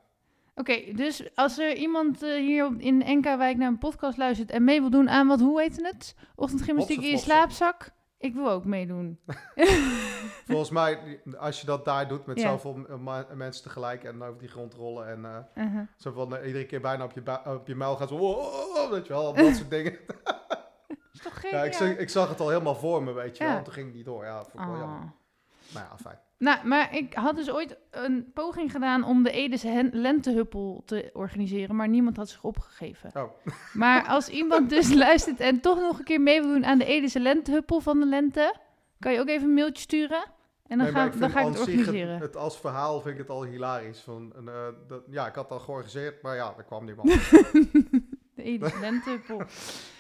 Oké, 0.55 0.93
dus 0.93 1.35
als 1.35 1.59
er 1.59 1.75
iemand 1.77 2.23
eh, 2.23 2.35
hier 2.35 2.75
in 2.79 3.03
NK-wijk 3.07 3.57
naar 3.57 3.69
een 3.69 3.79
podcast 3.79 4.19
luistert 4.19 4.51
en 4.51 4.65
mee 4.65 4.81
wil 4.81 4.91
doen 4.91 5.11
aan 5.11 5.27
wat, 5.27 5.41
hoe 5.41 5.61
heet 5.61 5.83
het? 5.83 6.15
Ochtendgymnastiek 6.35 7.01
in 7.03 7.11
je 7.11 7.19
slaapzak? 7.19 7.91
Ik 8.19 8.35
wil 8.35 8.51
ook 8.51 8.65
meedoen. 8.65 9.19
volgens 10.47 10.71
mij, 10.71 11.21
als 11.39 11.61
je 11.61 11.67
dat 11.67 11.85
daar 11.85 12.09
doet 12.09 12.27
met 12.27 12.41
zoveel 12.41 12.87
mensen 13.35 13.63
tegelijk 13.63 14.05
en 14.05 14.23
over 14.23 14.39
die 14.41 14.49
grond 14.49 14.75
rollen 14.75 15.09
en 15.09 15.49
Uh-huh. 15.65 15.87
zo 15.97 16.13
van 16.13 16.37
eh, 16.37 16.47
iedere 16.47 16.67
keer 16.67 16.81
bijna 16.81 17.05
op 17.05 17.13
je, 17.13 17.41
op 17.45 17.67
je 17.67 17.75
muil 17.75 17.97
gaan 17.97 18.09
zo, 18.09 18.91
weet 18.91 19.07
je 19.07 19.13
wel, 19.13 19.35
dat 19.35 19.55
soort 19.57 19.71
dingen. 19.71 19.93
Is 21.13 21.21
toch 21.23 21.41
geen 21.41 21.51
Ja, 21.51 21.63
ik, 21.65 21.73
zag, 21.73 21.89
ik 21.97 22.09
zag 22.09 22.29
het 22.29 22.41
al 22.41 22.49
helemaal 22.49 22.75
voor 22.75 23.03
me, 23.03 23.13
weet 23.13 23.37
je 23.37 23.43
Ja. 23.45 23.49
wel, 23.49 23.59
en 23.59 23.65
toen 23.65 23.73
ging 23.73 23.87
het 23.87 23.95
niet 23.97 24.05
door. 24.05 24.25
Ja, 24.25 24.43
vond 24.45 24.55
ik 24.65 24.71
wel 24.71 24.79
jammer. 24.79 24.99
Ah. 24.99 25.75
Maar 25.75 25.87
ja, 25.91 25.97
fijn. 25.99 26.19
Nou, 26.39 26.67
maar 26.67 26.95
ik 26.97 27.15
had 27.15 27.37
dus 27.37 27.51
ooit 27.51 27.79
een 27.91 28.31
poging 28.35 28.71
gedaan 28.71 29.05
om 29.05 29.23
de 29.23 29.31
Edese 29.31 29.69
hen- 29.69 29.91
lentehuppel 29.93 30.83
te 30.87 31.11
organiseren, 31.13 31.77
maar 31.77 31.89
niemand 31.89 32.17
had 32.17 32.29
zich 32.29 32.43
opgegeven. 32.45 33.11
Oh. 33.15 33.31
Maar 33.73 34.07
als 34.07 34.29
iemand 34.29 34.71
dus 34.71 34.95
luistert 35.05 35.41
en 35.41 35.61
toch 35.61 35.81
nog 35.81 35.99
een 35.99 36.05
keer 36.05 36.21
mee 36.21 36.41
wil 36.43 36.53
doen 36.53 36.65
aan 36.65 36.79
de 36.79 36.85
Edese 36.85 37.21
lentehuppel 37.21 37.81
van 37.81 38.01
de 38.01 38.07
lente, 38.07 38.55
kan 38.99 39.13
je 39.13 39.21
ook 39.21 39.29
even 39.29 39.49
een 39.49 39.55
mailtje 39.55 39.83
sturen 39.83 40.25
en 40.67 40.79
dan, 40.79 40.87
Nee, 40.87 40.95
gaan, 40.95 41.07
ik 41.07 41.19
dan 41.21 41.31
ga 41.31 41.41
ik 41.41 41.47
het 41.47 41.59
organiseren. 41.59 42.19
Het, 42.21 42.37
als 42.37 42.59
verhaal 42.61 43.01
vind 43.01 43.15
ik 43.15 43.21
het 43.21 43.31
al 43.31 43.45
hilarisch. 43.45 44.01
Van, 44.01 44.33
eh, 44.49 44.67
dat, 44.89 45.03
ja, 45.11 45.27
ik 45.27 45.35
had 45.35 45.51
al 45.51 45.59
georganiseerd, 45.61 46.23
maar 46.23 46.37
ja, 46.37 46.55
er 46.57 46.65
kwam 46.65 46.85
niemand. 46.85 47.09
De 48.35 48.43
Edese 48.43 48.81
lentehuppel. 48.81 49.43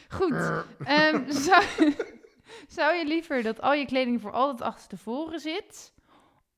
Goed. 0.09 0.35
Ehm, 0.85 1.31
zou, 1.31 1.63
zou 2.69 2.95
je 2.95 3.05
liever 3.07 3.43
dat 3.43 3.61
al 3.61 3.75
je 3.75 3.87
kleding 3.87 4.21
voor 4.21 4.33
altijd 4.33 4.63
achter 4.71 4.89
tevoren 4.89 5.41
zit? 5.41 5.93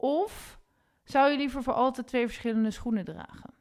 Of 0.07 0.61
zou 1.05 1.31
je 1.31 1.37
liever 1.37 1.63
voor 1.63 1.73
altijd 1.73 2.07
twee 2.07 2.27
verschillende 2.27 2.71
schoenen 2.71 3.05
dragen? 3.05 3.55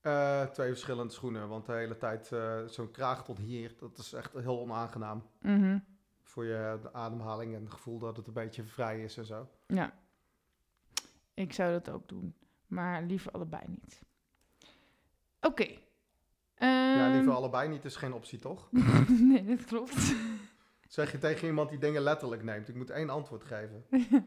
Eh, 0.00 0.42
twee 0.42 0.68
verschillende 0.68 1.12
schoenen, 1.12 1.48
want 1.48 1.66
de 1.66 1.72
hele 1.72 1.96
tijd 1.96 2.32
eh, 2.32 2.64
zo'n 2.66 2.90
kraag 2.90 3.24
tot 3.24 3.38
hier, 3.38 3.74
dat 3.78 3.98
is 3.98 4.12
echt 4.12 4.32
heel 4.32 4.60
onaangenaam. 4.60 5.22
Mhm. 5.40 5.78
Voor 6.22 6.44
je 6.44 6.78
de 6.82 6.92
ademhaling 6.92 7.54
en 7.54 7.62
het 7.62 7.72
gevoel 7.72 7.98
dat 7.98 8.16
het 8.16 8.26
een 8.26 8.32
beetje 8.32 8.62
vrij 8.62 9.02
is 9.02 9.16
en 9.16 9.24
zo. 9.24 9.48
Ja. 9.66 9.92
Ik 11.34 11.52
zou 11.52 11.72
dat 11.72 11.90
ook 11.90 12.08
doen. 12.08 12.34
Maar 12.66 13.02
liever 13.02 13.32
allebei 13.32 13.62
niet. 13.66 14.02
Oké. 15.40 15.66
ja, 16.56 17.06
Ehm, 17.06 17.12
liever 17.12 17.32
allebei 17.32 17.68
niet 17.68 17.84
is 17.84 17.96
geen 17.96 18.12
optie, 18.12 18.38
toch? 18.38 18.68
nee, 19.30 19.44
dat 19.44 19.64
klopt. 19.64 20.14
Zeg 20.88 21.12
je 21.12 21.18
tegen 21.18 21.46
iemand 21.46 21.70
die 21.70 21.78
dingen 21.78 22.02
letterlijk 22.02 22.42
neemt. 22.42 22.68
Ik 22.68 22.74
moet 22.74 22.90
één 22.90 23.10
antwoord 23.10 23.44
geven. 23.44 23.84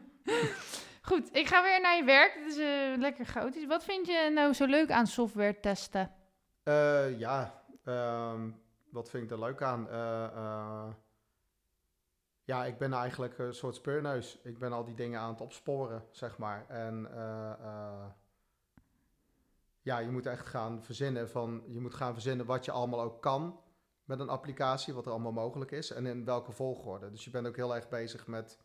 Goed, 1.00 1.36
ik 1.36 1.46
ga 1.46 1.62
weer 1.62 1.80
naar 1.80 1.96
je 1.96 2.04
werk. 2.04 2.34
Het 2.34 2.46
is 2.46 2.58
eh, 2.58 2.98
lekker 2.98 3.26
chaotisch. 3.26 3.66
Wat 3.66 3.84
vind 3.84 4.06
je 4.06 4.30
nou 4.34 4.52
zo 4.52 4.66
leuk 4.66 4.90
aan 4.90 5.06
software 5.06 5.60
testen? 5.60 6.10
Eh, 6.62 7.18
ja, 7.18 7.62
ehm, 7.84 8.50
wat 8.90 9.10
vind 9.10 9.24
ik 9.24 9.30
er 9.30 9.38
leuk 9.38 9.62
aan? 9.62 9.88
Eh, 9.88 10.88
ja, 12.44 12.64
ik 12.64 12.78
ben 12.78 12.92
eigenlijk 12.92 13.38
een 13.38 13.54
soort 13.54 13.74
speurneus. 13.74 14.38
Ik 14.42 14.58
ben 14.58 14.72
al 14.72 14.84
die 14.84 14.94
dingen 14.94 15.20
aan 15.20 15.30
het 15.30 15.40
opsporen, 15.40 16.04
zeg 16.10 16.38
maar. 16.38 16.64
En 16.68 17.08
ja, 19.82 19.98
je 19.98 20.10
moet 20.10 20.26
echt 20.26 20.46
gaan 20.46 20.82
verzinnen 20.82 21.30
van, 21.30 21.62
je 21.66 21.80
moet 21.80 21.94
gaan 21.94 22.12
verzinnen 22.12 22.46
wat 22.46 22.64
je 22.64 22.70
allemaal 22.70 23.00
ook 23.00 23.22
kan 23.22 23.60
met 24.04 24.20
een 24.20 24.28
applicatie, 24.28 24.94
wat 24.94 25.06
er 25.06 25.12
allemaal 25.12 25.32
mogelijk 25.32 25.70
is 25.70 25.90
en 25.90 26.06
in 26.06 26.24
welke 26.24 26.52
volgorde. 26.52 27.10
Dus 27.10 27.24
je 27.24 27.30
bent 27.30 27.46
ook 27.46 27.56
heel 27.56 27.74
erg 27.74 27.88
bezig 27.88 28.26
met 28.26 28.58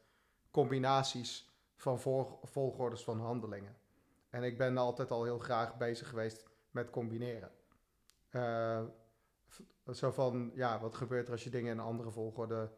combinaties 0.52 1.55
van 1.76 2.00
vol- 2.00 2.40
volgordes 2.44 3.04
van 3.04 3.20
handelingen. 3.20 3.76
En 4.30 4.44
ik 4.44 4.58
ben 4.58 4.78
altijd 4.78 5.12
al 5.12 5.24
heel 5.24 5.40
graag 5.40 5.78
bezig 5.78 6.10
geweest 6.10 6.46
met 6.72 6.90
combineren. 6.90 7.52
Eh, 8.30 8.84
zo 9.94 10.12
van, 10.12 10.52
ja, 10.54 10.80
wat 10.80 10.96
gebeurt 10.96 11.26
er 11.26 11.32
als 11.32 11.44
je 11.44 11.50
dingen 11.50 11.72
in 11.72 11.78
een 11.78 11.86
andere 11.86 12.12
volgorde 12.12 12.72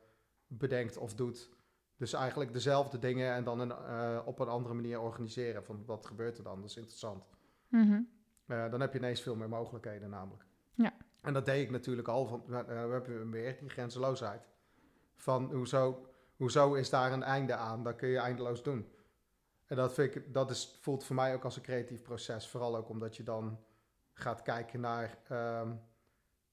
bedenkt 0.47 0.97
of 0.97 1.13
doet? 1.13 1.49
Dus 1.97 2.13
eigenlijk 2.13 2.53
dezelfde 2.53 2.99
dingen 2.99 3.33
en 3.33 3.43
dan 3.43 3.59
een, 3.59 3.71
eh, 3.71 4.21
op 4.25 4.39
een 4.39 4.47
andere 4.47 4.73
manier 4.75 4.99
organiseren. 4.99 5.63
Van 5.63 5.85
wat 5.85 6.05
gebeurt 6.05 6.37
er 6.37 6.43
dan? 6.43 6.61
Dat 6.61 6.69
is 6.69 6.77
interessant. 6.77 7.25
Mhm. 7.67 8.01
Eh, 8.45 8.71
dan 8.71 8.81
heb 8.81 8.93
je 8.93 8.99
ineens 8.99 9.21
veel 9.21 9.35
meer 9.35 9.49
mogelijkheden 9.49 10.09
namelijk. 10.09 10.45
Ja. 10.73 10.93
En 11.21 11.33
dat 11.33 11.45
deed 11.45 11.63
ik 11.63 11.71
natuurlijk 11.71 12.07
al, 12.07 12.25
van, 12.25 12.43
we 12.45 12.55
hebben 12.55 13.31
weer 13.31 13.59
die 13.59 13.69
grenzeloosheid. 13.69 14.47
Van 15.15 15.53
hoezo, 15.53 16.09
hoezo 16.37 16.73
is 16.73 16.89
daar 16.89 17.11
een 17.11 17.23
einde 17.23 17.55
aan? 17.55 17.83
Dat 17.83 17.95
kun 17.95 18.09
je 18.09 18.17
eindeloos 18.17 18.63
doen. 18.63 18.91
En 19.65 19.75
dat, 19.75 19.93
vind 19.93 20.15
ik, 20.15 20.33
dat 20.33 20.49
is, 20.49 20.77
voelt 20.81 21.03
voor 21.03 21.15
mij 21.15 21.33
ook 21.33 21.43
als 21.43 21.55
een 21.55 21.61
creatief 21.61 22.01
proces. 22.01 22.49
Vooral 22.49 22.75
ook 22.75 22.89
omdat 22.89 23.15
je 23.15 23.23
dan 23.23 23.59
gaat 24.13 24.41
kijken 24.41 24.79
naar... 24.79 25.17
ehm, 25.27 25.71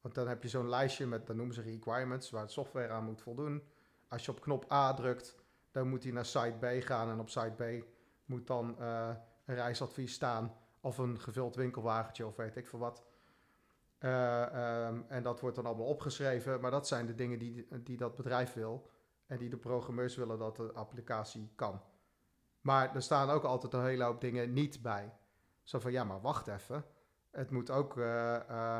want 0.00 0.14
dan 0.14 0.28
heb 0.28 0.42
je 0.42 0.48
zo'n 0.48 0.68
lijstje 0.68 1.06
met, 1.06 1.26
dan 1.26 1.36
noemen 1.36 1.54
ze 1.54 1.62
requirements, 1.62 2.30
waar 2.30 2.46
de 2.46 2.52
software 2.52 2.92
aan 2.92 3.04
moet 3.04 3.22
voldoen. 3.22 3.62
Als 4.08 4.24
je 4.24 4.30
op 4.30 4.40
knop 4.40 4.72
A 4.72 4.94
drukt, 4.94 5.34
dan 5.70 5.88
moet 5.88 6.02
hij 6.02 6.12
naar 6.12 6.24
site 6.24 6.56
B 6.60 6.84
gaan. 6.84 7.10
En 7.10 7.20
op 7.20 7.28
site 7.28 7.52
B 7.56 7.84
moet 8.24 8.46
dan 8.46 8.78
eh, 8.78 9.10
een 9.44 9.54
reisadvies 9.54 10.12
staan. 10.12 10.56
Of 10.80 10.98
een 10.98 11.20
gevuld 11.20 11.56
winkelwagentje 11.56 12.26
of 12.26 12.36
weet 12.36 12.56
ik 12.56 12.66
veel 12.66 12.78
wat. 12.78 13.04
Eh, 13.98 14.42
ehm, 14.42 15.00
en 15.08 15.22
dat 15.22 15.40
wordt 15.40 15.56
dan 15.56 15.66
allemaal 15.66 15.86
opgeschreven. 15.86 16.60
Maar 16.60 16.70
dat 16.70 16.88
zijn 16.88 17.06
de 17.06 17.14
dingen 17.14 17.38
die, 17.38 17.66
die 17.82 17.96
dat 17.96 18.16
bedrijf 18.16 18.52
wil. 18.52 18.90
En 19.26 19.38
die 19.38 19.48
de 19.48 19.56
programmeurs 19.56 20.16
willen 20.16 20.38
dat 20.38 20.56
de 20.56 20.72
applicatie 20.72 21.52
kan. 21.54 21.80
Maar 22.60 22.94
er 22.94 23.02
staan 23.02 23.30
ook 23.30 23.44
altijd 23.44 23.72
een 23.72 23.84
hele 23.84 24.04
hoop 24.04 24.20
dingen 24.20 24.52
niet 24.52 24.82
bij. 24.82 25.12
Zo 25.62 25.78
van, 25.78 25.92
ja, 25.92 26.04
maar 26.04 26.20
wacht 26.20 26.46
even. 26.46 26.84
Het 27.30 27.50
moet 27.50 27.70
ook 27.70 27.98
eh, 27.98 28.78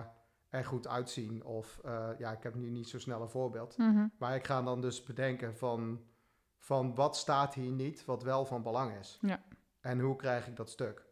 er 0.49 0.65
goed 0.65 0.89
uitzien. 0.89 1.45
Of, 1.45 1.81
eh, 1.85 2.09
ja, 2.19 2.33
ik 2.33 2.43
heb 2.43 2.55
nu 2.55 2.71
niet 2.71 2.89
zo 2.89 2.99
snel 2.99 3.23
een 3.23 3.29
voorbeeld. 3.29 3.77
Mhm. 3.77 4.07
Maar 4.19 4.35
ik 4.35 4.47
ga 4.47 4.63
dan 4.63 4.81
dus 4.81 5.03
bedenken 5.03 5.57
van, 5.57 6.05
van 6.59 6.95
wat 6.95 7.17
staat 7.17 7.55
hier 7.55 7.71
niet, 7.71 8.05
wat 8.05 8.23
wel 8.23 8.45
van 8.45 8.63
belang 8.63 8.99
is. 8.99 9.19
Ja. 9.21 9.43
En 9.81 10.01
hoe 10.01 10.17
krijg 10.17 10.47
ik 10.47 10.57
dat 10.57 10.71
stuk? 10.71 11.07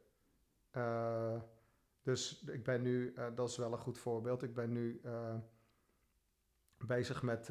Dus 2.02 2.44
ik 2.44 2.64
ben 2.64 2.82
nu, 2.82 3.14
dat 3.34 3.48
is 3.48 3.56
wel 3.56 3.72
een 3.72 3.78
goed 3.78 3.98
voorbeeld, 3.98 4.42
ik 4.42 4.54
ben 4.54 4.72
nu 4.72 5.00
bezig 6.76 7.22
met 7.22 7.48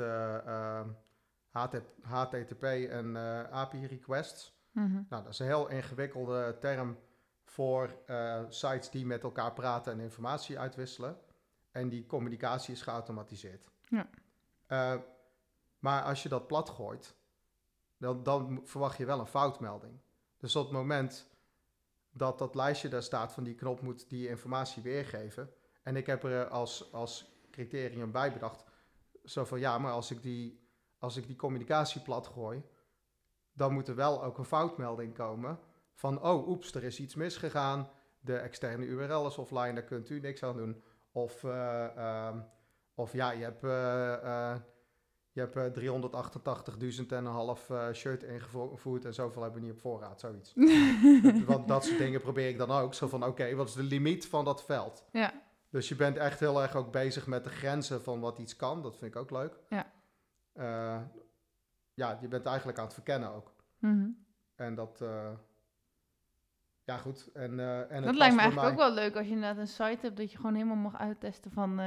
HTTP 2.02 2.64
en 2.90 3.16
eh, 3.16 3.52
API 3.52 3.86
requests. 3.86 4.60
Mhm. 4.72 5.02
Nou, 5.10 5.24
dat 5.24 5.28
is 5.28 5.40
een 5.40 5.46
heel 5.46 5.70
ingewikkelde 5.70 6.58
term 6.60 6.98
voor 7.44 7.96
eh, 8.06 8.44
sites 8.48 8.90
die 8.90 9.06
met 9.06 9.24
elkaar 9.24 9.54
praten 9.54 9.94
en 9.94 10.00
informatie 10.00 10.60
uitwisselen. 10.60 11.18
En 11.72 11.90
die 11.90 12.06
communicatie 12.06 12.74
is 12.74 12.82
geautomatiseerd. 12.82 13.70
Ja. 13.90 14.10
Eh, 14.68 14.96
maar 15.80 16.04
als 16.04 16.24
je 16.24 16.30
dat 16.30 16.48
plat 16.48 16.70
gooit, 16.70 17.16
dan, 17.98 18.24
dan 18.24 18.62
verwacht 18.66 18.98
je 18.98 19.06
wel 19.06 19.20
een 19.20 19.26
foutmelding. 19.26 20.02
Dus 20.38 20.56
op 20.56 20.64
het 20.64 20.74
moment 20.74 21.30
dat 22.12 22.38
dat 22.38 22.56
lijstje 22.56 22.90
daar 22.90 23.04
staat 23.04 23.34
van 23.34 23.44
die 23.44 23.56
knop 23.56 23.82
moet 23.82 24.10
die 24.10 24.28
informatie 24.28 24.84
weergeven. 24.84 25.54
En 25.84 25.96
ik 25.96 26.06
heb 26.06 26.24
er 26.24 26.48
als, 26.48 26.94
als 26.94 27.32
criterium 27.52 28.12
bij 28.12 28.34
bedacht. 28.34 28.64
Zo 29.24 29.46
van 29.46 29.60
ja, 29.60 29.78
maar 29.78 29.92
als 29.92 30.12
ik 30.12 30.22
die, 30.22 30.71
als 31.02 31.18
ik 31.18 31.28
die 31.28 31.36
communicatie 31.36 32.02
plat 32.02 32.28
gooi, 32.28 32.64
dan 33.54 33.74
moet 33.74 33.88
er 33.88 33.96
wel 33.96 34.24
ook 34.24 34.38
een 34.38 34.46
foutmelding 34.46 35.14
komen 35.14 35.60
van, 35.94 36.24
oh, 36.24 36.48
oeps, 36.48 36.74
er 36.74 36.84
is 36.84 37.00
iets 37.00 37.16
misgegaan. 37.16 37.90
De 38.20 38.38
externe 38.38 38.86
URL 38.86 39.28
is 39.28 39.38
offline, 39.38 39.74
daar 39.74 39.84
kunt 39.84 40.10
u 40.10 40.20
niks 40.20 40.44
aan 40.44 40.58
doen. 40.58 40.84
Of, 41.12 41.44
eh, 41.44 41.98
ehm, 41.98 42.40
of 42.96 43.14
ja, 43.14 43.32
je 43.32 43.44
hebt, 43.44 43.64
eh, 43.64 44.56
je 45.32 45.40
hebt 45.40 45.56
eh, 45.56 45.66
388.000 45.66 47.12
en 47.12 47.26
een 47.26 47.32
half 47.32 47.72
shirt 47.94 48.24
ingevoerd 48.24 49.06
en 49.06 49.14
zoveel 49.14 49.42
hebben 49.42 49.62
we 49.62 49.66
niet 49.68 49.76
op 49.76 49.82
voorraad, 49.82 50.20
zoiets. 50.20 50.54
Want 51.46 51.68
dat 51.68 51.86
soort 51.86 51.98
dingen 51.98 52.22
probeer 52.22 52.50
ik 52.50 52.58
dan 52.58 52.72
ook. 52.72 52.94
Zo 52.94 53.08
van, 53.08 53.26
oké, 53.26 53.56
wat 53.56 53.68
is 53.68 53.74
de 53.74 53.84
limiet 53.84 54.28
van 54.28 54.46
dat 54.46 54.64
veld? 54.64 55.06
Ja. 55.12 55.34
Dus 55.70 55.90
je 55.90 55.96
bent 55.96 56.18
echt 56.18 56.40
heel 56.40 56.62
erg 56.62 56.76
ook 56.76 56.92
bezig 56.92 57.28
met 57.28 57.44
de 57.44 57.50
grenzen 57.50 58.04
van 58.04 58.20
wat 58.20 58.38
iets 58.38 58.56
kan. 58.56 58.82
Dat 58.82 58.98
vind 58.98 59.16
ik 59.16 59.22
ook 59.22 59.32
leuk. 59.32 59.60
Ja. 59.70 59.92
Eh, 60.54 61.02
ja, 61.94 62.18
je 62.22 62.28
bent 62.28 62.46
eigenlijk 62.46 62.78
aan 62.78 62.84
het 62.86 62.94
verkennen 62.94 63.32
ook. 63.32 63.54
Mhm. 63.80 64.10
En 64.56 64.76
dat, 64.76 65.02
eh, 65.02 65.32
ja 66.84 66.98
goed. 66.98 67.30
En, 67.34 67.60
eh, 67.60 67.80
en 67.80 67.96
het 67.96 68.04
Dat 68.04 68.16
lijkt 68.16 68.36
me 68.36 68.42
eigenlijk 68.42 68.72
ook 68.72 68.78
mij. 68.78 68.86
wel 68.86 68.94
leuk 68.94 69.16
als 69.16 69.26
je 69.26 69.32
inderdaad 69.34 69.58
een 69.58 69.68
site 69.68 69.98
hebt 70.02 70.18
dat 70.18 70.32
je 70.32 70.38
gewoon 70.38 70.54
helemaal 70.54 70.76
mag 70.76 70.98
uittesten 70.98 71.52
van 71.52 71.82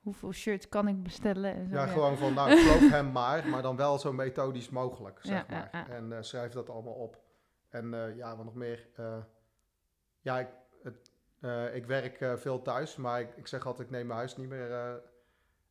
hoeveel 0.00 0.32
shirts 0.32 0.68
kan 0.68 0.88
ik 0.88 1.02
bestellen 1.02 1.54
en 1.54 1.68
zo. 1.68 1.74
Ja, 1.74 1.86
gewoon 1.86 2.16
van, 2.18 2.34
nou, 2.34 2.50
geloof 2.56 2.90
hem 2.90 3.12
maar, 3.12 3.48
maar 3.48 3.62
dan 3.62 3.76
wel 3.76 3.98
zo 3.98 4.12
methodisch 4.12 4.70
mogelijk, 4.70 5.18
zeg 5.22 5.46
Ja, 5.48 5.68
maar. 5.72 5.88
En 5.90 6.24
schrijf 6.24 6.52
dat 6.52 6.70
allemaal 6.70 6.94
op. 6.94 7.22
En 7.68 8.14
ja, 8.16 8.36
wat 8.36 8.44
nog 8.44 8.54
meer. 8.54 8.88
ja, 10.20 10.38
ik, 10.38 10.48
het, 10.82 11.12
ik 11.74 11.86
werk 11.86 12.38
veel 12.40 12.62
thuis, 12.62 12.96
maar 12.96 13.20
ik, 13.20 13.36
ik 13.36 13.46
zeg 13.46 13.66
altijd, 13.66 13.86
ik 13.88 13.94
neem 13.94 14.06
mijn 14.06 14.18
huis 14.18 14.36
niet 14.36 14.48
meer... 14.48 15.00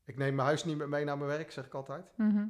eh, 0.10 0.14
ik 0.14 0.18
neem 0.18 0.36
mijn 0.36 0.48
huis 0.48 0.64
niet 0.64 0.78
meer 0.78 0.90
mee 0.90 1.06
naar 1.06 1.18
mijn 1.18 1.30
werk, 1.30 1.52
zeg 1.52 1.66
ik 1.66 1.74
altijd. 1.74 2.06
Mhm. 2.16 2.46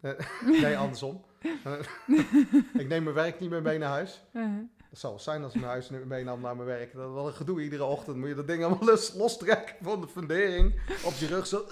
Nee, 0.62 0.78
andersom. 0.78 1.24
ik 2.82 2.88
neem 2.88 3.02
mijn 3.02 3.14
werk 3.14 3.40
niet 3.40 3.50
meer 3.50 3.62
mee 3.62 3.78
naar 3.78 3.88
huis. 3.88 4.24
Mhm. 4.32 4.62
Het 4.90 4.98
zou 4.98 5.12
wel 5.14 5.22
zijn 5.22 5.42
als 5.44 5.54
ik 5.54 5.60
mijn 5.60 5.72
huis 5.72 5.90
meenam 6.04 6.40
naar 6.40 6.56
mijn 6.56 6.68
werk. 6.68 6.92
Dat 6.92 7.08
is 7.08 7.14
wel 7.14 7.26
een 7.26 7.32
gedoe 7.34 7.62
iedere 7.62 7.84
ochtend. 7.84 8.16
Moet 8.16 8.28
je 8.28 8.34
dat 8.34 8.46
ding 8.46 8.64
allemaal 8.64 8.88
los, 8.92 9.14
lostrekken 9.14 9.76
van 9.82 10.00
de 10.00 10.08
fundering. 10.08 10.80
Op 11.04 11.12
je 11.12 11.26
rug 11.26 11.46
zo. 11.46 11.64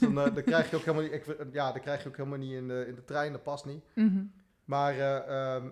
dan, 0.00 0.18
eh, 0.20 0.34
dan 0.34 0.42
krijg 0.42 0.70
je 0.70 0.76
ook 0.76 0.82
helemaal 0.84 1.02
niet, 1.02 1.12
ik, 1.12 1.36
ja, 1.52 1.72
dan 1.72 1.80
krijg 1.80 2.02
je 2.02 2.08
ook 2.08 2.16
helemaal 2.16 2.38
niet 2.38 2.52
in 2.52 2.68
de, 2.68 2.84
in 2.86 2.94
de 2.94 3.04
trein. 3.04 3.32
Dat 3.32 3.42
past 3.42 3.64
niet. 3.64 3.84
Mhm. 3.94 4.24
Maar 4.64 4.92
eh, 4.98 5.54
ehm, 5.54 5.68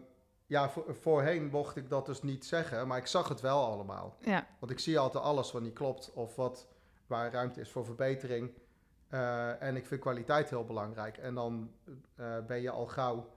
ja, 0.47 0.71
voor- 0.71 0.97
voorheen 1.01 1.49
mocht 1.51 1.77
ik 1.77 1.89
dat 1.89 2.07
dus 2.07 2.23
niet 2.23 2.45
zeggen. 2.47 2.87
Maar 2.87 2.99
ik 2.99 3.07
zag 3.07 3.29
het 3.29 3.41
wel 3.41 3.65
allemaal. 3.65 4.17
Ja, 4.21 4.47
Want 4.59 4.73
ik 4.73 4.79
zie 4.79 4.99
altijd 4.99 5.25
alles 5.25 5.53
wat 5.53 5.63
niet 5.63 5.75
klopt. 5.75 6.13
Of 6.13 6.37
wat, 6.37 6.67
waar 7.13 7.33
ruimte 7.33 7.61
is 7.61 7.71
voor 7.71 7.85
verbetering. 7.85 8.51
Eh, 9.09 9.63
en 9.63 9.77
ik 9.77 9.87
vind 9.87 10.01
kwaliteit 10.01 10.51
heel 10.51 10.65
belangrijk. 10.65 11.17
En 11.17 11.35
dan 11.35 11.71
eh, 12.17 12.27
ben 12.47 12.61
je 12.63 12.71
al 12.71 12.87
gauw 12.87 13.29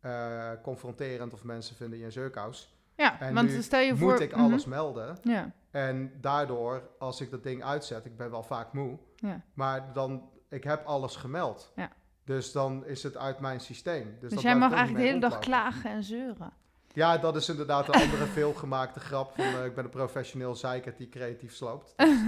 eh, 0.00 0.50
confronterend 0.62 1.32
of 1.32 1.44
mensen 1.44 1.76
vinden 1.76 1.98
je 1.98 2.04
een 2.04 2.12
zeurkous. 2.12 2.74
ja 2.96 3.20
En 3.20 3.34
want 3.34 3.50
stel 3.50 3.80
je 3.80 3.96
voor... 3.96 4.10
Moet 4.10 4.20
ik 4.20 4.32
Mhm. 4.36 4.40
alles 4.44 4.64
melden? 4.64 5.18
Ja, 5.22 5.50
En 5.70 6.12
daardoor, 6.20 6.88
als 6.98 7.20
ik 7.20 7.30
dat 7.30 7.42
ding 7.42 7.64
uitzet, 7.64 8.04
ik 8.04 8.16
ben 8.16 8.30
wel 8.30 8.42
vaak 8.42 8.72
moe, 8.72 8.98
ja. 9.16 9.40
maar 9.54 9.92
dan, 9.92 10.30
ik 10.48 10.64
heb 10.64 10.86
alles 10.86 11.16
gemeld. 11.16 11.72
Ja. 11.76 11.90
Dus 12.24 12.52
dan 12.52 12.86
is 12.86 13.02
het 13.02 13.16
uit 13.16 13.40
mijn 13.40 13.60
systeem. 13.60 14.04
Dus, 14.04 14.20
Dus, 14.20 14.30
dat 14.30 14.42
jij 14.42 14.56
mag 14.56 14.72
eigenlijk 14.72 15.04
de 15.04 15.08
hele 15.10 15.20
dag 15.20 15.38
klagen 15.38 15.90
en 15.90 16.02
zeuren. 16.02 16.52
Ja, 16.94 17.18
dat 17.18 17.36
is 17.36 17.48
inderdaad 17.48 17.88
een 17.88 18.00
andere 18.00 18.24
veelgemaakte 18.40 19.00
grap. 19.00 19.34
Van, 19.34 19.44
eh, 19.44 19.64
ik 19.64 19.74
ben 19.74 19.84
een 19.84 19.90
professioneel 19.90 20.54
zeikert 20.54 20.96
die 20.98 21.08
creatief 21.08 21.54
sloopt. 21.54 21.94
Dus, 21.96 22.08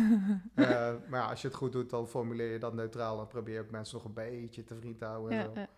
eh, 0.55 0.93
maar 1.09 1.21
ja, 1.21 1.27
als 1.29 1.41
je 1.43 1.49
het 1.49 1.57
goed 1.57 1.73
doet, 1.73 1.91
dan 1.91 2.09
formuleer 2.09 2.53
je 2.53 2.59
dat 2.59 2.75
neutraal. 2.75 3.21
En 3.21 3.27
probeer 3.27 3.55
je 3.55 3.61
ook 3.61 3.71
mensen 3.71 3.97
nog 3.97 4.05
een 4.05 4.13
beetje 4.15 4.65
te 4.65 4.75
vriend 4.75 4.99
te 4.99 5.05
houden. 5.05 5.39
en 5.39 5.51
Ja. 5.55 5.69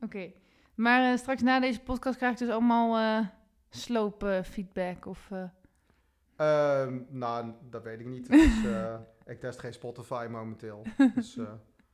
Oké. 0.00 0.32
Maar 0.74 1.12
eh, 1.12 1.18
straks 1.18 1.42
na 1.42 1.60
deze 1.60 1.80
podcast 1.80 2.16
krijg 2.16 2.32
ik 2.32 2.38
dus 2.38 2.48
allemaal 2.50 2.98
eh 2.98 3.26
sloopfeedback 3.70 5.06
of... 5.06 5.28
eh, 5.30 5.42
Ehm, 6.36 7.00
nou, 7.08 7.52
dat 7.70 7.82
weet 7.82 8.00
ik 8.00 8.06
niet. 8.06 8.28
Dus, 8.28 8.52
ik 9.32 9.40
test 9.40 9.58
geen 9.58 9.72
Spotify 9.72 10.26
momenteel. 10.30 10.82
Dus, 11.14 11.38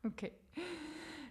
Oké. 0.02 0.28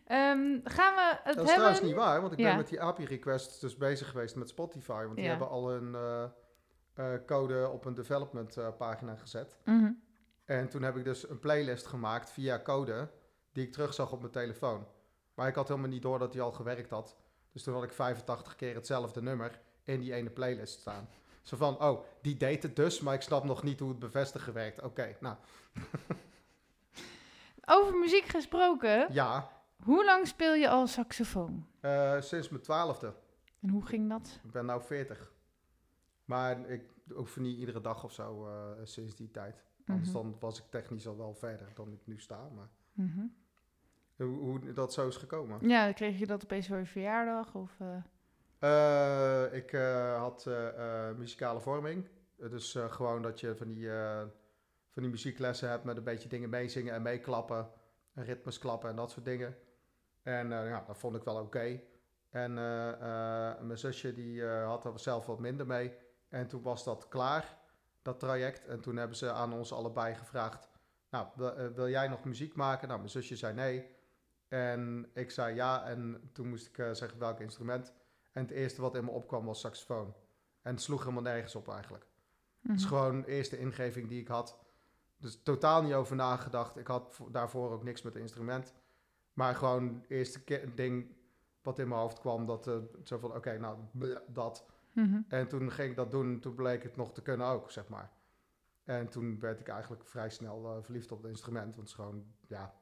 Ehm, 0.07 0.59
gaan 0.63 0.95
we 0.95 1.19
het 1.23 1.35
Dat 1.35 1.45
is 1.45 1.51
hebben... 1.51 1.53
trouwens 1.53 1.81
niet 1.81 1.95
waar, 1.95 2.21
want 2.21 2.33
ik 2.33 2.39
Ja. 2.39 2.47
ben 2.47 2.57
met 2.57 2.67
die 2.67 2.81
API-requests 2.81 3.59
dus 3.59 3.77
bezig 3.77 4.09
geweest 4.09 4.35
met 4.35 4.49
Spotify. 4.49 5.03
Want 5.03 5.15
die 5.15 5.23
Ja. 5.23 5.29
hebben 5.29 5.49
al 5.49 5.71
een 5.73 5.95
eh, 5.95 6.23
eh, 6.93 7.21
code 7.25 7.69
op 7.69 7.85
een 7.85 7.93
development 7.93 8.57
eh, 8.57 8.67
pagina 8.77 9.15
gezet. 9.15 9.57
Mhm. 9.65 9.91
En 10.45 10.69
toen 10.69 10.81
heb 10.81 10.97
ik 10.97 11.03
dus 11.03 11.29
een 11.29 11.39
playlist 11.39 11.85
gemaakt 11.87 12.29
via 12.29 12.59
code 12.61 13.09
die 13.51 13.65
ik 13.65 13.71
terugzag 13.71 14.11
op 14.11 14.19
mijn 14.19 14.31
telefoon. 14.31 14.87
Maar 15.33 15.47
ik 15.47 15.55
had 15.55 15.67
helemaal 15.67 15.89
niet 15.89 16.01
door 16.01 16.19
dat 16.19 16.31
die 16.31 16.41
al 16.41 16.51
gewerkt 16.51 16.89
had. 16.89 17.15
Dus 17.51 17.63
toen 17.63 17.73
had 17.73 17.83
ik 17.83 17.93
85 17.93 18.55
keer 18.55 18.75
hetzelfde 18.75 19.21
nummer 19.21 19.59
in 19.83 19.99
die 19.99 20.13
ene 20.13 20.29
playlist 20.29 20.79
staan. 20.79 21.09
Zo 21.41 21.57
van, 21.57 21.81
oh, 21.81 22.03
die 22.21 22.37
deed 22.37 22.63
het 22.63 22.75
dus, 22.75 22.99
maar 22.99 23.13
ik 23.13 23.21
snap 23.21 23.43
nog 23.43 23.63
niet 23.63 23.79
hoe 23.79 23.89
het 23.89 23.99
bevestigen 23.99 24.53
werkt. 24.53 24.81
Oké, 24.81 25.15
nou, 25.19 25.35
Over 27.65 27.97
muziek 27.97 28.25
gesproken, 28.25 29.07
ja, 29.13 29.49
hoe 29.83 30.05
lang 30.05 30.27
speel 30.27 30.53
je 30.53 30.69
al 30.69 30.87
saxofoon? 30.87 31.67
eh, 31.79 32.21
sinds 32.21 32.49
mijn 32.49 32.61
twaalfde. 32.63 33.13
En 33.61 33.69
hoe 33.69 33.85
ging 33.85 34.09
dat? 34.09 34.39
Ik 34.43 34.51
ben 34.51 34.65
nu 34.65 34.81
40. 34.81 35.31
Maar 36.25 36.69
ik 36.69 36.83
oefen 37.15 37.41
niet 37.41 37.57
iedere 37.57 37.81
dag 37.81 38.03
of 38.03 38.11
zo 38.11 38.47
eh, 38.47 38.71
sinds 38.83 39.15
die 39.15 39.31
tijd. 39.31 39.63
Anders 39.87 40.11
Mhm. 40.11 40.17
dan 40.21 40.35
was 40.39 40.59
ik 40.59 40.65
technisch 40.69 41.07
al 41.07 41.17
wel 41.17 41.33
verder 41.33 41.67
dan 41.73 41.91
ik 41.91 41.99
nu 42.05 42.19
sta. 42.19 42.49
Maar 42.55 42.69
Mhm. 42.93 43.25
Hoe, 44.15 44.37
hoe 44.37 44.73
dat 44.73 44.93
zo 44.93 45.07
is 45.07 45.17
gekomen. 45.17 45.67
Ja, 45.69 45.91
kreeg 45.91 46.19
je 46.19 46.27
dat 46.27 46.43
opeens 46.43 46.67
voor 46.67 46.77
je 46.77 46.85
verjaardag? 46.85 47.55
Of, 47.55 47.79
eh? 48.59 49.53
Ik 49.53 49.71
had 50.17 50.49
muzikale 51.17 51.59
vorming. 51.59 52.07
Dus 52.37 52.75
gewoon 52.87 53.21
dat 53.21 53.39
je 53.39 53.55
van 53.55 53.67
die, 53.73 53.89
van 54.91 55.01
die 55.03 55.09
muzieklessen 55.11 55.69
hebt 55.69 55.83
met 55.83 55.97
een 55.97 56.03
beetje 56.03 56.29
dingen 56.29 56.49
meezingen 56.49 56.93
en 56.93 57.01
meeklappen. 57.01 57.69
En 58.13 58.23
ritmes 58.23 58.59
klappen 58.59 58.89
en 58.89 58.95
dat 58.95 59.11
soort 59.11 59.25
dingen. 59.25 59.55
En 60.27 60.51
eh, 60.51 60.67
ja, 60.69 60.83
dat 60.87 60.97
vond 60.97 61.15
ik 61.15 61.23
wel 61.23 61.41
oké. 61.41 61.79
En 62.29 62.57
eh, 62.57 62.89
eh, 62.91 63.59
mijn 63.61 63.77
zusje 63.77 64.13
die 64.13 64.45
had 64.45 64.85
er 64.85 64.99
zelf 64.99 65.25
wat 65.25 65.39
minder 65.39 65.65
mee. 65.67 65.93
En 66.29 66.47
toen 66.47 66.61
was 66.61 66.83
dat 66.83 67.07
klaar, 67.07 67.57
dat 68.01 68.19
traject. 68.19 68.65
En 68.65 68.81
toen 68.81 68.95
hebben 68.97 69.17
ze 69.17 69.31
aan 69.31 69.53
ons 69.53 69.73
allebei 69.73 70.15
gevraagd... 70.15 70.69
Nou, 71.09 71.27
wil, 71.35 71.73
wil 71.73 71.89
jij 71.89 72.07
nog 72.07 72.23
muziek 72.23 72.55
maken? 72.55 72.87
Nou, 72.87 72.99
mijn 72.99 73.11
zusje 73.11 73.35
zei 73.35 73.53
nee. 73.53 73.95
En 74.47 75.09
ik 75.13 75.31
zei 75.31 75.55
ja. 75.55 75.85
En 75.85 76.29
toen 76.33 76.49
moest 76.49 76.67
ik 76.67 76.75
zeggen 76.95 77.19
welk 77.19 77.39
instrument. 77.39 77.93
En 78.31 78.41
het 78.41 78.51
eerste 78.51 78.81
wat 78.81 78.95
in 78.95 79.05
me 79.05 79.11
opkwam 79.11 79.45
was 79.45 79.59
saxofoon. 79.59 80.13
En 80.61 80.71
het 80.73 80.81
sloeg 80.81 80.99
helemaal 80.99 81.21
nergens 81.21 81.55
op 81.55 81.67
eigenlijk. 81.69 82.05
Het 82.61 82.75
is 82.75 82.85
Mhm. 82.85 82.93
gewoon 82.93 83.21
de 83.21 83.27
eerste 83.27 83.57
ingeving 83.59 84.09
die 84.09 84.21
ik 84.21 84.27
had. 84.27 84.59
Dus 85.17 85.41
totaal 85.43 85.81
niet 85.83 85.93
over 85.93 86.15
nagedacht. 86.15 86.77
Ik 86.77 86.87
had 86.87 87.13
vo- 87.13 87.31
daarvoor 87.31 87.71
ook 87.71 87.83
niks 87.83 88.01
met 88.01 88.13
het 88.13 88.21
instrument. 88.21 88.73
Maar 89.37 89.55
gewoon 89.55 89.93
het 90.01 90.09
eerste 90.09 90.41
ding 90.75 91.15
wat 91.61 91.79
in 91.79 91.87
mijn 91.87 91.99
hoofd 92.01 92.19
kwam. 92.19 92.45
Dat, 92.45 92.67
eh, 92.67 92.75
zo 93.03 93.17
van, 93.17 93.35
oké, 93.35 93.57
nou, 93.57 93.77
bleh, 93.91 94.17
dat. 94.27 94.65
Mhm. 94.93 95.19
En 95.27 95.47
toen 95.47 95.71
ging 95.71 95.89
ik 95.89 95.95
dat 95.95 96.11
doen. 96.11 96.25
En 96.33 96.39
toen 96.39 96.55
bleek 96.55 96.83
het 96.83 96.95
nog 96.95 97.13
te 97.13 97.21
kunnen 97.21 97.47
ook, 97.47 97.71
zeg 97.71 97.87
maar. 97.87 98.11
En 98.83 99.07
toen 99.07 99.39
werd 99.39 99.59
ik 99.59 99.67
eigenlijk 99.67 100.05
vrij 100.05 100.29
snel 100.29 100.65
eh, 100.65 100.83
verliefd 100.83 101.11
op 101.11 101.21
het 101.21 101.31
instrument. 101.31 101.65
Want 101.65 101.77
het 101.77 101.87
is 101.87 101.93
gewoon, 101.93 102.25
ja... 102.47 102.73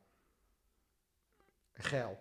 Geil. 1.73 2.19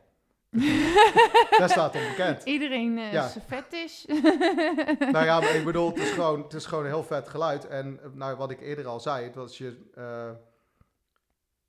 Daar 1.58 1.70
staat 1.70 1.94
onbekend. 1.94 2.42
Iedereen 2.44 2.98
eh 2.98 3.12
Ja. 3.12 3.28
zijn 3.28 3.44
fetish. 3.44 4.04
nou 5.12 5.24
ja, 5.24 5.40
maar 5.40 5.54
ik 5.54 5.64
bedoel, 5.72 5.88
het 5.88 5.98
is 5.98 6.10
gewoon, 6.10 6.42
het 6.42 6.54
is 6.54 6.66
gewoon 6.66 6.84
een 6.84 6.90
heel 6.90 7.04
vet 7.04 7.28
geluid. 7.28 7.66
En 7.66 8.00
nou, 8.12 8.36
wat 8.36 8.50
ik 8.50 8.60
eerder 8.60 8.86
al 8.86 9.00
zei, 9.00 9.26
dat 9.26 9.36
als 9.36 9.58
je, 9.58 9.92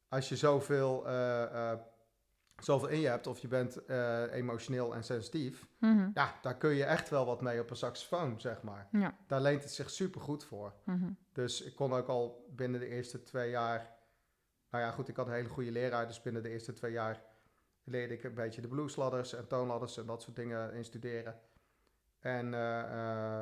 als 0.09 0.29
je 0.29 0.35
zoveel, 0.35 1.05
zoveel 2.59 2.87
in 2.87 2.99
je 2.99 3.07
hebt, 3.07 3.27
of 3.27 3.39
je 3.39 3.47
bent 3.47 3.85
eh, 3.85 4.33
emotioneel 4.33 4.95
en 4.95 5.03
sensitief, 5.03 5.67
Mhm. 5.79 6.09
ja, 6.13 6.35
daar 6.41 6.57
kun 6.57 6.69
je 6.69 6.83
echt 6.83 7.09
wel 7.09 7.25
wat 7.25 7.41
mee 7.41 7.59
op 7.61 7.69
een 7.69 7.75
saxofoon, 7.75 8.39
zeg 8.41 8.61
maar. 8.61 8.87
Ja. 8.91 9.17
Daar 9.27 9.41
leent 9.41 9.63
het 9.63 9.71
zich 9.71 9.89
super 9.89 10.21
goed 10.21 10.43
voor. 10.43 10.73
Mhm. 10.83 11.09
Dus 11.31 11.61
ik 11.61 11.75
kon 11.75 11.93
ook 11.93 12.07
al 12.07 12.49
binnen 12.55 12.79
de 12.79 12.87
eerste 12.87 13.23
twee 13.23 13.49
jaar, 13.49 13.95
nou 14.69 14.83
ja, 14.83 14.91
goed, 14.91 15.07
ik 15.07 15.15
had 15.15 15.27
een 15.27 15.33
hele 15.33 15.49
goede 15.49 15.71
leraar, 15.71 16.07
dus 16.07 16.21
binnen 16.21 16.43
de 16.43 16.49
eerste 16.49 16.73
twee 16.73 16.91
jaar 16.91 17.21
leerde 17.83 18.13
ik 18.13 18.23
een 18.23 18.33
beetje 18.33 18.61
de 18.61 18.67
bluesladders 18.67 19.33
en 19.33 19.47
toonladders 19.47 19.97
en 19.97 20.05
dat 20.05 20.21
soort 20.21 20.35
dingen 20.35 20.73
instuderen. 20.73 21.39
En 22.19 22.53
eh, 22.53 22.79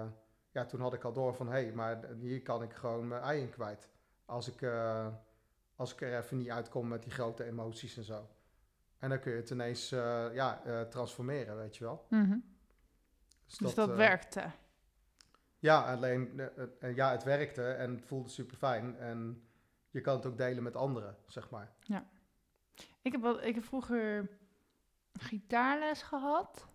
eh, 0.01 0.07
ja, 0.51 0.65
toen 0.65 0.81
had 0.81 0.93
ik 0.93 1.03
al 1.03 1.13
door 1.13 1.35
van, 1.35 1.47
hé, 1.47 1.51
hey, 1.63 1.71
maar 1.71 1.99
hier 2.19 2.41
kan 2.41 2.63
ik 2.63 2.73
gewoon 2.73 3.07
mijn 3.07 3.21
ei 3.21 3.41
in 3.41 3.49
kwijt. 3.49 3.89
Als 4.25 4.47
ik, 4.47 4.65
als 5.75 5.93
ik 5.93 6.01
er 6.01 6.17
even 6.17 6.37
niet 6.37 6.49
uitkom 6.49 6.87
met 6.87 7.03
die 7.03 7.11
grote 7.11 7.43
emoties 7.43 7.97
en 7.97 8.03
zo. 8.03 8.27
En 9.03 9.09
dan 9.09 9.19
kun 9.19 9.31
je 9.31 9.37
het 9.37 9.49
ineens 9.49 9.91
eh, 9.91 10.25
ja, 10.33 10.63
eh, 10.63 10.81
transformeren, 10.81 11.57
weet 11.57 11.77
je 11.77 11.83
wel. 11.83 12.05
Mhm. 12.09 12.37
Dus 13.59 13.73
dat 13.73 13.89
eh, 13.89 13.95
werkte. 13.95 14.51
ja, 15.59 15.91
alleen 15.91 16.49
ja, 16.95 17.11
het 17.11 17.23
werkte 17.23 17.71
en 17.71 17.95
het 17.95 18.05
voelde 18.05 18.29
super 18.29 18.57
fijn. 18.57 18.97
En 18.97 19.47
je 19.89 20.01
kan 20.01 20.15
het 20.15 20.25
ook 20.25 20.37
delen 20.37 20.63
met 20.63 20.75
anderen, 20.75 21.17
zeg 21.27 21.49
maar. 21.49 21.73
Ik 23.01 23.11
heb, 23.11 23.21
wel, 23.21 23.43
ik 23.43 23.55
heb 23.55 23.63
vroeger 23.63 24.29
gitaarles 25.13 26.01
gehad. 26.01 26.67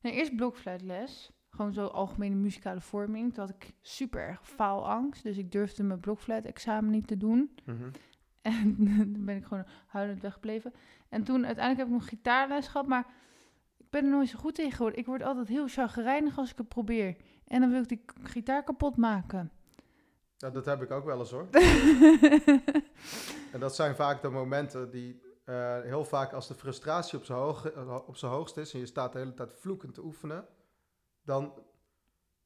Nee, 0.00 0.12
eerst 0.12 0.36
blokfluitles. 0.36 1.32
Gewoon 1.50 1.72
zo 1.72 1.86
algemene 1.86 2.34
muzikale 2.34 2.80
vorming. 2.80 3.34
Toen 3.34 3.44
had 3.46 3.54
ik 3.54 3.74
super 3.80 4.20
erg 4.20 4.48
faalangst. 4.48 5.22
Dus 5.22 5.36
ik 5.36 5.52
durfde 5.52 5.82
mijn 5.82 6.00
blokfluitexamen 6.00 6.90
niet 6.90 7.06
te 7.06 7.16
doen. 7.16 7.54
En 8.42 8.74
dan 8.96 9.24
ben 9.24 9.36
ik 9.36 9.44
gewoon 9.44 9.66
huilend 9.86 10.22
weggebleven. 10.22 10.72
En 11.08 11.22
toen 11.24 11.46
uiteindelijk 11.46 11.78
heb 11.78 11.86
ik 11.96 12.02
nog 12.02 12.08
gitaarles 12.08 12.68
gehad. 12.68 12.86
Maar 12.86 13.06
ik 13.76 13.90
ben 13.90 14.04
er 14.04 14.10
nooit 14.10 14.28
zo 14.28 14.38
goed 14.38 14.58
in 14.58 14.72
geworden. 14.72 14.98
Ik 14.98 15.06
word 15.06 15.22
altijd 15.22 15.48
heel 15.48 15.68
chagrijnig 15.68 16.38
als 16.38 16.50
ik 16.50 16.58
het 16.58 16.68
probeer. 16.68 17.16
En 17.46 17.60
dan 17.60 17.70
wil 17.70 17.80
ik 17.82 17.88
die 17.88 18.04
gitaar 18.22 18.64
kapot 18.64 18.96
maken. 18.96 19.50
Ja, 20.36 20.50
dat 20.50 20.64
heb 20.64 20.82
ik 20.82 20.90
ook 20.90 21.04
wel 21.04 21.18
eens 21.18 21.30
hoor. 21.30 21.48
En 23.52 23.60
dat 23.60 23.74
zijn 23.74 23.94
vaak 23.94 24.22
de 24.22 24.28
momenten 24.28 24.90
die 24.90 25.20
eh, 25.44 25.80
heel 25.80 26.04
vaak 26.04 26.32
als 26.32 26.48
de 26.48 26.54
frustratie 26.54 27.18
op 27.18 27.24
zijn 27.24 27.38
hoog, 27.38 27.70
eh, 27.70 27.98
op 28.06 28.16
zijn 28.16 28.32
hoogst 28.32 28.56
is 28.56 28.72
en 28.72 28.78
je 28.78 28.86
staat 28.86 29.12
de 29.12 29.18
hele 29.18 29.34
tijd 29.34 29.52
vloekend 29.52 29.94
te 29.94 30.04
oefenen, 30.04 30.46
dan 31.24 31.52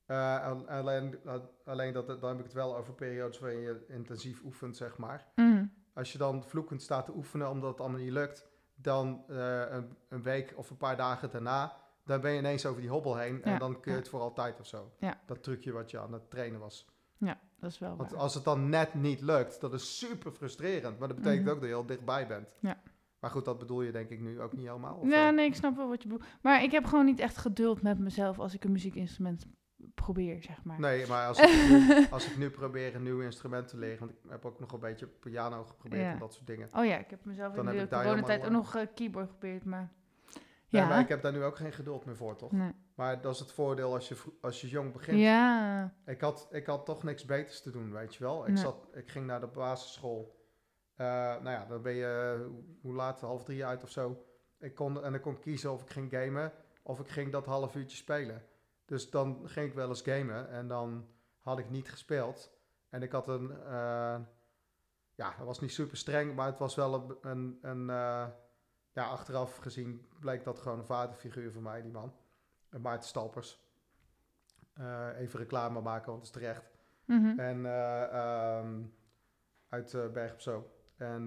eh, 0.06 0.46
al- 0.46 0.68
alleen, 0.68 1.18
al- 1.26 1.54
alleen 1.64 1.92
dat, 1.92 2.06
dan 2.06 2.28
heb 2.28 2.38
ik 2.38 2.44
het 2.44 2.52
wel 2.52 2.76
over 2.76 2.94
periodes 2.94 3.38
waarin 3.38 3.60
je 3.60 3.84
intensief 3.88 4.42
oefent, 4.44 4.76
zeg 4.76 4.98
maar. 4.98 5.26
Mhm. 5.34 5.64
Als 5.94 6.12
je 6.12 6.18
dan 6.18 6.44
vloekend 6.44 6.82
staat 6.82 7.04
te 7.06 7.12
oefenen 7.14 7.50
omdat 7.50 7.70
het 7.70 7.80
allemaal 7.80 8.00
niet 8.00 8.10
lukt, 8.12 8.46
dan 8.74 9.24
eh, 9.28 9.60
een, 9.70 9.96
een 10.08 10.22
week 10.22 10.52
of 10.56 10.70
een 10.70 10.76
paar 10.76 10.96
dagen 10.96 11.30
daarna, 11.30 11.76
dan 12.04 12.20
ben 12.20 12.32
je 12.32 12.38
ineens 12.38 12.66
over 12.66 12.80
die 12.80 12.90
hobbel 12.90 13.16
heen 13.16 13.42
en 13.42 13.58
dan 13.58 13.72
kun 13.80 13.90
je 13.90 13.90
ja. 13.90 13.96
het 13.96 14.08
voor 14.08 14.20
altijd 14.20 14.60
of 14.60 14.66
zo. 14.66 14.92
Ja. 14.98 15.20
Dat 15.26 15.42
trucje 15.42 15.72
wat 15.72 15.90
je 15.90 15.98
aan 16.00 16.12
het 16.12 16.30
trainen 16.30 16.60
was. 16.60 16.86
Ja, 17.18 17.40
dat 17.60 17.70
is 17.70 17.78
wel 17.78 17.96
Want 17.96 18.10
waar. 18.10 18.20
als 18.20 18.34
het 18.34 18.44
dan 18.44 18.68
net 18.68 18.94
niet 18.94 19.20
lukt, 19.20 19.60
dat 19.60 19.72
is 19.72 19.98
super 19.98 20.32
frustrerend. 20.32 20.98
Maar 20.98 21.08
dat 21.08 21.16
betekent 21.16 21.44
Mhm. 21.44 21.54
ook 21.54 21.60
dat 21.60 21.68
je 21.68 21.74
heel 21.74 21.86
dichtbij 21.86 22.26
bent. 22.26 22.48
Ja. 22.60 22.80
Maar 23.20 23.30
goed, 23.30 23.44
dat 23.44 23.58
bedoel 23.58 23.82
je 23.82 23.92
denk 23.92 24.10
ik 24.10 24.20
nu 24.20 24.40
ook 24.40 24.52
niet 24.52 24.66
helemaal. 24.66 25.06
Ja, 25.06 25.30
nee, 25.30 25.46
ik 25.46 25.54
snap 25.54 25.76
wel 25.76 25.88
wat 25.88 26.02
je 26.02 26.08
bedoelt. 26.08 26.28
Maar 26.42 26.62
ik 26.62 26.70
heb 26.70 26.84
gewoon 26.84 27.04
niet 27.04 27.20
echt 27.20 27.36
geduld 27.36 27.82
met 27.82 27.98
mezelf 27.98 28.38
als 28.38 28.54
ik 28.54 28.64
een 28.64 28.72
muziekinstrument 28.72 29.46
probeer, 29.94 30.42
zeg 30.42 30.64
maar. 30.64 30.80
Nee, 30.80 31.06
maar 31.06 31.26
als 31.26 31.38
ik, 31.40 31.68
nu, 31.70 32.06
als 32.10 32.30
ik 32.30 32.36
nu 32.36 32.50
probeer 32.50 32.94
een 32.94 33.02
nieuw 33.02 33.20
instrument 33.20 33.68
te 33.68 33.76
leren, 33.78 33.98
want 33.98 34.10
ik 34.10 34.18
heb 34.28 34.44
ook 34.44 34.60
nog 34.60 34.72
een 34.72 34.80
beetje 34.80 35.06
piano 35.06 35.64
geprobeerd 35.64 36.02
Ja. 36.02 36.12
en 36.12 36.18
dat 36.18 36.34
soort 36.34 36.46
dingen. 36.46 36.68
Oh 36.76 36.84
ja, 36.84 36.98
ik 36.98 37.10
heb 37.10 37.24
mezelf 37.24 37.54
Dan 37.54 37.68
in 37.68 37.76
de 37.78 37.88
coronatijd 37.88 38.44
ook 38.44 38.50
nog 38.50 38.74
eh, 38.76 38.86
keyboard 38.94 39.30
geprobeerd, 39.30 39.64
maar... 39.64 39.92
Nee, 40.68 40.82
Ja, 40.82 40.88
maar 40.88 41.00
ik 41.00 41.08
heb 41.08 41.22
daar 41.22 41.32
nu 41.32 41.42
ook 41.44 41.56
geen 41.56 41.72
geduld 41.72 42.04
meer 42.04 42.16
voor, 42.16 42.36
toch? 42.36 42.52
nee. 42.52 42.72
Maar 42.94 43.20
dat 43.20 43.34
is 43.34 43.40
het 43.40 43.52
voordeel 43.52 43.94
als 43.94 44.08
je, 44.08 44.16
als 44.40 44.60
je 44.60 44.68
jong 44.68 44.92
begint. 44.92 45.18
ja. 45.18 45.94
Ik, 46.06 46.20
had, 46.20 46.48
ik 46.50 46.66
had 46.66 46.86
toch 46.86 47.02
niks 47.02 47.24
beters 47.24 47.62
te 47.62 47.70
doen, 47.70 47.92
weet 47.92 48.14
je 48.14 48.24
wel. 48.24 48.42
Ik, 48.42 48.48
Nee. 48.52 48.56
zat, 48.62 48.88
ik 48.92 49.08
ging 49.08 49.26
naar 49.26 49.40
de 49.40 49.46
basisschool. 49.46 50.40
Eh, 50.96 51.06
nou 51.06 51.50
ja, 51.50 51.66
dan 51.68 51.82
ben 51.82 51.92
je, 51.92 52.34
eh, 52.40 52.46
hoe- 52.46 52.64
hoe 52.82 52.94
laat, 52.94 53.20
half 53.20 53.44
drie 53.44 53.64
uit 53.64 53.82
of 53.82 53.90
zo. 53.90 54.24
Ik 54.58 54.74
kon, 54.74 55.04
en 55.04 55.14
ik 55.14 55.20
kon 55.22 55.38
kiezen 55.40 55.72
of 55.72 55.82
ik 55.82 55.90
ging 55.90 56.10
gamen 56.10 56.52
of 56.82 57.00
ik 57.00 57.08
ging 57.08 57.32
dat 57.32 57.46
half 57.46 57.74
uurtje 57.76 57.96
spelen. 57.96 58.42
Dus 58.84 59.10
dan 59.10 59.48
ging 59.48 59.68
ik 59.68 59.74
wel 59.74 59.88
eens 59.88 60.02
gamen 60.02 60.48
en 60.48 60.68
dan 60.68 61.08
had 61.38 61.58
ik 61.58 61.70
niet 61.70 61.90
gespeeld. 61.90 62.52
En 62.88 63.02
ik 63.02 63.12
had 63.12 63.28
een, 63.28 63.50
eh, 63.50 64.18
ja, 65.14 65.34
dat 65.36 65.46
was 65.46 65.60
niet 65.60 65.72
super 65.72 65.96
streng, 65.96 66.34
maar 66.34 66.46
het 66.46 66.58
was 66.58 66.74
wel 66.74 67.18
een, 67.22 67.58
een, 67.62 67.90
eh, 67.90 68.26
ja, 68.92 69.04
achteraf 69.04 69.56
gezien 69.56 70.08
bleek 70.20 70.44
dat 70.44 70.58
gewoon 70.58 70.78
een 70.78 70.84
vaderfiguur 70.84 71.52
voor 71.52 71.62
mij, 71.62 71.82
die 71.82 71.90
man. 71.90 72.14
Maarten 72.70 73.08
Stalpers. 73.08 73.60
Eh, 74.72 75.08
even 75.18 75.38
reclame 75.38 75.80
maken, 75.80 76.10
want 76.10 76.26
het 76.26 76.36
is 76.36 76.42
terecht. 76.42 76.70
Mhm. 77.04 77.38
En 77.38 77.66
ehm, 77.66 78.82
uit 79.68 80.12
Berg 80.12 80.32
op 80.32 80.40
Zoom. 80.40 80.64
En 80.96 81.26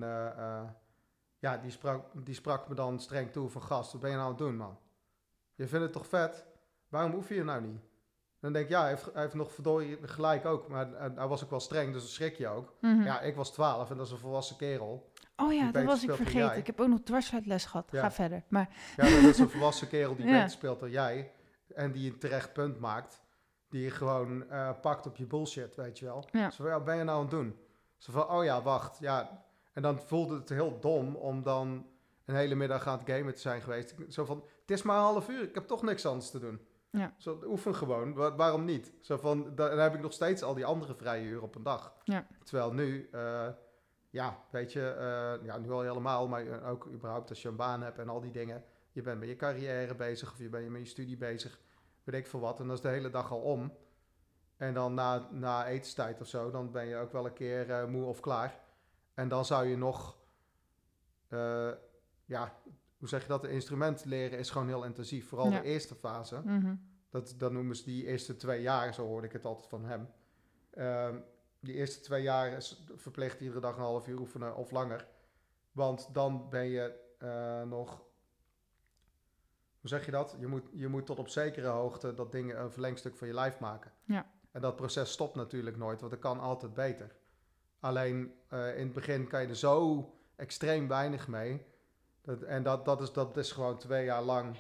ja, 1.40 1.58
die 1.58 1.72
sprak, 1.72 2.26
die 2.26 2.36
sprak 2.36 2.68
me 2.68 2.76
dan 2.76 3.00
streng 3.00 3.32
toe 3.32 3.50
van 3.50 3.62
gast, 3.62 3.92
wat 3.92 4.02
ben 4.02 4.10
je 4.10 4.16
nou 4.16 4.28
aan 4.28 4.36
het 4.36 4.46
doen, 4.46 4.58
man? 4.58 4.80
Je 5.56 5.68
vindt 5.68 5.84
het 5.84 5.94
toch 5.94 6.08
vet? 6.08 6.46
Waarom 6.96 7.14
oefen 7.14 7.36
je 7.36 7.44
nou 7.44 7.62
niet? 7.62 7.82
Dan 8.40 8.54
denk 8.54 8.66
ik, 8.66 8.72
ja, 8.72 8.80
hij 8.82 8.90
heeft, 8.90 9.06
hij 9.14 9.22
heeft 9.22 9.34
nog 9.34 9.52
verdorie 9.52 9.98
gelijk 10.02 10.46
ook. 10.46 10.68
Maar 10.68 10.88
hij 11.16 11.28
was 11.28 11.44
ook 11.44 11.50
wel 11.50 11.60
streng, 11.60 11.94
dus 11.94 12.02
dan 12.02 12.12
schrik 12.12 12.36
je 12.36 12.48
ook. 12.48 12.74
Mhm. 12.82 13.02
Ja, 13.04 13.22
ik 13.22 13.36
was 13.36 13.52
12 13.54 13.90
en 13.90 13.98
dat 13.98 14.06
is 14.06 14.12
een 14.12 14.18
volwassen 14.18 14.56
kerel. 14.56 15.12
oh 15.36 15.54
ja, 15.54 15.72
dat 15.72 15.84
was 15.84 16.04
ik 16.04 16.12
vergeten. 16.12 16.58
Ik 16.58 16.66
heb 16.68 16.80
ook 16.80 16.88
nog 16.88 17.00
dwarsfluitles 17.04 17.66
gehad. 17.66 17.88
Ja. 17.92 18.02
Ga 18.02 18.12
verder. 18.12 18.44
Maar 18.48 18.70
Ja, 18.96 19.04
dat 19.04 19.24
is 19.24 19.38
een 19.38 19.50
volwassen 19.50 19.88
kerel 19.88 20.16
die 20.16 20.26
Ja. 20.28 20.32
beter 20.32 20.50
speelt 20.50 20.80
dan 20.80 20.90
jij. 20.90 21.32
En 21.74 21.92
die 21.92 22.12
een 22.12 22.20
terecht 22.20 22.54
punt 22.54 22.80
maakt. 22.80 23.22
Die 23.70 23.84
je 23.84 23.90
gewoon 23.90 24.50
eh, 24.50 24.70
pakt 24.82 25.06
op 25.06 25.16
je 25.16 25.26
bullshit, 25.26 25.76
weet 25.76 26.00
je 26.00 26.06
wel. 26.06 26.28
Ja. 26.32 26.50
Zo 26.50 26.56
van, 26.56 26.66
ja, 26.66 26.72
wat 26.78 26.86
ben 26.86 26.98
je 26.98 27.04
nou 27.04 27.16
aan 27.18 27.22
het 27.22 27.32
doen? 27.32 27.56
Zo 27.98 28.12
van, 28.12 28.30
oh 28.30 28.44
ja, 28.44 28.62
wacht. 28.62 29.00
Ja. 29.00 29.46
En 29.74 29.82
dan 29.82 30.00
voelde 30.00 30.36
het 30.36 30.50
heel 30.50 30.80
dom 30.80 31.16
om 31.16 31.44
dan 31.44 31.86
een 32.26 32.36
hele 32.36 32.56
middag 32.56 32.88
aan 32.88 33.00
het 33.00 33.10
gamen 33.10 33.34
te 33.34 33.40
zijn 33.40 33.62
geweest. 33.62 33.96
Zo 34.10 34.26
van, 34.26 34.44
het 34.62 34.72
is 34.72 34.82
maar 34.84 34.98
een 34.98 35.04
half 35.04 35.30
uur, 35.30 35.44
ik 35.44 35.56
heb 35.56 35.68
toch 35.68 35.82
niks 35.82 36.06
anders 36.06 36.32
te 36.32 36.40
doen. 36.40 36.60
Ja. 36.98 37.14
Zo, 37.18 37.40
oefen 37.46 37.76
gewoon, 37.76 38.14
Wa- 38.14 38.36
waarom 38.36 38.66
niet? 38.66 38.94
Zo 39.02 39.18
van, 39.18 39.56
da- 39.56 39.70
dan 39.70 39.80
heb 39.80 39.94
ik 39.94 40.02
nog 40.02 40.14
steeds 40.14 40.44
al 40.44 40.54
die 40.54 40.66
andere 40.66 40.96
vrije 40.96 41.26
uren 41.26 41.44
op 41.44 41.56
een 41.56 41.64
dag. 41.64 41.94
Ja. 42.04 42.28
Terwijl 42.44 42.74
nu, 42.74 43.10
eh, 43.12 43.48
ja, 44.10 44.38
weet 44.50 44.74
je, 44.74 44.88
eh, 44.90 45.46
ja, 45.46 45.58
nu 45.58 45.72
al 45.72 45.82
helemaal, 45.82 46.28
maar 46.28 46.48
eh, 46.48 46.70
ook 46.70 46.88
überhaupt 46.88 47.30
als 47.30 47.42
je 47.42 47.48
een 47.48 47.56
baan 47.56 47.82
hebt 47.82 48.00
en 48.00 48.10
al 48.10 48.22
die 48.22 48.32
dingen. 48.32 48.64
Je 48.92 49.02
bent 49.02 49.20
met 49.20 49.30
je 49.30 49.36
carrière 49.36 49.96
bezig 49.96 50.32
of 50.32 50.38
je 50.38 50.50
bent 50.50 50.70
met 50.70 50.82
je 50.82 50.88
studie 50.88 51.18
bezig, 51.18 51.60
weet 52.04 52.16
ik 52.16 52.28
veel 52.28 52.40
wat. 52.40 52.60
En 52.60 52.68
dat 52.68 52.76
is 52.76 52.82
de 52.82 52.90
hele 52.90 53.10
dag 53.10 53.32
al 53.32 53.42
om. 53.42 53.74
En 54.58 54.74
dan 54.74 54.94
na, 54.94 55.28
na 55.32 55.68
etenstijd 55.68 56.22
of 56.22 56.28
zo, 56.28 56.52
dan 56.52 56.72
ben 56.72 56.86
je 56.86 56.96
ook 56.98 57.12
wel 57.12 57.26
een 57.26 57.34
keer 57.34 57.90
moe 57.90 58.06
of 58.06 58.20
klaar. 58.20 58.60
En 59.14 59.28
dan 59.28 59.46
zou 59.46 59.66
je 59.66 59.78
nog, 59.78 60.18
ja, 62.26 62.54
hoe 63.06 63.14
zeg 63.14 63.22
je 63.24 63.28
dat? 63.34 63.42
De 63.42 63.50
instrument 63.50 64.06
leren 64.06 64.40
is 64.40 64.50
gewoon 64.50 64.68
heel 64.68 64.84
intensief. 64.84 65.28
Vooral 65.28 65.50
Ja. 65.52 65.60
de 65.60 65.68
eerste 65.68 65.96
fase. 65.96 66.42
Mhm. 66.44 66.76
Dat, 67.10 67.36
dat 67.38 67.52
noemen 67.52 67.76
ze 67.76 67.84
die 67.84 68.06
eerste 68.06 68.36
twee 68.36 68.62
jaar, 68.62 68.94
zo 68.94 69.06
hoorde 69.06 69.28
ik 69.28 69.34
het 69.34 69.46
altijd 69.46 69.68
van 69.68 69.86
hem. 69.86 70.10
Ehm, 70.70 71.20
die 71.60 71.74
eerste 71.74 72.00
twee 72.02 72.22
jaar 72.24 72.52
is 72.52 72.84
verplicht 72.96 73.40
iedere 73.42 73.60
dag 73.60 73.76
een 73.76 73.82
half 73.82 74.08
uur 74.08 74.20
oefenen 74.20 74.56
of 74.56 74.72
langer. 74.72 75.08
Want 75.72 76.14
dan 76.14 76.50
ben 76.50 76.66
je 76.66 77.04
eh, 77.20 77.62
nog. 77.64 78.04
Hoe 79.80 79.90
zeg 79.90 80.06
je 80.06 80.12
dat? 80.12 80.36
Je 80.40 80.48
moet, 80.48 80.64
je 80.74 80.88
moet 80.88 81.06
tot 81.06 81.20
op 81.20 81.30
zekere 81.30 81.68
hoogte 81.68 82.14
dat 82.14 82.32
ding 82.32 82.56
een 82.56 82.72
verlengstuk 82.72 83.16
van 83.16 83.28
je 83.28 83.34
lijf 83.34 83.60
maken. 83.60 83.92
Ja. 84.04 84.32
En 84.52 84.62
dat 84.62 84.76
proces 84.76 85.12
stopt 85.12 85.36
natuurlijk 85.36 85.78
nooit, 85.78 86.00
want 86.00 86.12
het 86.12 86.22
kan 86.22 86.40
altijd 86.40 86.74
beter. 86.74 87.16
Alleen 87.80 88.34
eh, 88.48 88.78
in 88.78 88.84
het 88.84 88.94
begin 88.94 89.28
kan 89.28 89.42
je 89.42 89.48
er 89.48 89.56
zo 89.56 90.10
extreem 90.36 90.88
weinig 90.88 91.28
mee. 91.28 91.66
Dat, 92.26 92.42
en 92.42 92.64
dat, 92.64 92.86
dat, 92.86 93.02
is, 93.02 93.12
dat 93.14 93.38
is 93.38 93.52
gewoon 93.52 93.78
twee 93.78 94.06
jaar 94.06 94.22
lang 94.22 94.56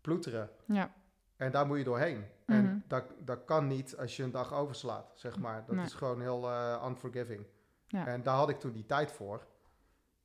ploeteren. 0.00 0.50
Ja. 0.64 0.92
En 1.36 1.50
daar 1.52 1.66
moet 1.66 1.78
je 1.78 1.84
doorheen. 1.84 2.16
Mhm. 2.46 2.58
En 2.58 2.84
dat, 2.88 3.04
dat 3.18 3.44
kan 3.44 3.66
niet 3.66 3.96
als 3.96 4.16
je 4.16 4.22
een 4.22 4.30
dag 4.30 4.52
overslaat, 4.54 5.12
zeg 5.14 5.38
maar. 5.38 5.64
Dat 5.66 5.74
Nee. 5.76 5.84
is 5.84 5.94
gewoon 5.94 6.20
heel 6.20 6.50
eh, 6.50 6.84
unforgiving. 6.88 7.46
Ja. 7.86 8.06
En 8.06 8.22
daar 8.22 8.34
had 8.36 8.48
ik 8.48 8.60
toen 8.60 8.72
die 8.72 8.86
tijd 8.86 9.12
voor. 9.12 9.46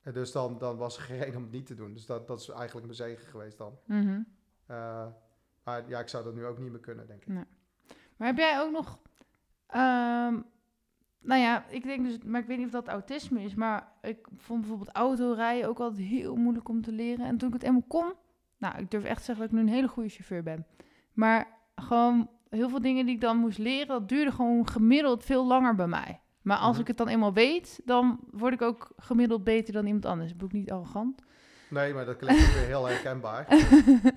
En 0.02 0.12
dus 0.12 0.32
dan, 0.32 0.58
dan 0.58 0.76
was 0.76 0.96
er 0.96 1.02
geen 1.02 1.18
reden 1.22 1.36
om 1.36 1.42
het 1.42 1.52
niet 1.52 1.66
te 1.66 1.74
doen. 1.74 1.92
Dus 1.92 2.06
dat, 2.06 2.26
dat 2.26 2.40
is 2.40 2.48
eigenlijk 2.48 2.86
mijn 2.86 2.96
zegen 2.98 3.26
geweest 3.26 3.58
dan. 3.58 3.78
Mhm. 3.84 4.20
Eh, 4.66 5.06
maar 5.62 5.88
ja, 5.88 5.98
ik 6.00 6.08
zou 6.08 6.24
dat 6.24 6.34
nu 6.34 6.46
ook 6.46 6.58
niet 6.58 6.70
meer 6.70 6.80
kunnen, 6.80 7.06
denk 7.06 7.24
ik. 7.24 7.34
Maar 8.16 8.26
heb 8.28 8.36
jij 8.36 8.60
ook 8.60 8.70
nog... 8.72 8.98
ehm, 9.66 10.40
nou 11.20 11.40
ja, 11.40 11.64
ik 11.68 11.82
denk 11.82 12.04
dus... 12.06 12.18
Maar 12.26 12.40
ik 12.40 12.46
weet 12.46 12.56
niet 12.56 12.66
of 12.66 12.72
dat 12.72 12.88
autisme 12.88 13.42
is. 13.42 13.54
Maar 13.54 13.92
ik 14.02 14.26
vond 14.36 14.60
bijvoorbeeld 14.60 14.92
autorijden 14.96 15.68
ook 15.68 15.80
altijd 15.80 16.06
heel 16.06 16.36
moeilijk 16.36 16.68
om 16.68 16.82
te 16.82 16.92
leren. 16.92 17.26
En 17.26 17.38
toen 17.38 17.48
ik 17.48 17.54
het 17.54 17.62
eenmaal 17.62 17.84
kon... 17.88 18.12
Nou, 18.58 18.78
ik 18.78 18.90
durf 18.90 19.04
echt 19.04 19.18
te 19.18 19.24
zeggen 19.24 19.44
dat 19.44 19.52
ik 19.54 19.60
nu 19.60 19.66
een 19.68 19.74
hele 19.76 19.88
goede 19.88 20.08
chauffeur 20.08 20.42
ben. 20.42 20.66
Maar 21.12 21.46
gewoon 21.74 22.30
heel 22.48 22.68
veel 22.68 22.80
dingen 22.80 23.06
die 23.06 23.14
ik 23.14 23.20
dan 23.20 23.36
moest 23.36 23.58
leren... 23.58 23.86
dat 23.86 24.08
duurde 24.08 24.32
gewoon 24.32 24.68
gemiddeld 24.68 25.24
veel 25.24 25.46
langer 25.46 25.74
bij 25.74 25.86
mij. 25.86 26.20
Maar 26.42 26.56
als 26.56 26.72
Mhm. 26.72 26.80
ik 26.80 26.86
het 26.86 26.96
dan 26.96 27.08
eenmaal 27.08 27.32
weet... 27.32 27.80
dan 27.84 28.20
word 28.30 28.52
ik 28.54 28.62
ook 28.62 28.92
gemiddeld 28.96 29.44
beter 29.44 29.72
dan 29.72 29.86
iemand 29.86 30.04
anders. 30.06 30.30
Ik 30.30 30.36
ben 30.36 30.46
ook 30.46 30.52
niet 30.52 30.70
arrogant. 30.70 31.22
Nee, 31.70 31.94
maar 31.94 32.04
dat 32.04 32.16
klinkt 32.16 32.42
ook 32.42 32.50
weer 32.54 32.66
heel 32.66 32.86
herkenbaar. 32.88 33.46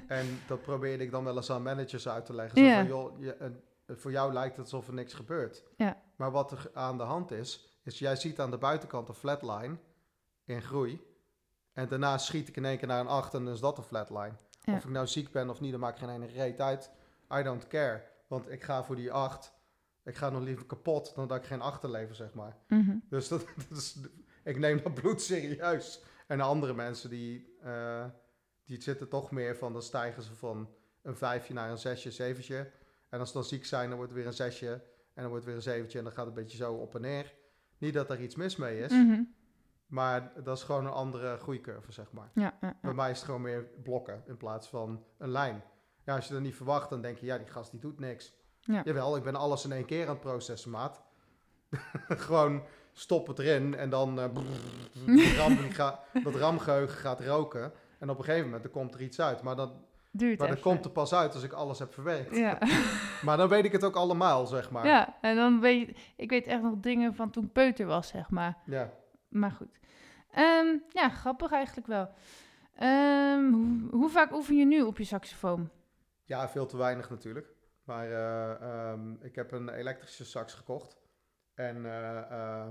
En 0.07 0.25
dat 0.47 0.61
probeerde 0.61 1.03
ik 1.03 1.11
dan 1.11 1.23
wel 1.23 1.35
eens 1.35 1.51
aan 1.51 1.63
managers 1.63 2.07
uit 2.09 2.25
te 2.25 2.33
leggen. 2.33 2.57
Zo 2.57 2.63
Ja. 2.63 2.75
van, 2.79 2.87
joh, 2.87 3.19
je, 3.19 3.33
eh, 3.33 3.47
voor 3.95 4.11
jou 4.11 4.33
lijkt 4.33 4.55
het 4.57 4.65
alsof 4.65 4.87
er 4.87 4.93
niks 4.93 5.13
gebeurt. 5.13 5.63
Ja. 5.77 6.01
Maar 6.15 6.31
wat 6.31 6.51
er 6.51 6.71
aan 6.73 6.97
de 6.97 7.03
hand 7.03 7.31
is, 7.31 7.79
is 7.83 7.99
jij 7.99 8.15
ziet 8.15 8.39
aan 8.39 8.51
de 8.51 8.57
buitenkant 8.57 9.09
een 9.09 9.15
flatline 9.15 9.77
in 10.45 10.61
groei. 10.61 11.01
En 11.73 11.87
daarna 11.87 12.17
schiet 12.17 12.47
ik 12.47 12.57
in 12.57 12.65
één 12.65 12.77
keer 12.77 12.87
naar 12.87 12.99
een 12.99 13.07
8 13.07 13.33
en 13.33 13.45
dan 13.45 13.53
is 13.53 13.59
dat 13.59 13.77
een 13.77 13.83
flatline. 13.83 14.33
Ja. 14.61 14.75
Of 14.75 14.83
ik 14.83 14.89
nou 14.89 15.07
ziek 15.07 15.31
ben 15.31 15.49
of 15.49 15.59
niet, 15.59 15.71
dat 15.71 15.79
maakt 15.79 15.99
geen 15.99 16.09
ene 16.09 16.25
reet 16.25 16.61
uit. 16.61 16.91
I 17.33 17.43
don't 17.43 17.67
care. 17.67 18.03
Want 18.27 18.51
ik 18.51 18.63
ga 18.63 18.83
voor 18.83 18.95
die 18.95 19.11
8. 19.11 19.53
Ik 20.03 20.15
ga 20.15 20.29
nog 20.29 20.41
liever 20.41 20.65
kapot 20.65 21.15
dan 21.15 21.27
dat 21.27 21.37
ik 21.37 21.45
geen 21.45 21.61
achterlever, 21.61 22.15
zeg 22.15 22.33
maar. 22.33 22.57
Mhm. 22.67 22.97
Dus 23.09 23.27
dat, 23.27 23.45
dat 23.69 23.77
is, 23.77 23.97
ik 24.43 24.59
neem 24.59 24.81
dat 24.81 24.93
bloed 24.93 25.21
serieus. 25.21 26.03
En 26.27 26.41
andere 26.41 26.73
mensen 26.73 27.09
die, 27.09 27.57
eh, 27.61 28.05
die 28.65 28.81
zitten 28.81 29.09
toch 29.09 29.31
meer 29.31 29.57
van, 29.57 29.73
dan 29.73 29.81
stijgen 29.81 30.23
ze 30.23 30.35
van 30.35 30.69
een 31.01 31.15
vijfje 31.15 31.53
naar 31.53 31.69
een 31.69 31.77
zesje, 31.77 32.11
zeventje. 32.11 32.71
En 33.11 33.19
als 33.19 33.27
ze 33.27 33.33
dan 33.33 33.43
ziek 33.43 33.65
zijn, 33.65 33.87
dan 33.87 33.97
wordt 33.97 34.11
het 34.11 34.19
weer 34.21 34.29
een 34.29 34.35
zesje 34.37 34.71
en 35.13 35.21
dan 35.21 35.27
wordt 35.27 35.35
het 35.35 35.45
weer 35.45 35.55
een 35.55 35.61
zeventje 35.73 35.97
en 35.97 36.03
dan 36.03 36.13
gaat 36.13 36.25
het 36.25 36.35
een 36.37 36.41
beetje 36.43 36.57
zo 36.57 36.73
op 36.73 36.95
en 36.95 37.01
neer. 37.01 37.33
Niet 37.77 37.93
dat 37.93 38.09
er 38.09 38.21
iets 38.21 38.35
mis 38.35 38.55
mee 38.55 38.79
is, 38.79 38.91
Mhm. 38.91 39.21
maar 39.87 40.31
dat 40.43 40.57
is 40.57 40.63
gewoon 40.63 40.85
een 40.85 40.91
andere 40.91 41.37
groeicurve, 41.37 41.91
zeg 41.91 42.11
maar. 42.11 42.29
Ja, 42.33 42.57
ja, 42.61 42.77
Bij 42.81 42.93
mij 42.93 43.09
is 43.11 43.15
het 43.17 43.25
gewoon 43.25 43.41
meer 43.41 43.63
blokken 43.83 44.23
in 44.27 44.37
plaats 44.37 44.67
van 44.67 45.03
een 45.17 45.29
lijn. 45.29 45.63
Ja, 46.05 46.15
als 46.15 46.27
je 46.27 46.33
dat 46.33 46.41
niet 46.41 46.55
verwacht, 46.55 46.89
dan 46.89 47.01
denk 47.01 47.17
je, 47.17 47.25
ja, 47.25 47.37
die 47.37 47.47
gast 47.47 47.71
die 47.71 47.79
doet 47.79 47.99
niks. 47.99 48.33
Ja. 48.59 48.81
Jawel, 48.85 49.15
ik 49.15 49.23
ben 49.23 49.35
alles 49.35 49.65
in 49.65 49.71
één 49.71 49.85
keer 49.85 50.03
aan 50.07 50.13
het 50.13 50.19
processen, 50.21 50.71
maat. 50.71 51.01
gewoon 52.07 52.63
stop 52.93 53.27
het 53.27 53.39
erin 53.39 53.75
en 53.75 53.89
dan 53.89 54.19
eh, 54.19 55.35
ram, 55.37 55.57
ga- 55.57 55.99
dat 56.23 56.35
ramgeheugen 56.35 56.97
gaat 56.97 57.21
roken. 57.21 57.71
En 57.99 58.09
op 58.09 58.17
een 58.17 58.23
gegeven 58.23 58.45
moment 58.45 58.63
dan 58.63 58.71
komt 58.71 58.93
er 58.93 59.01
iets 59.01 59.19
uit. 59.21 59.41
Maar, 59.41 59.55
dat, 59.55 59.73
Duurt 60.11 60.39
maar 60.39 60.47
dat 60.47 60.57
even. 60.57 60.71
komt 60.71 60.85
er 60.85 60.91
pas 60.91 61.13
uit 61.13 61.33
als 61.33 61.43
ik 61.43 61.51
alles 61.51 61.79
heb 61.79 61.93
verwerkt. 61.93 62.35
Ja. 62.35 62.57
Maar 63.25 63.37
dan 63.37 63.47
weet 63.49 63.65
ik 63.65 63.71
het 63.71 63.83
ook 63.83 63.95
allemaal, 63.95 64.45
zeg 64.45 64.71
maar. 64.71 64.85
ja, 64.87 65.17
en 65.21 65.35
dan 65.35 65.59
weet 65.59 65.87
je... 65.87 65.95
Ik 66.15 66.29
weet 66.29 66.47
echt 66.47 66.61
nog 66.61 66.73
dingen 66.77 67.15
van 67.15 67.29
toen 67.29 67.43
ik 67.43 67.51
peuter 67.51 67.85
was, 67.85 68.07
zeg 68.07 68.29
maar. 68.29 68.57
Ja. 68.65 68.93
Maar 69.27 69.51
goed. 69.51 69.79
Ehm, 70.31 70.77
ja, 70.89 71.09
grappig 71.09 71.51
eigenlijk 71.51 71.87
wel. 71.87 72.09
Ehm, 72.75 73.51
hoe, 73.51 73.87
hoe 73.91 74.09
vaak 74.09 74.33
oefen 74.33 74.55
je 74.55 74.65
nu 74.65 74.81
op 74.81 74.97
je 74.97 75.03
saxofoon? 75.03 75.69
Ja, 76.23 76.49
veel 76.49 76.65
te 76.65 76.77
weinig 76.77 77.09
natuurlijk. 77.09 77.53
Maar 77.83 78.11
eh, 78.11 78.61
ehm, 78.61 79.13
ik 79.19 79.35
heb 79.35 79.51
een 79.51 79.69
elektrische 79.69 80.25
sax 80.25 80.53
gekocht. 80.53 80.97
En 81.53 81.85
eh, 81.85 82.17
eh, 82.17 82.67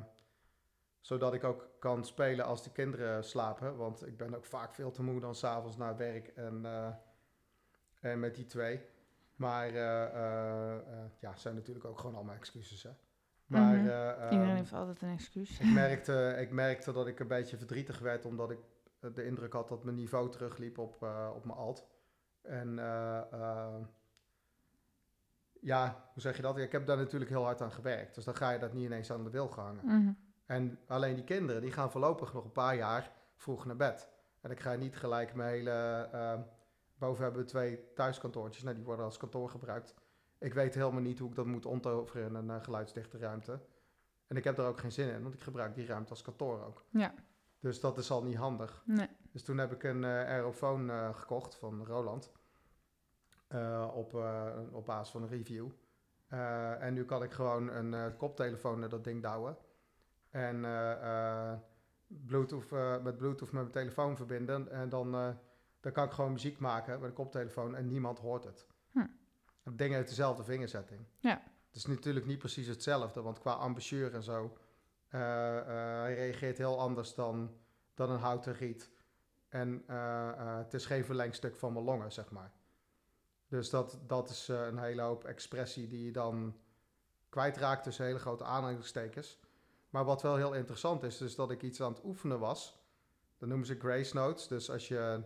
zodat 1.01 1.35
ik 1.35 1.45
ook 1.45 1.69
kan 1.79 2.05
spelen 2.05 2.45
als 2.45 2.63
de 2.63 2.73
kinderen 2.73 3.25
slapen. 3.25 3.77
Want 3.77 4.07
ik 4.07 4.17
ben 4.17 4.35
ook 4.35 4.45
vaak 4.45 4.75
veel 4.75 4.91
te 4.91 5.03
moe 5.03 5.21
dan 5.21 5.35
s'avonds 5.35 5.77
naar 5.77 5.97
werk 5.97 6.29
en, 6.29 6.67
en 8.01 8.21
met 8.21 8.35
die 8.35 8.47
twee. 8.47 8.81
Maar 9.37 9.69
eh 9.69 10.05
eh, 10.05 10.75
eh, 10.77 10.83
ja, 11.19 11.37
zijn 11.37 11.55
natuurlijk 11.55 11.85
ook 11.87 11.99
gewoon 11.99 12.15
allemaal 12.15 12.35
excuses. 12.35 12.83
Hè? 12.83 12.91
Maar 13.47 13.77
Mhm. 13.77 13.87
eh, 13.87 14.11
ehm, 14.23 14.33
Iedereen 14.33 14.57
heeft 14.57 14.73
altijd 14.73 15.03
een 15.03 15.13
excuus. 15.13 15.61
ik, 15.61 15.73
merkte, 15.85 16.37
ik 16.41 16.51
merkte 16.51 16.93
dat 16.93 17.07
ik 17.07 17.21
een 17.21 17.29
beetje 17.29 17.57
verdrietig 17.57 17.99
werd, 17.99 18.25
omdat 18.25 18.51
ik 18.51 18.59
eh, 19.01 19.11
de 19.15 19.25
indruk 19.25 19.53
had 19.53 19.69
dat 19.69 19.85
mijn 19.85 19.97
niveau 19.97 20.31
terugliep 20.31 20.79
op, 20.79 21.03
eh, 21.03 21.31
op 21.35 21.45
mijn 21.45 21.59
alt. 21.59 21.87
En 22.43 22.79
eh, 22.79 23.33
eh, 23.33 23.75
ja, 25.61 26.09
hoe 26.13 26.23
zeg 26.23 26.37
je 26.37 26.43
dat? 26.43 26.59
Ik 26.59 26.73
heb 26.73 26.87
daar 26.87 26.97
natuurlijk 26.97 27.31
heel 27.31 27.45
hard 27.45 27.61
aan 27.63 27.73
gewerkt. 27.73 28.15
Dus 28.15 28.25
dan 28.25 28.37
ga 28.37 28.51
je 28.51 28.59
dat 28.59 28.73
niet 28.73 28.85
ineens 28.85 29.13
aan 29.13 29.25
de 29.25 29.31
wil 29.31 29.53
hangen. 29.55 29.85
Mhm. 29.85 30.13
En 30.47 30.79
alleen 30.87 31.15
die 31.15 31.25
kinderen, 31.25 31.63
die 31.63 31.73
gaan 31.73 31.91
voorlopig 31.91 32.33
nog 32.33 32.45
een 32.45 32.53
paar 32.53 32.77
jaar 32.77 33.11
vroeg 33.37 33.65
naar 33.65 33.77
bed. 33.77 34.09
En 34.41 34.51
ik 34.51 34.61
ga 34.61 34.75
niet 34.75 34.97
gelijk 34.97 35.35
mijn 35.35 35.51
hele... 35.51 36.09
eh, 36.13 36.41
boven 37.01 37.23
hebben 37.23 37.43
we 37.43 37.49
twee 37.49 37.93
thuiskantoortjes. 37.95 38.63
Nou, 38.63 38.77
die 38.77 38.85
worden 38.85 39.05
als 39.05 39.17
kantoor 39.17 39.51
gebruikt. 39.51 39.95
Ik 40.39 40.55
weet 40.55 40.75
helemaal 40.75 41.01
niet 41.01 41.19
hoe 41.19 41.29
ik 41.29 41.35
dat 41.35 41.47
moet 41.47 41.67
omtoveren 41.67 42.37
in 42.37 42.49
een 42.49 42.65
geluidsdichte 42.65 43.19
ruimte. 43.19 43.61
En 44.27 44.37
ik 44.37 44.45
heb 44.45 44.57
daar 44.57 44.69
ook 44.69 44.79
geen 44.79 44.93
zin 44.93 45.09
in, 45.09 45.23
want 45.23 45.35
ik 45.35 45.43
gebruik 45.43 45.75
die 45.75 45.87
ruimte 45.87 46.11
als 46.11 46.23
kantoor 46.23 46.65
ook. 46.65 46.85
Ja. 46.91 47.15
Dus 47.61 47.81
dat 47.81 47.99
is 47.99 48.11
al 48.11 48.23
niet 48.23 48.37
handig. 48.37 48.83
Nee. 48.87 49.09
Dus 49.33 49.43
toen 49.43 49.59
heb 49.59 49.73
ik 49.73 49.83
een 49.83 50.05
eh 50.05 50.11
Aerofoon 50.11 50.91
eh, 50.91 51.15
gekocht 51.15 51.55
van 51.55 51.87
Roland. 51.87 52.33
Eh, 53.49 53.91
op, 53.95 54.15
op 54.73 54.87
basis 54.87 55.11
van 55.11 55.23
een 55.23 55.29
review. 55.29 55.69
En 56.79 56.95
nu 56.95 57.05
kan 57.05 57.23
ik 57.23 57.33
gewoon 57.33 57.69
een 57.69 58.17
koptelefoon 58.17 58.79
naar 58.79 58.89
dat 58.89 59.05
ding 59.05 59.23
douwen. 59.23 59.57
En 60.31 60.61
Bluetooth, 62.07 62.71
met 63.03 63.17
Bluetooth 63.17 63.53
met 63.53 63.63
mijn 63.63 63.71
telefoon 63.71 64.17
verbinden. 64.17 64.71
En 64.71 64.89
dan, 64.89 65.39
dan 65.81 65.93
kan 65.93 66.05
ik 66.05 66.13
gewoon 66.13 66.33
muziek 66.33 66.59
maken 66.59 67.01
met 67.01 67.09
een 67.09 67.15
koptelefoon 67.15 67.75
en 67.75 67.89
niemand 67.89 68.19
hoort 68.19 68.45
het. 68.45 68.67
Hm. 68.93 69.07
Heeft 69.77 70.09
dezelfde 70.09 70.45
vingerzetting. 70.45 71.07
Ja. 71.19 71.43
Het 71.67 71.77
is 71.77 71.87
natuurlijk 71.87 72.27
niet 72.27 72.39
precies 72.39 72.67
hetzelfde, 72.67 73.23
want 73.23 73.39
qua 73.39 73.61
embouchure 73.61 74.11
en 74.11 74.23
zo... 74.23 74.57
eh, 75.09 75.59
eh, 75.59 75.67
hij 76.01 76.15
reageert 76.15 76.59
heel 76.59 76.79
anders 76.79 77.15
dan, 77.15 77.57
dan 77.95 78.11
een 78.11 78.19
houten 78.19 78.55
riet. 78.55 78.91
En 79.49 79.83
eh, 79.87 80.59
het 80.59 80.75
is 80.75 80.87
geen 80.87 81.05
verlengstuk 81.05 81.57
van 81.57 81.73
mijn 81.73 81.85
longen, 81.85 82.13
zeg 82.13 82.31
maar. 82.31 82.53
Dus 83.49 83.71
dat, 83.71 83.99
dat 84.07 84.31
is 84.31 84.49
een 84.49 84.79
hele 84.79 85.03
hoop 85.03 85.25
expressie 85.25 85.87
die 85.87 86.05
je 86.05 86.13
dan 86.13 86.57
kwijtraakt 87.29 87.83
tussen 87.83 88.05
hele 88.05 88.19
grote 88.19 88.45
aanhalingstekens. 88.45 89.39
Maar 89.91 90.05
wat 90.05 90.23
wel 90.23 90.37
heel 90.37 90.55
interessant 90.55 91.03
is, 91.03 91.21
is 91.21 91.35
dat 91.35 91.51
ik 91.51 91.63
iets 91.63 91.81
aan 91.83 91.93
het 91.93 92.05
oefenen 92.05 92.39
was. 92.39 92.79
Dat 93.39 93.49
noemen 93.49 93.67
ze 93.67 93.79
grace 93.79 94.15
notes. 94.15 94.49
Dus 94.49 94.71
als 94.71 94.89
je 94.89 95.23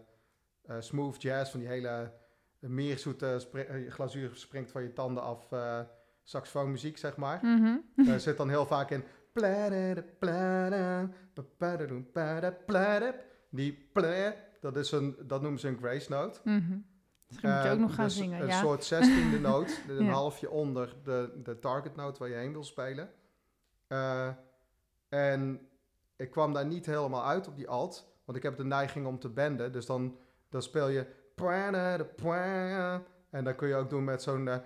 eh, 0.66 0.76
smooth 0.78 1.22
jazz 1.22 1.50
van 1.50 1.60
die 1.60 1.68
hele 1.68 2.12
meerzoete 2.58 3.38
spri- 3.38 3.60
eh, 3.62 3.90
glazuur 3.92 4.30
springt 4.34 4.70
van 4.70 4.82
je 4.82 4.92
tanden 4.92 5.22
af, 5.22 5.52
eh 5.52 5.80
saxofoonmuziek 6.22 6.98
zeg 6.98 7.16
maar. 7.16 7.38
Mhm. 7.42 7.76
Daar 7.96 8.20
zit 8.20 8.36
dan 8.36 8.48
heel 8.48 8.66
vaak 8.66 8.90
in. 8.90 9.04
Die 13.50 13.88
ple, 13.92 14.36
dat, 14.60 14.76
is 14.76 14.92
een, 14.92 15.16
dat 15.26 15.42
noemen 15.42 15.60
ze 15.60 15.68
een 15.68 15.78
grace 15.78 16.10
note. 16.10 16.40
Mhm. 16.44 16.78
Misschien 17.28 17.50
moet 17.50 17.62
je 17.62 17.70
ook 17.70 17.78
nog 17.78 17.94
gaan 17.94 18.04
dus 18.04 18.16
zingen, 18.16 18.40
Een 18.40 18.46
ja. 18.46 18.60
soort 18.60 18.84
zestiende 18.84 19.40
noot, 19.40 19.80
een 19.88 20.08
halfje 20.08 20.50
onder 20.50 20.94
de, 21.04 21.40
de 21.44 21.58
target 21.58 21.96
note 21.96 22.18
waar 22.18 22.28
je 22.28 22.34
heen 22.34 22.52
wil 22.52 22.64
spelen. 22.64 23.10
En 25.08 25.68
ik 26.16 26.30
kwam 26.30 26.52
daar 26.52 26.66
niet 26.66 26.86
helemaal 26.86 27.24
uit 27.24 27.48
op 27.48 27.56
die 27.56 27.68
alt, 27.68 28.12
want 28.24 28.38
ik 28.38 28.44
heb 28.44 28.56
de 28.56 28.64
neiging 28.64 29.06
om 29.06 29.18
te 29.18 29.28
benden. 29.28 29.72
Dus 29.72 29.86
dan, 29.86 30.18
dan 30.54 30.62
speel 30.62 30.88
je. 30.88 31.06
En 33.30 33.44
dan 33.44 33.54
kun 33.54 33.68
je 33.68 33.74
ook 33.74 33.90
doen 33.90 34.04
met 34.04 34.22
zo'n. 34.22 34.48
eh, 34.48 34.58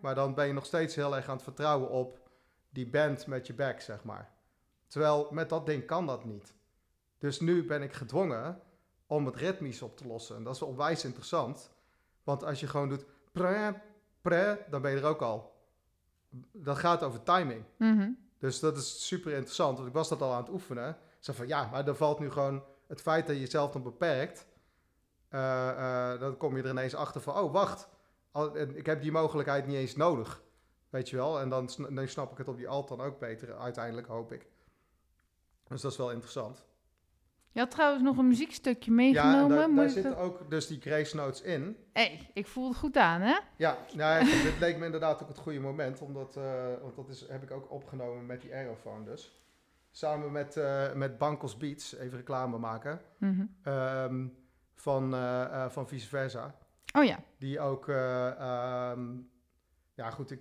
maar 0.00 0.14
dan 0.14 0.34
ben 0.34 0.46
je 0.46 0.52
nog 0.52 0.66
steeds 0.66 0.94
heel 0.94 1.16
erg 1.16 1.28
aan 1.28 1.34
het 1.34 1.42
vertrouwen 1.42 1.90
op 1.90 2.28
die 2.68 2.90
band 2.90 3.26
met 3.26 3.46
je 3.46 3.54
back, 3.54 3.80
zeg 3.80 4.04
maar. 4.04 4.30
Terwijl 4.86 5.28
met 5.30 5.48
dat 5.48 5.66
ding 5.66 5.86
kan 5.86 6.06
dat 6.06 6.24
niet. 6.24 6.54
Dus 7.18 7.40
nu 7.40 7.66
ben 7.66 7.82
ik 7.82 7.92
gedwongen 7.92 8.60
om 9.06 9.26
het 9.26 9.36
ritmisch 9.36 9.82
op 9.82 9.96
te 9.96 10.06
lossen. 10.06 10.36
En 10.36 10.42
dat 10.44 10.54
is 10.54 10.62
onwijs 10.62 11.04
interessant. 11.04 11.70
Want 12.22 12.44
als 12.44 12.60
je 12.60 12.66
gewoon 12.66 12.88
doet 12.88 13.04
pre, 13.32 13.74
pre, 14.20 14.64
dan 14.70 14.82
ben 14.82 14.90
je 14.90 14.96
er 14.96 15.04
ook 15.04 15.22
al. 15.22 15.52
Dat 16.52 16.78
gaat 16.78 17.02
over 17.02 17.22
timing. 17.22 17.64
Mhm. 17.76 18.10
Dus 18.38 18.60
dat 18.60 18.76
is 18.76 19.06
super 19.06 19.32
interessant. 19.32 19.76
Want 19.76 19.88
ik 19.88 19.94
was 19.94 20.08
dat 20.08 20.22
al 20.22 20.32
aan 20.32 20.42
het 20.42 20.52
oefenen. 20.52 20.88
Ik 20.90 20.96
zei 21.24 21.36
van 21.36 21.46
ja, 21.46 21.68
maar 21.70 21.88
er 21.88 21.96
valt 21.96 22.18
nu 22.18 22.30
gewoon 22.30 22.64
het 22.86 23.00
feit 23.00 23.26
dat 23.26 23.36
je 23.36 23.42
jezelf 23.42 23.70
dan 23.72 23.82
beperkt. 23.82 24.46
Eh, 25.28 26.12
eh, 26.12 26.20
dan 26.20 26.36
kom 26.36 26.56
je 26.56 26.62
er 26.62 26.70
ineens 26.70 26.94
achter 26.94 27.20
van, 27.20 27.34
oh 27.34 27.52
wacht, 27.52 27.88
ik 28.74 28.86
heb 28.86 29.02
die 29.02 29.12
mogelijkheid 29.12 29.66
niet 29.66 29.76
eens 29.76 29.96
nodig. 29.96 30.42
Weet 30.90 31.08
je 31.08 31.16
wel? 31.16 31.40
En 31.40 31.48
dan, 31.48 31.68
dan 31.90 32.08
snap 32.08 32.32
ik 32.32 32.38
het 32.38 32.48
op 32.48 32.56
die 32.56 32.68
alt 32.68 32.88
dan 32.88 33.00
ook 33.00 33.18
beter, 33.18 33.56
uiteindelijk 33.56 34.06
hoop 34.06 34.32
ik. 34.32 34.46
Dus 35.68 35.80
dat 35.80 35.90
is 35.92 35.98
wel 35.98 36.10
interessant. 36.10 36.66
Je 37.52 37.60
had 37.60 37.70
trouwens 37.70 38.02
nog 38.02 38.16
een 38.18 38.28
muziekstukje 38.28 38.90
Ja, 38.90 38.96
en 38.96 39.04
meegenomen. 39.04 39.56
daar, 39.56 39.68
Moet 39.68 39.76
daar 39.76 39.84
ik 39.86 39.90
zitten 39.92 40.10
dat- 40.10 40.20
ook 40.20 40.50
dus 40.50 40.66
die 40.66 40.80
grace 40.80 41.16
notes 41.16 41.40
in. 41.42 41.76
hey, 41.92 42.30
ik 42.34 42.46
voel 42.46 42.68
het 42.68 42.76
goed 42.78 42.96
aan, 42.96 43.20
hè? 43.20 43.38
Ja, 43.56 43.78
nou, 43.94 44.24
ja, 44.26 44.42
dit 44.42 44.58
leek 44.58 44.78
me 44.78 44.84
inderdaad 44.84 45.22
ook 45.22 45.28
het 45.28 45.38
goede 45.38 45.60
moment, 45.60 46.00
omdat, 46.00 46.36
eh, 46.36 46.64
want 46.82 46.96
dat 46.96 47.08
is, 47.08 47.28
heb 47.28 47.42
ik 47.42 47.50
ook 47.50 47.70
opgenomen 47.70 48.26
met 48.26 48.40
die 48.40 48.54
Aerophone 48.54 49.04
dus. 49.04 49.42
Samen 49.90 50.32
met, 50.32 50.56
eh 50.56 50.92
met 50.92 51.18
Bankos 51.18 51.56
Beats, 51.56 51.94
even 51.96 52.16
reclame 52.18 52.58
maken, 52.58 53.00
ehm, 53.62 54.26
van, 54.80 55.14
eh, 55.14 55.42
eh, 55.42 55.70
van 55.70 55.88
Vice 55.88 56.08
Versa. 56.08 56.54
Oh 56.92 57.04
ja. 57.04 57.18
Die 57.38 57.60
ook, 57.60 57.88
eh, 57.88 58.28
ehm, 58.28 59.16
ja 59.94 60.10
goed, 60.10 60.30
ik, 60.30 60.40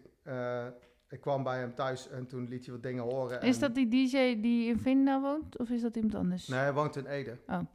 ik 1.09 1.21
kwam 1.21 1.43
bij 1.43 1.59
hem 1.59 1.75
thuis 1.75 2.09
en 2.09 2.27
toen 2.27 2.47
liet 2.47 2.65
hij 2.65 2.73
wat 2.73 2.83
dingen 2.83 3.03
horen. 3.03 3.41
Is 3.41 3.59
dat 3.59 3.75
die 3.75 3.87
DJ 3.87 4.41
die 4.41 4.67
in 4.67 4.79
Vinda 4.79 5.21
woont? 5.21 5.57
Of 5.57 5.69
is 5.69 5.81
dat 5.81 5.95
iemand 5.95 6.15
anders? 6.15 6.47
Nee, 6.47 6.59
hij 6.59 6.73
woont 6.73 6.95
in 6.95 7.05
Ede. 7.05 7.39
Dat 7.45 7.65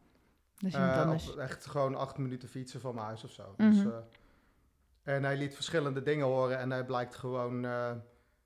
is 0.60 0.74
iemand 0.74 0.96
anders. 0.96 1.30
op 1.30 1.36
echt 1.36 1.66
gewoon 1.66 1.94
acht 1.94 2.18
minuten 2.18 2.48
fietsen 2.48 2.80
van 2.80 2.94
mijn 2.94 3.06
huis 3.06 3.24
of 3.24 3.30
zo. 3.30 3.54
Mhm. 3.56 3.70
dus, 3.70 3.84
eh, 3.84 5.14
en 5.14 5.24
hij 5.24 5.36
liet 5.36 5.54
verschillende 5.54 6.02
dingen 6.02 6.26
horen 6.26 6.58
en 6.58 6.70
hij 6.70 6.84
blijkt 6.84 7.14
gewoon 7.14 7.66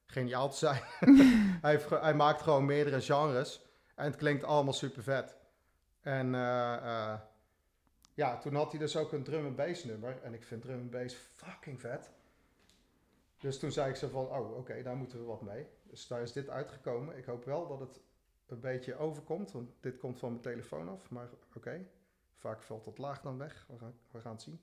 geniaal 0.06 0.50
te 0.50 0.56
zijn. 0.56 0.80
hij, 1.66 1.80
hij 1.88 2.14
maakt 2.14 2.42
gewoon 2.42 2.64
meerdere 2.64 3.00
genres 3.00 3.64
en 3.94 4.04
het 4.04 4.16
klinkt 4.16 4.44
allemaal 4.44 4.72
super 4.72 5.02
vet. 5.02 5.36
En 6.06 6.34
eh, 6.34 7.14
ja, 8.16 8.38
toen 8.38 8.54
had 8.54 8.70
hij 8.70 8.80
dus 8.80 8.96
ook 8.96 9.12
een 9.12 9.22
drum 9.22 9.46
en 9.46 9.54
bass 9.54 9.84
nummer 9.84 10.22
en 10.22 10.34
ik 10.34 10.44
vind 10.44 10.62
drum 10.62 10.78
en 10.78 10.90
bass 10.90 11.14
fucking 11.14 11.80
vet. 11.80 12.10
Dus 13.38 13.58
toen 13.58 13.72
zei 13.72 13.90
ik 13.90 13.96
zo 13.96 14.08
van, 14.08 14.28
oh 14.28 14.56
oké, 14.56 14.82
daar 14.82 14.96
moeten 14.96 15.18
we 15.18 15.24
wat 15.24 15.42
mee. 15.42 15.66
Dus 15.82 16.06
daar 16.06 16.22
is 16.22 16.32
dit 16.32 16.48
uitgekomen. 16.48 17.16
Ik 17.16 17.24
hoop 17.24 17.44
wel 17.44 17.66
dat 17.66 17.80
het 17.80 18.00
een 18.46 18.60
beetje 18.60 18.96
overkomt, 18.96 19.52
want 19.52 19.70
dit 19.80 19.98
komt 19.98 20.18
van 20.18 20.30
mijn 20.30 20.42
telefoon 20.42 20.88
af, 20.88 21.10
maar 21.10 21.28
oké. 21.54 21.86
Vaak 22.36 22.62
valt 22.62 22.84
dat 22.84 22.98
laag 22.98 23.20
dan 23.20 23.38
weg. 23.38 23.66
We 23.68 23.78
gaan, 23.78 23.94
we 24.10 24.20
gaan 24.20 24.32
het 24.32 24.42
zien. 24.42 24.60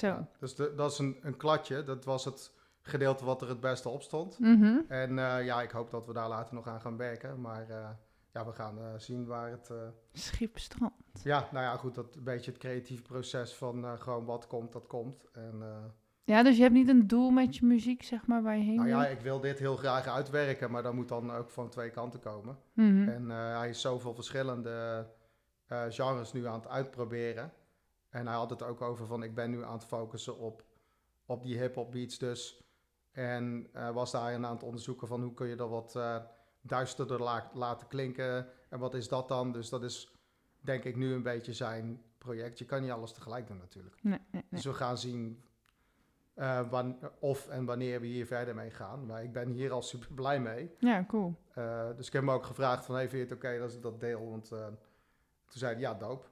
Zo. 0.00 0.26
Dus 0.38 0.54
de- 0.54 0.72
dat 0.76 0.92
is 0.92 0.98
een, 0.98 1.18
een 1.22 1.36
kladje. 1.36 1.82
Dat 1.82 2.04
was 2.04 2.24
het 2.24 2.52
gedeelte 2.82 3.24
wat 3.24 3.42
er 3.42 3.48
het 3.48 3.60
beste 3.60 3.88
op 3.88 4.02
stond. 4.02 4.38
Mhm. 4.38 4.76
En 4.88 5.18
eh, 5.18 5.44
ja, 5.44 5.62
ik 5.62 5.70
hoop 5.70 5.90
dat 5.90 6.06
we 6.06 6.12
daar 6.12 6.28
later 6.28 6.54
nog 6.54 6.66
aan 6.68 6.80
gaan 6.80 6.96
werken. 6.96 7.40
Maar 7.40 7.68
eh, 7.68 7.88
ja, 8.32 8.46
we 8.46 8.52
gaan 8.52 8.78
eh, 8.78 8.84
zien 8.96 9.26
waar 9.26 9.50
het... 9.50 9.70
eh, 9.70 9.76
Schipstrand. 10.12 10.92
ja, 11.22 11.48
nou 11.52 11.64
ja, 11.64 11.76
goed. 11.76 11.94
Dat 11.94 12.14
een 12.16 12.24
beetje 12.24 12.50
het 12.50 12.60
creatieve 12.60 13.02
proces 13.02 13.54
van 13.54 13.98
gewoon 13.98 14.24
wat 14.24 14.46
komt, 14.46 14.72
dat 14.72 14.86
komt. 14.86 15.24
En 15.32 15.62
Ja, 16.24 16.42
dus 16.42 16.56
je 16.56 16.62
hebt 16.62 16.74
niet 16.74 16.88
een 16.88 17.06
doel 17.06 17.30
met 17.30 17.56
je 17.56 17.66
muziek, 17.66 18.02
zeg 18.02 18.26
maar, 18.26 18.42
waar 18.42 18.56
je 18.56 18.62
heen 18.64 18.76
nou 18.76 18.88
ja, 18.88 19.06
ik 19.06 19.20
wil 19.20 19.40
dit 19.40 19.58
heel 19.58 19.76
graag 19.76 20.06
uitwerken. 20.06 20.70
Maar 20.70 20.82
dat 20.82 20.92
moet 20.94 21.08
dan 21.08 21.32
ook 21.32 21.50
van 21.50 21.68
twee 21.68 21.90
kanten 21.90 22.20
komen. 22.20 22.58
Mhm. 22.72 23.08
En 23.08 23.28
hij 23.30 23.68
is 23.68 23.80
zoveel 23.80 24.14
verschillende 24.14 25.06
genres 25.88 26.32
nu 26.32 26.46
aan 26.46 26.58
het 26.60 26.68
uitproberen. 26.68 27.52
En 28.10 28.26
hij 28.26 28.36
had 28.36 28.50
het 28.50 28.62
ook 28.62 28.80
over 28.80 29.06
van 29.06 29.22
ik 29.22 29.34
ben 29.34 29.50
nu 29.50 29.64
aan 29.64 29.72
het 29.72 29.84
focussen 29.84 30.38
op, 30.38 30.64
op 31.26 31.42
die 31.42 31.58
hip-hop 31.58 31.90
beats 31.92 32.18
dus. 32.18 32.64
En 33.10 33.68
eh, 33.72 33.90
was 33.90 34.10
daarin 34.10 34.46
aan 34.46 34.54
het 34.54 34.62
onderzoeken 34.62 35.06
van 35.08 35.22
hoe 35.22 35.34
kun 35.34 35.46
je 35.46 35.56
dat 35.56 35.68
wat 35.70 35.96
eh, 35.96 36.16
duisterder 36.60 37.22
la- 37.22 37.50
laten 37.54 37.86
klinken. 37.86 38.48
En 38.68 38.78
wat 38.78 38.94
is 38.94 39.08
dat 39.08 39.28
dan? 39.28 39.52
Dus 39.52 39.68
dat 39.68 39.82
is 39.82 40.14
denk 40.60 40.84
ik 40.84 40.96
nu 40.96 41.12
een 41.12 41.22
beetje 41.22 41.52
zijn 41.52 42.02
project. 42.18 42.58
Je 42.58 42.64
kan 42.64 42.80
niet 42.82 42.90
alles 42.90 43.12
tegelijk 43.12 43.46
doen 43.46 43.58
natuurlijk. 43.58 44.02
Nee, 44.02 44.18
nee, 44.18 44.26
nee. 44.30 44.44
Dus 44.50 44.64
we 44.64 44.74
gaan 44.74 44.98
zien 44.98 45.42
eh, 46.34 46.86
of 47.18 47.48
en 47.48 47.64
wanneer 47.64 48.00
we 48.00 48.06
hier 48.06 48.26
verder 48.26 48.54
mee 48.54 48.70
gaan. 48.70 49.06
Maar 49.06 49.22
ik 49.22 49.32
ben 49.32 49.48
hier 49.50 49.72
al 49.72 49.82
super 49.82 50.12
blij 50.14 50.40
mee. 50.40 50.70
Ja, 50.78 51.04
cool. 51.08 51.34
Uh, 51.58 51.86
dus 51.96 52.06
ik 52.06 52.12
heb 52.12 52.22
hem 52.22 52.30
ook 52.30 52.44
gevraagd 52.44 52.84
van, 52.84 52.94
hey, 52.94 53.08
vind 53.08 53.28
je 53.28 53.34
het 53.34 53.44
oké 53.44 53.58
dat 53.58 53.72
ik 53.72 53.82
dat 53.82 54.00
deel? 54.00 54.30
Want 54.30 54.52
uh, 54.52 54.66
toen 54.66 54.76
zei 55.58 55.72
hij, 55.72 55.80
ja, 55.80 55.94
doop. 55.94 56.30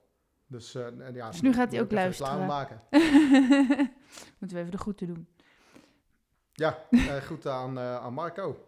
Dus, 0.50 0.74
uh, 0.74 0.86
en 0.86 1.14
ja, 1.14 1.30
dus 1.30 1.40
nu 1.40 1.52
gaat 1.52 1.72
hij 1.72 1.80
ook 1.80 1.92
luisteren. 1.92 2.46
maken. 2.46 2.82
Moeten 4.38 4.56
we 4.56 4.58
even 4.58 4.70
de 4.70 4.78
groeten 4.78 5.06
doen. 5.06 5.28
Ja, 6.52 6.78
uh, 6.90 7.16
goed 7.16 7.46
aan, 7.46 7.78
aan 7.78 8.14
Marco. 8.14 8.66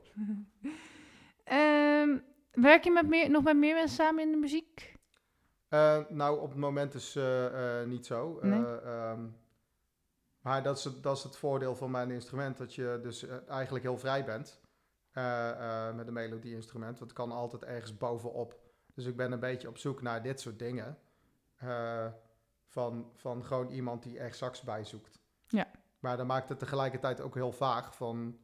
um, 1.53 2.23
werk 2.69 2.85
je 2.85 2.91
met 2.91 3.09
meer, 3.09 3.31
nog 3.31 3.43
met 3.43 3.57
meer 3.57 3.75
mensen 3.75 3.97
samen 3.97 4.23
in 4.23 4.31
de 4.31 4.37
muziek? 4.37 4.99
Nou, 6.09 6.41
op 6.41 6.49
het 6.49 6.59
moment 6.59 6.95
is 6.95 7.19
niet 7.87 8.07
zo. 8.07 8.39
Nee? 8.43 8.65
Um, 8.85 9.37
maar 10.41 10.63
dat 10.63 10.79
is, 10.79 10.85
het, 10.85 11.03
dat 11.03 11.17
is 11.17 11.23
het 11.23 11.37
voordeel 11.37 11.77
van 11.77 11.91
mijn 11.91 12.11
instrument, 12.11 12.57
dat 12.59 12.75
je 12.75 12.99
dus 13.03 13.27
eigenlijk 13.49 13.85
heel 13.85 13.99
vrij 13.99 14.25
bent 14.25 14.61
met 15.95 16.07
een 16.07 16.13
melodie-instrument. 16.13 16.99
Want 16.99 17.11
het 17.11 17.21
kan 17.21 17.33
altijd 17.33 17.65
ergens 17.65 17.97
bovenop. 17.97 18.59
Dus 18.95 19.07
ik 19.07 19.17
ben 19.17 19.33
een 19.33 19.41
beetje 19.41 19.69
op 19.69 19.79
zoek 19.79 20.03
naar 20.03 20.23
dit 20.23 20.41
soort 20.41 20.59
dingen. 20.59 20.99
Uh, 21.65 22.07
van, 22.67 23.11
van 23.15 23.45
gewoon 23.45 23.69
iemand 23.69 24.03
die 24.03 24.19
echt 24.19 24.37
sax 24.37 24.63
bijzoekt. 24.63 25.21
Ja. 25.47 25.67
Maar 25.99 26.17
dan 26.17 26.27
maakt 26.27 26.49
het 26.49 26.59
tegelijkertijd 26.59 27.21
ook 27.21 27.35
heel 27.35 27.53
vaag 27.53 27.97
van 27.97 28.39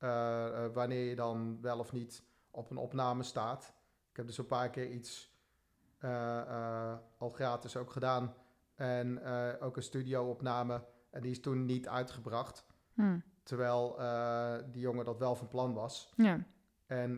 uh, 0.00 0.66
wanneer 0.72 1.08
je 1.08 1.14
dan 1.14 1.60
wel 1.60 1.78
of 1.78 1.92
niet 1.92 2.24
op 2.50 2.70
een 2.70 2.76
opname 2.76 3.22
staat. 3.22 3.74
Ik 4.10 4.16
heb 4.16 4.26
dus 4.26 4.38
een 4.38 4.46
paar 4.46 4.70
keer 4.70 4.90
iets 4.90 5.32
al 7.18 7.28
gratis 7.30 7.76
ook 7.76 7.90
gedaan. 7.90 8.34
En 8.74 9.24
ook 9.60 9.76
een 9.76 9.82
studio-opname. 9.82 10.84
En 11.10 11.22
die 11.22 11.30
is 11.30 11.40
toen 11.40 11.64
niet 11.64 11.88
uitgebracht. 11.88 12.66
Hmm. 12.94 13.22
Terwijl 13.42 13.96
die 14.70 14.80
jongen 14.80 15.04
dat 15.04 15.18
wel 15.18 15.34
van 15.34 15.48
plan 15.48 15.74
was. 15.74 16.12
Ja. 16.16 16.44
En 16.86 17.14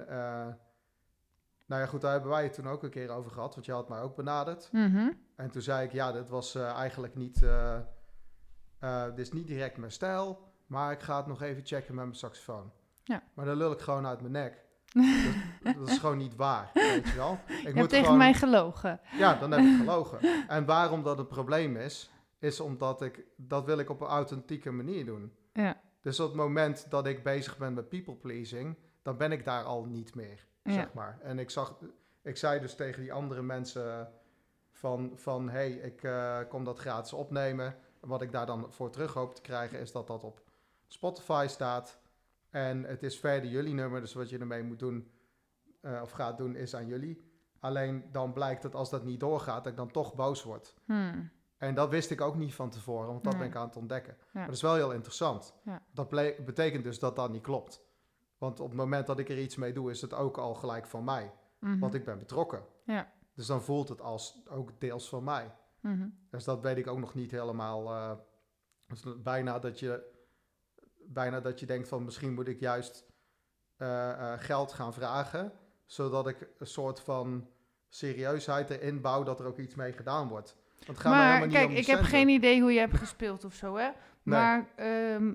nou 1.67 1.81
ja, 1.83 1.87
goed, 1.87 2.01
daar 2.01 2.13
hebben 2.13 2.31
wij 2.31 2.43
het 2.43 2.53
toen 2.53 2.69
ook 2.69 2.83
een 2.83 2.91
keer 2.91 3.11
over 3.11 3.31
gehad. 3.31 3.55
Want 3.55 3.67
je 3.67 3.73
had 3.73 3.89
mij 3.89 4.01
ook 4.01 4.17
benaderd. 4.17 4.69
Mm 4.73 4.93
-hmm. 4.93 5.26
En 5.37 5.51
toen 5.51 5.63
zei 5.63 5.87
ik, 5.87 5.93
ja, 5.93 6.13
dit 6.13 6.29
was 6.29 6.57
uh, 6.57 6.71
eigenlijk 6.71 7.15
niet... 7.15 7.43
Uh, 7.43 7.79
uh, 8.81 9.05
dit 9.05 9.19
is 9.19 9.33
niet 9.33 9.47
direct 9.47 9.77
mijn 9.77 9.93
stijl. 9.93 10.47
Maar 10.67 10.93
ik 10.93 11.01
ga 11.01 11.17
het 11.17 11.27
nog 11.27 11.43
even 11.43 11.67
checken 11.67 11.95
met 11.95 12.05
mijn 12.05 12.17
saxofoon. 12.17 12.73
Ja. 13.05 13.23
Maar 13.35 13.45
dan 13.45 13.57
lul 13.57 13.73
ik 13.73 13.81
gewoon 13.81 14.07
uit 14.07 14.21
mijn 14.21 14.33
nek. 14.33 14.65
dat, 15.63 15.75
dat, 15.75 15.89
is 15.89 15.99
gewoon 15.99 16.17
niet 16.17 16.37
waar, 16.37 16.71
weet 16.75 17.09
je 17.09 17.17
wel. 17.17 17.33
Ik 17.33 17.57
je 17.57 17.65
moet 17.65 17.75
hebt 17.75 17.89
tegen 17.89 18.05
gewoon, 18.05 18.19
mij 18.19 18.35
gelogen. 18.35 19.01
Ja, 19.19 19.35
dan 19.35 19.51
heb 19.51 19.61
ik 19.61 19.77
gelogen. 19.85 20.49
En 20.49 20.65
waarom 20.65 21.03
dat 21.03 21.19
een 21.19 21.27
probleem 21.27 21.77
is, 21.77 22.11
is 22.39 22.61
omdat 22.61 23.03
ik... 23.03 23.25
Dat 23.37 23.65
wil 23.65 23.79
ik 23.79 23.91
op 23.91 24.01
een 24.01 24.07
authentieke 24.07 24.71
manier 24.71 25.05
doen. 25.05 25.33
Ja. 25.53 25.81
Dus 26.01 26.21
op 26.21 26.27
het 26.27 26.37
moment 26.37 26.91
dat 26.91 27.07
ik 27.07 27.23
bezig 27.23 27.59
ben 27.59 27.75
met 27.75 27.89
people 27.89 28.15
pleasing... 28.15 28.77
dan 29.03 29.17
ben 29.17 29.33
ik 29.33 29.45
daar 29.45 29.65
al 29.65 29.85
niet 29.85 30.15
meer, 30.15 30.47
ja. 30.63 30.73
zeg 30.73 30.93
maar. 30.93 31.19
En 31.23 31.39
ik 31.39 31.51
zag... 31.51 31.79
Ik 32.23 32.37
zei 32.37 32.61
dus 32.61 32.75
tegen 32.75 33.03
die 33.03 33.13
andere 33.13 33.43
mensen 33.43 34.09
Van, 34.77 35.13
van 35.15 35.49
hey, 35.49 35.71
ik 35.71 36.03
eh, 36.03 36.39
kom 36.49 36.65
dat 36.65 36.79
gratis 36.79 37.13
opnemen. 37.13 37.67
En 38.01 38.09
wat 38.09 38.23
ik 38.23 38.33
daar 38.33 38.47
dan 38.47 38.73
voor 38.73 38.91
terug 38.91 39.13
hoop 39.13 39.35
te 39.35 39.41
krijgen, 39.41 39.81
is 39.81 39.93
dat 39.93 40.07
dat 40.07 40.25
op 40.25 40.43
Spotify 40.87 41.47
staat. 41.49 41.99
En 42.51 42.85
het 42.85 43.03
is 43.03 43.19
verder 43.19 43.51
jullie 43.51 43.75
nummer, 43.75 44.01
dus 44.01 44.15
wat 44.15 44.29
je 44.31 44.39
ermee 44.39 44.63
moet 44.63 44.79
doen, 44.79 45.11
eh, 45.81 46.01
of 46.03 46.11
gaat 46.11 46.39
doen, 46.39 46.57
is 46.57 46.75
aan 46.75 46.87
jullie. 46.87 47.31
Alleen 47.61 48.05
dan 48.13 48.33
blijkt 48.33 48.63
dat 48.63 48.75
als 48.75 48.91
dat 48.91 49.05
niet 49.05 49.21
doorgaat, 49.21 49.65
dat 49.65 49.73
ik 49.73 49.79
dan 49.79 49.91
toch 49.91 50.15
boos 50.15 50.43
word. 50.43 50.75
Hmm. 50.85 51.31
En 51.57 51.75
dat 51.75 51.89
wist 51.91 52.11
ik 52.11 52.21
ook 52.21 52.37
niet 52.37 52.55
van 52.55 52.71
tevoren, 52.71 53.07
want 53.07 53.25
dat 53.25 53.33
Nee. 53.33 53.43
ben 53.43 53.51
ik 53.51 53.57
aan 53.57 53.67
het 53.67 53.77
ontdekken. 53.77 54.17
Ja. 54.19 54.27
Maar 54.33 54.47
dat 54.47 54.55
is 54.55 54.63
wel 54.63 54.75
heel 54.75 54.93
interessant. 54.93 55.55
Ja. 55.65 55.83
Dat 55.93 56.09
betekent 56.45 56.85
dus 56.85 56.99
dat 56.99 57.17
dat 57.17 57.31
niet 57.31 57.43
klopt. 57.43 57.83
Want 58.39 58.61
op 58.61 58.69
het 58.69 58.77
moment 58.77 59.07
dat 59.07 59.19
ik 59.19 59.29
er 59.29 59.39
iets 59.39 59.57
mee 59.57 59.73
doe, 59.73 59.91
is 59.91 60.01
het 60.01 60.15
ook 60.15 60.39
al 60.39 60.55
gelijk 60.55 60.87
van 60.87 61.05
mij. 61.05 61.33
Mhm. 61.59 61.79
Want 61.79 61.95
ik 61.95 62.05
ben 62.05 62.19
betrokken. 62.19 62.65
Ja. 62.85 63.13
Dus 63.37 63.47
dan 63.47 63.63
voelt 63.63 63.89
het 63.89 64.01
als 64.01 64.43
ook 64.49 64.81
deels 64.81 65.09
van 65.09 65.25
mij. 65.25 65.55
Mhm. 65.81 66.09
Dus 66.31 66.45
dat 66.45 66.61
weet 66.63 66.77
ik 66.77 66.87
ook 66.87 66.99
nog 66.99 67.15
niet 67.15 67.31
helemaal. 67.31 67.95
eh, 67.95 68.13
dus 68.87 69.03
bijna, 69.23 69.59
dat 69.59 69.79
je, 69.79 70.15
bijna 71.09 71.41
dat 71.41 71.61
je 71.61 71.67
denkt 71.67 71.89
van 71.89 72.05
misschien 72.05 72.35
moet 72.35 72.49
ik 72.49 72.61
juist 72.61 73.07
eh, 73.77 74.11
eh, 74.11 74.41
geld 74.41 74.73
gaan 74.73 74.95
vragen. 74.95 75.53
Zodat 75.87 76.29
ik 76.29 76.49
een 76.59 76.67
soort 76.67 77.01
van 77.01 77.49
serieusheid 77.89 78.71
erin 78.71 79.01
bouw 79.01 79.23
dat 79.23 79.41
er 79.41 79.47
ook 79.47 79.59
iets 79.59 79.75
mee 79.75 79.93
gedaan 79.93 80.29
wordt. 80.29 80.57
Want 80.87 81.05
Maar 81.05 81.25
helemaal 81.25 81.47
niet 81.47 81.57
kijk, 81.57 81.71
ik 81.71 81.87
heb 81.87 82.03
geen 82.03 82.29
idee 82.29 82.61
hoe 82.61 82.73
je 82.73 82.79
hebt 82.79 82.97
gespeeld 82.97 83.45
of 83.45 83.55
zo, 83.55 83.77
hè? 83.77 83.83
Nee. 83.83 83.93
Maar 84.23 84.69
ehm, 84.77 85.35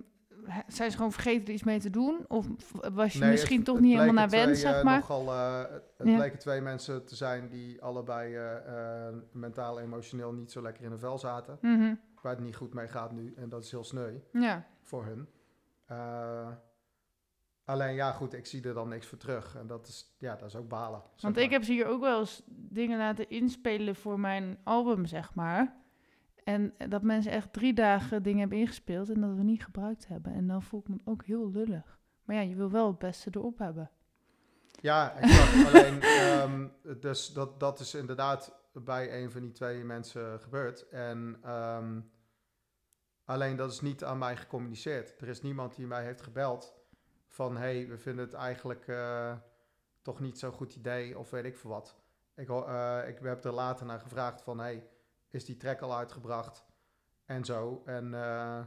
zijn 0.68 0.92
ze 0.92 0.98
gewoon 0.98 1.12
vergeten 1.12 1.48
er 1.48 1.54
iets 1.54 1.64
mee 1.64 1.80
te 1.80 1.89
doen? 1.89 2.26
Of 2.28 2.48
was 2.94 3.14
je 3.14 3.20
Nee, 3.20 3.32
misschien 3.32 3.56
het- 3.56 3.66
toch 3.66 3.76
het 3.76 3.84
niet 3.84 3.94
helemaal 3.94 4.14
naar 4.14 4.30
wens, 4.30 4.44
twee, 4.60 4.72
zeg 4.72 4.76
eh, 4.80 4.84
maar? 4.84 5.00
Nogal, 5.00 5.32
eh, 5.34 5.60
het 5.98 6.08
Ja. 6.08 6.16
bleken 6.16 6.39
twee 6.39 6.62
mensen 6.62 7.06
te 7.06 7.16
zijn 7.16 7.50
die 7.50 7.82
allebei 7.82 8.36
eh, 8.36 9.08
mentaal 9.32 9.78
en 9.80 9.84
emotioneel 9.86 10.32
niet 10.34 10.52
zo 10.52 10.62
lekker 10.62 10.84
in 10.84 10.89
hun 10.89 11.00
vel 11.00 11.18
zaten. 11.18 11.58
Mhm. 11.62 11.96
Waar 12.22 12.36
het 12.36 12.44
niet 12.44 12.56
goed 12.56 12.74
mee 12.74 12.88
gaat 12.88 13.12
nu. 13.12 13.34
En 13.38 13.50
dat 13.50 13.64
is 13.64 13.72
heel 13.72 13.84
sneu 13.84 14.14
Ja. 14.32 14.66
voor 14.82 15.06
hun. 15.06 15.28
Alleen 17.66 17.94
ja, 17.96 18.12
goed, 18.12 18.34
ik 18.34 18.46
zie 18.46 18.64
er 18.64 18.74
dan 18.74 18.89
niks 18.89 19.08
voor 19.08 19.18
terug. 19.18 19.56
En 19.56 19.68
dat 19.68 19.88
is, 19.88 20.16
ja, 20.20 20.36
dat 20.36 20.48
is 20.48 20.56
ook 20.56 20.68
balen. 20.68 21.02
Want 21.22 21.36
maar. 21.36 21.44
ik 21.44 21.50
heb 21.50 21.64
ze 21.64 21.72
hier 21.72 21.86
ook 21.88 22.02
wel 22.02 22.20
eens 22.20 22.42
dingen 22.48 22.98
laten 22.98 23.30
inspelen 23.30 23.96
voor 23.96 24.20
mijn 24.20 24.58
album, 24.64 25.06
zeg 25.06 25.36
maar. 25.36 25.81
En 26.52 26.74
dat 26.89 27.02
mensen 27.02 27.32
echt 27.32 27.54
drie 27.54 27.74
dagen 27.74 28.24
dingen 28.24 28.39
hebben 28.39 28.58
ingespeeld 28.58 29.10
en 29.10 29.22
dat 29.22 29.36
we 29.36 29.43
niet 29.43 29.64
gebruikt 29.64 30.08
hebben. 30.08 30.34
En 30.34 30.47
dan 30.47 30.64
voel 30.64 30.80
ik 30.80 30.88
me 30.88 30.97
ook 31.06 31.26
heel 31.26 31.52
lullig. 31.52 31.99
Maar 32.24 32.36
ja, 32.36 32.41
je 32.41 32.56
wil 32.56 32.72
wel 32.72 32.88
het 32.88 32.97
beste 32.97 33.30
erop 33.34 33.58
hebben. 33.58 33.91
Ja, 34.72 35.16
exact. 35.16 35.66
Alleen, 35.68 36.02
ehm, 36.02 36.68
dus 36.99 37.28
dat, 37.28 37.60
dat 37.60 37.80
is 37.80 37.95
inderdaad 37.95 38.60
bij 38.74 39.24
een 39.24 39.32
van 39.32 39.41
die 39.41 39.52
twee 39.52 39.84
mensen 39.84 40.39
gebeurd. 40.39 40.89
En 40.89 41.38
ehm, 41.43 42.02
alleen 43.26 43.56
dat 43.56 43.72
is 43.72 43.82
niet 43.82 44.04
aan 44.04 44.18
mij 44.18 44.38
gecommuniceerd. 44.38 45.22
Er 45.22 45.28
is 45.28 45.41
niemand 45.41 45.76
die 45.76 45.88
mij 45.88 46.04
heeft 46.04 46.22
gebeld 46.22 46.76
van... 47.28 47.58
hey, 47.58 47.88
we 47.88 47.97
vinden 47.97 48.26
het 48.26 48.34
eigenlijk 48.34 48.88
eh, 48.88 49.34
toch 50.02 50.20
niet 50.20 50.39
zo'n 50.39 50.52
goed 50.52 50.76
idee 50.76 51.20
of 51.20 51.30
weet 51.30 51.45
ik 51.45 51.58
veel 51.58 51.70
wat. 51.70 51.95
Ik, 52.36 52.49
eh, 52.49 53.08
ik 53.08 53.20
heb 53.22 53.45
er 53.45 53.54
later 53.54 53.86
naar 53.86 53.99
gevraagd 53.99 54.41
van... 54.41 54.60
hey, 54.60 54.89
is 55.32 55.46
die 55.46 55.58
track 55.58 55.82
al 55.82 55.96
uitgebracht? 55.96 56.66
En 57.26 57.46
zo. 57.46 57.82
En, 57.86 58.14
eh, 58.14 58.58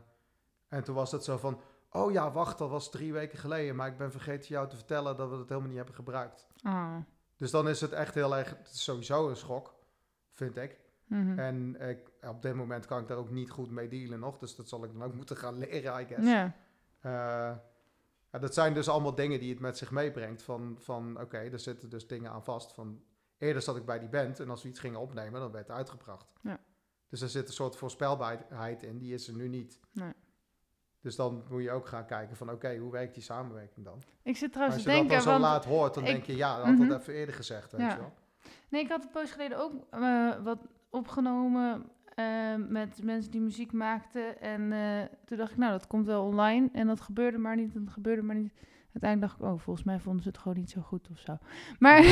en 0.69 0.85
toen 0.85 0.95
was 0.95 1.13
het 1.13 1.25
zo 1.25 1.37
van... 1.37 1.61
Oh 1.91 2.13
ja, 2.13 2.33
wacht, 2.33 2.59
dat 2.59 2.71
was 2.71 2.91
drie 2.91 3.13
weken 3.13 3.39
geleden. 3.39 3.77
Maar 3.77 3.89
ik 3.89 3.97
ben 3.97 4.11
vergeten 4.11 4.49
jou 4.49 4.69
te 4.69 4.77
vertellen 4.77 5.17
dat 5.17 5.31
we 5.31 5.37
het 5.37 5.49
helemaal 5.49 5.69
niet 5.69 5.77
hebben 5.77 5.95
gebruikt. 5.95 6.47
Ah. 6.63 6.97
Dus 7.37 7.51
dan 7.51 7.69
is 7.69 7.81
het 7.81 7.93
echt 7.93 8.15
heel 8.15 8.37
erg, 8.37 8.51
het 8.51 8.71
is 8.73 8.85
sowieso 8.85 9.29
een 9.29 9.37
schok, 9.37 9.75
vind 10.33 10.57
ik. 10.57 10.81
Mhm. 11.07 11.39
En 11.39 11.81
ik, 11.81 12.11
op 12.21 12.43
dit 12.43 12.55
moment 12.55 12.87
kan 12.87 13.01
ik 13.01 13.09
daar 13.09 13.17
ook 13.17 13.31
niet 13.31 13.51
goed 13.51 13.71
mee 13.71 13.89
dealen 13.89 14.21
nog. 14.21 14.39
Dus 14.39 14.57
dat 14.57 14.69
zal 14.69 14.85
ik 14.85 14.93
dan 14.93 15.03
ook 15.03 15.15
moeten 15.15 15.37
gaan 15.37 15.59
leren, 15.59 16.01
I 16.01 16.07
guess. 16.07 16.27
Ja. 16.27 16.57
Eh, 17.01 17.57
ja, 18.33 18.39
dat 18.39 18.55
zijn 18.55 18.75
dus 18.75 18.89
allemaal 18.89 19.15
dingen 19.15 19.39
die 19.39 19.51
het 19.51 19.61
met 19.61 19.79
zich 19.79 19.91
meebrengt. 19.91 20.43
Van, 20.43 20.77
van 20.81 21.21
oké, 21.21 21.39
er 21.39 21.59
zitten 21.59 21.91
dus 21.91 22.07
dingen 22.07 22.31
aan 22.31 22.45
vast. 22.45 22.73
Van, 22.73 23.03
eerder 23.45 23.63
zat 23.63 23.77
ik 23.77 23.85
bij 23.85 23.99
die 23.99 24.09
band 24.09 24.41
en 24.41 24.51
als 24.51 24.63
we 24.63 24.69
iets 24.69 24.81
gingen 24.81 25.01
opnemen, 25.01 25.41
dan 25.41 25.51
werd 25.53 25.67
het 25.69 25.77
uitgebracht. 25.77 26.33
Ja. 26.41 26.59
Dus 27.09 27.21
er 27.21 27.29
zit 27.29 27.47
een 27.49 27.55
soort 27.55 27.77
voorspelbaarheid 27.77 28.83
in, 28.83 28.99
die 28.99 29.15
is 29.15 29.29
er 29.29 29.35
nu 29.35 29.49
niet. 29.49 29.81
Nee. 29.93 30.13
Dus 31.01 31.17
dan 31.17 31.45
moet 31.51 31.63
je 31.63 31.71
ook 31.71 31.87
gaan 31.87 32.07
kijken 32.07 32.37
van 32.37 32.51
oké, 32.51 32.77
hoe 32.77 32.93
werkt 32.93 33.15
die 33.15 33.23
samenwerking 33.23 33.85
dan? 33.87 34.03
Ik 34.23 34.37
zit 34.37 34.53
trouwens 34.53 34.87
als 34.87 34.95
je 34.97 35.01
dat 35.01 35.09
dan 35.11 35.23
zo 35.23 35.39
laat 35.39 35.65
hoort, 35.65 35.95
dan 35.95 36.05
ik- 36.05 36.11
denk 36.11 36.25
je 36.25 36.37
ja, 36.37 36.57
dat 36.57 36.67
had 36.67 36.75
Mhm. 36.79 36.89
dat 36.89 37.01
even 37.01 37.15
eerder 37.15 37.35
gezegd, 37.35 37.73
weet 37.73 37.81
Ja. 37.81 37.91
je 37.95 37.99
wel. 37.99 38.15
Nee, 38.69 38.83
ik 38.83 38.89
had 38.89 39.03
een 39.03 39.11
poos 39.11 39.31
geleden 39.31 39.59
ook 39.59 39.73
eh, 39.91 40.43
wat 40.43 40.59
opgenomen 40.91 41.89
eh, 42.15 42.55
met 42.69 43.03
mensen 43.03 43.31
die 43.31 43.41
muziek 43.41 43.73
maakten. 43.73 44.41
En 44.41 44.73
eh, 44.73 45.03
toen 45.25 45.39
dacht 45.39 45.51
ik, 45.51 45.57
nou, 45.57 45.73
dat 45.73 45.87
komt 45.87 46.07
wel 46.07 46.25
online. 46.25 46.69
En 46.73 46.87
dat 46.87 47.01
gebeurde 47.01 47.39
maar 47.39 47.57
niet, 47.57 47.75
en 47.75 47.85
dat 47.85 47.93
gebeurde 47.93 48.23
maar 48.23 48.35
niet. 48.37 48.53
Uiteindelijk 48.95 49.21
dacht 49.21 49.35
ik, 49.35 49.57
oh, 49.57 49.61
volgens 49.65 49.87
mij 49.87 49.99
vonden 49.99 50.23
ze 50.23 50.29
het 50.29 50.39
gewoon 50.39 50.59
niet 50.59 50.71
zo 50.71 50.81
goed 50.81 51.09
of 51.11 51.19
zo. 51.19 51.39
Maar 51.79 52.03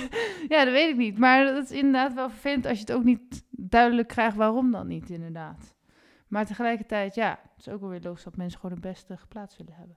ja, 0.52 0.64
dat 0.64 0.72
weet 0.72 0.90
ik 0.90 0.96
niet. 0.96 1.18
Maar 1.18 1.44
dat 1.44 1.64
is 1.64 1.70
inderdaad 1.70 2.14
wel 2.14 2.30
vervelend 2.30 2.66
als 2.66 2.78
je 2.78 2.84
het 2.84 2.92
ook 2.92 3.04
niet 3.04 3.44
duidelijk 3.50 4.08
krijgt 4.08 4.36
waarom 4.36 4.70
dan 4.70 4.86
niet, 4.86 5.10
inderdaad. 5.10 5.74
Maar 6.28 6.46
tegelijkertijd, 6.46 7.14
ja, 7.14 7.40
het 7.56 7.66
is 7.66 7.72
ook 7.72 7.80
wel 7.80 7.88
weer 7.88 8.00
logisch 8.02 8.24
dat 8.24 8.36
mensen 8.36 8.60
gewoon 8.60 8.76
het 8.76 8.84
beste 8.84 9.16
geplaatst 9.16 9.58
willen 9.58 9.74
hebben. 9.74 9.96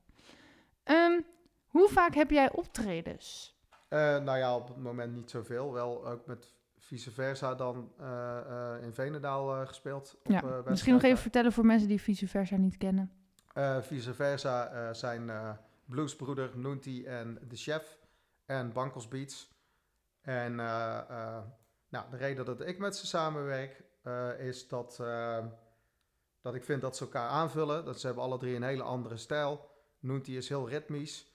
Ehm, 0.83 1.21
hoe 1.67 1.89
vaak 1.89 2.15
heb 2.15 2.29
jij 2.29 2.51
optredens? 2.51 3.57
Eh, 3.87 3.99
nou 3.99 4.37
ja, 4.37 4.55
op 4.55 4.67
het 4.67 4.77
moment 4.77 5.15
niet 5.15 5.29
zoveel. 5.29 5.73
Wel 5.73 6.07
ook 6.07 6.25
met 6.25 6.53
vice 6.77 7.11
versa 7.11 7.55
dan 7.55 7.91
eh, 7.99 8.37
eh, 8.37 8.83
in 8.83 8.93
Venendaal 8.93 9.65
gespeeld. 9.65 10.15
Op, 10.23 10.31
Ja, 10.31 10.61
Misschien 10.65 10.93
nog 10.93 11.03
even 11.03 11.17
vertellen 11.17 11.51
voor 11.51 11.65
mensen 11.65 11.87
die 11.87 12.01
vice 12.01 12.27
versa 12.27 12.55
niet 12.55 12.77
kennen. 12.77 13.11
Vice 13.81 14.13
versa 14.13 14.93
zijn 14.93 15.31
bluesbroeder 15.85 16.57
Noonty 16.57 17.03
en 17.05 17.39
de 17.47 17.55
chef 17.55 17.97
en 18.45 18.73
Bankels 18.73 19.07
Beats. 19.07 19.51
En 20.21 20.59
eh, 20.59 20.99
eh, 21.09 21.43
nou, 21.89 22.09
de 22.09 22.17
reden 22.17 22.45
dat 22.45 22.61
ik 22.61 22.77
met 22.77 22.95
ze 22.95 23.07
samenwerk 23.07 23.83
eh, 24.01 24.39
is 24.39 24.67
dat, 24.67 25.03
dat 26.41 26.55
ik 26.55 26.63
vind 26.63 26.81
dat 26.81 26.97
ze 26.97 27.03
elkaar 27.03 27.29
aanvullen. 27.29 27.85
Dat 27.85 27.99
ze 27.99 28.05
hebben 28.05 28.23
alle 28.23 28.37
drie 28.37 28.55
een 28.55 28.63
hele 28.63 28.83
andere 28.83 29.17
stijl. 29.17 29.69
Noonty 29.99 30.31
is 30.31 30.49
heel 30.49 30.69
ritmisch. 30.69 31.31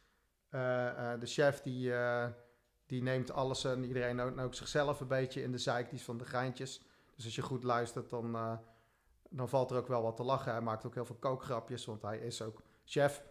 De 0.51 1.19
chef 1.23 1.63
die, 1.63 1.93
die 2.87 3.03
neemt 3.03 3.31
alles 3.31 3.65
en 3.65 3.85
iedereen 3.85 4.41
ook, 4.41 4.55
zichzelf 4.55 5.01
een 5.01 5.09
beetje 5.09 5.43
in 5.43 5.53
de 5.53 5.59
zeik. 5.59 5.91
Die 5.91 5.99
is 5.99 6.05
van 6.05 6.19
de 6.19 6.25
geintjes. 6.25 6.83
Dus 7.15 7.25
als 7.25 7.35
je 7.35 7.43
goed 7.43 7.63
luistert, 7.63 8.11
dan, 8.11 8.33
dan 9.31 9.49
valt 9.49 9.71
er 9.71 9.77
ook 9.77 9.89
wel 9.89 10.03
wat 10.03 10.17
te 10.17 10.23
lachen. 10.23 10.53
Hij 10.53 10.61
maakt 10.61 10.87
ook 10.87 10.95
heel 10.95 11.05
veel 11.05 11.17
kookgrapjes, 11.17 11.85
want 11.85 12.03
hij 12.03 12.19
is 12.19 12.43
ook 12.43 12.63
chef, 12.85 13.23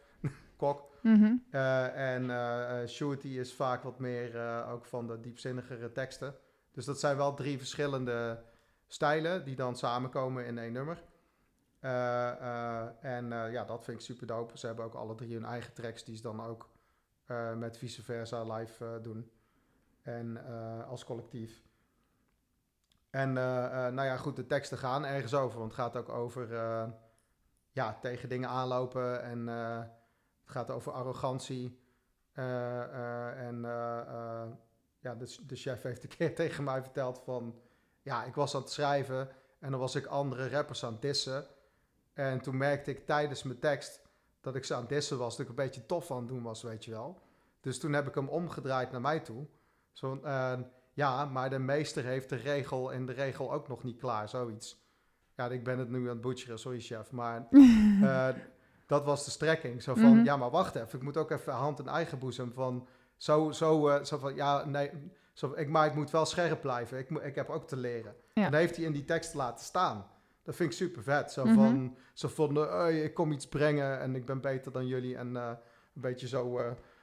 kok. 0.57 0.89
Mhm. 1.01 1.35
Eh, 1.49 2.13
en 2.13 2.89
Shorty 2.89 3.27
is 3.27 3.53
vaak 3.53 3.83
wat 3.83 3.99
meer 3.99 4.65
ook 4.65 4.85
van 4.85 5.07
de 5.07 5.19
diepzinnigere 5.19 5.91
teksten. 5.91 6.35
Dus 6.71 6.85
dat 6.85 6.99
zijn 6.99 7.17
wel 7.17 7.33
drie 7.33 7.57
verschillende 7.57 8.43
stijlen 8.87 9.45
die 9.45 9.55
dan 9.55 9.75
samenkomen 9.75 10.45
in 10.45 10.57
één 10.57 10.73
nummer. 10.73 11.03
En 13.01 13.29
ja, 13.29 13.63
dat 13.63 13.83
vind 13.83 13.99
ik 13.99 14.05
super 14.05 14.27
dope. 14.27 14.57
Ze 14.57 14.65
hebben 14.65 14.85
ook 14.85 14.93
alle 14.93 15.15
drie 15.15 15.33
hun 15.33 15.45
eigen 15.45 15.73
tracks 15.73 16.03
die 16.03 16.15
ze 16.15 16.21
dan 16.21 16.41
ook 16.41 16.69
met 17.55 17.77
vice 17.77 18.03
versa 18.03 18.43
live 18.43 18.99
doen. 19.01 19.31
En 20.01 20.45
als 20.85 21.03
collectief. 21.03 21.63
En 23.09 23.33
nou 23.33 24.03
ja, 24.03 24.17
goed, 24.17 24.35
de 24.35 24.45
teksten 24.45 24.77
gaan 24.77 25.05
ergens 25.05 25.33
over. 25.33 25.59
Want 25.59 25.71
het 25.71 25.81
gaat 25.81 25.97
ook 25.97 26.09
over 26.09 26.47
ja, 27.71 27.97
tegen 28.01 28.29
dingen 28.29 28.49
aanlopen. 28.49 29.23
En 29.23 29.47
het 30.47 30.55
gaat 30.55 30.71
over 30.71 30.91
arrogantie. 30.91 31.79
Eh, 32.33 32.83
eh, 32.83 33.47
en 33.47 33.65
eh, 33.65 34.43
ja, 34.99 35.15
de, 35.15 35.35
de 35.47 35.55
chef 35.55 35.81
heeft 35.81 36.03
een 36.03 36.09
keer 36.09 36.35
tegen 36.45 36.63
mij 36.63 36.81
verteld 36.81 37.21
van... 37.25 37.59
Ja, 38.01 38.23
ik 38.23 38.35
was 38.35 38.55
aan 38.55 38.61
het 38.61 38.71
schrijven 38.71 39.29
en 39.59 39.71
dan 39.71 39.79
was 39.79 39.95
ik 39.95 40.05
andere 40.05 40.49
rappers 40.49 40.83
aan 40.85 40.91
het 40.91 41.01
dissen. 41.01 41.45
En 42.13 42.41
toen 42.41 42.57
merkte 42.57 42.91
ik 42.91 43.05
tijdens 43.05 43.43
mijn 43.43 43.59
tekst 43.59 44.01
dat 44.41 44.55
ik 44.55 44.63
ze 44.63 44.73
aan 44.73 44.79
het 44.79 44.89
dissen 44.89 45.17
was. 45.17 45.31
Dat 45.31 45.45
ik 45.45 45.49
een 45.49 45.55
beetje 45.55 45.85
tof 45.85 46.11
aan 46.11 46.17
het 46.17 46.27
doen 46.27 46.43
was, 46.43 46.61
weet 46.61 46.85
je 46.85 46.91
wel. 46.91 47.21
Dus 47.61 47.79
toen 47.79 47.93
heb 47.93 48.07
ik 48.07 48.15
hem 48.15 48.27
omgedraaid 48.27 48.91
naar 48.91 49.01
mij 49.01 49.19
toe. 49.19 49.47
Zo, 49.91 50.19
ja, 50.93 51.25
maar 51.25 51.49
de 51.49 51.59
meester 51.59 52.03
heeft 52.03 52.29
de 52.29 52.35
regel 52.35 52.93
en 52.93 53.05
de 53.05 53.13
regel 53.13 53.53
ook 53.53 53.67
nog 53.67 53.83
niet 53.83 53.97
klaar, 53.97 54.29
zoiets. 54.29 54.85
Ja, 55.35 55.49
ik 55.49 55.63
ben 55.63 55.79
het 55.79 55.89
nu 55.89 56.01
aan 56.01 56.07
het 56.07 56.21
butcheren, 56.21 56.59
sorry 56.59 56.81
chef. 56.81 57.11
Maar 57.11 57.47
dat 58.87 59.05
was 59.05 59.25
de 59.25 59.31
strekking. 59.31 59.83
Zo 59.83 59.93
van, 59.95 60.15
Mhm. 60.15 60.23
ja, 60.23 60.37
maar 60.37 60.49
wacht 60.49 60.75
even. 60.75 60.97
Ik 60.99 61.03
moet 61.05 61.17
ook 61.17 61.31
even 61.31 61.53
hand 61.53 61.79
in 61.79 61.87
eigen 61.87 62.19
boezem. 62.19 62.53
Van, 62.53 62.87
zo, 63.17 63.51
zo, 63.51 63.87
eh, 63.87 64.03
zo 64.03 64.17
van, 64.17 64.35
ja, 64.35 64.65
nee. 64.65 64.91
Zo, 65.33 65.53
ik, 65.55 65.69
maar 65.69 65.85
ik 65.87 65.95
moet 65.95 66.11
wel 66.11 66.25
scherp 66.25 66.61
blijven. 66.61 66.97
Ik, 66.97 67.09
ik 67.09 67.35
heb 67.35 67.49
ook 67.49 67.67
te 67.67 67.75
leren. 67.77 68.15
Ja. 68.33 68.45
En 68.45 68.51
dat 68.51 68.59
heeft 68.59 68.75
hij 68.75 68.85
in 68.85 68.91
die 68.91 69.05
tekst 69.05 69.33
laten 69.33 69.65
staan. 69.65 70.05
Dat 70.43 70.55
vind 70.55 70.71
ik 70.71 70.77
super 70.77 71.03
vet. 71.03 71.31
Zo 71.31 71.45
Mhm. 71.45 71.53
van, 71.55 71.97
zo 72.13 72.27
van 72.27 72.57
eh, 72.67 73.03
ik 73.03 73.13
kom 73.13 73.31
iets 73.31 73.47
brengen 73.47 73.99
en 73.99 74.15
ik 74.15 74.25
ben 74.25 74.41
beter 74.41 74.71
dan 74.71 74.87
jullie. 74.87 75.15
En 75.17 75.35
eh, 75.37 75.47
een 75.95 76.01
beetje 76.01 76.27
zo 76.27 76.59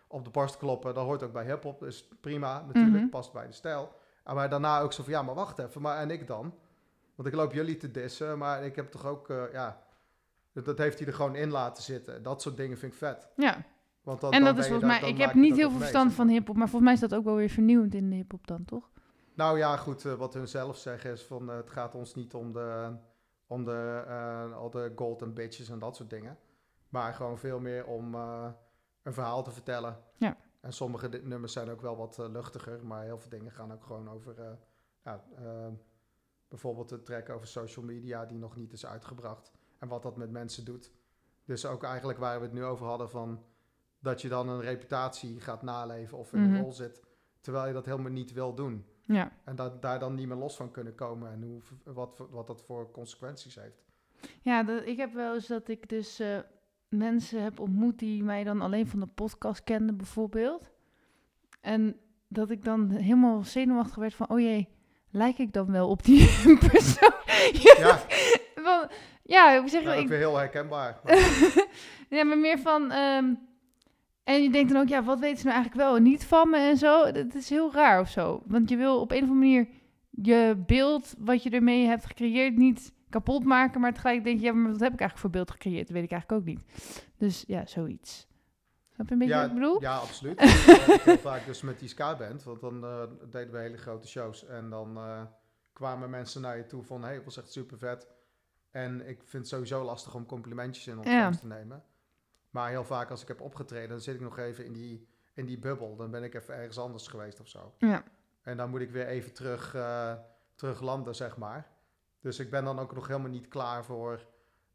op 0.08 0.24
de 0.24 0.30
borst 0.30 0.56
kloppen. 0.56 0.94
Dat 0.94 1.04
hoort 1.04 1.22
ook 1.22 1.32
bij 1.32 1.44
hip-hop. 1.44 1.80
Dus 1.80 2.08
prima, 2.20 2.60
natuurlijk. 2.66 2.96
Mhm. 3.02 3.08
Past 3.08 3.32
bij 3.32 3.46
de 3.46 3.52
stijl. 3.52 3.92
En 4.24 4.34
maar 4.34 4.48
daarna 4.50 4.80
ook 4.80 4.92
zo 4.92 5.02
van, 5.02 5.12
ja, 5.12 5.22
maar 5.22 5.34
wacht 5.34 5.58
even, 5.58 5.80
maar 5.82 5.98
en 5.98 6.10
ik 6.10 6.26
dan? 6.26 6.54
Want 7.14 7.28
ik 7.28 7.34
loop 7.34 7.52
jullie 7.52 7.76
te 7.76 7.90
dissen, 7.90 8.38
maar 8.38 8.64
ik 8.64 8.76
heb 8.76 8.90
toch 8.90 9.06
ook, 9.06 9.26
ja, 9.52 9.82
dat, 10.54 10.64
dat 10.64 10.78
heeft 10.78 10.98
hij 10.98 11.06
er 11.08 11.14
gewoon 11.14 11.36
in 11.36 11.50
laten 11.50 11.82
zitten. 11.82 12.22
Dat 12.22 12.42
soort 12.42 12.56
dingen 12.56 12.78
vind 12.78 12.92
ik 12.92 12.98
vet. 12.98 13.28
Ja, 13.36 13.64
Want 14.02 14.20
dan, 14.20 14.32
en 14.32 14.44
dat 14.44 14.58
is 14.58 14.66
volgens 14.66 14.90
daar- 14.90 15.00
mij... 15.00 15.10
Ik 15.10 15.18
heb 15.18 15.34
niet 15.34 15.56
heel 15.56 15.70
veel 15.70 15.78
verstand 15.78 16.12
van 16.12 16.28
hiphop, 16.28 16.56
maar 16.56 16.68
volgens 16.68 16.84
mij 16.84 16.92
is 16.92 17.00
dat 17.00 17.14
ook 17.18 17.24
wel 17.24 17.36
weer 17.36 17.48
vernieuwend 17.48 17.94
in 17.94 18.10
de 18.10 18.16
hiphop 18.16 18.46
dan, 18.46 18.64
toch? 18.64 18.90
Nou 19.34 19.58
ja, 19.58 19.76
goed, 19.76 20.04
eh, 20.04 20.14
wat 20.14 20.34
hun 20.34 20.48
zelf 20.48 20.76
zeggen 20.76 21.12
is 21.12 21.22
van, 21.22 21.50
eh, 21.50 21.56
het 21.56 21.70
gaat 21.70 21.94
ons 21.94 22.14
niet 22.14 22.34
om 22.34 22.52
de, 22.52 22.96
om 23.46 23.64
de, 23.64 24.04
eh, 24.06 24.56
al 24.56 24.70
de 24.70 24.92
golden 24.96 25.34
bitches 25.34 25.68
en 25.68 25.78
dat 25.78 25.96
soort 25.96 26.10
dingen. 26.10 26.38
Maar 26.88 27.14
gewoon 27.14 27.38
veel 27.38 27.60
meer 27.60 27.86
om 27.86 28.14
een 29.02 29.12
verhaal 29.12 29.42
te 29.42 29.50
vertellen. 29.50 29.98
Ja. 30.16 30.36
En 30.60 30.72
sommige 30.72 31.08
nummers 31.08 31.52
zijn 31.52 31.70
ook 31.70 31.80
wel 31.80 31.96
wat 31.96 32.18
luchtiger, 32.18 32.86
maar 32.86 33.02
heel 33.04 33.18
veel 33.18 33.30
dingen 33.30 33.52
gaan 33.52 33.72
ook 33.72 33.84
gewoon 33.84 34.10
over, 34.10 34.58
ja, 35.02 35.24
bijvoorbeeld 36.48 36.88
de 36.88 37.02
track 37.02 37.28
over 37.28 37.46
social 37.46 37.84
media 37.84 38.24
die 38.26 38.38
nog 38.38 38.56
niet 38.56 38.72
is 38.72 38.86
uitgebracht. 38.86 39.52
En 39.78 39.88
wat 39.88 40.02
dat 40.02 40.16
met 40.16 40.30
mensen 40.30 40.64
doet. 40.64 40.90
Dus 41.44 41.66
ook 41.66 41.82
eigenlijk 41.82 42.18
waar 42.18 42.38
we 42.38 42.44
het 42.44 42.54
nu 42.54 42.64
over 42.64 42.86
hadden 42.86 43.10
van 43.10 43.42
dat 43.98 44.22
je 44.22 44.28
dan 44.28 44.48
een 44.48 44.60
reputatie 44.60 45.40
gaat 45.40 45.62
naleven 45.62 46.18
of 46.18 46.32
in 46.32 46.40
Mhm. 46.42 46.54
een 46.54 46.60
rol 46.62 46.72
zit, 46.72 47.02
terwijl 47.40 47.66
je 47.66 47.72
dat 47.72 47.84
helemaal 47.86 48.10
niet 48.12 48.32
wil 48.32 48.54
doen. 48.54 48.84
Ja. 49.02 49.32
En 49.44 49.56
dat, 49.56 49.82
daar 49.82 49.98
dan 49.98 50.14
niet 50.14 50.26
meer 50.26 50.36
los 50.36 50.56
van 50.56 50.70
kunnen 50.70 50.94
komen 50.94 51.32
en 51.32 51.42
hoe, 51.42 51.60
wat, 51.94 52.16
voor- 52.16 52.30
wat 52.30 52.46
dat 52.46 52.62
voor 52.62 52.90
consequenties 52.90 53.54
heeft. 53.54 53.84
Ja, 54.40 54.62
dat, 54.62 54.86
ik 54.86 54.96
heb 54.96 55.12
wel 55.12 55.34
eens 55.34 55.46
dat 55.46 55.68
ik 55.68 55.88
dus 55.88 56.20
eh, 56.20 56.38
mensen 56.88 57.42
heb 57.42 57.60
ontmoet 57.60 57.98
die 57.98 58.22
mij 58.22 58.44
dan 58.44 58.60
alleen 58.60 58.86
van 58.86 59.00
de 59.00 59.06
podcast 59.06 59.64
kenden, 59.64 59.96
bijvoorbeeld. 59.96 60.62
En 61.60 61.96
dat 62.28 62.50
ik 62.50 62.64
dan 62.64 62.90
helemaal 62.90 63.42
zenuwachtig 63.42 63.94
werd 63.96 64.14
van, 64.14 64.28
oh 64.30 64.40
jee, 64.40 64.68
lijk 65.10 65.38
ik 65.38 65.52
dan 65.52 65.70
wel 65.72 65.88
op 65.88 66.02
die 66.04 66.26
persoon? 66.70 67.12
Ja, 67.52 68.00
ja, 69.24 69.60
hoe 69.60 69.68
zeg 69.68 69.80
je 69.82 69.86
ja 69.86 69.92
dat? 69.92 69.94
ook 69.96 70.02
Ik- 70.04 70.08
weer 70.10 70.18
heel 70.18 70.36
herkenbaar. 70.36 71.00
Ja, 72.08 72.24
maar 72.24 72.38
meer 72.38 72.58
van... 72.58 72.90
ehm, 72.90 73.34
en 74.24 74.42
je 74.42 74.50
denkt 74.50 74.72
dan 74.72 74.80
ook, 74.82 74.88
ja, 74.88 75.02
wat 75.04 75.18
weten 75.18 75.38
ze 75.38 75.44
nou 75.44 75.56
eigenlijk 75.56 75.86
wel 75.86 75.96
en 75.96 76.02
niet 76.02 76.24
van 76.24 76.50
me 76.50 76.56
en 76.58 76.76
zo? 76.76 77.12
Dat 77.12 77.34
is 77.34 77.50
heel 77.50 77.72
raar 77.72 78.00
of 78.00 78.08
zo. 78.08 78.42
Want 78.46 78.68
je 78.68 78.76
wil 78.76 79.00
op 79.00 79.10
een 79.10 79.16
of 79.22 79.28
andere 79.28 79.38
manier 79.40 79.68
je 80.10 80.62
beeld 80.66 81.14
wat 81.18 81.42
je 81.42 81.50
ermee 81.50 81.86
hebt 81.86 82.04
gecreëerd 82.06 82.56
niet 82.56 82.92
kapot 83.10 83.44
maken. 83.44 83.80
Maar 83.80 83.92
tegelijk 83.92 84.24
denk 84.24 84.38
je, 84.38 84.44
ja, 84.44 84.52
maar 84.52 84.70
wat 84.72 84.80
heb 84.80 84.92
ik 84.92 85.00
eigenlijk 85.00 85.18
voor 85.20 85.30
beeld 85.30 85.50
gecreëerd? 85.50 85.86
Dat 85.86 85.96
weet 85.96 86.04
ik 86.04 86.10
eigenlijk 86.10 86.40
ook 86.40 86.46
niet. 86.48 86.60
Dus 87.18 87.44
ja, 87.46 87.66
zoiets. 87.66 88.26
Snap 88.94 89.06
je 89.06 89.12
een 89.12 89.18
beetje 89.18 89.34
ja, 89.34 89.40
wat 89.40 89.48
ik 89.50 89.54
bedoel? 89.54 89.80
ja, 89.80 89.96
absoluut. 89.96 90.38
dat 90.38 90.48
heb 90.86 91.02
heel 91.04 91.18
vaak 91.18 91.46
dus 91.46 91.62
met 91.62 91.78
die 91.78 91.88
ska-band. 91.88 92.42
Want 92.44 92.60
dan 92.60 92.84
eh, 92.84 93.02
deden 93.30 93.52
we 93.52 93.58
hele 93.58 93.76
grote 93.76 94.08
shows. 94.08 94.46
En 94.46 94.70
dan 94.70 94.96
eh, 94.96 95.22
kwamen 95.72 96.10
mensen 96.10 96.40
naar 96.40 96.56
je 96.56 96.66
toe 96.66 96.82
van... 96.82 97.02
Hey, 97.04 97.14
het 97.14 97.24
was 97.24 97.36
echt 97.36 97.52
super 97.52 97.78
vet. 97.78 98.06
En 98.74 99.08
ik 99.08 99.18
vind 99.18 99.32
het 99.32 99.48
sowieso 99.48 99.84
lastig 99.84 100.14
om 100.14 100.26
complimentjes 100.26 100.86
in 100.86 100.98
ontvangst 100.98 101.40
te 101.40 101.46
nemen. 101.46 101.84
Maar 102.50 102.70
heel 102.70 102.84
vaak 102.84 103.10
als 103.10 103.22
ik 103.22 103.28
heb 103.28 103.40
opgetreden... 103.40 103.88
dan 103.88 104.00
zit 104.00 104.14
ik 104.14 104.20
nog 104.20 104.38
even 104.38 104.64
in 104.64 104.72
die, 104.72 105.08
in 105.32 105.46
die 105.46 105.58
bubbel. 105.58 105.96
Dan 105.96 106.10
ben 106.10 106.22
ik 106.22 106.34
even 106.34 106.54
ergens 106.54 106.78
anders 106.78 107.08
geweest 107.08 107.40
of 107.40 107.48
zo. 107.48 107.74
Ja. 107.78 108.04
En 108.42 108.56
dan 108.56 108.70
moet 108.70 108.80
ik 108.80 108.90
weer 108.90 109.06
even 109.06 109.32
terug, 109.32 109.74
eh, 109.74 110.14
terug 110.54 110.80
landen, 110.80 111.14
zeg 111.14 111.36
maar. 111.36 111.70
Dus 112.20 112.38
ik 112.38 112.50
ben 112.50 112.64
dan 112.64 112.78
ook 112.78 112.94
nog 112.94 113.06
helemaal 113.06 113.30
niet 113.30 113.48
klaar 113.48 113.84
voor 113.84 114.26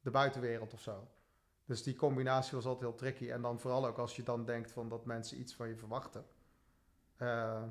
de 0.02 0.12
buitenwereld 0.12 0.74
of 0.74 0.82
zo. 0.82 1.08
Dus 1.66 1.84
die 1.84 1.96
combinatie 1.96 2.56
was 2.56 2.66
altijd 2.66 2.90
heel 2.90 2.98
tricky. 2.98 3.32
En 3.32 3.42
dan 3.42 3.60
vooral 3.60 3.88
ook 3.88 3.98
als 3.98 4.16
je 4.16 4.24
dan 4.24 4.46
denkt 4.46 4.72
van 4.72 4.90
dat 4.90 5.06
mensen 5.06 5.40
iets 5.40 5.56
van 5.56 5.68
je 5.68 5.76
verwachten. 5.76 6.26
Eh, 7.16 7.64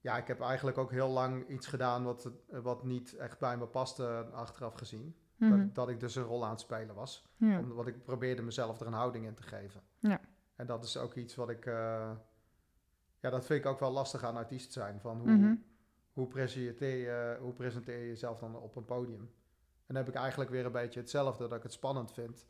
ja, 0.00 0.16
ik 0.16 0.26
heb 0.26 0.40
eigenlijk 0.40 0.78
ook 0.78 0.90
heel 0.90 1.08
lang 1.08 1.48
iets 1.48 1.66
gedaan 1.66 2.04
wat, 2.04 2.30
wat 2.48 2.84
niet 2.84 3.16
echt 3.16 3.38
bij 3.38 3.56
me 3.56 3.66
paste 3.66 4.26
achteraf 4.32 4.74
gezien. 4.74 5.16
Mhm. 5.36 5.50
dat, 5.58 5.74
dat 5.74 5.88
ik 5.88 6.00
dus 6.00 6.14
een 6.14 6.22
rol 6.22 6.44
aan 6.44 6.50
het 6.50 6.60
spelen 6.60 6.94
was. 6.94 7.24
ja. 7.36 7.58
Omdat 7.58 7.86
ik 7.86 8.02
probeerde 8.04 8.42
mezelf 8.42 8.80
er 8.80 8.86
een 8.86 8.92
houding 8.92 9.26
in 9.26 9.34
te 9.34 9.42
geven. 9.42 9.82
Ja. 9.98 10.20
En 10.56 10.66
dat 10.66 10.84
is 10.84 10.96
ook 10.96 11.14
iets 11.14 11.34
wat 11.34 11.50
ik... 11.50 11.66
eh, 11.66 12.10
ja, 13.20 13.30
dat 13.30 13.46
vind 13.46 13.60
ik 13.64 13.66
ook 13.70 13.78
wel 13.80 13.90
lastig 13.90 14.24
aan 14.24 14.36
artiest 14.36 14.72
zijn. 14.72 15.00
Van 15.00 15.18
hoe, 15.18 15.30
Mhm. 15.30 15.54
hoe, 16.12 16.26
presenteer 16.28 16.96
je, 16.96 17.38
hoe 17.40 17.52
presenteer 17.52 17.98
je 17.98 18.06
jezelf 18.06 18.38
dan 18.38 18.56
op 18.56 18.76
een 18.76 18.84
podium? 18.84 19.20
En 19.86 19.96
dan 19.96 19.96
heb 19.96 20.08
ik 20.08 20.14
eigenlijk 20.14 20.50
weer 20.50 20.64
een 20.66 20.72
beetje 20.72 21.00
hetzelfde. 21.00 21.48
Dat 21.48 21.56
ik 21.58 21.62
het 21.62 21.72
spannend 21.72 22.12
vind 22.12 22.46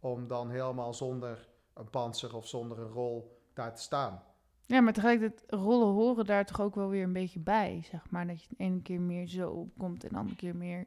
om 0.00 0.26
dan 0.28 0.50
helemaal 0.50 0.94
zonder 0.94 1.48
een 1.74 1.90
panzer 1.90 2.36
of 2.36 2.46
zonder 2.48 2.78
een 2.78 2.88
rol 2.92 3.40
daar 3.52 3.74
te 3.74 3.82
staan. 3.82 4.22
Ja, 4.66 4.80
maar 4.80 4.92
tegelijkertijd 4.92 5.44
rollen 5.52 5.88
horen 5.94 6.24
daar 6.24 6.46
toch 6.46 6.60
ook 6.60 6.74
wel 6.74 6.88
weer 6.88 7.02
een 7.02 7.12
beetje 7.12 7.40
bij, 7.40 7.80
zeg 7.90 8.10
maar. 8.10 8.26
Dat 8.26 8.42
je 8.42 8.48
de 8.48 8.54
ene 8.64 8.82
keer 8.82 9.00
meer 9.00 9.26
zo 9.28 9.70
komt 9.78 10.04
en 10.04 10.08
de 10.10 10.16
andere 10.18 10.36
keer 10.36 10.56
meer... 10.56 10.86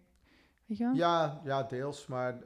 Weet 0.65 0.77
je 0.77 0.83
wel? 0.83 0.93
Ja, 0.93 1.41
ja, 1.43 1.63
deels. 1.63 2.07
Maar 2.07 2.37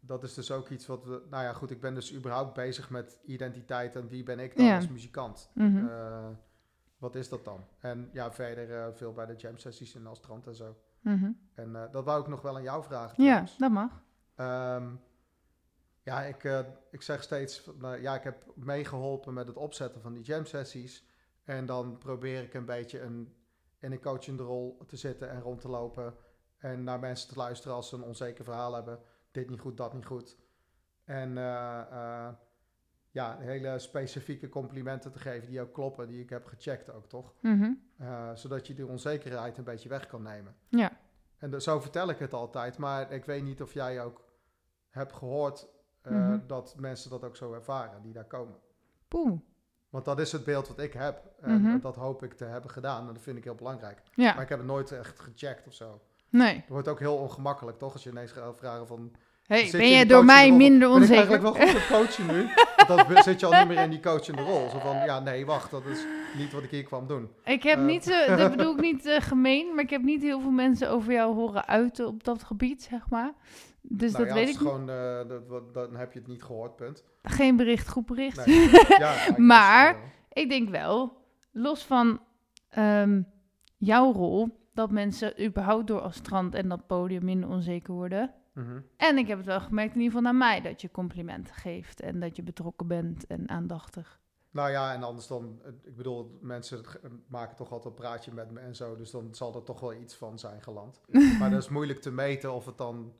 dat 0.00 0.22
is 0.22 0.34
dus 0.34 0.50
ook 0.50 0.68
iets 0.68 0.86
wat 0.86 1.04
we... 1.04 1.22
Nou 1.30 1.44
ja, 1.44 1.52
goed, 1.52 1.70
ik 1.70 1.80
ben 1.80 1.94
dus 1.94 2.14
überhaupt 2.14 2.54
bezig 2.54 2.90
met 2.90 3.18
identiteit 3.24 3.96
en 3.96 4.08
wie 4.08 4.22
ben 4.22 4.38
ik 4.38 4.56
dan 4.56 4.66
Ja. 4.66 4.76
als 4.76 4.88
muzikant? 4.88 5.50
Mhm. 5.54 5.86
Eh, 5.86 6.26
wat 6.98 7.14
is 7.14 7.28
dat 7.28 7.44
dan? 7.44 7.64
En 7.80 8.08
ja, 8.12 8.32
verder 8.32 8.74
eh, 8.74 8.86
veel 8.94 9.12
bij 9.12 9.26
de 9.26 9.34
jam 9.36 9.56
sessies 9.58 9.94
in 9.94 10.06
Alstrand 10.06 10.46
en 10.46 10.54
zo. 10.54 10.76
Mhm. 11.00 11.30
En 11.54 11.76
eh, 11.76 11.82
dat 11.92 12.04
wou 12.04 12.20
ik 12.20 12.28
nog 12.28 12.42
wel 12.42 12.56
aan 12.56 12.62
jou 12.62 12.82
vragen. 12.84 13.22
Ja, 13.24 13.28
trouwens. 13.30 13.56
dat 13.58 13.70
mag. 13.70 14.02
Ehm, 14.34 14.88
ja, 16.08 16.22
ik, 16.22 16.44
eh, 16.44 16.60
ik 16.90 17.02
zeg 17.02 17.22
steeds, 17.22 17.70
nou, 17.78 18.00
ja, 18.00 18.14
ik 18.14 18.22
heb 18.22 18.44
meegeholpen 18.54 19.34
met 19.34 19.46
het 19.46 19.56
opzetten 19.56 20.00
van 20.00 20.12
die 20.12 20.22
jam 20.22 20.44
sessies. 20.44 21.06
En 21.44 21.66
dan 21.66 21.98
probeer 21.98 22.42
ik 22.42 22.54
een 22.54 22.64
beetje 22.64 23.00
een, 23.00 23.34
in 23.78 23.92
een 23.92 24.00
coachende 24.00 24.42
rol 24.42 24.78
te 24.86 24.96
zitten 24.96 25.30
en 25.30 25.40
rond 25.40 25.60
te 25.60 25.68
lopen. 25.68 26.14
En 26.58 26.84
naar 26.84 26.98
mensen 26.98 27.28
te 27.28 27.36
luisteren 27.36 27.76
als 27.76 27.88
ze 27.88 27.96
een 27.96 28.02
onzeker 28.02 28.44
verhaal 28.44 28.74
hebben. 28.74 29.00
Dit 29.30 29.50
niet 29.50 29.60
goed, 29.60 29.76
dat 29.76 29.94
niet 29.94 30.06
goed. 30.06 30.36
En 31.04 31.38
eh, 31.38 31.80
eh, 31.90 32.28
ja, 33.10 33.38
hele 33.38 33.78
specifieke 33.78 34.48
complimenten 34.48 35.12
te 35.12 35.18
geven 35.18 35.48
die 35.48 35.60
ook 35.60 35.72
kloppen, 35.72 36.08
die 36.08 36.22
ik 36.22 36.30
heb 36.30 36.46
gecheckt 36.46 36.90
ook, 36.90 37.08
toch? 37.08 37.34
Mhm. 37.40 37.72
Zodat 38.34 38.66
je 38.66 38.74
die 38.74 38.86
onzekerheid 38.86 39.58
een 39.58 39.64
beetje 39.64 39.88
weg 39.88 40.06
kan 40.06 40.22
nemen. 40.22 40.56
Ja. 40.68 40.92
En 41.38 41.62
zo 41.62 41.80
vertel 41.80 42.08
ik 42.10 42.18
het 42.18 42.32
altijd, 42.32 42.78
maar 42.78 43.12
ik 43.12 43.24
weet 43.24 43.42
niet 43.42 43.62
of 43.62 43.72
jij 43.72 44.02
ook 44.02 44.24
hebt 44.90 45.12
gehoord 45.12 45.68
eh, 46.02 46.12
Mhm. 46.12 46.38
dat 46.46 46.74
mensen 46.78 47.10
dat 47.10 47.24
ook 47.24 47.36
zo 47.36 47.52
ervaren, 47.52 48.02
die 48.02 48.12
daar 48.12 48.24
komen. 48.26 48.54
Poeh. 49.08 49.40
Want 49.90 50.04
dat 50.04 50.18
is 50.20 50.32
het 50.32 50.44
beeld 50.44 50.68
wat 50.68 50.78
ik 50.78 50.92
heb. 50.92 51.22
En 51.40 51.60
Mhm. 51.62 51.74
eh, 51.76 51.82
dat 51.82 51.96
hoop 51.96 52.22
ik 52.22 52.32
te 52.32 52.44
hebben 52.44 52.70
gedaan. 52.70 53.06
En 53.08 53.14
dat 53.14 53.22
vind 53.22 53.36
ik 53.36 53.44
heel 53.44 53.54
belangrijk. 53.54 54.02
Ja, 54.14 54.32
Maar 54.34 54.42
ik 54.42 54.48
heb 54.48 54.58
het 54.58 54.66
nooit 54.66 54.92
echt 54.92 55.20
gecheckt 55.20 55.66
of 55.66 55.74
zo. 55.74 56.00
nee. 56.30 56.54
Het 56.54 56.68
wordt 56.68 56.88
ook 56.88 56.98
heel 56.98 57.16
ongemakkelijk, 57.16 57.78
toch? 57.78 57.92
Als 57.92 58.02
je 58.02 58.10
ineens 58.10 58.32
gaat 58.32 58.56
vragen 58.56 58.86
van... 58.86 59.12
Hey, 59.46 59.68
ben 59.72 59.88
je 59.88 60.06
door 60.06 60.24
mij 60.24 60.52
minder 60.52 60.78
Ben 60.88 60.88
ik 60.88 60.94
onzeker? 60.94 61.14
eigenlijk 61.28 61.42
wel 61.58 61.66
goed 61.68 61.76
op 61.76 61.86
coachen 61.88 62.26
nu? 62.26 62.48
Want 62.88 63.08
dan 63.08 63.22
zit 63.22 63.40
je 63.40 63.46
al 63.46 63.52
niet 63.58 63.68
meer 63.68 63.82
in 63.84 63.90
die 63.90 64.00
coachende 64.00 64.42
rol. 64.42 64.68
Zo 64.70 64.78
van, 64.78 64.96
ja, 64.96 65.20
nee, 65.20 65.46
wacht. 65.46 65.70
Dat 65.70 65.84
is 65.84 66.04
niet 66.36 66.52
wat 66.52 66.62
ik 66.62 66.70
hier 66.70 66.82
kwam 66.84 67.06
doen. 67.06 67.30
Ik 67.44 67.62
heb 67.62 67.78
Eh. 67.78 67.84
niet, 67.84 68.04
zo, 68.04 68.26
dat 68.36 68.50
bedoel 68.50 68.72
ik 68.74 68.80
niet 68.80 69.06
eh, 69.06 69.20
gemeen, 69.20 69.74
maar 69.74 69.84
ik 69.84 69.90
heb 69.90 70.02
niet 70.02 70.22
heel 70.22 70.40
veel 70.40 70.50
mensen 70.50 70.90
over 70.90 71.12
jou 71.12 71.34
horen 71.34 71.66
uiten 71.66 72.06
op 72.06 72.24
dat 72.24 72.42
gebied, 72.44 72.82
zeg 72.82 73.08
maar. 73.10 73.32
Dus 73.90 74.12
nou 74.12 74.24
dat 74.24 74.34
ja, 74.36 74.40
weet 74.40 74.48
ik 74.48 74.56
gewoon, 74.56 74.90
eh, 74.90 75.28
dat, 75.28 75.46
wat- 75.46 75.74
dan 75.74 75.96
heb 75.96 76.12
je 76.12 76.18
het 76.18 76.28
niet 76.28 76.42
gehoord, 76.42 76.76
punt. 76.76 77.04
Geen 77.22 77.56
bericht, 77.56 77.88
goed 77.88 78.06
bericht. 78.06 78.46
Nee. 78.46 78.70
Ja, 78.98 79.16
Maar-. 79.36 79.96
Ik 80.32 80.48
denk 80.48 80.68
wel, 80.68 81.16
los 81.52 81.84
van 81.84 82.20
ehm, 82.68 83.22
jouw 83.76 84.12
rol, 84.12 84.58
dat 84.74 84.90
mensen 84.90 85.44
überhaupt 85.44 85.86
door 85.86 86.00
als 86.00 86.16
strand 86.16 86.54
en 86.54 86.68
dat 86.68 86.86
podium 86.86 87.24
minder 87.24 87.48
onzeker 87.48 87.94
worden. 87.94 88.34
Mhm. 88.54 88.80
En 88.96 89.18
ik 89.18 89.26
heb 89.26 89.36
het 89.36 89.46
wel 89.46 89.60
gemerkt, 89.60 89.94
in 89.94 90.00
ieder 90.00 90.16
geval 90.16 90.32
naar 90.32 90.48
mij, 90.48 90.60
dat 90.60 90.80
je 90.80 90.90
complimenten 90.90 91.54
geeft 91.54 92.00
en 92.00 92.20
dat 92.20 92.36
je 92.36 92.42
betrokken 92.42 92.86
bent 92.86 93.26
en 93.26 93.48
aandachtig. 93.48 94.20
Nou 94.50 94.70
ja, 94.70 94.94
en 94.94 95.02
anders 95.02 95.26
dan, 95.26 95.60
ik 95.84 95.96
bedoel, 95.96 96.38
mensen 96.40 96.80
maken 97.28 97.56
toch 97.56 97.72
altijd 97.72 97.94
een 97.94 98.00
praatje 98.00 98.32
met 98.32 98.50
me 98.50 98.60
en 98.60 98.76
zo, 98.76 98.96
dus 98.96 99.10
dan 99.10 99.34
zal 99.34 99.54
er 99.54 99.62
toch 99.62 99.80
wel 99.80 99.94
iets 99.94 100.14
van 100.14 100.38
zijn 100.38 100.62
geland. 100.62 101.00
maar 101.38 101.50
dat 101.50 101.62
is 101.62 101.68
moeilijk 101.68 102.00
te 102.00 102.10
meten 102.10 102.52
of 102.52 102.66
het 102.66 102.78
dan 102.78 103.12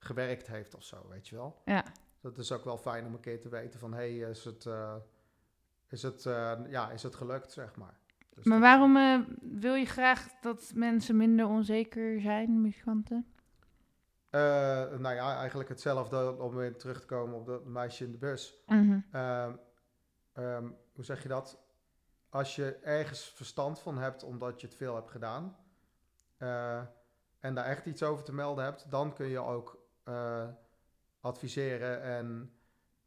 gewerkt 0.00 0.46
heeft 0.46 0.74
of 0.74 0.84
zo, 0.84 1.06
weet 1.08 1.28
je 1.28 1.36
wel. 1.36 1.62
Ja. 1.64 1.84
Dat 2.20 2.38
is 2.38 2.52
ook 2.52 2.64
wel 2.64 2.78
fijn 2.78 3.06
om 3.06 3.14
een 3.14 3.20
keer 3.20 3.40
te 3.40 3.48
weten 3.48 3.80
van, 3.80 3.92
hé, 3.92 4.18
hey, 4.18 4.30
is, 4.30 4.44
het, 4.44 4.66
eh, 4.66 4.94
is, 5.88 6.02
het, 6.02 6.26
eh, 6.26 6.58
ja, 6.68 6.90
is 6.90 7.02
het 7.02 7.14
gelukt, 7.14 7.52
zeg 7.52 7.76
maar. 7.76 7.98
Dus 8.34 8.44
Maar 8.44 8.60
waarom 8.60 8.96
eh, 8.96 9.20
wil 9.40 9.74
je 9.74 9.86
graag 9.86 10.28
dat 10.40 10.72
mensen 10.74 11.16
minder 11.16 11.46
onzeker 11.46 12.20
zijn, 12.20 12.60
muzikanten? 12.60 13.26
Nou 14.30 15.14
ja, 15.14 15.36
eigenlijk 15.36 15.68
hetzelfde 15.68 16.38
om 16.38 16.54
weer 16.54 16.76
terug 16.76 17.00
te 17.00 17.06
komen 17.06 17.38
op 17.38 17.46
dat 17.46 17.64
meisje 17.64 18.04
in 18.04 18.12
de 18.12 18.18
bus. 18.18 18.62
Mhm. 18.66 18.98
Ehm, 19.10 19.52
ehm, 20.32 20.68
hoe 20.92 21.04
zeg 21.04 21.22
je 21.22 21.28
dat? 21.28 21.58
Als 22.28 22.56
je 22.56 22.74
ergens 22.74 23.32
verstand 23.34 23.80
van 23.80 23.98
hebt 23.98 24.22
omdat 24.22 24.60
je 24.60 24.66
het 24.66 24.76
veel 24.76 24.94
hebt 24.94 25.10
gedaan 25.10 25.56
en 27.40 27.54
daar 27.54 27.64
echt 27.64 27.86
iets 27.86 28.02
over 28.02 28.24
te 28.24 28.34
melden 28.34 28.64
hebt, 28.64 28.90
dan 28.90 29.14
kun 29.14 29.26
je 29.26 29.38
ook 29.38 29.79
eh, 30.10 30.48
adviseren 31.20 32.02
en 32.02 32.52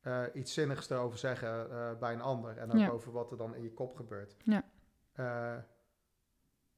eh, 0.01 0.23
iets 0.33 0.53
zinnigs 0.53 0.89
erover 0.89 1.17
zeggen 1.19 1.71
eh, 1.71 1.97
bij 1.99 2.13
een 2.13 2.21
ander. 2.21 2.57
En 2.57 2.71
ook 2.71 2.77
Ja. 2.77 2.89
over 2.89 3.11
wat 3.11 3.31
er 3.31 3.37
dan 3.37 3.55
in 3.55 3.63
je 3.63 3.73
kop 3.73 3.95
gebeurt. 3.95 4.35
Ja. 4.43 4.63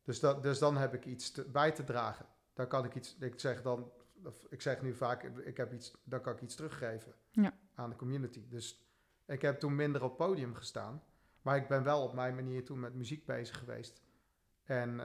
Dus, 0.03 0.19
dat, 0.19 0.43
dus 0.43 0.59
dan 0.59 0.77
heb 0.77 0.93
ik 0.93 1.05
iets 1.05 1.31
te- 1.31 1.43
bij 1.49 1.71
te 1.71 1.83
dragen. 1.83 2.25
Dan 2.53 2.67
kan 2.67 2.85
ik 2.85 2.95
iets, 2.95 3.17
ik 3.19 3.39
zeg 3.39 3.61
dan, 3.61 3.91
ik 4.49 4.61
zeg 4.61 4.81
nu 4.81 4.93
vaak, 4.95 5.23
ik 5.23 5.57
heb 5.57 5.73
iets, 5.73 5.93
dan 6.03 6.21
kan 6.21 6.33
ik 6.33 6.41
iets 6.41 6.55
teruggeven 6.55 7.13
Ja. 7.31 7.53
aan 7.75 7.89
de 7.89 7.95
community. 7.95 8.47
Dus 8.49 8.85
ik 9.25 9.41
heb 9.41 9.59
toen 9.59 9.75
minder 9.75 10.03
op 10.03 10.17
podium 10.17 10.55
gestaan, 10.55 11.03
maar 11.41 11.55
ik 11.57 11.67
ben 11.67 11.83
wel 11.83 12.03
op 12.03 12.13
mijn 12.13 12.35
manier 12.35 12.65
toen 12.65 12.79
met 12.79 12.93
muziek 12.93 13.25
bezig 13.25 13.57
geweest. 13.57 14.01
En 14.63 14.99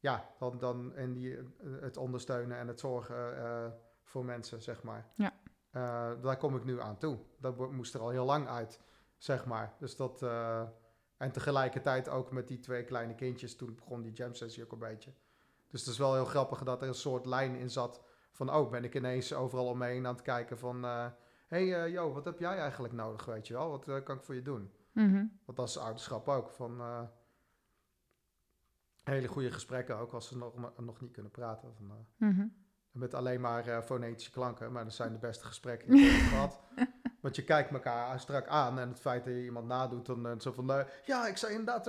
ja, 0.00 0.28
dan, 0.38 0.58
dan 0.58 0.96
in 0.96 1.12
die, 1.12 1.36
eh, 1.36 1.44
het 1.80 1.96
ondersteunen 1.96 2.58
en 2.58 2.68
het 2.68 2.80
zorgen 2.80 3.36
eh, 3.36 3.66
voor 4.02 4.24
mensen, 4.24 4.62
zeg 4.62 4.82
maar. 4.82 5.06
Ja. 5.14 5.32
Eh, 5.70 6.10
daar 6.22 6.36
kom 6.36 6.56
ik 6.56 6.64
nu 6.64 6.80
aan 6.80 6.98
toe. 6.98 7.18
Dat 7.38 7.70
moest 7.70 7.94
er 7.94 8.00
al 8.00 8.10
heel 8.10 8.24
lang 8.24 8.48
uit, 8.48 8.80
zeg 9.16 9.46
maar. 9.46 9.74
Dus 9.78 9.96
dat, 9.96 10.22
en 11.16 11.32
tegelijkertijd 11.32 12.08
ook 12.08 12.30
met 12.30 12.48
die 12.48 12.60
twee 12.60 12.84
kleine 12.84 13.14
kindjes, 13.14 13.56
toen 13.56 13.74
begon 13.74 14.02
die 14.02 14.12
jam 14.12 14.34
sessie 14.34 14.64
ook 14.64 14.72
een 14.72 14.78
beetje. 14.78 15.12
Dus 15.68 15.80
het 15.80 15.90
is 15.90 15.98
wel 15.98 16.14
heel 16.14 16.24
grappig 16.24 16.62
dat 16.62 16.82
er 16.82 16.88
een 16.88 16.94
soort 16.94 17.26
lijn 17.26 17.54
in 17.54 17.70
zat 17.70 18.02
van, 18.32 18.54
oh, 18.54 18.70
ben 18.70 18.84
ik 18.84 18.94
ineens 18.94 19.34
overal 19.34 19.66
omheen 19.66 20.06
aan 20.06 20.14
het 20.14 20.22
kijken 20.22 20.58
van, 20.58 20.84
hé 20.84 21.10
hey, 21.48 21.84
eh, 21.84 21.92
Jo, 21.92 22.12
wat 22.12 22.24
heb 22.24 22.38
jij 22.38 22.58
eigenlijk 22.58 22.94
nodig, 22.94 23.24
weet 23.24 23.46
je 23.46 23.54
wel? 23.54 23.70
Wat 23.70 24.02
kan 24.02 24.16
ik 24.16 24.22
voor 24.22 24.34
je 24.34 24.42
doen? 24.42 24.72
Mhm. 24.92 25.26
Want 25.44 25.58
dat 25.58 25.68
is 25.68 25.78
ouderschap 25.78 26.28
ook, 26.28 26.50
van 26.50 26.80
hele 29.04 29.26
goede 29.28 29.50
gesprekken 29.52 29.96
ook 29.98 30.12
als 30.12 30.28
ze 30.28 30.36
nog, 30.38 30.76
nog 30.76 31.00
niet 31.00 31.12
kunnen 31.12 31.30
praten. 31.30 31.74
Van, 31.76 31.90
eh, 31.90 32.28
Mhm. 32.28 32.46
met 32.90 33.14
alleen 33.14 33.40
maar 33.40 33.66
eh, 33.66 33.82
fonetische 33.82 34.30
klanken, 34.30 34.72
maar 34.72 34.84
dat 34.84 34.92
zijn 34.94 35.12
de 35.12 35.18
beste 35.18 35.44
gesprekken 35.46 35.90
die 35.90 36.06
ik 36.06 36.10
heb 36.20 36.28
gehad. 36.32 36.60
Want 37.20 37.36
je 37.36 37.44
kijkt 37.44 37.70
elkaar 37.70 38.20
strak 38.20 38.46
aan 38.46 38.78
en 38.78 38.88
het 38.88 39.00
feit 39.00 39.24
dat 39.24 39.34
je 39.34 39.42
iemand 39.44 39.66
nadoet, 39.66 40.06
dan 40.06 40.26
eh, 40.26 40.38
zo 40.38 40.52
van, 40.52 40.86
ja, 41.06 41.26
ik 41.26 41.36
zei 41.36 41.52
inderdaad, 41.54 41.86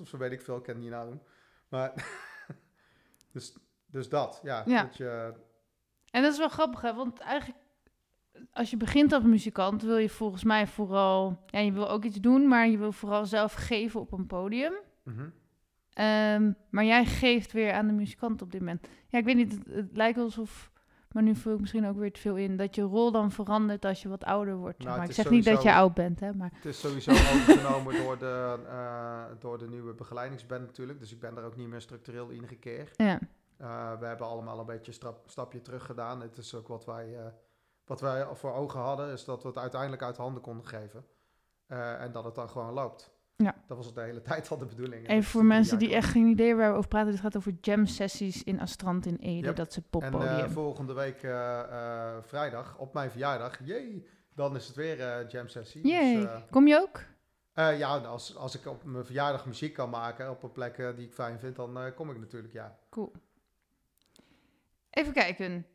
of 0.00 0.08
zo 0.08 0.16
weet 0.18 0.32
ik 0.32 0.40
veel, 0.42 0.56
ik 0.56 0.62
kan 0.62 0.74
het 0.74 0.82
niet 0.82 0.92
nadoen. 0.92 1.22
Maar, 1.68 1.92
dus, 3.32 3.56
dus 3.86 4.08
dat, 4.08 4.40
ja. 4.42 4.62
Ja. 4.66 4.82
Dat 4.82 4.96
je, 4.96 5.34
En 6.10 6.22
dat 6.22 6.32
is 6.32 6.38
wel 6.38 6.48
grappig, 6.48 6.80
hè? 6.80 6.94
Want 6.94 7.18
eigenlijk, 7.18 7.60
als 8.52 8.70
je 8.70 8.76
begint 8.76 9.12
als 9.12 9.22
muzikant, 9.24 9.82
wil 9.82 9.96
je 9.96 10.08
volgens 10.10 10.44
mij 10.44 10.66
vooral... 10.66 11.42
Ja, 11.46 11.58
je 11.58 11.72
wil 11.72 11.90
ook 11.90 12.04
iets 12.04 12.20
doen, 12.20 12.48
maar 12.48 12.68
je 12.68 12.78
wil 12.78 12.92
vooral 12.92 13.26
zelf 13.26 13.52
geven 13.52 14.00
op 14.00 14.12
een 14.12 14.26
podium. 14.26 14.74
mhm. 15.02 15.28
Ehm, 15.94 16.52
maar 16.70 16.84
jij 16.84 17.04
geeft 17.04 17.52
weer 17.52 17.72
aan 17.72 17.86
de 17.86 17.92
muzikant 17.92 18.42
op 18.42 18.52
dit 18.52 18.60
moment. 18.60 18.88
Ja, 19.08 19.18
ik 19.18 19.24
weet 19.24 19.36
niet, 19.36 19.52
het, 19.52 19.74
het 19.74 19.96
lijkt 19.96 20.18
alsof... 20.18 20.72
Maar 21.12 21.22
nu 21.22 21.34
vul 21.34 21.54
ik 21.54 21.60
misschien 21.60 21.86
ook 21.86 21.96
weer 21.96 22.12
te 22.12 22.20
veel 22.20 22.36
in. 22.36 22.56
Dat 22.56 22.74
je 22.74 22.82
rol 22.82 23.12
dan 23.12 23.30
verandert 23.30 23.84
als 23.84 24.02
je 24.02 24.08
wat 24.08 24.24
ouder 24.24 24.56
wordt. 24.56 24.78
Nou, 24.78 24.98
maar 24.98 25.08
ik 25.08 25.14
zeg 25.14 25.30
niet 25.30 25.44
dat 25.44 25.62
je 25.62 25.72
oud 25.72 25.94
bent, 25.94 26.20
hè? 26.20 26.32
Maar 26.32 26.50
Het 26.54 26.64
is 26.64 26.80
sowieso 26.80 27.10
overgenomen 27.10 27.94
door 28.04 28.18
de, 28.18 28.58
eh, 28.68 29.24
door 29.38 29.58
de 29.58 29.68
nieuwe 29.68 29.94
begeleidingsband 29.94 30.60
natuurlijk, 30.66 30.98
dus 30.98 31.12
ik 31.12 31.20
ben 31.20 31.36
er 31.36 31.44
ook 31.44 31.56
niet 31.56 31.68
meer 31.68 31.80
structureel 31.80 32.32
iedere 32.32 32.56
keer. 32.56 32.90
ja. 32.96 33.18
Uh, 33.60 33.98
we 33.98 34.06
hebben 34.06 34.26
allemaal 34.26 34.58
een 34.58 34.66
beetje 34.66 34.86
een 34.86 34.92
stap, 34.92 35.22
stapje 35.26 35.62
terug 35.62 35.86
gedaan. 35.86 36.20
Het 36.20 36.38
is 36.38 36.54
ook 36.54 36.68
wat 36.68 36.84
wij, 36.84 37.08
uh, 37.08 37.26
wat 37.84 38.00
wij 38.00 38.26
voor 38.32 38.52
ogen 38.52 38.80
hadden, 38.80 39.12
is 39.12 39.24
dat 39.24 39.42
we 39.42 39.48
het 39.48 39.58
uiteindelijk 39.58 40.02
uit 40.02 40.16
handen 40.16 40.42
konden 40.42 40.66
geven. 40.66 41.04
En 41.66 42.12
dat 42.12 42.24
het 42.24 42.34
dan 42.34 42.48
gewoon 42.48 42.72
loopt. 42.72 43.13
Ja. 43.36 43.54
Dat 43.66 43.76
was 43.76 43.94
de 43.94 44.00
hele 44.00 44.22
tijd 44.30 44.50
al 44.50 44.58
de 44.58 44.66
bedoeling. 44.66 45.08
Even 45.08 45.30
voor 45.30 45.44
mensen 45.44 45.78
die 45.78 45.94
echt 45.94 46.10
geen 46.10 46.26
idee 46.26 46.54
waar 46.54 46.70
we 46.70 46.76
over 46.76 46.88
praten. 46.88 47.10
Dit 47.10 47.20
gaat 47.20 47.36
over 47.36 47.54
jam 47.60 47.86
sessies 47.86 48.44
in 48.44 48.60
Astrand 48.60 49.06
in 49.06 49.16
Ede. 49.16 49.46
Yep. 49.46 49.56
Dat 49.56 49.68
is 49.68 49.76
het 49.76 50.02
En 50.02 50.14
uh, 50.14 50.50
volgende 50.50 50.92
week 50.92 51.22
uh, 51.22 52.16
vrijdag, 52.22 52.78
op 52.78 52.94
mijn 52.94 53.10
verjaardag, 53.10 53.58
jee, 53.64 54.06
dan 54.34 54.56
is 54.56 54.66
het 54.66 54.76
weer 54.76 55.26
jam 55.28 55.48
sessie. 55.48 55.86
Jee. 55.86 56.20
Dus, 56.20 56.28
Kom 56.50 56.66
je 56.66 56.80
ook? 56.80 57.00
ja, 57.54 57.96
als, 57.96 58.36
als 58.36 58.54
ik 58.54 58.66
op 58.66 58.84
mijn 58.84 59.04
verjaardag 59.04 59.46
muziek 59.46 59.74
kan 59.74 59.90
maken 59.90 60.30
op 60.30 60.42
een 60.42 60.52
plek 60.52 60.76
die 60.96 61.06
ik 61.06 61.12
fijn 61.12 61.38
vind, 61.38 61.56
dan 61.56 61.94
kom 61.94 62.10
ik 62.10 62.18
natuurlijk, 62.18 62.52
ja. 62.52 62.78
Cool. 62.90 63.12
Even 64.90 65.12
kijken. 65.12 65.66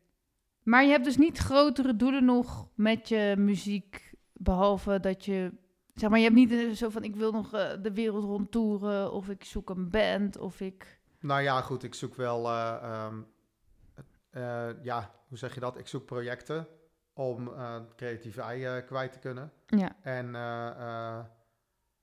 Maar 0.64 0.84
je 0.84 0.90
hebt 0.90 1.04
dus 1.06 1.18
niet 1.18 1.38
grotere 1.38 1.96
doelen 1.96 2.26
nog 2.26 2.68
met 2.76 3.10
je 3.10 3.36
muziek, 3.38 4.14
behalve 4.34 5.00
dat 5.00 5.26
je, 5.26 5.52
zeg 6.00 6.10
maar, 6.10 6.20
je 6.20 6.30
hebt 6.32 6.36
niet 6.36 6.78
zo 6.78 6.90
van, 6.90 7.04
ik 7.04 7.16
wil 7.16 7.32
nog 7.32 7.54
uh, 7.54 7.72
de 7.82 7.94
wereld 7.94 8.24
rondtoeren, 8.24 9.12
of 9.12 9.30
ik 9.30 9.44
zoek 9.44 9.70
een 9.70 9.90
band, 9.90 10.38
of 10.38 10.60
ik... 10.60 11.00
Nou 11.20 11.42
ja, 11.42 11.62
goed, 11.62 11.84
ik 11.84 11.94
zoek 11.94 12.16
wel, 12.16 12.46
uh, 12.46 13.08
um, 13.12 13.28
uh, 14.32 14.84
ja, 14.84 15.12
hoe 15.28 15.38
zeg 15.38 15.54
je 15.54 15.60
dat? 15.60 15.78
Ik 15.78 15.88
zoek 15.88 16.06
projecten 16.06 16.68
om 17.14 17.52
creatieve 17.96 18.42
ei 18.42 18.82
kwijt 18.82 19.12
te 19.12 19.20
kunnen. 19.20 19.52
Ja. 19.66 19.96
En, 20.02 20.32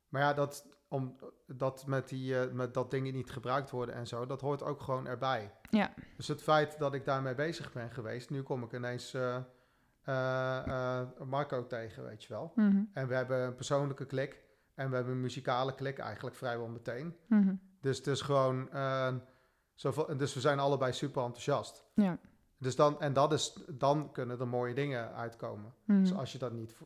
maar 0.08 0.22
ja, 0.22 0.32
dat, 0.32 0.66
om, 0.88 1.16
dat 1.46 1.86
met, 1.86 2.08
die, 2.08 2.36
met 2.36 2.74
dat 2.74 2.90
dingen 2.90 3.14
niet 3.14 3.30
gebruikt 3.30 3.70
worden 3.70 3.94
en 3.94 4.06
zo, 4.06 4.26
dat 4.26 4.40
hoort 4.40 4.62
ook 4.62 4.80
gewoon 4.80 5.06
erbij. 5.06 5.52
Ja. 5.70 5.94
Dus 6.16 6.28
het 6.28 6.42
feit 6.42 6.78
dat 6.78 6.94
ik 6.94 7.04
daarmee 7.04 7.34
bezig 7.34 7.72
ben 7.72 7.90
geweest, 7.90 8.30
nu 8.30 8.42
kom 8.42 8.62
ik 8.62 8.72
ineens 8.72 9.16
Marco 11.24 11.66
tegen, 11.66 12.04
weet 12.04 12.24
je 12.24 12.28
wel. 12.28 12.52
Mm 12.54 12.70
-hmm. 12.70 12.90
En 12.92 13.08
we 13.08 13.14
hebben 13.14 13.38
een 13.38 13.54
persoonlijke 13.54 14.06
klik 14.06 14.44
en 14.74 14.88
we 14.90 14.94
hebben 14.94 15.14
een 15.14 15.20
muzikale 15.20 15.74
klik 15.74 15.98
eigenlijk 15.98 16.36
vrijwel 16.36 16.68
meteen. 16.68 17.16
Mm 17.26 17.42
-hmm. 17.42 17.60
Dus 17.80 17.96
het 17.96 18.06
is 18.06 18.20
gewoon, 18.20 18.68
zoveel, 19.74 20.16
dus 20.16 20.34
we 20.34 20.40
zijn 20.40 20.58
allebei 20.58 20.92
super 20.92 21.22
enthousiast. 21.22 21.84
Ja. 21.94 22.18
Dus 22.58 22.76
dan, 22.76 23.00
en 23.00 23.12
dat 23.12 23.32
is, 23.32 23.64
dan 23.68 24.12
kunnen 24.12 24.40
er 24.40 24.48
mooie 24.48 24.74
dingen 24.74 25.14
uitkomen. 25.14 25.74
Mm 25.84 25.94
-hmm. 25.94 26.04
Dus 26.04 26.14
als 26.14 26.32
je 26.32 26.38
dat 26.38 26.52
niet 26.52 26.76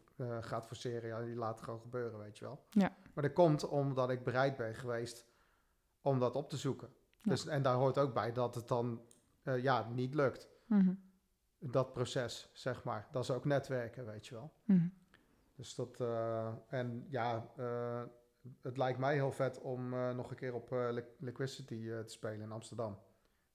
gaat 0.40 0.66
forceren, 0.66 1.08
ja, 1.08 1.22
die 1.22 1.36
laat 1.36 1.54
het 1.54 1.64
gewoon 1.64 1.80
gebeuren, 1.80 2.18
weet 2.18 2.38
je 2.38 2.44
wel. 2.44 2.64
Ja. 2.70 2.96
Maar 3.14 3.24
dat 3.24 3.32
komt 3.32 3.68
omdat 3.68 4.10
ik 4.10 4.24
bereid 4.24 4.56
ben 4.56 4.74
geweest 4.74 5.26
om 6.00 6.18
dat 6.18 6.36
op 6.36 6.50
te 6.50 6.56
zoeken. 6.56 6.88
Ja. 7.16 7.30
Dus, 7.30 7.46
en 7.46 7.62
daar 7.62 7.74
hoort 7.74 7.98
ook 7.98 8.14
bij 8.14 8.32
dat 8.32 8.54
het 8.54 8.68
dan 8.68 9.00
uh, 9.44 9.62
ja, 9.62 9.88
niet 9.88 10.14
lukt. 10.14 10.48
Mm 10.66 10.80
-hmm. 10.80 11.00
Dat 11.62 11.92
proces, 11.92 12.50
zeg 12.52 12.84
maar. 12.84 13.08
Dat 13.12 13.22
is 13.22 13.30
ook 13.30 13.44
netwerken, 13.44 14.06
weet 14.06 14.26
je 14.26 14.34
wel. 14.34 14.52
Mm 14.64 14.76
-hmm. 14.76 14.92
Dus 15.60 15.74
dat, 15.74 16.00
uh, 16.00 16.48
en 16.68 17.06
ja, 17.08 17.46
uh, 17.58 18.02
het 18.60 18.76
lijkt 18.76 18.98
mij 18.98 19.14
heel 19.14 19.32
vet 19.32 19.60
om 19.60 19.94
uh, 19.94 20.10
nog 20.14 20.30
een 20.30 20.36
keer 20.36 20.54
op 20.54 20.70
Liquidity 21.18 21.88
te 21.88 22.02
spelen 22.06 22.40
in 22.40 22.52
Amsterdam. 22.52 22.98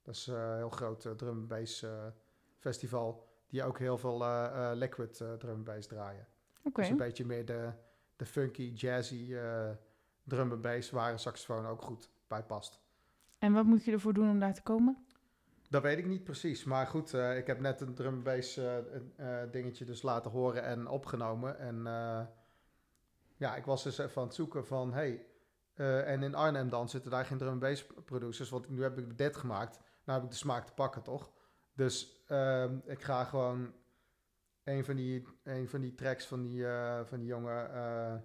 Dat 0.03 0.15
is 0.15 0.27
een 0.27 0.55
heel 0.55 0.69
groot 0.69 1.01
drum 1.01 1.37
and 1.37 1.47
bass 1.47 1.85
festival, 2.57 3.27
die 3.47 3.63
ook 3.63 3.79
heel 3.79 3.97
veel 3.97 4.25
liquid 4.73 5.17
drum 5.17 5.55
and 5.55 5.63
bass 5.63 5.87
draaien. 5.87 6.27
Okay. 6.63 6.83
Dus 6.83 6.89
een 6.89 6.97
beetje 6.97 7.25
meer 7.25 7.45
de, 7.45 7.71
de 8.15 8.25
funky, 8.25 8.71
jazzy 8.75 9.35
drum 10.23 10.51
and 10.51 10.61
bass, 10.61 10.89
waar 10.89 11.11
een 11.11 11.19
saxofoon 11.19 11.65
ook 11.65 11.81
goed 11.81 12.09
bij 12.27 12.43
past. 12.43 12.81
En 13.39 13.53
wat 13.53 13.65
moet 13.65 13.83
je 13.85 13.91
ervoor 13.91 14.13
doen 14.13 14.29
om 14.29 14.39
daar 14.39 14.53
te 14.53 14.61
komen? 14.61 15.04
Dat 15.69 15.81
weet 15.81 15.97
ik 15.97 16.05
niet 16.05 16.23
precies. 16.23 16.63
Maar 16.63 16.87
goed, 16.87 17.13
uh, 17.13 17.37
ik 17.37 17.47
heb 17.47 17.59
net 17.59 17.81
een 17.81 17.93
drum 17.93 18.23
uh, 18.27 18.37
uh, 18.37 19.37
dingetje 19.51 19.85
dus 19.85 20.01
laten 20.01 20.31
horen 20.31 20.63
en 20.63 20.87
opgenomen. 20.87 21.59
En 21.59 21.83
ja, 23.37 23.55
ik 23.55 23.65
was 23.65 23.83
dus 23.83 23.97
even 23.97 24.21
aan 24.21 24.27
het 24.27 24.35
zoeken 24.35 24.65
van, 24.65 24.93
hey, 24.93 25.25
en 25.75 26.23
in 26.23 26.35
Arnhem 26.35 26.69
dan 26.69 26.89
zitten 26.89 27.11
daar 27.11 27.25
geen 27.25 27.37
drum 27.37 27.59
producers. 28.05 28.49
Want 28.49 28.69
nu 28.69 28.81
heb 28.81 28.97
ik 28.97 29.17
dit 29.17 29.35
gemaakt. 29.37 29.79
Nou 30.03 30.19
heb 30.19 30.23
ik 30.23 30.33
de 30.33 30.37
smaak 30.37 30.65
te 30.65 30.73
pakken, 30.73 31.01
toch? 31.01 31.31
Dus 31.73 32.23
ehm, 32.27 32.77
ik 32.85 33.03
ga 33.03 33.23
gewoon 33.23 33.73
een 34.63 34.85
van 34.85 34.95
die, 34.95 35.27
een 35.43 35.69
van 35.69 35.81
die 35.81 35.95
tracks 35.95 36.25
van 36.25 36.41
die, 36.41 36.65
van 37.03 37.19
die 37.19 37.27
jongen 37.27 38.23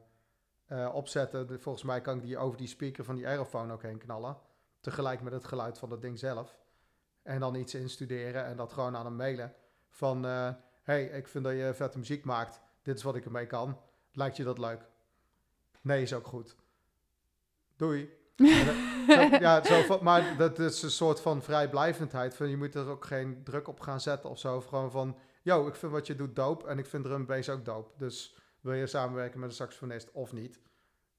opzetten. 0.93 1.61
Volgens 1.61 1.85
mij 1.85 2.01
kan 2.01 2.17
ik 2.17 2.23
die 2.23 2.39
over 2.39 2.59
die 2.59 2.69
speaker 2.69 3.05
van 3.05 3.15
die 3.15 3.27
aerofoon 3.27 3.73
ook 3.73 3.83
heen 3.83 3.99
knallen 3.99 4.37
tegelijk 4.81 5.21
met 5.23 5.33
het 5.33 5.45
geluid 5.45 5.79
van 5.79 5.89
dat 5.89 6.03
ding 6.03 6.19
zelf. 6.19 6.59
En 7.23 7.41
dan 7.41 7.55
iets 7.55 7.75
instuderen 7.75 8.45
en 8.45 8.57
dat 8.57 8.73
gewoon 8.73 8.97
aan 8.97 9.05
hem 9.05 9.17
mailen. 9.17 9.55
Van, 9.89 10.27
uh, 10.27 10.51
hey, 10.83 11.05
ik 11.05 11.29
vind 11.29 11.45
dat 11.45 11.53
je 11.53 11.75
vette 11.75 11.99
muziek 11.99 12.25
maakt. 12.25 12.61
Dit 12.83 12.97
is 12.97 13.03
wat 13.03 13.17
ik 13.17 13.25
ermee 13.25 13.47
kan. 13.47 13.79
Lijkt 14.13 14.37
je 14.37 14.45
dat 14.45 14.59
leuk? 14.59 14.89
Nee, 15.81 16.03
is 16.03 16.15
ook 16.15 16.27
goed. 16.27 16.57
Doei. 17.77 18.19
zo, 19.09 19.21
ja, 19.21 19.65
zo, 19.65 19.99
maar 20.03 20.37
dat 20.37 20.59
is 20.59 20.83
een 20.83 20.91
soort 20.91 21.21
van 21.21 21.43
vrijblijvendheid. 21.43 22.37
Van, 22.37 22.49
je 22.49 22.57
moet 22.57 22.75
er 22.75 22.89
ook 22.89 23.05
geen 23.05 23.41
druk 23.45 23.69
op 23.69 23.81
gaan 23.81 24.01
zetten 24.01 24.31
of 24.31 24.39
zo. 24.39 24.57
Of 24.57 24.65
gewoon 24.65 24.91
van, 24.91 25.17
yo, 25.43 25.67
ik 25.67 25.75
vind 25.75 25.93
wat 25.93 26.07
je 26.07 26.15
doet 26.15 26.37
dope. 26.37 26.67
En 26.67 26.79
ik 26.79 26.87
vind 26.87 27.05
drum 27.05 27.27
bass 27.27 27.49
ook 27.49 27.65
dope. 27.65 27.91
Dus 27.97 28.37
wil 28.61 28.75
je 28.75 28.87
samenwerken 28.87 29.41
met 29.41 29.49
een 29.49 29.55
saxofonist 29.55 30.11
of 30.13 30.33
niet? 30.33 30.61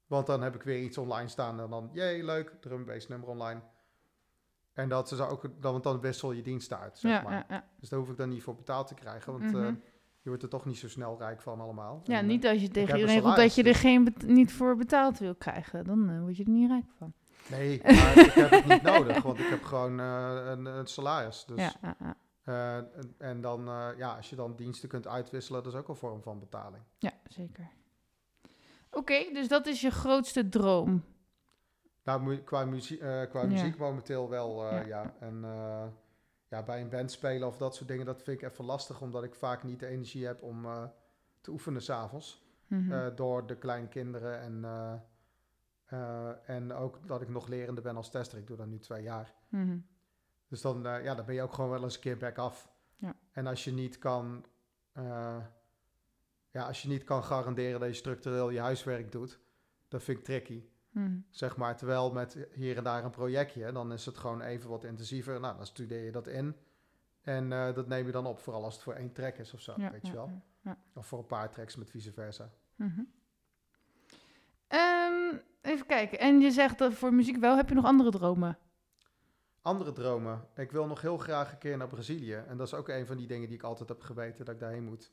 Want 0.06 0.26
dan 0.26 0.42
heb 0.42 0.54
ik 0.54 0.62
weer 0.62 0.80
iets 0.80 0.98
online 0.98 1.28
staan 1.28 1.60
en 1.60 1.70
dan, 1.70 1.90
jee, 1.92 2.24
leuk, 2.24 2.56
drum 2.60 2.84
bass 2.84 3.08
nummer 3.08 3.28
online. 3.28 3.62
En 4.72 4.88
dat 4.88 5.10
is 5.10 5.20
ook, 5.20 5.42
dan, 5.42 5.72
want 5.72 5.84
dan 5.84 6.00
wissel 6.00 6.32
je 6.32 6.42
diensten 6.42 6.78
uit, 6.78 6.98
zeg 6.98 7.10
ja, 7.10 7.22
maar. 7.22 7.44
Ja. 7.48 7.68
Dus 7.80 7.88
daar 7.88 7.98
hoef 7.98 8.08
ik 8.08 8.16
dan 8.16 8.28
niet 8.28 8.42
voor 8.42 8.54
betaald 8.54 8.86
te 8.86 8.94
krijgen, 8.94 9.32
want 9.32 9.44
mm 9.44 9.50
-hmm. 9.54 9.64
uh, 9.64 9.72
je 10.22 10.28
wordt 10.28 10.42
er 10.42 10.48
toch 10.48 10.64
niet 10.64 10.78
zo 10.78 10.88
snel 10.88 11.18
rijk 11.18 11.40
van 11.40 11.60
allemaal. 11.60 12.00
Ja, 12.04 12.18
en, 12.18 12.26
niet 12.26 12.46
als 12.46 12.60
je 12.60 12.68
tegen 12.68 12.98
iedereen 12.98 13.20
roept 13.20 13.36
dat 13.36 13.54
je 13.54 13.62
er 13.62 13.74
geen 13.74 14.04
bet 14.04 14.26
niet 14.26 14.52
voor 14.52 14.76
betaald 14.76 15.18
wil 15.18 15.34
krijgen. 15.34 15.84
Dan 15.84 16.10
uh, 16.10 16.20
word 16.20 16.36
je 16.36 16.44
er 16.44 16.50
niet 16.50 16.70
rijk 16.70 16.90
van. 16.98 17.12
Nee, 17.50 17.80
maar 17.84 18.18
ik 18.18 18.32
heb 18.32 18.50
het 18.50 18.66
niet 18.66 18.82
nodig, 18.82 19.22
want 19.22 19.38
ik 19.38 19.48
heb 19.48 19.62
gewoon 19.62 20.00
uh, 20.00 20.40
een, 20.44 20.66
een, 20.66 20.86
salaris. 20.86 21.44
Dus, 21.44 21.58
ja, 21.58 21.72
ja, 21.82 21.96
ja. 21.98 22.86
En, 23.18 23.40
dan, 23.40 23.64
ja, 23.96 24.16
als 24.16 24.30
je 24.30 24.36
dan 24.36 24.56
diensten 24.56 24.88
kunt 24.88 25.06
uitwisselen, 25.06 25.62
dat 25.62 25.72
is 25.72 25.78
ook 25.78 25.88
een 25.88 25.96
vorm 25.96 26.22
van 26.22 26.38
betaling. 26.38 26.82
Ja, 26.98 27.12
zeker. 27.28 27.70
Oké, 28.90 28.98
okay, 28.98 29.32
dus 29.32 29.48
dat 29.48 29.66
is 29.66 29.80
je 29.80 29.90
grootste 29.90 30.48
droom. 30.48 31.04
Nou, 32.04 32.36
qua, 32.38 32.64
muzie 32.64 32.98
eh, 32.98 33.30
qua 33.30 33.40
Ja. 33.40 33.46
muziek 33.46 33.76
momenteel 33.78 34.28
wel, 34.28 34.66
eh, 34.68 34.72
Ja. 34.72 34.86
ja. 34.86 35.14
En 35.20 35.44
eh, 35.44 35.84
ja, 36.48 36.62
bij 36.62 36.80
een 36.80 36.88
band 36.88 37.10
spelen 37.10 37.48
of 37.48 37.56
dat 37.56 37.74
soort 37.74 37.88
dingen, 37.88 38.06
dat 38.06 38.22
vind 38.22 38.42
ik 38.42 38.50
even 38.50 38.64
lastig, 38.64 39.00
omdat 39.00 39.24
ik 39.24 39.34
vaak 39.34 39.62
niet 39.62 39.80
de 39.80 39.86
energie 39.86 40.26
heb 40.26 40.42
om 40.42 40.66
te 41.40 41.50
oefenen 41.50 41.82
s'avonds. 41.82 42.40
Eh 42.90 43.06
door 43.14 43.46
de 43.46 43.56
kleine 43.56 43.88
kinderen 43.88 44.40
en, 44.40 44.64
en 46.46 46.72
ook 46.72 47.06
dat 47.08 47.22
ik 47.22 47.28
nog 47.28 47.48
lerende 47.48 47.80
ben 47.80 47.96
als 47.96 48.10
tester. 48.10 48.38
Ik 48.38 48.46
doe 48.46 48.56
dat 48.56 48.66
nu 48.66 48.78
twee 48.78 49.02
jaar. 49.02 49.34
Mhm. 49.48 49.78
Dus 50.48 50.60
dan, 50.60 50.82
ja, 50.82 51.14
dan 51.14 51.24
ben 51.24 51.34
je 51.34 51.42
ook 51.42 51.52
gewoon 51.52 51.70
wel 51.70 51.82
eens 51.82 51.94
een 51.94 52.00
keer 52.00 52.16
back 52.16 52.38
af. 52.38 52.70
Ja. 52.96 53.14
En 53.32 53.46
als 53.46 53.64
je 53.64 53.72
niet 53.72 53.98
kan, 53.98 54.44
ja, 56.50 56.66
als 56.66 56.82
je 56.82 56.88
niet 56.88 57.04
kan 57.04 57.24
garanderen 57.24 57.80
dat 57.80 57.88
je 57.88 57.94
structureel 57.94 58.50
je 58.50 58.60
huiswerk 58.60 59.12
doet, 59.12 59.38
dat 59.88 60.02
vind 60.02 60.18
ik 60.18 60.24
tricky. 60.24 60.64
Mhm. 60.92 61.18
Zeg 61.30 61.56
maar, 61.56 61.76
terwijl 61.76 62.12
met 62.12 62.46
hier 62.52 62.76
en 62.76 62.84
daar 62.84 63.04
een 63.04 63.10
projectje, 63.10 63.72
dan 63.72 63.92
is 63.92 64.06
het 64.06 64.18
gewoon 64.18 64.40
even 64.40 64.70
wat 64.70 64.84
intensiever. 64.84 65.40
Nou, 65.40 65.56
dan 65.56 65.66
studeer 65.66 66.04
je 66.04 66.12
dat 66.12 66.26
in. 66.26 66.56
En 67.20 67.52
eh, 67.52 67.74
dat 67.74 67.88
neem 67.88 68.06
je 68.06 68.12
dan 68.12 68.26
op, 68.26 68.38
vooral 68.38 68.64
als 68.64 68.74
het 68.74 68.82
voor 68.82 68.94
één 68.94 69.12
track 69.12 69.36
is 69.36 69.54
of 69.54 69.60
zo, 69.60 69.74
Ja, 69.76 69.90
weet 69.90 70.06
je 70.06 70.12
wel. 70.12 70.30
ja. 70.60 70.78
Of 70.94 71.06
voor 71.06 71.18
een 71.18 71.26
paar 71.26 71.50
tracks 71.50 71.76
met 71.76 71.90
vice 71.90 72.12
versa. 72.12 72.50
Mhm. 72.74 73.00
Ehm, 74.68 75.36
even 75.60 75.86
kijken. 75.86 76.18
En 76.18 76.40
je 76.40 76.50
zegt 76.50 76.78
dat 76.78 76.92
voor 76.92 77.14
muziek 77.14 77.36
wel. 77.36 77.56
Heb 77.56 77.68
je 77.68 77.74
nog 77.74 77.84
andere 77.84 78.10
dromen? 78.10 78.58
Andere 79.60 79.92
dromen. 79.92 80.48
Ik 80.54 80.72
wil 80.72 80.86
nog 80.86 81.00
heel 81.00 81.18
graag 81.18 81.52
een 81.52 81.58
keer 81.58 81.76
naar 81.76 81.88
Brazilië. 81.88 82.34
En 82.34 82.56
dat 82.56 82.66
is 82.66 82.74
ook 82.74 82.88
een 82.88 83.06
van 83.06 83.16
die 83.16 83.26
dingen 83.26 83.48
die 83.48 83.56
ik 83.56 83.62
altijd 83.62 83.88
heb 83.88 84.00
geweten 84.00 84.44
dat 84.44 84.54
ik 84.54 84.60
daarheen 84.60 84.84
moet. 84.84 85.12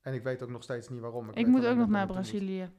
En 0.00 0.14
ik 0.14 0.22
weet 0.22 0.42
ook 0.42 0.48
nog 0.50 0.62
steeds 0.62 0.88
niet 0.88 1.00
waarom. 1.00 1.28
Ik, 1.28 1.34
weet 1.34 1.46
moet 1.46 1.66
ook 1.66 1.76
nog 1.76 1.88
naar 1.88 2.08
ik 2.08 2.14
moet. 2.14 2.70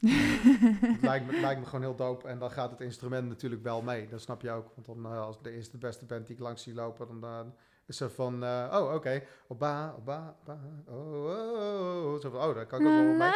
Het 0.00 1.02
lijkt 1.02 1.26
me, 1.26 1.32
het 1.32 1.40
lijkt 1.40 1.60
me 1.60 1.66
gewoon 1.66 1.80
heel 1.80 1.94
dope. 1.94 2.28
En 2.28 2.38
dan 2.38 2.50
gaat 2.50 2.70
het 2.70 2.80
instrument 2.80 3.28
natuurlijk 3.28 3.62
wel 3.62 3.82
mee. 3.82 4.08
Dat 4.08 4.20
snap 4.20 4.42
je 4.42 4.50
ook. 4.50 4.70
Want 4.74 4.86
dan 4.86 5.12
eh, 5.12 5.20
als 5.20 5.42
de 5.42 5.50
eerste 5.50 5.78
beste 5.78 6.04
band 6.04 6.26
die 6.26 6.36
ik 6.36 6.42
langs 6.42 6.62
zie 6.62 6.74
lopen, 6.74 7.20
dan 7.20 7.54
is 7.86 8.00
er 8.00 8.10
van... 8.10 8.44
eh, 8.44 8.76
oh, 8.80 8.94
oké. 8.94 9.22
Oba, 9.48 9.94
oba, 9.98 10.36
oba. 10.42 10.58
Oh, 10.86 11.24
oh, 11.24 11.52
oh, 11.52 12.12
oh. 12.12 12.20
Zo 12.20 12.30
van, 12.30 12.40
oh, 12.48 12.54
daar 12.54 12.66
kan 12.66 12.80
ik 12.80 12.86
ook 12.86 12.92
wel 12.92 13.02
mee. 13.02 13.16
la, 13.18 13.32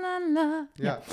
la, 0.00 0.32
la. 0.32 0.68
Ja, 0.74 1.00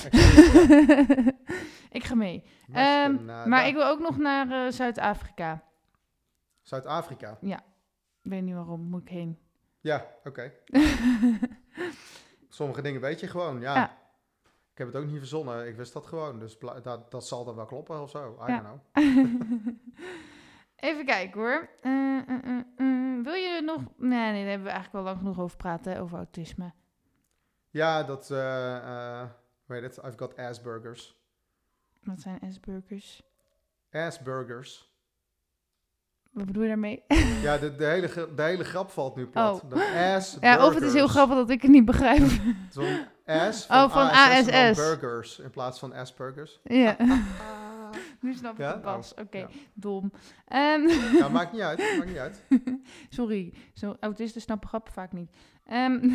ik 1.98 2.04
ga 2.04 2.16
mee. 2.16 2.44
ja. 2.68 3.08
Maskenada. 3.08 3.48
maar 3.50 3.68
ik 3.68 3.74
wil 3.74 3.86
ook 3.88 4.00
nog 4.00 4.18
naar 4.18 4.66
eh, 4.66 4.72
Zuid-Afrika. 4.72 5.64
Zuid-Afrika. 6.62 7.38
Ik 7.42 7.58
weet 8.32 8.44
niet 8.44 8.56
waarom, 8.56 8.82
moet 8.82 9.02
ik 9.02 9.10
heen. 9.10 9.38
Ja, 9.82 10.06
oké. 10.24 10.52
Sommige 12.50 12.82
dingen 12.82 13.02
weet 13.02 13.20
je 13.20 13.28
gewoon, 13.28 13.60
ja. 13.62 13.76
Ja. 13.76 13.98
Ik 14.80 14.86
heb 14.86 14.94
het 14.94 15.04
ook 15.04 15.10
niet 15.10 15.20
verzonnen. 15.20 15.68
Ik 15.68 15.76
wist 15.76 15.94
dat 15.94 16.06
gewoon. 16.06 16.40
Dus 16.40 16.58
dat, 16.84 17.12
dat 17.12 17.28
zal 17.28 17.46
dan 17.46 17.56
wel 17.56 17.66
kloppen 17.66 18.02
of 18.02 18.10
zo. 18.10 18.38
I 18.48 18.52
Ja. 18.52 18.62
don't 18.62 18.82
know. 18.92 19.76
Even 20.90 21.06
kijken 21.06 21.40
hoor. 21.40 21.70
Eh, 21.82 22.18
eh, 22.18 22.58
eh. 22.78 23.24
Wil 23.24 23.34
je 23.34 23.62
nog... 23.66 23.82
Nee, 23.98 24.32
nee, 24.32 24.42
daar 24.42 24.50
hebben 24.50 24.68
we 24.68 24.74
eigenlijk 24.74 24.92
wel 24.92 25.04
lang 25.04 25.18
genoeg 25.18 25.40
over 25.40 25.58
praten, 25.58 25.92
hè, 25.92 26.02
over 26.02 26.18
autisme. 26.18 26.74
Ja, 27.70 28.04
dat... 28.04 28.28
heet 29.68 29.82
het? 29.82 29.98
I've 30.06 30.18
got 30.18 30.38
Asperger's. 30.38 31.18
Wat 32.04 32.22
zijn 32.22 32.54
S-burgers? 32.54 33.24
Asperger's. 33.92 34.94
Wat 36.32 36.46
bedoel 36.46 36.64
je 36.64 36.68
daarmee? 36.68 37.04
Ja, 37.42 37.58
de, 37.58 37.76
de, 37.76 37.86
hele, 37.86 38.34
de 38.36 38.42
hele 38.42 38.64
grap 38.64 38.90
valt 38.90 39.16
nu 39.16 39.28
plat. 39.28 39.64
Oh. 39.64 39.64
Asperger's. 39.64 40.38
Ja, 40.42 40.66
of 40.66 40.74
het 40.74 40.84
is 40.84 40.94
heel 40.94 41.08
grappig 41.08 41.36
dat 41.36 41.50
ik 41.50 41.62
het 41.62 41.72
niet 41.72 41.86
begrijp. 41.86 42.24
Zo'n 42.70 43.06
S 43.52 43.64
Oh, 43.68 43.70
van, 43.70 43.90
van 43.90 44.10
ASS. 44.10 44.76
burgers 44.78 45.40
in 45.40 45.50
plaats 45.50 45.80
van 45.80 45.94
Asperger's. 45.94 46.60
ja. 46.64 46.98
nu 48.22 48.34
snap 48.34 48.54
ik 48.54 48.60
Ja? 48.60 48.72
het 48.72 48.82
pas. 48.82 49.14
Oké, 49.14 49.38
ja. 49.38 49.48
dom. 49.74 50.12
Ja, 51.18 51.28
maakt 51.32 51.52
niet 51.52 51.62
uit. 51.62 51.78
Maakt 51.98 52.06
niet 52.10 52.18
uit. 52.18 52.44
sorry, 53.10 53.54
zo 53.74 53.96
autisten 54.00 54.42
snappen 54.42 54.68
grappen 54.70 54.94
vaak 54.94 55.12
niet. 55.12 55.30
Ehm, 55.66 56.00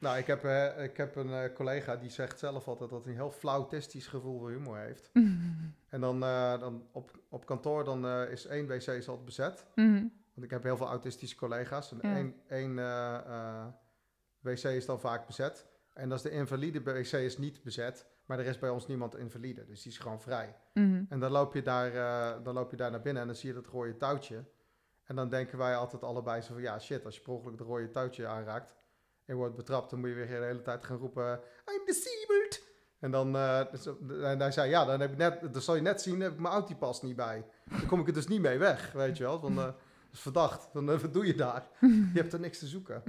Nou, 0.00 0.18
ik 0.18 0.26
heb, 0.26 0.44
eh, 0.44 0.82
ik 0.84 0.96
heb 0.96 1.16
een 1.16 1.32
eh, 1.32 1.54
collega 1.54 1.96
die 1.96 2.10
zegt 2.10 2.38
zelf 2.38 2.68
altijd 2.68 2.90
dat 2.90 3.02
hij 3.04 3.12
een 3.12 3.18
heel 3.18 3.30
flautistisch 3.30 4.06
gevoel 4.06 4.38
voor 4.38 4.50
humor 4.50 4.78
heeft. 4.78 5.10
En 5.88 6.00
dan, 6.00 6.22
eh, 6.22 6.58
dan 6.60 6.82
op, 6.92 7.18
op 7.28 7.46
kantoor 7.46 7.84
dan, 7.84 8.06
is 8.08 8.46
één 8.46 8.66
wc 8.66 8.86
is 8.86 9.08
altijd 9.08 9.24
bezet. 9.24 9.66
mhm. 9.74 10.04
Want 10.34 10.46
ik 10.46 10.50
heb 10.50 10.62
heel 10.62 10.76
veel 10.76 10.86
autistische 10.88 11.36
collega's. 11.36 11.92
En 11.92 12.00
één, 12.00 12.34
één 12.48 12.74
wc 14.40 14.62
is 14.64 14.86
dan 14.86 15.00
vaak 15.00 15.26
bezet. 15.26 15.66
En 15.98 16.12
als 16.12 16.22
de 16.22 16.30
invalide 16.30 16.82
wc 16.82 17.12
is 17.12 17.38
niet 17.38 17.62
bezet. 17.62 18.06
Maar 18.26 18.38
er 18.38 18.46
is 18.46 18.58
bij 18.58 18.68
ons 18.68 18.86
niemand 18.86 19.16
invalide. 19.16 19.64
Dus 19.64 19.82
die 19.82 19.92
is 19.92 19.98
gewoon 19.98 20.20
vrij. 20.20 20.56
Mhm. 20.74 21.04
En 21.08 21.20
dan 21.20 21.30
loop 21.30 21.54
je 21.54 21.62
daar, 21.62 21.94
eh, 21.94 22.44
dan 22.44 22.54
loop 22.54 22.70
je 22.70 22.76
daar 22.76 22.90
naar 22.90 23.02
binnen 23.02 23.22
en 23.22 23.28
dan 23.28 23.36
zie 23.36 23.48
je 23.48 23.54
dat 23.54 23.66
rode 23.66 23.96
touwtje. 23.96 24.44
En 25.04 25.16
dan 25.16 25.28
denken 25.28 25.58
wij 25.58 25.76
altijd 25.76 26.02
allebei 26.02 26.40
zo 26.40 26.52
van... 26.52 26.62
Ja, 26.62 26.78
shit, 26.78 27.04
als 27.04 27.16
je 27.16 27.22
per 27.22 27.32
ongeluk 27.32 27.58
het 27.58 27.68
rode 27.68 27.90
touwtje 27.90 28.26
aanraakt... 28.26 28.70
en 28.70 29.34
je 29.34 29.34
wordt 29.34 29.54
betrapt, 29.54 29.90
dan 29.90 30.00
moet 30.00 30.08
je 30.08 30.14
weer 30.14 30.26
de 30.26 30.44
hele 30.44 30.62
tijd 30.62 30.84
gaan 30.84 30.96
roepen... 30.96 31.40
I'm 31.66 31.86
disabled! 31.86 32.62
En 32.98 33.10
dan, 33.10 33.36
eh, 33.36 33.58
en 34.32 34.40
hij 34.40 34.52
zei, 34.52 34.70
ja, 34.70 34.84
dan, 34.84 35.00
heb 35.00 35.10
ik 35.10 35.16
net, 35.16 35.52
dan 35.52 35.62
zal 35.62 35.74
je 35.74 35.82
net 35.82 36.00
zien, 36.00 36.20
heb 36.20 36.32
ik 36.32 36.38
mijn 36.38 36.54
autipas 36.54 37.02
niet 37.02 37.16
bij. 37.16 37.44
Dan 37.64 37.86
kom 37.86 38.00
ik 38.00 38.06
er 38.06 38.12
dus 38.12 38.26
niet 38.26 38.40
mee 38.40 38.58
weg, 38.58 38.92
weet 38.92 39.16
je 39.16 39.24
wel. 39.24 39.48
Eh, 39.48 39.56
dat 39.56 39.74
is 40.12 40.20
verdacht. 40.20 40.72
Dan, 40.72 40.86
wat 40.86 41.12
doe 41.12 41.26
je 41.26 41.34
daar? 41.34 41.68
Je 41.80 42.20
hebt 42.20 42.32
er 42.32 42.40
niks 42.40 42.58
te 42.58 42.66
zoeken. 42.66 43.02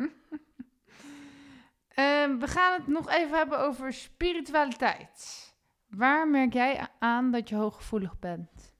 Ehm, 1.90 2.38
we 2.38 2.48
gaan 2.48 2.80
het 2.80 2.88
nog 2.88 3.10
even 3.10 3.38
hebben 3.38 3.60
over 3.60 3.94
spiritualiteit. 3.94 5.48
Waar 5.90 6.28
merk 6.28 6.54
jij 6.54 6.88
aan 7.00 7.32
dat 7.32 7.50
je 7.50 7.56
hooggevoelig 7.56 8.20
bent? 8.20 8.74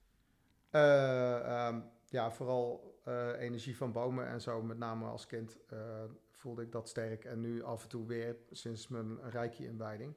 Eh, 0.70 1.66
ehm, 1.66 1.80
ja, 2.04 2.30
vooral 2.30 2.98
eh, 3.04 3.40
energie 3.40 3.76
van 3.76 3.92
bomen 3.92 4.26
en 4.26 4.40
zo. 4.40 4.62
Met 4.62 4.78
name 4.78 5.06
als 5.06 5.26
kind 5.26 5.58
eh, 5.66 6.04
voelde 6.30 6.62
ik 6.62 6.72
dat 6.72 6.88
sterk. 6.88 7.24
En 7.24 7.40
nu 7.40 7.62
af 7.62 7.82
en 7.82 7.88
toe 7.88 8.06
weer 8.06 8.36
sinds 8.50 8.88
mijn 8.88 9.30
Reiki-inwijding. 9.30 10.14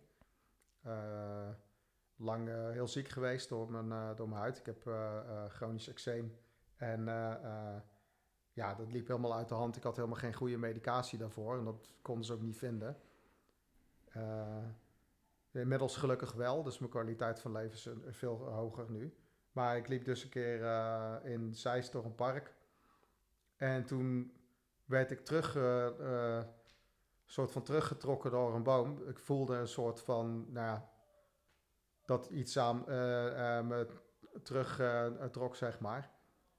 Lang 2.15 2.71
heel 2.71 2.87
ziek 2.87 3.07
geweest 3.07 3.49
door 3.49 3.71
mijn, 3.71 4.15
door 4.15 4.29
mijn 4.29 4.41
huid. 4.41 4.57
Ik 4.57 4.65
heb 4.65 4.89
chronisch 5.47 5.87
eczeem. 5.87 6.37
En 6.75 7.07
ja, 8.53 8.73
dat 8.73 8.91
liep 8.91 9.07
helemaal 9.07 9.33
uit 9.33 9.49
de 9.49 9.53
hand. 9.53 9.75
Ik 9.75 9.83
had 9.83 9.95
helemaal 9.95 10.17
geen 10.17 10.33
goede 10.33 10.57
medicatie 10.57 11.17
daarvoor. 11.17 11.57
En 11.57 11.63
dat 11.63 11.93
konden 12.01 12.25
ze 12.25 12.33
ook 12.33 12.41
niet 12.41 12.57
vinden. 12.57 12.97
Eh, 14.05 14.65
inmiddels 15.51 15.97
gelukkig 15.97 16.33
wel. 16.33 16.63
Dus 16.63 16.79
mijn 16.79 16.91
kwaliteit 16.91 17.39
van 17.39 17.51
leven 17.51 18.05
is 18.05 18.17
veel 18.17 18.37
hoger 18.37 18.91
nu. 18.91 19.17
Maar 19.51 19.77
ik 19.77 19.87
liep 19.87 20.05
dus 20.05 20.23
een 20.23 20.29
keer 20.29 20.63
eh, 20.63 21.15
in 21.23 21.55
Zeist 21.55 21.91
door 21.91 22.05
een 22.05 22.15
park. 22.15 22.55
En 23.55 23.85
toen 23.85 24.33
werd 24.85 25.11
ik 25.11 25.25
terug, 25.25 25.55
eh, 25.55 26.43
soort 27.25 27.51
van 27.51 27.63
teruggetrokken 27.63 28.31
door 28.31 28.55
een 28.55 28.63
boom. 28.63 29.07
Ik 29.07 29.19
voelde 29.19 29.55
een 29.55 29.67
soort 29.67 30.01
van, 30.01 30.51
nou 30.51 30.67
ja, 30.67 30.89
dat 32.05 32.25
iets 32.29 32.57
aan 32.57 32.83
me 33.67 33.87
terug 34.43 34.81
trok, 35.31 35.55
zeg 35.55 35.79
maar. 35.79 36.11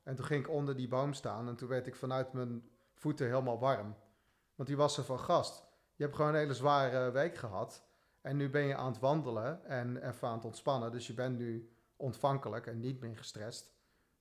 En 0.05 0.14
toen 0.14 0.24
ging 0.24 0.44
ik 0.44 0.51
onder 0.51 0.76
die 0.76 0.89
boom 0.89 1.12
staan 1.12 1.48
en 1.48 1.56
toen 1.56 1.68
werd 1.68 1.86
ik 1.86 1.94
vanuit 1.94 2.32
mijn 2.32 2.70
voeten 2.94 3.26
helemaal 3.26 3.59
warm. 3.59 3.94
Want 4.55 4.68
die 4.68 4.78
was 4.78 4.98
er 4.98 5.05
van 5.05 5.20
gast. 5.20 5.64
Je 5.94 6.02
hebt 6.02 6.16
gewoon 6.16 6.31
een 6.31 6.40
hele 6.40 6.55
zware 6.55 7.10
week 7.10 7.36
gehad. 7.36 7.85
En 8.20 8.36
nu 8.36 8.51
ben 8.51 8.62
je 8.62 8.76
aan 8.76 8.93
het 8.93 9.01
wandelen 9.01 9.64
en 9.64 10.09
even 10.09 10.28
aan 10.28 10.36
het 10.36 10.44
ontspannen. 10.44 10.93
Dus 10.93 11.06
je 11.06 11.14
bent 11.14 11.39
nu 11.39 11.72
ontvankelijk 11.97 12.66
en 12.66 12.81
niet 12.81 13.01
meer 13.01 13.16
gestrest. 13.16 13.72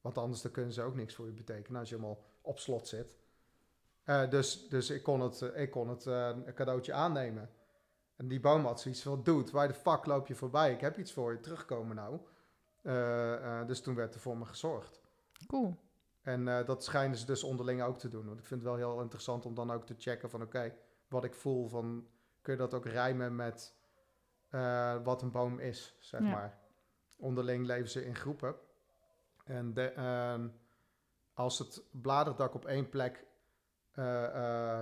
Want 0.02 0.18
anders 0.18 0.42
dan 0.42 0.52
kunnen 0.52 0.74
ze 0.74 0.82
ook 0.82 0.96
niks 0.96 1.16
voor 1.16 1.26
je 1.26 1.32
betekenen 1.32 1.80
als 1.80 1.90
je 1.90 1.96
helemaal 1.96 2.24
op 2.42 2.60
slot 2.60 2.88
zit. 2.88 3.18
Eh, 4.04 4.30
dus, 4.30 4.70
dus 4.70 4.90
ik 4.90 5.04
kon 5.04 5.22
het, 5.22 5.42
eh, 5.42 5.62
ik 5.62 5.72
kon 5.72 5.90
het 5.90 6.08
eh, 6.08 6.32
cadeautje 6.56 6.94
aannemen. 6.94 7.50
En 8.16 8.28
die 8.28 8.40
boom 8.40 8.66
had 8.66 8.82
zoiets 8.82 9.02
van, 9.02 9.24
dude, 9.24 9.52
waar 9.52 9.68
de 9.68 9.74
fuck 9.74 10.06
loop 10.06 10.28
je 10.28 10.36
voorbij? 10.36 10.72
Ik 10.72 10.82
heb 10.82 10.98
iets 10.98 11.14
voor 11.14 11.32
je, 11.32 11.40
terugkomen 11.40 11.96
nou. 11.96 12.20
Dus 13.68 13.82
toen 13.82 13.96
werd 13.96 14.14
er 14.14 14.20
voor 14.20 14.38
me 14.38 14.46
gezorgd. 14.46 15.02
Cool. 15.48 15.80
En 16.22 16.48
eh, 16.48 16.66
dat 16.66 16.84
schijnen 16.84 17.18
ze 17.18 17.26
dus 17.26 17.44
onderling 17.44 17.82
ook 17.82 17.98
te 17.98 18.10
doen. 18.10 18.26
Want 18.26 18.40
ik 18.40 18.46
vind 18.46 18.62
het 18.62 18.70
wel 18.70 18.78
heel 18.80 19.02
interessant 19.02 19.46
om 19.46 19.54
dan 19.54 19.72
ook 19.72 19.86
te 19.86 19.96
checken 19.98 20.30
van, 20.30 20.42
oké, 20.42 20.76
wat 21.08 21.24
ik 21.24 21.34
voel 21.34 21.68
van, 21.68 22.08
kun 22.42 22.54
je 22.54 22.60
dat 22.60 22.74
ook 22.74 22.86
rijmen 22.86 23.36
met 23.36 23.76
eh, 24.50 25.04
wat 25.04 25.22
een 25.22 25.32
boom 25.32 25.60
is, 25.60 25.96
zeg 26.00 26.22
Ja. 26.22 26.30
maar. 26.30 26.60
Onderling 27.16 27.66
leven 27.66 27.90
ze 27.90 28.06
in 28.06 28.16
groepen. 28.16 28.56
En 29.44 29.74
de, 29.74 29.90
ehm, 29.92 30.48
als 31.34 31.60
het 31.60 31.84
bladerdak 31.92 32.54
op 32.54 32.66
één 32.66 32.90
plek 32.90 33.26
eh, 33.92 34.82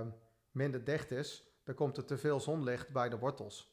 minder 0.50 0.84
dicht 0.84 1.10
is, 1.10 1.46
dan 1.64 1.74
komt 1.74 1.96
er 1.96 2.04
te 2.04 2.18
veel 2.18 2.40
zonlicht 2.40 2.92
bij 2.92 3.08
de 3.08 3.18
wortels. 3.18 3.70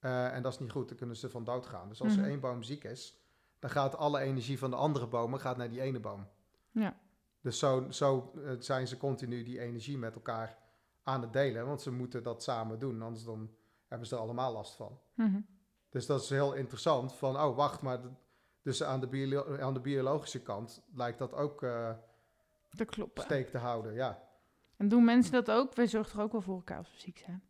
En 0.00 0.42
dat 0.42 0.52
is 0.52 0.58
niet 0.58 0.70
goed, 0.70 0.88
dan 0.88 0.96
kunnen 0.96 1.16
ze 1.16 1.30
van 1.30 1.44
dood 1.44 1.66
gaan. 1.66 1.88
Dus 1.88 2.00
als 2.02 2.14
Mhm. 2.14 2.24
er 2.24 2.30
één 2.30 2.40
boom 2.40 2.62
ziek 2.62 2.84
is, 2.84 3.20
dan 3.58 3.70
gaat 3.70 3.96
alle 3.96 4.20
energie 4.20 4.58
van 4.58 4.70
de 4.70 4.76
andere 4.76 5.06
bomen 5.06 5.40
gaat 5.40 5.56
naar 5.56 5.68
die 5.68 5.80
ene 5.80 6.00
boom. 6.00 6.26
Ja. 6.70 6.96
Dus 7.40 7.58
zo, 7.58 7.86
zo 7.90 8.32
eh, 8.44 8.50
zijn 8.58 8.88
ze 8.88 8.96
continu 8.96 9.42
die 9.42 9.60
energie 9.60 9.98
met 9.98 10.14
elkaar 10.14 10.58
aan 11.02 11.20
het 11.22 11.32
delen, 11.32 11.66
want 11.66 11.82
ze 11.82 11.90
moeten 11.92 12.22
dat 12.22 12.42
samen 12.42 12.78
doen, 12.78 13.02
anders 13.02 13.24
dan 13.24 13.50
hebben 13.88 14.08
ze 14.08 14.14
er 14.14 14.20
allemaal 14.20 14.52
last 14.52 14.74
van. 14.74 14.98
Mhm. 15.14 15.40
Dus 15.88 16.06
dat 16.06 16.22
is 16.22 16.28
heel 16.30 16.52
interessant. 16.54 17.12
Van, 17.14 17.36
oh, 17.36 17.56
wacht, 17.56 17.82
maar 17.82 18.00
dus 18.62 18.82
aan 18.82 19.00
de, 19.00 19.06
biolo- 19.06 19.58
aan 19.58 19.74
de 19.74 19.80
biologische 19.80 20.42
kant 20.42 20.82
lijkt 20.94 21.18
dat 21.18 21.32
ook 21.32 21.62
eh, 21.62 21.90
Dat 22.70 22.86
klopt. 22.90 23.20
steek 23.20 23.48
te 23.50 23.58
houden. 23.58 23.94
Ja. 23.94 24.22
En 24.76 24.88
doen 24.88 25.04
mensen 25.04 25.32
dat 25.32 25.50
ook? 25.50 25.74
Wij 25.74 25.86
zorgen 25.86 26.12
toch 26.12 26.20
ook 26.20 26.32
wel 26.32 26.40
voor 26.40 26.54
elkaar 26.56 26.78
als 26.78 26.90
we 26.92 26.98
ziek 27.00 27.18
zijn? 27.18 27.42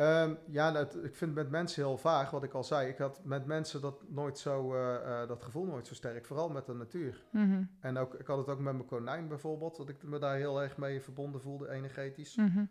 Ehm, 0.00 0.34
ja, 0.46 0.70
nou, 0.70 0.86
ik 1.02 1.16
vind 1.16 1.34
met 1.34 1.50
mensen 1.50 1.82
heel 1.84 1.96
vaag, 1.98 2.30
wat 2.30 2.42
ik 2.42 2.52
al 2.52 2.64
zei. 2.64 2.88
Ik 2.88 2.98
had 2.98 3.20
met 3.24 3.46
mensen 3.46 3.80
dat 3.80 4.02
nooit 4.08 4.38
zo, 4.38 4.74
eh, 4.74 4.94
eh, 5.22 5.28
dat 5.28 5.42
gevoel 5.42 5.64
nooit 5.64 5.86
zo 5.86 5.94
sterk, 5.94 6.26
vooral 6.26 6.48
met 6.48 6.66
de 6.66 6.74
natuur. 6.74 7.24
Mhm, 7.30 7.62
En 7.80 7.96
ook, 7.98 8.14
ik 8.14 8.26
had 8.26 8.38
het 8.38 8.48
ook 8.48 8.58
met 8.58 8.72
mijn 8.74 8.86
konijn 8.86 9.28
bijvoorbeeld, 9.28 9.76
dat 9.76 9.88
ik 9.88 10.02
me 10.02 10.18
daar 10.18 10.36
heel 10.36 10.62
erg 10.62 10.76
mee 10.76 11.00
verbonden 11.00 11.40
voelde, 11.40 11.70
energetisch. 11.70 12.36
mhm. 12.36 12.64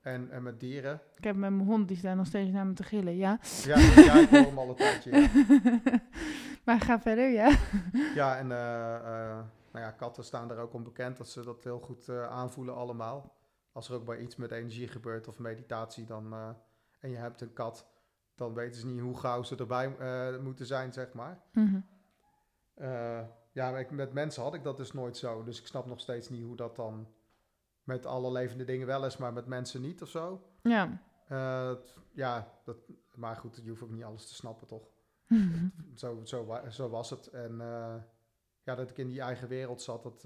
En, 0.00 0.30
en 0.30 0.42
met 0.42 0.60
dieren. 0.60 1.00
Ik 1.16 1.24
heb 1.24 1.36
met 1.36 1.50
mijn 1.50 1.68
hond, 1.68 1.88
die 1.88 1.96
staat 1.96 2.16
nog 2.16 2.26
steeds 2.26 2.50
naar 2.50 2.66
me 2.66 2.72
te 2.72 2.82
gillen, 2.82 3.16
ja. 3.16 3.38
Ja, 3.64 3.78
ja 3.78 4.14
ik 4.18 4.28
hoor 4.28 4.38
hem 4.38 4.58
al 4.58 4.68
een 4.68 4.74
tijdje. 4.74 5.10
Ja, 5.10 5.28
maar 6.64 6.80
ga 6.80 7.00
verder, 7.00 7.30
ja. 7.30 7.56
ja 8.14 8.36
en 8.36 8.52
eh, 8.52 9.38
nou 9.72 9.84
ja, 9.84 9.90
katten 9.90 10.24
staan 10.24 10.50
er 10.50 10.58
ook 10.58 10.72
onbekend 10.74 11.16
dat 11.16 11.28
ze 11.28 11.44
dat 11.44 11.64
heel 11.64 11.80
goed 11.80 12.08
aanvoelen 12.10 12.74
allemaal. 12.74 13.34
Als 13.72 13.88
er 13.88 13.94
ook 13.94 14.06
maar 14.06 14.20
iets 14.20 14.36
met 14.36 14.50
energie 14.50 14.88
gebeurt 14.88 15.28
of 15.28 15.38
meditatie 15.38 16.04
dan, 16.04 16.34
en 17.06 17.12
je 17.12 17.18
hebt 17.18 17.40
een 17.40 17.52
kat, 17.52 17.86
dan 18.34 18.54
weten 18.54 18.80
ze 18.80 18.86
niet 18.86 19.00
hoe 19.00 19.16
gauw 19.18 19.42
ze 19.42 19.56
erbij 19.56 19.96
eh, 19.98 20.38
moeten 20.42 20.66
zijn, 20.66 20.92
zeg 20.92 21.12
maar. 21.12 21.40
Mhm. 21.52 21.80
Eh, 22.74 23.22
ja, 23.52 23.78
ik, 23.78 23.90
met 23.90 24.12
mensen 24.12 24.42
had 24.42 24.54
ik 24.54 24.62
dat 24.62 24.76
dus 24.76 24.92
nooit 24.92 25.16
zo. 25.16 25.42
Dus 25.44 25.60
ik 25.60 25.66
snap 25.66 25.86
nog 25.86 26.00
steeds 26.00 26.28
niet 26.28 26.44
hoe 26.44 26.56
dat 26.56 26.76
dan 26.76 27.08
met 27.82 28.06
alle 28.06 28.32
levende 28.32 28.64
dingen 28.64 28.86
wel 28.86 29.04
is, 29.06 29.16
maar 29.16 29.32
met 29.32 29.46
mensen 29.46 29.80
niet 29.80 30.02
of 30.02 30.08
zo. 30.08 30.50
Ja. 30.62 31.02
Eh, 31.28 31.72
ja, 32.12 32.52
dat, 32.64 32.76
maar 33.14 33.36
goed, 33.36 33.60
je 33.62 33.68
hoeft 33.68 33.82
ook 33.82 33.90
niet 33.90 34.04
alles 34.04 34.26
te 34.28 34.34
snappen, 34.34 34.66
toch? 34.66 34.88
Zo, 35.94 36.20
zo, 36.24 36.44
wa- 36.44 36.70
zo 36.70 36.88
was 36.88 37.10
het. 37.10 37.26
En 37.26 37.56
ja, 38.62 38.74
dat 38.74 38.90
ik 38.90 38.98
in 38.98 39.08
die 39.08 39.20
eigen 39.20 39.48
wereld 39.48 39.82
zat, 39.82 40.02
dat, 40.02 40.22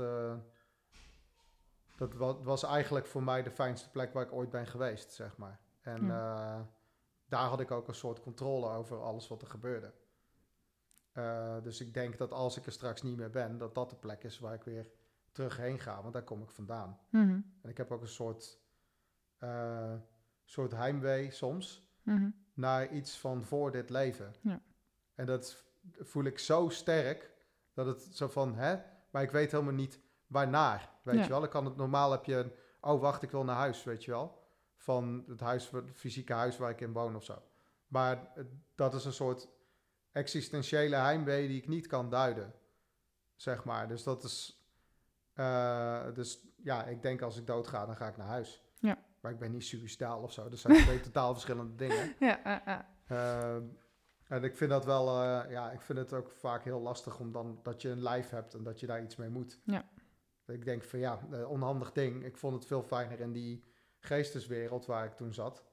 dat 1.96 2.14
wa- 2.14 2.42
was 2.42 2.62
eigenlijk 2.62 3.06
voor 3.06 3.22
mij 3.22 3.42
de 3.42 3.50
fijnste 3.50 3.90
plek 3.90 4.12
waar 4.12 4.24
ik 4.24 4.32
ooit 4.32 4.50
ben 4.50 4.66
geweest, 4.66 5.12
zeg 5.12 5.36
maar. 5.36 5.60
En 5.80 6.10
eh, 6.10 6.60
daar 7.28 7.48
had 7.48 7.60
ik 7.60 7.70
ook 7.70 7.88
een 7.88 7.94
soort 7.94 8.20
controle 8.20 8.68
over 8.68 9.02
alles 9.02 9.28
wat 9.28 9.42
er 9.42 9.48
gebeurde. 9.48 9.92
Eh, 11.12 11.62
dus 11.62 11.80
ik 11.80 11.94
denk 11.94 12.18
dat 12.18 12.32
als 12.32 12.56
ik 12.56 12.66
er 12.66 12.72
straks 12.72 13.02
niet 13.02 13.16
meer 13.16 13.30
ben, 13.30 13.58
dat 13.58 13.74
dat 13.74 13.90
de 13.90 13.96
plek 13.96 14.24
is 14.24 14.38
waar 14.38 14.54
ik 14.54 14.62
weer 14.62 14.90
terug 15.32 15.56
heen 15.56 15.78
ga, 15.78 16.02
want 16.02 16.12
daar 16.12 16.22
kom 16.22 16.42
ik 16.42 16.50
vandaan. 16.50 16.98
Mhm, 17.10 17.40
En 17.62 17.70
ik 17.70 17.76
heb 17.76 17.90
ook 17.90 18.00
een 18.00 18.08
soort, 18.08 18.58
eh, 19.38 19.94
soort 20.44 20.72
heimwee 20.72 21.30
soms 21.30 21.88
mhm. 22.02 22.30
naar 22.54 22.88
iets 22.88 23.18
van 23.18 23.42
voor 23.42 23.70
dit 23.70 23.90
leven. 23.90 24.34
Ja. 24.40 24.60
En 25.14 25.26
dat 25.26 25.64
voel 25.98 26.24
ik 26.24 26.38
zo 26.38 26.68
sterk 26.68 27.30
dat 27.72 27.86
het 27.86 28.02
zo 28.02 28.28
van, 28.28 28.54
hè, 28.54 28.78
maar 29.10 29.22
ik 29.22 29.30
weet 29.30 29.50
helemaal 29.50 29.72
niet 29.72 30.00
waarnaar, 30.26 30.90
weet 31.02 31.14
Ja. 31.16 31.22
je 31.22 31.28
wel. 31.28 31.44
Ik 31.44 31.50
kan 31.50 31.64
het 31.64 31.76
normaal 31.76 32.10
heb 32.10 32.24
je, 32.24 32.34
een, 32.34 32.52
oh 32.80 33.00
wacht, 33.00 33.22
ik 33.22 33.30
wil 33.30 33.44
naar 33.44 33.56
huis, 33.56 33.84
weet 33.84 34.04
je 34.04 34.10
wel. 34.10 34.39
Van 34.80 35.24
het 35.28 35.40
huis, 35.40 35.70
het 35.70 35.90
fysieke 35.94 36.32
huis 36.32 36.58
waar 36.58 36.70
ik 36.70 36.80
in 36.80 36.92
woon 36.92 37.16
of 37.16 37.24
zo. 37.24 37.42
Maar 37.86 38.32
dat 38.74 38.94
is 38.94 39.04
een 39.04 39.12
soort 39.12 39.48
existentiële 40.12 40.96
heimwee 40.96 41.48
die 41.48 41.58
ik 41.58 41.68
niet 41.68 41.86
kan 41.86 42.10
duiden, 42.10 42.54
zeg 43.36 43.64
maar. 43.64 43.88
Dus 43.88 44.02
dat 44.02 44.24
is, 44.24 44.64
eh, 45.32 46.12
dus 46.14 46.46
ja, 46.62 46.84
ik 46.84 47.02
denk 47.02 47.22
als 47.22 47.36
ik 47.36 47.46
doodga, 47.46 47.86
dan 47.86 47.96
ga 47.96 48.08
ik 48.08 48.16
naar 48.16 48.26
huis. 48.26 48.62
Ja. 48.78 48.98
Maar 49.20 49.32
ik 49.32 49.38
ben 49.38 49.50
niet 49.50 49.64
suicidaal 49.64 50.22
of 50.22 50.32
zo. 50.32 50.48
Dat 50.48 50.58
zijn 50.58 50.74
twee 50.74 51.00
totaal 51.10 51.32
verschillende 51.32 51.74
dingen. 51.74 52.14
Ja. 52.18 52.86
Ehm, 53.06 53.64
en 54.26 54.44
ik 54.44 54.56
vind 54.56 54.70
dat 54.70 54.84
wel, 54.84 55.22
eh, 55.22 55.50
ja, 55.50 55.70
ik 55.70 55.80
vind 55.80 55.98
het 55.98 56.12
ook 56.12 56.30
vaak 56.30 56.64
heel 56.64 56.80
lastig 56.80 57.18
om 57.18 57.32
dan 57.32 57.60
dat 57.62 57.82
je 57.82 57.88
een 57.88 58.02
lijf 58.02 58.30
hebt 58.30 58.54
en 58.54 58.62
dat 58.62 58.80
je 58.80 58.86
daar 58.86 59.02
iets 59.02 59.16
mee 59.16 59.28
moet. 59.28 59.60
Ja. 59.64 59.84
Ik 60.46 60.64
denk 60.64 60.84
van 60.84 60.98
ja, 60.98 61.20
eh, 61.30 61.50
onhandig 61.50 61.92
ding. 61.92 62.24
Ik 62.24 62.36
vond 62.36 62.54
het 62.54 62.66
veel 62.66 62.82
fijner 62.82 63.20
in 63.20 63.32
die 63.32 63.64
geesteswereld 64.00 64.86
waar 64.86 65.04
ik 65.04 65.12
toen 65.12 65.32
zat. 65.34 65.64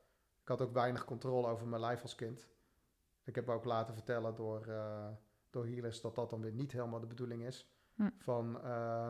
Ik 0.41 0.47
had 0.47 0.61
ook 0.61 0.73
weinig 0.73 1.05
controle 1.05 1.47
over 1.47 1.67
mijn 1.67 1.81
lijf 1.81 2.01
als 2.01 2.15
kind. 2.15 2.47
Ik 3.23 3.35
heb 3.35 3.49
ook 3.49 3.65
laten 3.65 3.93
vertellen 3.93 4.35
door, 4.35 4.65
eh 4.67 5.07
door 5.49 5.65
healers 5.65 6.01
dat 6.01 6.15
dat 6.15 6.29
dan 6.29 6.41
weer 6.41 6.51
niet 6.51 6.71
helemaal 6.71 6.99
de 6.99 7.07
bedoeling 7.07 7.43
is 7.45 7.71
Hm. 7.95 8.09
van, 8.17 8.61
eh, 8.63 9.09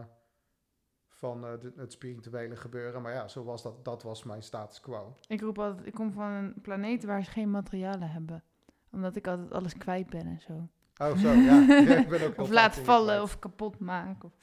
van 1.07 1.45
eh, 1.45 1.60
de- 1.60 1.73
het 1.76 1.91
spirituele 1.91 2.56
gebeuren. 2.56 3.02
Maar 3.02 3.14
ja, 3.14 3.27
zo 3.27 3.44
was 3.44 3.64
dat, 3.64 3.85
dat 3.85 4.03
was 4.03 4.23
mijn 4.23 4.44
status 4.44 4.80
quo. 4.80 5.15
Ik 5.27 5.41
roep 5.41 5.60
altijd, 5.60 5.88
ik 5.88 5.94
kom 5.94 6.11
van 6.11 6.31
een 6.31 6.53
planeet 6.61 7.03
waar 7.03 7.23
ze 7.23 7.31
geen 7.31 7.52
materialen 7.52 8.10
hebben. 8.10 8.44
Omdat 8.91 9.15
ik 9.15 9.27
altijd 9.27 9.52
alles 9.52 9.77
kwijt 9.77 10.10
ben 10.10 10.26
en 10.27 10.41
zo. 10.41 10.68
Oh 11.06 11.18
zo, 11.18 11.30
ja. 11.31 11.60
Ja, 11.88 11.95
ik 11.95 12.10
ben 12.10 12.27
ook 12.27 12.38
Of 12.39 12.49
laat 12.49 12.76
vallen 12.76 13.06
kwijt. 13.06 13.22
of 13.22 13.39
kapot 13.39 13.80
maken. 13.80 14.23
Of... 14.30 14.34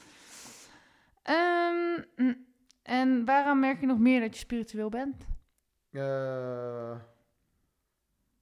Ehm, 1.21 2.01
mm, 2.15 2.45
en 2.85 3.25
waaraan 3.25 3.59
merk 3.59 3.79
je 3.79 3.85
nog 3.85 3.99
meer 3.99 4.19
dat 4.19 4.33
je 4.33 4.39
spiritueel 4.39 4.89
bent? 4.89 5.27
Eh, 5.91 6.99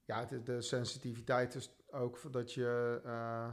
ja, 0.04 0.24
de, 0.24 0.42
de 0.42 0.62
sensitiviteit 0.62 1.54
is 1.54 1.70
ook 1.90 2.32
dat 2.32 2.52
je, 2.52 3.00
eh, 3.04 3.48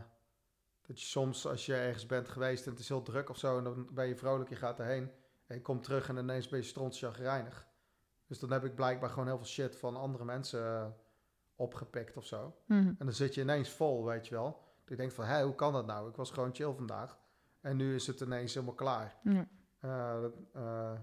dat 0.81 0.99
je 0.99 1.05
soms 1.05 1.47
als 1.47 1.65
je 1.65 1.75
ergens 1.75 2.05
bent 2.05 2.29
geweest 2.29 2.65
en 2.65 2.71
het 2.71 2.79
is 2.79 2.87
heel 2.87 3.01
druk 3.01 3.29
of 3.29 3.37
zo, 3.37 3.57
en 3.57 3.63
dan 3.63 3.89
ben 3.91 4.07
je 4.07 4.15
vrolijk, 4.15 4.49
je 4.49 4.55
gaat 4.55 4.79
erheen 4.79 5.11
en 5.47 5.55
je 5.55 5.61
komt 5.61 5.83
terug 5.83 6.09
en 6.09 6.17
ineens 6.17 6.47
ben 6.47 6.59
je 6.59 6.65
strontchagrijnig. 6.65 7.67
Dus 8.27 8.39
dan 8.39 8.51
heb 8.51 8.65
ik 8.65 8.75
blijkbaar 8.75 9.09
gewoon 9.09 9.27
heel 9.27 9.37
veel 9.37 9.45
shit 9.45 9.75
van 9.75 9.95
andere 9.95 10.25
mensen 10.25 10.65
eh, 10.65 10.85
opgepikt 11.55 12.17
of 12.17 12.25
zo. 12.25 12.55
Mhm. 12.65 12.87
En 12.87 13.05
dan 13.05 13.13
zit 13.13 13.35
je 13.35 13.41
ineens 13.41 13.69
vol, 13.69 14.05
weet 14.05 14.27
je 14.27 14.35
wel. 14.35 14.69
Ik 14.87 14.97
denk 14.97 15.11
van, 15.11 15.25
hé, 15.25 15.43
hoe 15.43 15.55
kan 15.55 15.73
dat 15.73 15.85
nou? 15.85 16.09
Ik 16.09 16.15
was 16.15 16.31
gewoon 16.31 16.55
chill 16.55 16.73
vandaag. 16.73 17.19
En 17.61 17.77
nu 17.77 17.95
is 17.95 18.07
het 18.07 18.21
ineens 18.21 18.53
helemaal 18.53 18.75
klaar. 18.75 19.15
Ja. 19.23 19.47
Eh, 19.81 20.23
eh, 20.53 20.99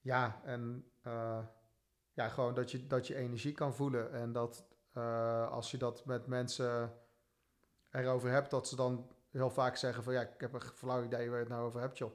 ja, 0.00 0.40
en 0.44 0.84
eh, 1.02 1.38
ja, 2.12 2.28
gewoon 2.28 2.54
dat 2.54 2.70
je, 2.70 2.86
dat 2.86 3.06
je 3.06 3.14
energie 3.14 3.52
kan 3.52 3.74
voelen. 3.74 4.12
En 4.12 4.32
dat 4.32 4.64
als 5.50 5.70
je 5.70 5.76
dat 5.78 6.04
met 6.04 6.26
mensen 6.26 6.92
erover 7.90 8.30
hebt, 8.30 8.50
dat 8.50 8.68
ze 8.68 8.76
dan 8.76 9.08
heel 9.30 9.50
vaak 9.50 9.76
zeggen 9.76 10.02
van 10.04 10.12
ja, 10.12 10.20
ik 10.20 10.40
heb 10.40 10.52
een 10.52 10.60
flauw 10.60 11.02
idee 11.04 11.26
waar 11.28 11.38
je 11.38 11.44
het 11.44 11.52
nou 11.52 11.66
over 11.66 11.80
hebt, 11.80 11.98
joh. 11.98 12.12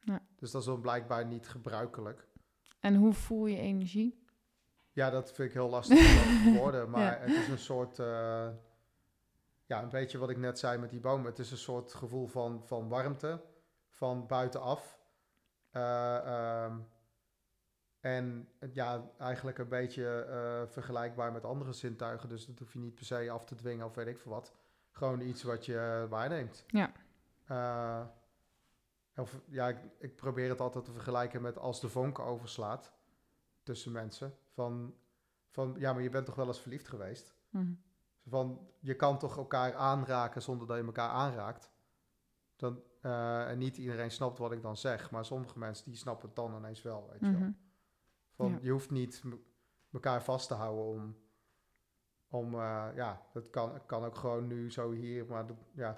Ja. 0.00 0.22
Dus 0.36 0.50
dat 0.50 0.60
is 0.60 0.66
dan 0.66 0.80
blijkbaar 0.80 1.26
niet 1.26 1.48
gebruikelijk. 1.48 2.26
En 2.80 2.94
hoe 2.94 3.12
voel 3.12 3.46
je 3.46 3.56
energie? 3.58 4.24
Ja, 4.92 5.10
dat 5.10 5.32
vind 5.32 5.48
ik 5.48 5.54
heel 5.54 5.68
lastig 5.68 5.98
te 5.98 6.52
woorden. 6.58 6.90
Maar 6.90 7.02
Ja. 7.02 7.18
het 7.18 7.36
is 7.42 7.48
een 7.48 7.58
soort. 7.58 7.96
ja, 9.66 9.82
een 9.82 9.88
beetje 9.88 10.18
wat 10.18 10.30
ik 10.30 10.36
net 10.36 10.58
zei 10.58 10.78
met 10.78 10.90
die 10.90 11.00
bomen. 11.00 11.26
Het 11.26 11.38
is 11.38 11.50
een 11.50 11.56
soort 11.56 11.94
gevoel 11.94 12.26
van, 12.26 12.62
van 12.64 12.88
warmte. 12.88 13.40
Van 14.00 14.26
buitenaf. 14.26 14.98
Eh, 15.70 16.16
ehm, 16.16 16.78
en 18.00 18.48
ja, 18.72 19.10
eigenlijk 19.18 19.58
een 19.58 19.68
beetje 19.68 20.22
eh, 20.22 20.72
vergelijkbaar 20.72 21.32
met 21.32 21.44
andere 21.44 21.72
zintuigen. 21.72 22.28
Dus 22.28 22.46
dat 22.46 22.58
hoef 22.58 22.72
je 22.72 22.78
niet 22.78 22.94
per 22.94 23.04
se 23.04 23.30
af 23.30 23.44
te 23.44 23.54
dwingen 23.54 23.86
of 23.86 23.94
weet 23.94 24.06
ik 24.06 24.18
veel 24.18 24.32
wat. 24.32 24.54
Gewoon 24.90 25.20
iets 25.20 25.42
wat 25.42 25.66
je 25.66 26.06
waarneemt. 26.08 26.64
Ja. 26.66 26.92
Eh, 27.46 28.06
of, 29.16 29.40
ja, 29.46 29.68
ik, 29.68 29.78
ik 29.98 30.16
probeer 30.16 30.48
het 30.48 30.60
altijd 30.60 30.84
te 30.84 30.92
vergelijken 30.92 31.42
met 31.42 31.58
als 31.58 31.80
de 31.80 31.88
vonk 31.88 32.18
overslaat 32.18 32.92
tussen 33.62 33.92
mensen. 33.92 34.34
Van, 34.52 34.94
van, 35.48 35.74
ja, 35.78 35.92
maar 35.92 36.02
je 36.02 36.10
bent 36.10 36.26
toch 36.26 36.34
wel 36.34 36.46
eens 36.46 36.60
verliefd 36.60 36.88
geweest? 36.88 37.34
Mhm. 37.48 37.72
Van, 38.26 38.68
je 38.78 38.94
kan 38.94 39.18
toch 39.18 39.36
elkaar 39.36 39.74
aanraken 39.74 40.42
zonder 40.42 40.66
dat 40.66 40.76
je 40.76 40.84
elkaar 40.84 41.10
aanraakt? 41.10 41.70
Dan, 42.56 42.82
eh, 43.00 43.50
en 43.50 43.58
niet 43.58 43.76
iedereen 43.76 44.10
snapt 44.10 44.38
wat 44.38 44.52
ik 44.52 44.62
dan 44.62 44.76
zeg, 44.76 45.10
maar 45.10 45.24
sommige 45.24 45.58
mensen 45.58 45.84
die 45.90 45.96
snappen 45.96 46.26
het 46.26 46.36
dan 46.36 46.56
ineens 46.56 46.82
wel, 46.82 47.08
weet 47.10 47.20
je 47.20 47.30
wel. 47.30 47.40
Mhm. 47.40 47.50
Van, 48.30 48.50
Ja. 48.50 48.58
Je 48.62 48.70
hoeft 48.70 48.90
niet 48.90 49.22
elkaar 49.92 50.22
vast 50.22 50.48
te 50.48 50.54
houden 50.54 50.84
om, 50.84 51.16
om 52.28 52.54
eh, 52.54 52.86
ja, 52.94 53.22
dat 53.32 53.50
kan, 53.50 53.86
kan 53.86 54.04
ook 54.04 54.16
gewoon 54.16 54.46
nu 54.46 54.70
zo 54.70 54.90
hier, 54.90 55.26
maar 55.26 55.46
dat, 55.46 55.56
ja, 55.74 55.96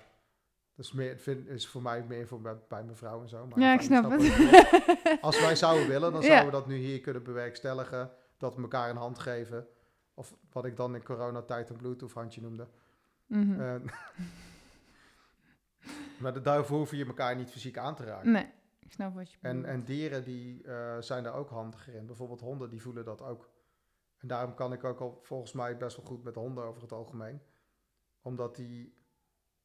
dat 0.75 0.85
is, 0.85 0.93
meer, 0.93 1.19
vind, 1.19 1.47
is 1.49 1.69
voor 1.69 1.83
mij 1.83 2.05
meer 2.05 2.27
voor 2.27 2.41
bij, 2.41 2.57
bij 2.69 2.85
mijn 2.85 2.97
vrouw 2.97 3.23
en 3.23 3.29
zo. 3.29 3.47
Maar 3.47 3.59
Ja, 3.59 3.73
ik 3.75 3.81
snap 3.81 4.11
het. 4.11 4.23
Als 5.21 5.41
wij 5.41 5.57
zouden 5.57 5.89
willen, 5.89 6.13
dan 6.13 6.21
Ja. 6.21 6.27
zouden 6.27 6.47
we 6.47 6.53
dat 6.53 6.67
nu 6.67 6.77
hier 6.77 7.01
kunnen 7.01 7.23
bewerkstelligen, 7.23 8.11
dat 8.37 8.55
we 8.57 8.63
elkaar 8.63 8.91
een 8.91 8.97
hand 8.97 9.19
geven. 9.19 9.67
Of 10.15 10.37
wat 10.53 10.65
ik 10.65 10.77
dan 10.77 10.95
in 10.95 11.05
coronatijd 11.05 11.71
een 11.71 11.77
bluetooth-handje 11.77 12.41
noemde. 12.41 12.69
Mhm. 13.27 13.61
Eh, 13.61 13.75
maar 16.23 16.33
da- 16.33 16.41
daarvoor 16.41 16.79
hoef 16.79 16.91
je 16.91 17.07
elkaar 17.07 17.37
niet 17.37 17.51
fysiek 17.51 17.79
aan 17.79 17.95
te 17.95 18.05
raken. 18.05 18.33
Nee, 18.33 18.51
ik 18.79 18.93
snap 18.93 19.15
wat 19.15 19.31
je 19.33 19.39
En, 19.41 19.57
bedoelt. 19.57 19.75
en 19.75 19.85
dieren 19.85 20.25
die 20.25 20.63
eh, 20.65 20.97
zijn 21.01 21.23
daar 21.23 21.35
ook 21.35 21.49
handiger 21.51 21.95
in. 21.95 22.07
Bijvoorbeeld 22.07 22.41
honden, 22.41 22.71
die 22.71 22.83
voelen 22.83 23.05
dat 23.05 23.23
ook. 23.23 23.51
En 24.19 24.29
daarom 24.29 24.55
kan 24.55 24.73
ik 24.73 24.85
ook 24.85 25.01
al 25.01 25.19
volgens 25.23 25.53
mij 25.53 25.77
best 25.77 25.97
wel 25.97 26.07
goed 26.07 26.23
met 26.25 26.35
honden 26.35 26.65
over 26.65 26.83
het 26.83 26.93
algemeen. 26.93 27.41
Omdat 28.21 28.57
die, 28.57 28.97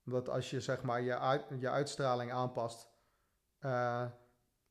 omdat 0.06 0.30
als 0.30 0.50
je 0.50 0.62
zeg 0.62 0.84
maar 0.84 1.02
je, 1.02 1.18
uit, 1.20 1.46
je 1.60 1.70
uitstraling 1.70 2.32
aanpast, 2.32 2.90
eh, 3.60 4.06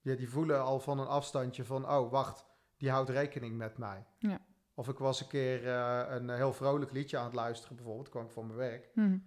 ja, 0.01 0.15
die 0.15 0.29
voelen 0.31 0.63
al 0.63 0.81
van 0.81 0.99
een 0.99 1.07
afstandje 1.07 1.65
van, 1.65 1.89
oh 1.91 2.11
wacht, 2.11 2.47
die 2.77 2.91
houdt 2.91 3.09
rekening 3.11 3.57
met 3.57 3.79
mij. 3.79 4.07
Ja. 4.19 4.39
Of 4.75 4.89
ik 4.89 4.99
was 4.99 5.21
een 5.21 5.27
keer 5.29 5.67
eh, 5.69 6.05
een 6.09 6.31
heel 6.31 6.53
vrolijk 6.53 6.93
liedje 6.93 7.19
aan 7.19 7.25
het 7.25 7.35
luisteren, 7.35 7.77
bijvoorbeeld. 7.77 8.09
kwam 8.09 8.25
ik 8.25 8.31
van 8.31 8.47
mijn 8.47 8.59
werk. 8.59 8.91
Mhm. 8.95 9.19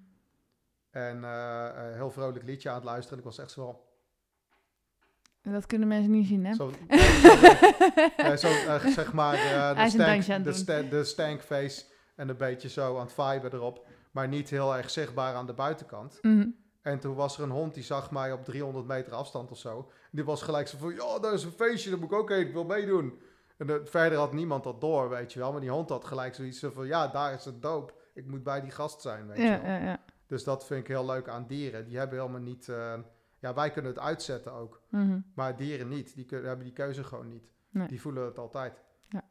En 0.91 1.23
eh, 1.23 1.67
een 1.75 1.93
heel 1.93 2.11
vrolijk 2.11 2.43
liedje 2.45 2.69
aan 2.69 2.75
het 2.75 2.83
luisteren. 2.83 3.11
En 3.13 3.17
ik 3.19 3.29
was 3.29 3.37
echt 3.39 3.51
zo... 3.51 3.83
En 5.41 5.51
Dat 5.51 5.65
kunnen 5.65 5.87
mensen 5.87 6.11
niet 6.11 6.27
zien, 6.27 6.45
hè? 6.45 6.53
Zo, 6.53 6.71
nee, 6.87 8.37
zo, 8.37 8.47
eh, 8.47 8.75
eh, 8.75 8.85
zeg 8.85 9.13
maar, 9.13 9.33
eh, 9.33 9.75
de, 9.75 9.81
een 9.81 9.89
stank, 9.91 10.43
de, 10.43 10.53
sta- 10.53 10.81
de 10.81 11.03
stankface 11.03 11.85
en 12.15 12.29
een 12.29 12.37
beetje 12.37 12.69
zo 12.69 12.95
aan 12.97 13.05
het 13.05 13.13
viben 13.13 13.53
erop. 13.53 13.87
Maar 14.11 14.27
niet 14.27 14.49
heel 14.49 14.75
erg 14.77 14.89
zichtbaar 14.89 15.35
aan 15.35 15.45
de 15.45 15.53
buitenkant. 15.53 16.19
Mhm. 16.21 16.47
En 16.81 16.99
toen 16.99 17.15
was 17.15 17.37
er 17.37 17.43
een 17.43 17.49
hond 17.49 17.73
die 17.73 17.83
zag 17.83 18.11
mij 18.11 18.31
op 18.31 18.45
300 18.45 18.85
meter 18.87 19.13
afstand 19.13 19.51
of 19.51 19.57
zo. 19.57 19.91
Die 20.11 20.23
was 20.25 20.41
gelijk 20.41 20.67
zo 20.67 20.77
van, 20.77 20.93
ja, 20.93 21.19
daar 21.19 21.33
is 21.33 21.43
een 21.43 21.51
feestje, 21.51 21.89
daar 21.89 21.99
moet 21.99 22.11
ik 22.11 22.17
ook 22.17 22.29
heen, 22.29 22.47
ik 22.47 22.53
wil 22.53 22.63
meedoen. 22.65 23.21
En 23.57 23.69
eh, 23.69 23.75
verder 23.83 24.17
had 24.17 24.33
niemand 24.33 24.63
dat 24.63 24.81
door, 24.81 25.09
weet 25.09 25.33
je 25.33 25.39
wel. 25.39 25.51
Maar 25.51 25.61
die 25.61 25.69
hond 25.69 25.89
had 25.89 26.05
gelijk 26.05 26.35
zoiets 26.35 26.63
van, 26.73 26.87
ja, 26.87 27.07
daar 27.07 27.33
is 27.33 27.45
het 27.45 27.61
doop. 27.61 27.93
Ik 28.13 28.27
moet 28.27 28.43
bij 28.43 28.61
die 28.61 28.71
gast 28.71 29.01
zijn, 29.01 29.27
weet 29.27 29.37
je 29.37 29.43
wel. 29.49 29.61
ja, 29.71 29.77
ja. 29.77 29.97
Dus 30.29 30.43
dat 30.43 30.65
vind 30.65 30.79
ik 30.81 30.87
heel 30.87 31.05
leuk 31.05 31.27
aan 31.27 31.47
dieren. 31.47 31.85
Die 31.85 31.97
hebben 31.97 32.19
helemaal 32.19 32.41
niet... 32.41 32.69
eh, 32.69 32.93
ja, 33.39 33.53
wij 33.53 33.71
kunnen 33.71 33.91
het 33.91 33.99
uitzetten 34.01 34.53
ook. 34.53 34.81
Mhm. 34.89 35.19
Maar 35.33 35.55
dieren 35.55 35.87
niet. 35.87 36.15
Die 36.15 36.25
kun- 36.25 36.45
hebben 36.45 36.65
die 36.65 36.73
keuze 36.73 37.03
gewoon 37.03 37.27
niet. 37.27 37.49
Nee. 37.69 37.87
Die 37.87 38.01
voelen 38.01 38.25
het 38.25 38.39
altijd. 38.39 38.73
Dat 39.09 39.23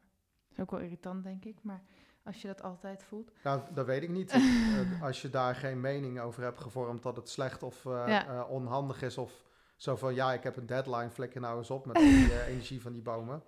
is 0.51 0.59
ook 0.59 0.71
wel 0.71 0.79
irritant, 0.79 1.23
denk 1.23 1.45
ik. 1.45 1.57
Maar 1.61 1.81
als 2.23 2.41
je 2.41 2.47
dat 2.47 2.61
altijd 2.63 3.03
voelt. 3.03 3.31
Nou, 3.43 3.61
dat 3.73 3.85
weet 3.85 4.03
ik 4.03 4.09
niet. 4.09 4.31
Eh, 4.79 5.01
als 5.03 5.21
je 5.21 5.29
daar 5.29 5.55
geen 5.55 5.81
mening 5.81 6.19
over 6.19 6.43
hebt 6.43 6.59
gevormd 6.59 7.03
dat 7.03 7.15
het 7.15 7.29
slecht 7.29 7.63
of 7.63 7.85
eh, 7.85 8.03
Ja. 8.07 8.43
onhandig 8.49 9.01
is. 9.01 9.17
Of 9.17 9.45
zo 9.75 9.95
van, 9.95 10.13
ja, 10.13 10.33
ik 10.33 10.43
heb 10.43 10.57
een 10.57 10.65
deadline, 10.65 11.09
flikker 11.09 11.41
nou 11.41 11.57
eens 11.57 11.69
op 11.69 11.85
met 11.85 11.95
die 11.95 12.41
energie 12.47 12.81
van 12.81 12.93
die 12.93 13.01
bomen. 13.01 13.43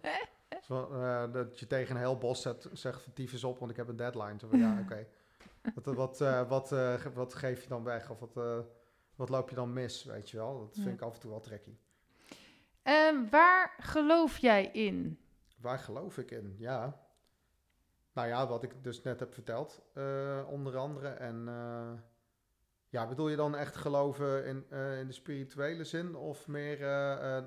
Zo, 0.61 0.89
dat 1.31 1.59
je 1.59 1.67
tegen 1.67 1.95
een 1.95 2.01
heel 2.01 2.17
bos 2.17 2.41
zet, 2.41 2.69
zegt 2.73 3.01
van 3.01 3.13
tyfus 3.13 3.43
op, 3.43 3.59
want 3.59 3.71
ik 3.71 3.77
heb 3.77 3.87
een 3.87 3.95
deadline. 3.95 4.35
Zo 4.39 4.47
van, 4.47 4.59
ja, 4.59 4.79
oké. 4.83 5.07
Wat, 5.75 5.95
wat, 5.95 6.21
eh, 6.21 6.49
wat, 6.49 6.71
eh, 6.71 7.05
wat 7.13 7.33
geef 7.33 7.61
je 7.63 7.69
dan 7.69 7.83
weg? 7.83 8.09
Of 8.09 8.19
wat, 8.19 8.37
eh, 8.37 8.59
wat 9.15 9.29
loop 9.29 9.49
je 9.49 9.55
dan 9.55 9.73
mis, 9.73 10.03
weet 10.03 10.29
je 10.29 10.37
wel? 10.37 10.59
Dat 10.59 10.73
vind 10.73 10.85
Ja. 10.87 10.91
ik 10.93 11.01
af 11.01 11.13
en 11.13 11.19
toe 11.19 11.29
wel 11.29 11.41
tricky. 11.41 11.77
Ehm, 12.83 13.29
waar 13.29 13.73
geloof 13.77 14.37
jij 14.37 14.65
in? 14.65 15.19
Waar 15.57 15.79
geloof 15.79 16.17
ik 16.17 16.31
in? 16.31 16.55
Ja. 16.57 16.99
Nou 18.13 18.27
ja, 18.27 18.47
wat 18.47 18.63
ik 18.63 18.83
dus 18.83 19.01
net 19.01 19.19
heb 19.19 19.33
verteld, 19.33 19.81
onder 20.47 20.77
andere. 20.77 21.07
En 21.07 21.45
ja, 22.89 23.07
bedoel 23.07 23.29
je 23.29 23.35
dan 23.35 23.55
echt 23.55 23.75
geloven 23.75 24.45
in, 24.45 24.55
in 24.99 25.07
de 25.07 25.13
spirituele 25.13 25.83
zin? 25.83 26.15
Of 26.15 26.47
meer 26.47 26.85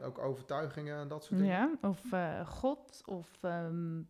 ook 0.02 0.18
overtuigingen 0.18 0.96
en 0.98 1.08
dat 1.08 1.24
soort 1.24 1.40
dingen? 1.40 1.54
Ja, 1.54 1.88
of 1.88 2.00
God, 2.48 3.02
of 3.04 3.38
ehm, 3.42 4.02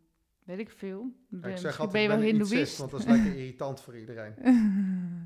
weet 0.44 0.58
ik 0.58 0.70
veel. 0.70 1.12
Ja, 1.28 1.48
ik 1.48 1.56
zeg 1.56 1.80
altijd, 1.80 1.90
ben 1.90 2.02
je 2.02 2.08
wel 2.08 2.32
hindoeïst. 2.32 2.78
want 2.78 2.90
dat 2.90 3.00
is 3.00 3.06
lekker 3.06 3.36
irritant 3.36 3.80
voor 3.80 3.98
iedereen. 3.98 4.34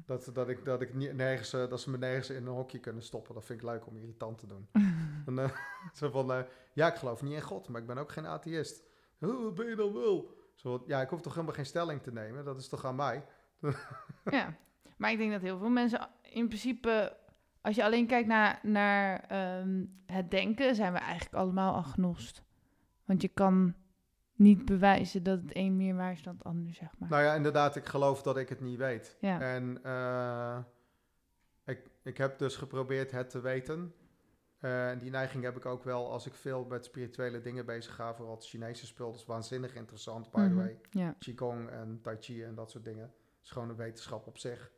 Dat, 0.07 0.31
dat, 0.33 0.49
ik, 0.49 0.65
dat, 0.65 0.81
ik 0.81 0.95
niet, 0.95 1.15
nergens, 1.15 1.53
eh, 1.53 1.69
dat 1.69 1.81
ze 1.81 1.91
me 1.91 1.99
nergens 1.99 2.31
in 2.31 2.47
een 2.47 2.53
hokje 2.53 2.79
kunnen 2.79 3.03
stoppen. 3.03 3.35
Dat 3.35 3.45
vind 3.45 3.61
ik 3.61 3.67
leuk 3.67 3.87
om 3.87 3.97
irritant 3.97 4.39
te 4.39 4.47
doen. 4.47 4.69
En, 5.27 5.39
eh, 5.39 5.51
zo 5.93 6.11
van, 6.11 6.33
eh, 6.33 6.41
ja, 6.73 6.87
ik 6.87 6.95
geloof 6.95 7.23
niet 7.23 7.33
in 7.33 7.43
God, 7.43 7.69
maar 7.69 7.81
ik 7.81 7.87
ben 7.87 7.99
ook 7.99 8.13
geen 8.13 8.27
atheïst. 8.27 8.83
Wat 9.19 9.55
ben 9.55 9.69
je 9.69 9.77
dan 9.77 9.93
wel? 9.93 10.37
Zo, 10.55 10.77
van, 10.77 10.83
ja, 10.87 11.01
ik 11.01 11.09
hoef 11.09 11.21
toch 11.21 11.35
helemaal 11.35 11.55
geen 11.55 11.67
stelling 11.67 12.03
te 12.03 12.13
nemen. 12.13 12.45
Dat 12.45 12.59
is 12.59 12.69
toch 12.69 12.85
aan 12.85 12.97
mij? 12.97 13.25
ja, 14.31 14.57
maar 14.97 15.11
ik 15.11 15.19
denk 15.19 15.33
dat 15.33 15.41
heel 15.41 15.59
veel 15.59 15.69
mensen 15.69 16.09
in 16.23 16.47
principe... 16.47 17.17
Als 17.61 17.77
je 17.77 17.85
alleen 17.85 18.07
kijkt 18.07 18.29
naar, 18.29 18.59
naar 18.63 19.21
ehm, 19.21 19.85
het 20.07 20.31
denken, 20.31 20.75
zijn 20.75 20.93
we 20.93 20.99
eigenlijk 20.99 21.35
allemaal 21.35 21.75
agnost. 21.75 22.43
Want 23.05 23.23
je 23.23 23.29
kan 23.29 23.75
niet 24.39 24.65
bewijzen 24.65 25.23
dat 25.23 25.41
het 25.43 25.57
een 25.57 25.77
meer 25.77 25.95
waar 25.95 26.13
is 26.13 26.23
dan 26.23 26.35
het 26.35 26.45
ander, 26.45 26.75
zeg 26.75 26.89
maar. 26.99 27.09
Nou 27.09 27.23
ja, 27.23 27.35
inderdaad, 27.35 27.77
ik 27.77 27.87
geloof 27.87 28.23
dat 28.23 28.37
ik 28.37 28.49
het 28.49 28.61
niet 28.61 28.79
weet. 28.79 29.17
ja. 29.21 29.41
En 29.41 29.79
eh, 29.83 30.59
ik, 31.65 31.91
ik 32.03 32.17
heb 32.19 32.39
dus 32.39 32.57
geprobeerd 32.57 33.11
het 33.11 33.31
te 33.31 33.41
weten. 33.41 33.95
Eh, 34.59 34.91
En 34.91 34.99
die 34.99 35.11
neiging 35.11 35.45
heb 35.45 35.57
ik 35.57 35.67
ook 35.67 35.85
wel 35.85 36.11
als 36.13 36.27
ik 36.27 36.35
veel 36.35 36.65
met 36.65 36.85
spirituele 36.85 37.41
dingen 37.41 37.67
bezig 37.67 37.95
ga. 37.95 38.15
Vooral 38.15 38.35
het 38.35 38.47
Chinese 38.47 38.87
spul. 38.87 39.11
Dat 39.11 39.21
is 39.21 39.27
waanzinnig 39.27 39.75
interessant, 39.75 40.31
by 40.31 40.39
the 40.43 40.47
Mhm. 40.49 40.57
way. 40.57 40.79
ja. 40.91 41.15
Qigong 41.19 41.69
en 41.69 41.99
Tai 42.03 42.17
Chi 42.21 42.43
en 42.45 42.55
dat 42.55 42.71
soort 42.71 42.85
dingen. 42.85 43.05
Het 43.05 43.45
is 43.45 43.51
gewoon 43.51 43.69
een 43.69 43.77
wetenschap 43.77 44.27
op 44.27 44.39
zich. 44.39 44.71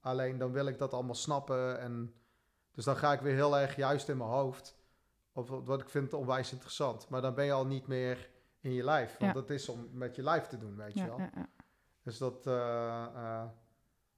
Alleen 0.00 0.38
dan 0.38 0.52
wil 0.52 0.66
ik 0.66 0.78
dat 0.78 0.92
allemaal 0.92 1.14
snappen. 1.14 1.80
En 1.80 2.14
dus 2.72 2.84
dan 2.84 2.96
ga 2.96 3.12
ik 3.12 3.20
weer 3.20 3.34
heel 3.34 3.58
erg 3.58 3.76
juist 3.76 4.08
in 4.08 4.16
mijn 4.16 4.30
hoofd. 4.30 4.76
Of 5.32 5.48
wat 5.48 5.80
ik 5.80 5.88
vind 5.88 6.12
onwijs 6.12 6.52
interessant. 6.52 7.08
Maar 7.08 7.20
dan 7.20 7.34
ben 7.34 7.44
je 7.44 7.52
al 7.52 7.66
niet 7.66 7.86
meer 7.86 8.30
in 8.66 8.72
je 8.72 8.84
lijf. 8.84 9.16
Want 9.18 9.34
dat 9.34 9.50
is 9.50 9.68
om 9.68 9.88
met 9.92 10.16
je 10.16 10.22
lijf 10.22 10.46
te 10.46 10.58
doen, 10.58 10.76
weet 10.76 10.94
je 10.94 11.06
wel. 11.06 11.20
Dus 12.02 12.18
dat 12.18 12.46
eh, 12.46 13.04
eh, 13.04 13.44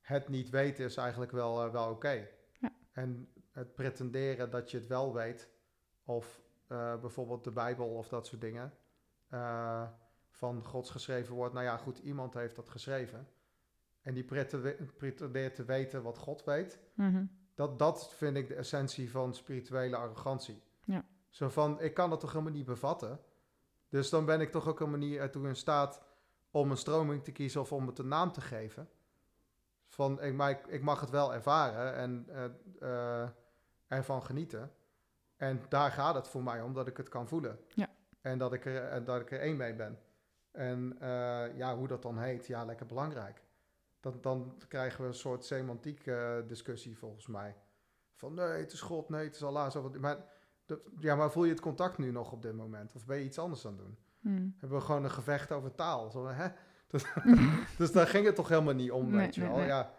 het 0.00 0.28
niet 0.28 0.50
weten 0.50 0.84
is 0.84 0.96
eigenlijk 0.96 1.32
wel, 1.32 1.64
eh, 1.64 1.72
wel 1.72 1.90
oké. 1.90 2.28
Ja. 2.60 2.72
En 2.92 3.32
het 3.52 3.74
pretenderen 3.74 4.50
dat 4.50 4.70
je 4.70 4.78
het 4.78 4.86
wel 4.86 5.14
weet, 5.14 5.48
of 6.04 6.40
bijvoorbeeld 7.00 7.44
de 7.44 7.50
Bijbel 7.50 7.86
of 7.86 8.08
dat 8.08 8.26
soort 8.26 8.40
dingen, 8.40 8.72
van 10.30 10.64
Gods 10.64 10.90
geschreven 10.90 11.34
woord. 11.34 11.52
Nou 11.52 11.64
ja, 11.64 11.76
goed, 11.76 11.98
iemand 11.98 12.34
heeft 12.34 12.56
dat 12.56 12.68
geschreven. 12.68 13.28
En 14.02 14.14
die 14.14 14.24
prete- 14.24 14.76
pretendeert 14.96 15.54
te 15.54 15.64
weten 15.64 16.02
wat 16.02 16.18
God 16.18 16.44
weet. 16.44 16.78
Mhm. 16.94 17.24
Dat, 17.54 17.78
dat 17.78 18.14
vind 18.14 18.36
ik 18.36 18.48
de 18.48 18.54
essentie 18.54 19.10
van 19.10 19.34
spirituele 19.34 19.96
arrogantie. 19.96 20.62
Ja. 20.84 21.04
Zo 21.28 21.48
van, 21.48 21.80
ik 21.80 21.94
kan 21.94 22.10
dat 22.10 22.20
toch 22.20 22.32
helemaal 22.32 22.52
niet 22.52 22.64
bevatten. 22.64 23.20
Dus 23.88 24.10
dan 24.10 24.24
ben 24.24 24.40
ik 24.40 24.50
toch 24.50 24.68
ook 24.68 24.78
helemaal 24.78 25.00
niet 25.00 25.16
ertoe 25.16 25.48
in 25.48 25.56
staat 25.56 26.00
om 26.50 26.70
een 26.70 26.76
stroming 26.76 27.24
te 27.24 27.32
kiezen 27.32 27.60
of 27.60 27.72
om 27.72 27.86
het 27.86 27.98
een 27.98 28.08
naam 28.08 28.32
te 28.32 28.40
geven. 28.40 28.88
Van, 29.88 30.22
ik, 30.22 30.34
maar 30.34 30.50
ik, 30.50 30.66
ik 30.66 30.82
mag 30.82 31.00
het 31.00 31.10
wel 31.10 31.34
ervaren 31.34 31.94
en 31.94 32.26
eh, 32.28 33.22
eh, 33.22 33.28
ervan 33.86 34.22
genieten. 34.22 34.72
En 35.36 35.62
daar 35.68 35.90
gaat 35.90 36.14
het 36.14 36.28
voor 36.28 36.42
mij 36.42 36.62
om, 36.62 36.74
dat 36.74 36.86
ik 36.86 36.96
het 36.96 37.08
kan 37.08 37.28
voelen. 37.28 37.60
Ja. 37.74 37.88
En 38.20 38.38
dat 38.38 38.52
ik 38.52 38.64
er, 38.66 38.84
en 38.84 39.04
dat 39.04 39.20
ik 39.20 39.30
er 39.30 39.40
één 39.40 39.56
mee 39.56 39.74
ben. 39.74 39.98
En 40.50 40.96
eh, 41.00 41.56
ja, 41.56 41.76
hoe 41.76 41.88
dat 41.88 42.02
dan 42.02 42.18
heet, 42.18 42.46
ja, 42.46 42.64
lekker 42.64 42.86
belangrijk. 42.86 43.42
Dan, 44.00 44.18
dan 44.20 44.62
krijgen 44.68 45.00
we 45.00 45.06
een 45.06 45.14
soort 45.14 45.44
semantiek 45.44 46.10
discussie 46.46 46.98
volgens 46.98 47.26
mij. 47.26 47.56
Van 48.14 48.34
nee, 48.34 48.46
het 48.46 48.72
is 48.72 48.80
God, 48.80 49.08
nee, 49.08 49.24
het 49.24 49.34
is 49.34 49.42
Allah. 49.42 49.70
Zo, 49.70 49.90
maar, 50.00 50.16
de- 50.68 50.82
ja, 50.98 51.14
maar 51.16 51.30
voel 51.30 51.44
je 51.44 51.50
het 51.50 51.60
contact 51.60 51.98
nu 51.98 52.10
nog 52.10 52.32
op 52.32 52.42
dit 52.42 52.54
moment? 52.54 52.94
Of 52.94 53.06
ben 53.06 53.18
je 53.18 53.24
iets 53.24 53.38
anders 53.38 53.66
aan 53.66 53.72
het 53.72 53.80
doen? 53.80 53.96
Mhm. 54.20 54.48
Hebben 54.58 54.78
we 54.78 54.84
gewoon 54.84 55.04
een 55.04 55.10
gevecht 55.10 55.52
over 55.52 55.74
taal? 55.74 56.10
Zo, 56.10 56.26
hè? 56.26 56.48
Dus, 56.90 57.04
dus 57.78 57.92
daar 57.92 58.06
ging 58.06 58.26
het 58.26 58.34
toch 58.34 58.48
helemaal 58.48 58.74
niet 58.74 58.90
om, 58.90 59.10
Nee, 59.10 59.18
weet 59.20 59.34
je 59.34 59.40
wel? 59.40 59.56
nee. 59.56 59.66
Ja, 59.66 59.92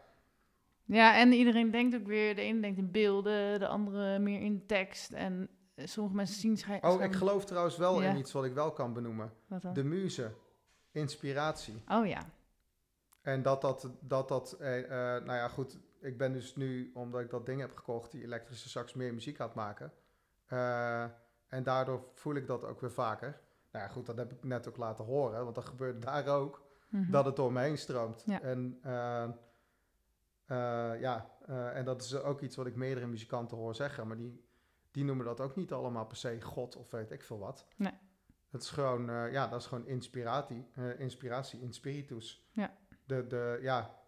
Ja, 0.85 1.17
en 1.17 1.31
iedereen 1.31 1.71
denkt 1.71 1.95
ook 1.95 2.05
weer, 2.07 2.35
de 2.35 2.41
ene 2.41 2.61
denkt 2.61 2.77
in 2.77 2.91
beelden, 2.91 3.59
de 3.59 3.67
andere 3.67 4.19
meer 4.19 4.41
in 4.41 4.65
tekst. 4.65 5.11
En 5.11 5.49
sommige 5.75 6.15
mensen 6.15 6.39
zien 6.39 6.57
schijn- 6.57 6.83
Oh, 6.83 7.01
ik 7.01 7.13
geloof 7.13 7.45
trouwens 7.45 7.77
wel 7.77 8.01
Ja. 8.01 8.09
in 8.09 8.17
iets 8.17 8.31
wat 8.31 8.45
ik 8.45 8.53
wel 8.53 8.71
kan 8.71 8.93
benoemen. 8.93 9.31
De 9.73 9.83
muze. 9.83 10.31
Inspiratie. 10.91 11.83
Oh 11.87 12.07
ja. 12.07 12.21
En 13.21 13.41
dat 13.41 13.61
dat, 13.61 13.89
dat, 14.01 14.27
dat 14.27 14.51
eh, 14.59 14.79
eh, 14.83 15.23
nou 15.23 15.37
ja, 15.37 15.47
goed. 15.47 15.79
Ik 16.01 16.17
ben 16.17 16.33
dus 16.33 16.55
nu, 16.55 16.91
omdat 16.93 17.21
ik 17.21 17.29
dat 17.29 17.45
ding 17.45 17.61
heb 17.61 17.75
gekocht, 17.75 18.11
die 18.11 18.23
elektrische 18.23 18.69
sax, 18.69 18.93
meer 18.93 19.13
muziek 19.13 19.39
aan 19.39 19.47
het 19.47 19.55
maken. 19.55 19.91
Eh, 20.49 21.03
en 21.47 21.63
daardoor 21.63 22.09
voel 22.13 22.35
ik 22.35 22.47
dat 22.47 22.63
ook 22.63 22.81
weer 22.81 22.91
vaker. 22.91 23.41
Nou 23.71 23.85
ja, 23.85 23.91
goed, 23.91 24.05
dat 24.05 24.17
heb 24.17 24.31
ik 24.31 24.43
net 24.43 24.67
ook 24.67 24.77
laten 24.77 25.05
horen, 25.05 25.43
want 25.43 25.55
dat 25.55 25.65
gebeurt 25.65 26.01
daar 26.01 26.27
ook. 26.27 26.67
Mhm. 26.89 27.11
Dat 27.11 27.25
het 27.25 27.35
door 27.35 27.53
me 27.53 27.61
heen 27.61 27.77
stroomt. 27.77 28.23
Ja. 28.25 28.41
En 28.41 28.79
eh, 28.81 29.23
eh, 30.45 31.01
ja, 31.01 31.29
en 31.73 31.85
dat 31.85 32.01
is 32.01 32.15
ook 32.15 32.41
iets 32.41 32.55
wat 32.55 32.65
ik 32.65 32.75
meerdere 32.75 33.07
muzikanten 33.07 33.57
hoor 33.57 33.75
zeggen, 33.75 34.07
maar 34.07 34.17
die, 34.17 34.45
die 34.91 35.03
noemen 35.03 35.25
dat 35.25 35.41
ook 35.41 35.55
niet 35.55 35.71
allemaal 35.71 36.05
per 36.05 36.17
se 36.17 36.41
God 36.41 36.75
of 36.75 36.91
weet 36.91 37.11
ik 37.11 37.23
veel 37.23 37.39
wat. 37.39 37.65
Nee. 37.75 37.93
Het 38.49 38.61
is 38.61 38.69
gewoon, 38.69 39.31
ja, 39.31 39.47
dat 39.47 39.59
is 39.59 39.67
gewoon 39.67 39.87
inspiratie, 39.87 40.67
inspiratie, 40.97 41.61
in 41.61 41.73
spiritus. 41.73 42.49
Ja. 42.51 42.73
De, 43.05 43.27
de, 43.27 43.59
ja, 43.61 43.99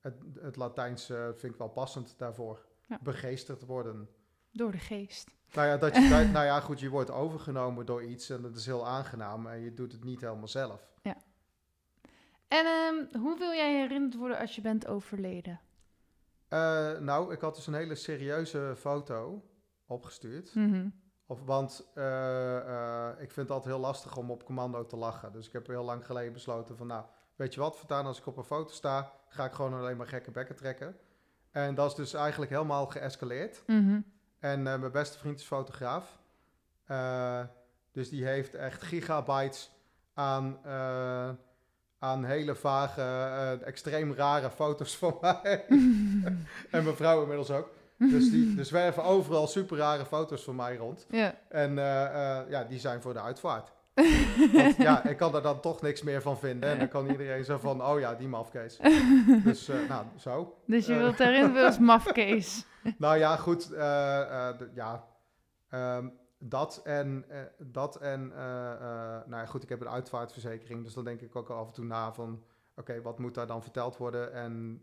het, 0.00 0.22
het 0.40 0.56
Latijns 0.56 1.10
eh, 1.10 1.24
vind 1.24 1.52
ik 1.52 1.58
wel 1.58 1.68
passend 1.68 2.18
daarvoor. 2.18 2.66
Ja. 2.86 2.98
Begeesterd 3.02 3.64
worden. 3.64 4.08
Door 4.52 4.72
de 4.72 4.78
geest. 4.78 5.30
Nou 5.52 5.68
ja, 5.68 5.76
dat 5.76 5.94
je, 5.96 6.08
dat- 6.16 6.26
nou 6.30 6.44
ja, 6.44 6.60
goed, 6.60 6.80
je 6.80 6.88
wordt 6.88 7.10
overgenomen 7.10 7.86
door 7.86 8.02
iets 8.02 8.30
en 8.30 8.42
dat 8.42 8.56
is 8.56 8.66
heel 8.66 8.86
aangenaam 8.86 9.46
en 9.46 9.60
je 9.60 9.74
doet 9.74 9.92
het 9.92 10.04
niet 10.04 10.20
helemaal 10.20 10.48
zelf. 10.48 10.86
En 12.48 12.66
ehm, 12.66 13.20
hoe 13.22 13.38
wil 13.38 13.52
jij 13.52 13.74
herinnerd 13.80 14.14
worden 14.16 14.38
als 14.38 14.54
je 14.54 14.60
bent 14.60 14.86
overleden? 14.86 15.60
Eh, 16.48 16.98
nou, 16.98 17.32
ik 17.32 17.40
had 17.40 17.54
dus 17.54 17.66
een 17.66 17.74
hele 17.74 17.94
serieuze 17.94 18.74
foto 18.76 19.44
opgestuurd. 19.86 20.54
Mhm. 20.54 20.88
Of, 21.26 21.44
want 21.44 21.90
eh, 21.94 22.56
eh, 22.56 23.10
ik 23.12 23.30
vind 23.32 23.48
het 23.48 23.50
altijd 23.50 23.74
heel 23.74 23.82
lastig 23.82 24.16
om 24.16 24.30
op 24.30 24.44
commando 24.44 24.86
te 24.86 24.96
lachen. 24.96 25.32
Dus 25.32 25.46
ik 25.46 25.52
heb 25.52 25.66
heel 25.66 25.84
lang 25.84 26.06
geleden 26.06 26.32
besloten 26.32 26.76
van... 26.76 26.86
Nou, 26.86 27.04
weet 27.36 27.54
je 27.54 27.60
wat, 27.60 27.76
voortaan 27.76 28.06
als 28.06 28.18
ik 28.18 28.26
op 28.26 28.36
een 28.36 28.44
foto 28.44 28.72
sta... 28.72 29.12
ga 29.28 29.44
ik 29.44 29.52
gewoon 29.52 29.74
alleen 29.74 29.96
maar 29.96 30.06
gekke 30.08 30.30
bekken 30.30 30.56
trekken. 30.56 30.96
En 31.50 31.74
dat 31.74 31.90
is 31.90 31.94
dus 31.96 32.14
eigenlijk 32.14 32.50
helemaal 32.50 32.86
geëscaleerd. 32.86 33.62
Mhm. 33.66 34.00
En 34.40 34.66
eh, 34.66 34.78
mijn 34.78 34.92
beste 34.92 35.18
vriend 35.18 35.38
is 35.38 35.46
fotograaf. 35.46 36.18
Eh, 36.86 37.40
dus 37.92 38.08
die 38.08 38.24
heeft 38.24 38.54
echt 38.54 38.82
gigabytes 38.82 39.70
aan, 40.14 40.58
eh, 40.64 41.28
aan 41.98 42.24
hele 42.24 42.54
vage, 42.54 43.02
extreem 43.64 44.14
rare 44.14 44.50
foto's 44.50 44.96
van 44.96 45.18
mij. 45.20 45.64
en 46.70 46.84
mijn 46.84 46.96
vrouw 46.96 47.20
inmiddels 47.20 47.50
ook. 47.50 47.76
Dus 47.96 48.30
die 48.30 48.54
dus 48.54 48.68
zwerven 48.68 49.04
overal 49.04 49.46
super 49.46 49.76
rare 49.76 50.04
foto's 50.04 50.42
van 50.42 50.56
mij 50.56 50.76
rond. 50.76 51.06
Ja. 51.10 51.34
En 51.48 51.74
ja, 52.48 52.64
die 52.68 52.78
zijn 52.78 53.02
voor 53.02 53.12
de 53.12 53.20
uitvaart. 53.20 53.72
Want 54.52 54.76
ja, 54.76 55.04
ik 55.04 55.16
kan 55.16 55.34
er 55.34 55.42
dan 55.42 55.60
toch 55.60 55.82
niks 55.82 56.02
meer 56.02 56.22
van 56.22 56.38
vinden. 56.38 56.70
En 56.70 56.78
dan 56.78 56.88
kan 56.88 57.10
iedereen 57.10 57.44
zo 57.44 57.58
van, 57.58 57.84
oh 57.84 57.98
ja, 58.00 58.14
die 58.14 58.28
mafkees. 58.28 58.78
Dus 59.44 59.66
nou, 59.88 60.04
zo. 60.16 60.58
Dus 60.66 60.86
je 60.86 60.94
wilt 60.94 61.18
daarin 61.18 61.52
weer 61.52 61.64
als 61.64 61.78
mafkees. 61.78 62.64
Nou 62.98 63.16
ja, 63.16 63.36
goed. 63.36 63.72
eh, 63.72 64.48
eh, 64.48 64.60
ja, 64.74 65.06
Ehm, 65.68 66.08
dat 66.38 66.80
en, 66.84 67.24
eh, 67.28 67.40
dat 67.58 67.96
en 67.96 68.28
nou 68.28 69.30
ja, 69.30 69.46
goed, 69.46 69.62
ik 69.62 69.68
heb 69.68 69.80
een 69.80 69.88
uitvaartverzekering. 69.88 70.84
Dus 70.84 70.94
dan 70.94 71.04
denk 71.04 71.20
ik 71.20 71.36
ook 71.36 71.50
af 71.50 71.66
en 71.66 71.72
toe 71.72 71.84
na 71.84 72.12
van, 72.12 72.44
oké, 72.76 73.02
wat 73.02 73.18
moet 73.18 73.34
daar 73.34 73.46
dan 73.46 73.62
verteld 73.62 73.96
worden? 73.96 74.32
En 74.32 74.82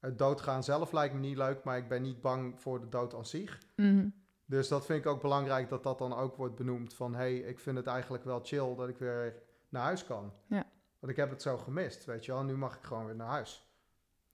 het 0.00 0.18
doodgaan 0.18 0.64
zelf 0.64 0.92
lijkt 0.92 1.14
me 1.14 1.20
niet 1.20 1.36
leuk, 1.36 1.64
maar 1.64 1.76
ik 1.76 1.88
ben 1.88 2.02
niet 2.02 2.20
bang 2.20 2.60
voor 2.60 2.80
de 2.80 2.88
dood 2.88 3.14
aan 3.14 3.26
zich. 3.26 3.58
Mhm. 3.76 4.08
Dus 4.44 4.68
dat 4.68 4.86
vind 4.86 5.04
ik 5.04 5.10
ook 5.10 5.20
belangrijk 5.20 5.68
dat 5.68 5.82
dat 5.82 5.98
dan 5.98 6.14
ook 6.14 6.36
wordt 6.36 6.54
benoemd. 6.54 6.94
Van 6.94 7.12
hé, 7.12 7.18
hey, 7.18 7.36
ik 7.36 7.58
vind 7.58 7.76
het 7.76 7.86
eigenlijk 7.86 8.24
wel 8.24 8.40
chill 8.42 8.74
dat 8.76 8.88
ik 8.88 8.98
weer 8.98 9.42
naar 9.68 9.82
huis 9.82 10.04
kan. 10.04 10.32
Ja. 10.46 10.66
Want 10.98 11.12
ik 11.12 11.18
heb 11.18 11.30
het 11.30 11.42
zo 11.42 11.56
gemist, 11.56 12.04
weet 12.04 12.24
je 12.24 12.32
wel. 12.32 12.42
Nu 12.42 12.56
mag 12.56 12.76
ik 12.76 12.82
gewoon 12.82 13.06
weer 13.06 13.16
naar 13.16 13.28
huis. 13.28 13.67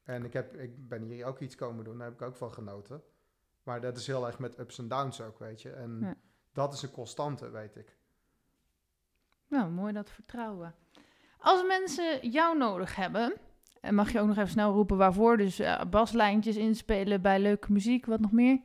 En 0.05 0.25
ik, 0.25 0.33
heb, 0.33 0.55
ik 0.57 0.89
ben 0.89 1.03
hier 1.03 1.27
ook 1.27 1.41
iets 1.41 1.55
komen 1.55 1.85
doen, 1.85 1.99
daar 1.99 2.07
heb 2.07 2.15
ik 2.21 2.23
ook 2.27 2.37
van 2.37 2.53
genoten. 2.53 3.03
Maar 3.63 3.81
dat 3.81 3.97
is 3.97 4.07
heel 4.07 4.27
erg 4.27 4.39
met 4.39 4.59
ups 4.59 4.79
en 4.79 4.89
downs 4.89 5.21
ook, 5.21 5.39
weet 5.39 5.63
je. 5.63 5.71
En 5.71 5.99
Ja. 6.01 6.15
dat 6.53 6.73
is 6.75 6.83
een 6.83 6.91
constante, 6.91 7.51
weet 7.51 7.77
ik. 7.77 7.97
Nou, 9.49 9.71
mooi 9.71 9.93
dat 9.93 10.11
vertrouwen. 10.11 10.75
Als 11.39 11.67
mensen 11.67 12.31
jou 12.31 12.59
nodig 12.59 12.97
hebben, 12.97 13.35
en 13.81 13.95
mag 13.95 14.13
je 14.13 14.21
ook 14.21 14.27
nog 14.27 14.37
even 14.37 14.49
snel 14.49 14.73
roepen 14.73 14.97
waarvoor, 14.97 15.37
dus 15.37 15.59
eh, 15.59 15.81
baslijntjes 15.91 16.57
inspelen 16.57 17.23
bij 17.23 17.39
leuke 17.41 17.73
muziek, 17.73 18.07
wat 18.07 18.21
nog 18.21 18.33
meer? 18.33 18.61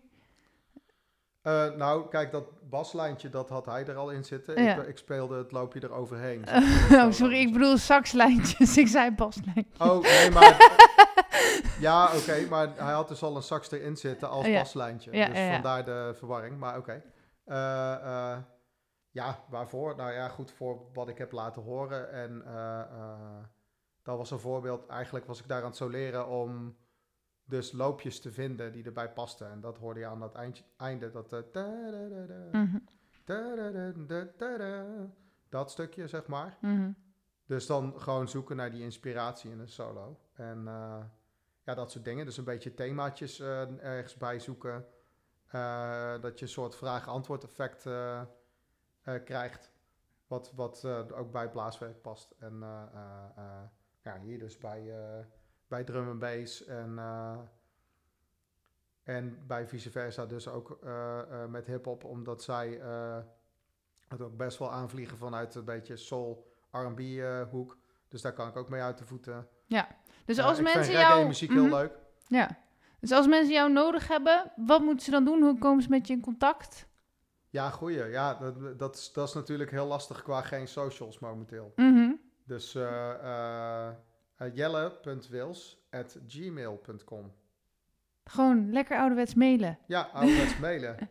Eh, 1.42 1.76
nou, 1.76 2.10
kijk, 2.10 2.32
dat 2.32 2.70
baslijntje, 2.70 3.30
dat 3.30 3.50
had 3.50 3.66
hij 3.66 3.86
er 3.86 3.96
al 3.96 4.10
in 4.10 4.24
zitten. 4.24 4.64
Ja. 4.64 4.76
Ik, 4.82 4.88
ik 4.88 4.98
speelde 4.98 5.38
het 5.38 5.52
loopje 5.52 5.84
eroverheen. 5.84 6.44
oh, 6.92 7.12
sorry, 7.12 7.40
ik 7.40 7.54
bedoel 7.54 7.78
saxlijntjes. 7.78 8.78
ik 8.84 8.88
zei 8.88 9.12
baslijntjes. 9.12 9.78
Oh, 9.78 10.02
nee, 10.02 10.32
maar... 10.32 10.79
ja, 11.80 12.16
oké, 12.18 12.46
maar 12.50 12.76
hij 12.76 12.94
had 12.94 13.08
dus 13.08 13.24
al 13.24 13.36
een 13.36 13.44
sax 13.44 13.72
erin 13.72 13.98
zitten 13.98 14.30
als 14.30 14.46
Ja. 14.46 14.60
baslijntje. 14.60 15.12
Ja, 15.12 15.28
dus 15.28 15.38
ja, 15.38 15.44
ja. 15.44 15.54
vandaar 15.54 15.86
de 15.86 16.14
verwarring, 16.16 16.58
maar 16.58 16.78
oké. 16.78 17.04
Eh, 17.46 17.94
eh, 17.94 18.38
ja, 19.12 19.44
waarvoor? 19.50 19.96
Nou 19.96 20.12
ja, 20.12 20.28
goed, 20.28 20.52
voor 20.52 20.82
wat 20.94 21.08
ik 21.08 21.18
heb 21.18 21.32
laten 21.32 21.62
horen. 21.62 22.12
En 22.12 22.46
eh, 22.46 23.38
dat 24.04 24.18
was 24.18 24.32
een 24.32 24.40
voorbeeld. 24.40 24.88
Eigenlijk 24.88 25.26
was 25.26 25.40
ik 25.40 25.48
daar 25.48 25.62
aan 25.62 25.68
het 25.68 25.76
soleren 25.76 26.28
om 26.28 26.78
dus 27.46 27.72
loopjes 27.72 28.22
te 28.22 28.32
vinden 28.32 28.72
die 28.72 28.84
erbij 28.86 29.10
pasten. 29.12 29.52
En 29.52 29.60
dat 29.62 29.78
hoorde 29.78 30.00
je 30.00 30.06
aan 30.06 30.20
dat 30.20 30.36
eindje, 30.36 30.64
einde, 30.78 31.12
dat... 31.12 31.32
Mhm, 32.52 32.78
dat 35.50 35.72
stukje, 35.72 36.08
zeg 36.08 36.28
maar. 36.28 36.58
mhm. 36.62 36.92
Dus 37.46 37.66
dan 37.66 37.94
gewoon 37.98 38.28
zoeken 38.28 38.56
naar 38.56 38.72
die 38.72 38.84
inspiratie 38.84 39.52
in 39.52 39.60
een 39.60 39.68
solo. 39.70 40.20
En 40.34 40.68
ja, 41.70 41.76
dat 41.76 41.92
soort 41.92 42.06
dingen. 42.06 42.26
Dus 42.26 42.38
een 42.38 42.44
beetje 42.44 42.74
themaatjes 42.74 43.40
eh, 43.40 43.84
ergens 43.84 44.18
bij 44.18 44.40
zoeken. 44.40 44.86
Eh, 45.48 46.22
dat 46.22 46.40
je 46.40 46.46
een 46.46 46.52
soort 46.52 46.76
vraag-antwoord 46.76 47.44
effect 47.44 47.86
eh, 47.86 48.24
krijgt. 49.26 49.72
Wat, 50.28 50.52
wat 50.56 50.86
ook 51.14 51.32
bij 51.32 51.50
blaaswerk 51.50 52.02
past. 52.02 52.36
En 52.40 52.60
ja, 54.02 54.20
hier 54.20 54.40
dus 54.40 54.58
bij, 54.58 54.94
bij 55.68 55.84
drum 55.84 56.10
en 56.10 56.20
bass. 56.20 56.66
En, 56.66 57.00
en 59.04 59.48
bij 59.48 59.68
vice 59.68 59.92
versa 59.92 60.26
dus 60.26 60.48
ook 60.48 60.80
met 61.50 61.66
hip-hop. 61.66 62.04
Omdat 62.04 62.44
zij 62.44 62.82
het 64.08 64.22
ook 64.22 64.38
best 64.38 64.58
wel 64.58 64.72
aanvliegen 64.72 65.18
vanuit 65.18 65.56
een 65.56 65.66
beetje 65.66 65.98
soul 65.98 66.54
R&B 66.72 67.02
hoek. 67.50 67.78
Dus 68.08 68.22
daar 68.22 68.34
kan 68.34 68.48
ik 68.48 68.56
ook 68.56 68.70
mee 68.70 68.82
uit 68.82 68.98
de 68.98 69.06
voeten. 69.06 69.48
Dus 70.26 70.38
Eh, 70.38 70.46
als 70.46 70.62
mensen 70.62 70.94
reggae 70.94 71.16
jou... 71.16 71.28
muziek 71.28 71.50
Mhm, 71.50 71.70
leuk. 71.70 71.92
Ja. 72.28 72.50
Dus 73.00 73.12
als 73.12 73.28
mensen 73.28 73.54
jou 73.54 73.72
nodig 73.72 74.08
hebben, 74.08 74.52
wat 74.56 74.82
moeten 74.82 75.06
ze 75.06 75.12
dan 75.12 75.26
doen? 75.26 75.42
Hoe 75.42 75.58
komen 75.58 75.84
ze 75.84 75.90
met 75.90 76.08
je 76.08 76.14
in 76.14 76.22
contact? 76.22 76.88
Ja, 77.50 77.70
goeie. 77.70 78.04
Ja, 78.04 78.34
dat, 78.34 78.80
dat, 78.80 78.96
is, 78.96 79.12
dat 79.14 79.28
is 79.28 79.34
natuurlijk 79.34 79.72
heel 79.72 79.86
lastig 79.86 80.24
qua 80.24 80.42
geen 80.42 80.68
socials 80.68 81.20
momenteel. 81.20 81.72
Mhm. 81.76 82.12
Dus 82.46 82.76
eh 82.76 83.10
eh 83.24 83.90
uh, 84.42 84.56
jelle.wils.gmail.com 84.56 87.34
Gewoon 88.24 88.72
lekker 88.72 88.98
ouderwets 88.98 89.34
mailen. 89.34 89.80
Ja, 89.88 90.10
ouderwets 90.14 90.58
mailen. 90.60 90.98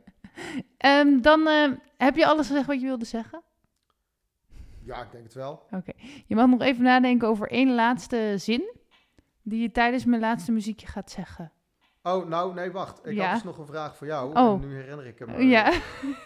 Ehm, 0.76 1.20
dan 1.20 1.46
eh, 1.46 1.70
heb 1.96 2.16
je 2.16 2.26
alles 2.26 2.46
gezegd 2.46 2.66
wat 2.66 2.80
je 2.80 2.86
wilde 2.86 3.04
zeggen. 3.04 3.42
Ja, 4.88 5.02
ik 5.02 5.10
denk 5.12 5.24
het 5.24 5.34
wel. 5.34 5.66
Je 6.26 6.34
mag 6.34 6.46
nog 6.46 6.60
even 6.60 6.82
nadenken 6.82 7.28
over 7.28 7.50
één 7.50 7.74
laatste 7.74 8.34
zin 8.36 8.76
die 9.42 9.60
je 9.62 9.70
tijdens 9.70 10.04
mijn 10.04 10.20
laatste 10.20 10.52
muziekje 10.52 10.86
gaat 10.86 11.10
zeggen. 11.10 11.52
Oh, 12.02 12.26
nou, 12.28 12.54
nee, 12.54 12.70
wacht. 12.70 13.06
Ik 13.06 13.14
Ja. 13.14 13.24
had 13.24 13.34
dus 13.34 13.42
nog 13.42 13.58
een 13.58 13.66
vraag 13.66 13.96
voor 13.96 14.06
jou. 14.06 14.34
Oh. 14.38 14.62
En 14.62 14.68
nu 14.68 14.74
herinner 14.74 15.06
ik 15.06 15.18
hem. 15.18 15.40
ja. 15.40 15.72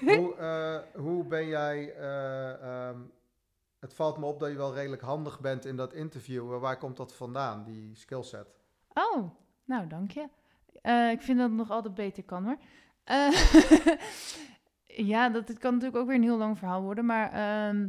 Hoe, 0.01 0.35
eh, 0.95 1.01
hoe 1.01 1.25
ben 1.25 1.47
jij... 1.47 1.95
eh, 1.95 2.63
ehm, 2.89 2.99
het 3.81 3.95
valt 3.95 4.19
me 4.19 4.27
op 4.27 4.41
dat 4.41 4.51
je 4.51 4.57
wel 4.57 4.75
redelijk 4.75 5.03
handig 5.03 5.41
bent 5.41 5.65
in 5.65 5.77
dat 5.77 5.93
interviewen. 5.93 6.61
Waar 6.61 6.79
komt 6.79 6.97
dat 6.97 7.15
vandaan, 7.15 7.65
die 7.65 7.97
skillset? 7.97 8.61
Oh, 8.93 9.31
nou 9.65 9.87
dank 9.87 10.11
je. 10.11 10.29
Eh, 10.83 11.11
ik 11.11 11.23
vind 11.23 11.39
dat 11.39 11.49
het 11.49 11.57
nog 11.59 11.71
altijd 11.71 11.95
beter 11.95 12.23
kan 12.23 12.45
hoor. 12.45 12.57
Eh, 13.05 13.29
ja, 15.13 15.29
dat, 15.29 15.49
het 15.49 15.59
kan 15.59 15.73
natuurlijk 15.73 16.01
ook 16.01 16.07
weer 16.07 16.17
een 16.17 16.23
heel 16.23 16.39
lang 16.39 16.59
verhaal 16.59 16.83
worden. 16.83 17.07
Maar 17.07 17.33
ehm, 17.33 17.89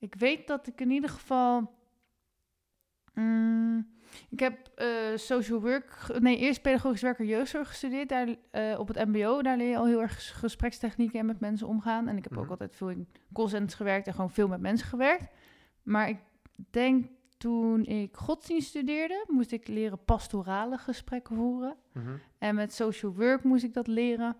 ik 0.00 0.14
weet 0.14 0.46
dat 0.46 0.66
ik 0.66 0.80
in 0.80 0.90
ieder 0.90 1.10
geval. 1.10 1.78
Mm, 3.14 3.86
ik 4.30 4.40
heb 4.40 4.68
eh, 4.74 4.86
social 5.14 5.60
work, 5.60 6.18
nee, 6.18 6.36
eerst 6.36 6.62
pedagogisch 6.62 7.02
werker 7.02 7.24
jeugdzorg 7.24 7.68
gestudeerd 7.68 8.08
daar, 8.08 8.36
eh, 8.50 8.78
op 8.78 8.88
het 8.88 9.06
MBO. 9.08 9.42
Daar 9.42 9.56
leer 9.56 9.68
je 9.70 9.76
al 9.76 9.86
heel 9.86 10.00
erg 10.00 10.14
ges- 10.14 10.30
gesprekstechnieken 10.30 11.18
en 11.20 11.26
met 11.26 11.40
mensen 11.40 11.66
omgaan. 11.68 12.08
En 12.08 12.16
ik 12.16 12.24
heb 12.24 12.32
ook 12.36 12.42
Mhm. 12.42 12.50
altijd 12.50 12.76
veel 12.76 12.88
in 12.90 13.08
callcenters 13.32 13.74
gewerkt 13.74 14.06
en 14.06 14.12
gewoon 14.14 14.30
veel 14.30 14.48
met 14.48 14.60
mensen 14.60 14.86
gewerkt. 14.88 15.34
Maar 15.82 16.08
ik 16.08 16.18
denk 16.70 17.06
toen 17.36 17.84
ik 17.84 18.16
godsdienst 18.16 18.68
studeerde, 18.68 19.24
moest 19.28 19.52
ik 19.52 19.68
leren 19.68 20.04
pastorale 20.04 20.78
gesprekken 20.78 21.36
voeren. 21.36 21.76
Mhm. 21.92 22.10
En 22.38 22.54
met 22.54 22.72
social 22.74 23.12
work 23.14 23.44
moest 23.44 23.64
ik 23.64 23.74
dat 23.74 23.86
leren. 23.86 24.36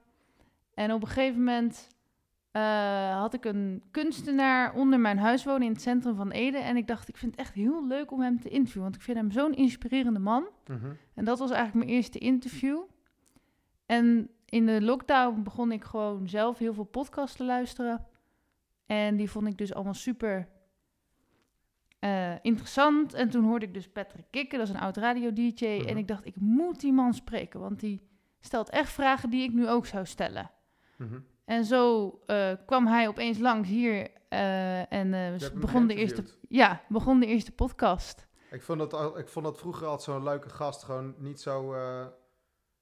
En 0.75 0.93
op 0.93 1.03
een 1.03 1.09
gegeven 1.09 1.39
moment 1.39 1.89
eh, 2.51 3.19
had 3.19 3.35
ik 3.35 3.45
een 3.45 3.83
kunstenaar 3.91 4.75
onder 4.75 5.01
mijn 5.01 5.19
huis 5.19 5.45
wonen 5.45 5.63
in 5.63 5.73
het 5.73 5.83
centrum 5.83 6.17
van 6.17 6.31
Ede. 6.31 6.59
En 6.59 6.77
ik 6.77 6.87
dacht, 6.87 7.09
ik 7.09 7.17
vind 7.17 7.31
het 7.31 7.41
echt 7.41 7.55
heel 7.55 7.87
leuk 7.87 8.11
om 8.11 8.21
hem 8.21 8.41
te 8.41 8.49
interviewen. 8.49 8.83
Want 8.83 8.95
ik 8.95 9.03
vind 9.03 9.17
hem 9.17 9.31
zo'n 9.31 9.55
inspirerende 9.55 10.19
man. 10.19 10.49
Mhm. 10.67 10.93
En 11.15 11.25
dat 11.25 11.39
was 11.39 11.51
eigenlijk 11.51 11.85
mijn 11.85 11.97
eerste 11.97 12.19
interview. 12.19 12.81
En 13.87 14.31
in 14.45 14.67
de 14.67 14.83
lockdown 14.83 15.43
begon 15.43 15.73
ik 15.73 15.85
gewoon 15.85 16.29
zelf 16.29 16.59
heel 16.59 16.75
veel 16.75 16.85
podcasts 16.85 17.37
te 17.37 17.45
luisteren. 17.45 18.07
En 18.87 19.17
die 19.17 19.31
vond 19.31 19.47
ik 19.47 19.59
dus 19.59 19.75
allemaal 19.75 19.95
super 19.95 20.49
eh, 21.99 22.35
interessant. 22.43 23.15
En 23.15 23.31
toen 23.31 23.45
hoorde 23.45 23.67
ik 23.67 23.75
dus 23.75 23.89
Patrick 23.89 24.27
Kikker, 24.31 24.59
dat 24.59 24.69
is 24.69 24.75
een 24.75 24.81
oud 24.81 24.97
radio-dj. 24.97 25.79
Mhm. 25.79 25.89
En 25.89 25.97
ik 25.97 26.09
dacht, 26.09 26.27
ik 26.27 26.37
moet 26.37 26.81
die 26.81 26.93
man 26.93 27.15
spreken, 27.15 27.61
want 27.61 27.81
die 27.81 28.01
stelt 28.41 28.71
echt 28.71 28.93
vragen 28.93 29.31
die 29.31 29.43
ik 29.43 29.53
nu 29.53 29.69
ook 29.69 29.87
zou 29.87 30.07
stellen. 30.07 30.51
Mhm. 30.97 31.19
En 31.51 31.65
zo 31.65 32.11
eh, 32.27 32.53
kwam 32.67 32.87
hij 32.87 33.09
opeens 33.09 33.39
langs 33.39 33.69
hier 33.69 34.11
eh, 34.29 34.93
en 34.93 35.15
eh, 35.15 35.51
begon, 35.55 35.87
de 35.87 35.95
eerste, 35.95 36.25
ja, 36.49 36.81
begon 36.89 37.21
de 37.21 37.27
eerste 37.27 37.53
podcast. 37.53 38.27
Ik 38.51 38.63
vond, 38.63 38.93
al- 38.95 39.19
ik 39.19 39.29
vond 39.29 39.45
dat 39.45 39.59
vroeger 39.59 39.87
altijd 39.87 40.03
zo'n 40.03 40.23
leuke 40.23 40.49
gast. 40.49 40.83
Gewoon 40.83 41.15
niet 41.19 41.41
zo... 41.41 41.77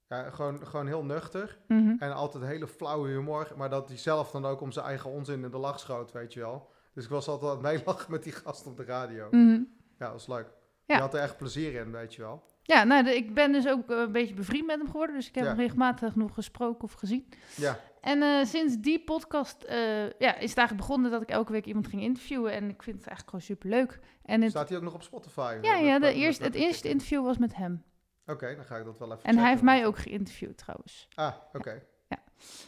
ja, 0.09 0.31
gewoon, 0.31 0.67
gewoon 0.67 0.87
heel 0.87 1.05
nuchter. 1.05 1.59
Mhm. 1.69 1.95
En 1.99 2.15
altijd 2.15 2.45
hele 2.45 2.67
flauwe 2.67 3.09
humor. 3.09 3.53
Maar 3.57 3.71
dat 3.71 3.89
hij 3.89 3.97
zelf 3.97 4.31
dan 4.31 4.45
ook 4.47 4.61
om 4.61 4.73
zijn 4.73 4.87
eigen 4.87 5.11
onzin 5.11 5.45
in 5.45 5.51
de 5.51 5.59
lach 5.59 5.81
schoot, 5.81 6.13
weet 6.13 6.33
je 6.33 6.41
wel. 6.41 6.71
Dus 6.95 7.05
ik 7.05 7.11
was 7.11 7.29
altijd 7.29 7.51
aan 7.51 7.65
het 7.65 7.67
meelachen 7.77 8.11
met 8.11 8.23
die 8.23 8.33
gast 8.33 8.67
op 8.67 8.77
de 8.77 8.85
radio. 8.85 9.29
Mhm. 9.31 9.51
Ja, 9.99 10.05
dat 10.05 10.13
was 10.13 10.27
leuk. 10.27 10.47
Ja. 10.87 10.95
Je 10.95 11.01
had 11.01 11.15
er 11.15 11.21
echt 11.21 11.37
plezier 11.37 11.75
in, 11.75 11.91
weet 11.93 12.15
je 12.15 12.23
wel. 12.23 12.43
Ja, 12.63 12.85
nou, 12.85 13.05
de- 13.05 13.17
ik 13.17 13.35
ben 13.35 13.53
dus 13.53 13.69
ook 13.69 13.91
een 13.91 14.13
beetje 14.13 14.35
bevriend 14.35 14.67
met 14.67 14.79
hem 14.79 14.87
geworden. 14.87 15.17
Dus 15.17 15.29
ik 15.29 15.35
heb 15.35 15.45
Ja. 15.45 15.51
hem 15.51 15.59
regelmatig 15.59 16.15
nog 16.15 16.35
gesproken 16.35 16.85
of 16.85 16.93
gezien. 16.93 17.29
Ja, 17.57 17.79
En 18.09 18.23
eh, 18.23 18.45
sinds 18.45 18.77
die 18.77 19.05
podcast 19.05 19.63
eh, 19.63 20.11
ja, 20.11 20.35
is 20.35 20.51
het 20.51 20.59
eigenlijk 20.59 20.77
begonnen 20.77 21.11
dat 21.11 21.23
ik 21.23 21.29
elke 21.29 21.53
week 21.53 21.67
iemand 21.67 21.87
ging 21.87 22.03
interviewen. 22.03 22.53
En 22.53 22.69
ik 22.69 22.83
vind 22.83 22.97
het 22.97 23.07
eigenlijk 23.07 23.29
gewoon 23.29 23.41
superleuk. 23.41 24.01
En 24.23 24.43
het, 24.43 24.51
staat 24.51 24.69
hij 24.69 24.79
ook 24.79 24.85
nog 24.85 24.95
op 24.95 25.03
Spotify? 25.03 25.59
ja, 25.63 25.75
ja 25.75 25.99
de 25.99 26.13
eerste, 26.13 26.45
het 26.45 26.55
eerste 26.55 26.89
interview 26.89 27.25
was 27.25 27.39
met 27.39 27.57
hem. 27.57 27.85
Oké, 28.27 28.55
dan 28.57 28.65
ga 28.65 28.77
ik 28.77 28.85
dat 28.85 28.99
wel 28.99 29.13
even 29.13 29.25
En 29.25 29.39
hij 29.39 29.49
heeft 29.49 29.63
mij 29.63 29.87
ook 29.87 29.99
geïnterviewd 29.99 30.59
trouwens. 30.59 31.09
Ah, 31.15 31.35
oké. 31.53 31.83
Ja. 32.09 32.19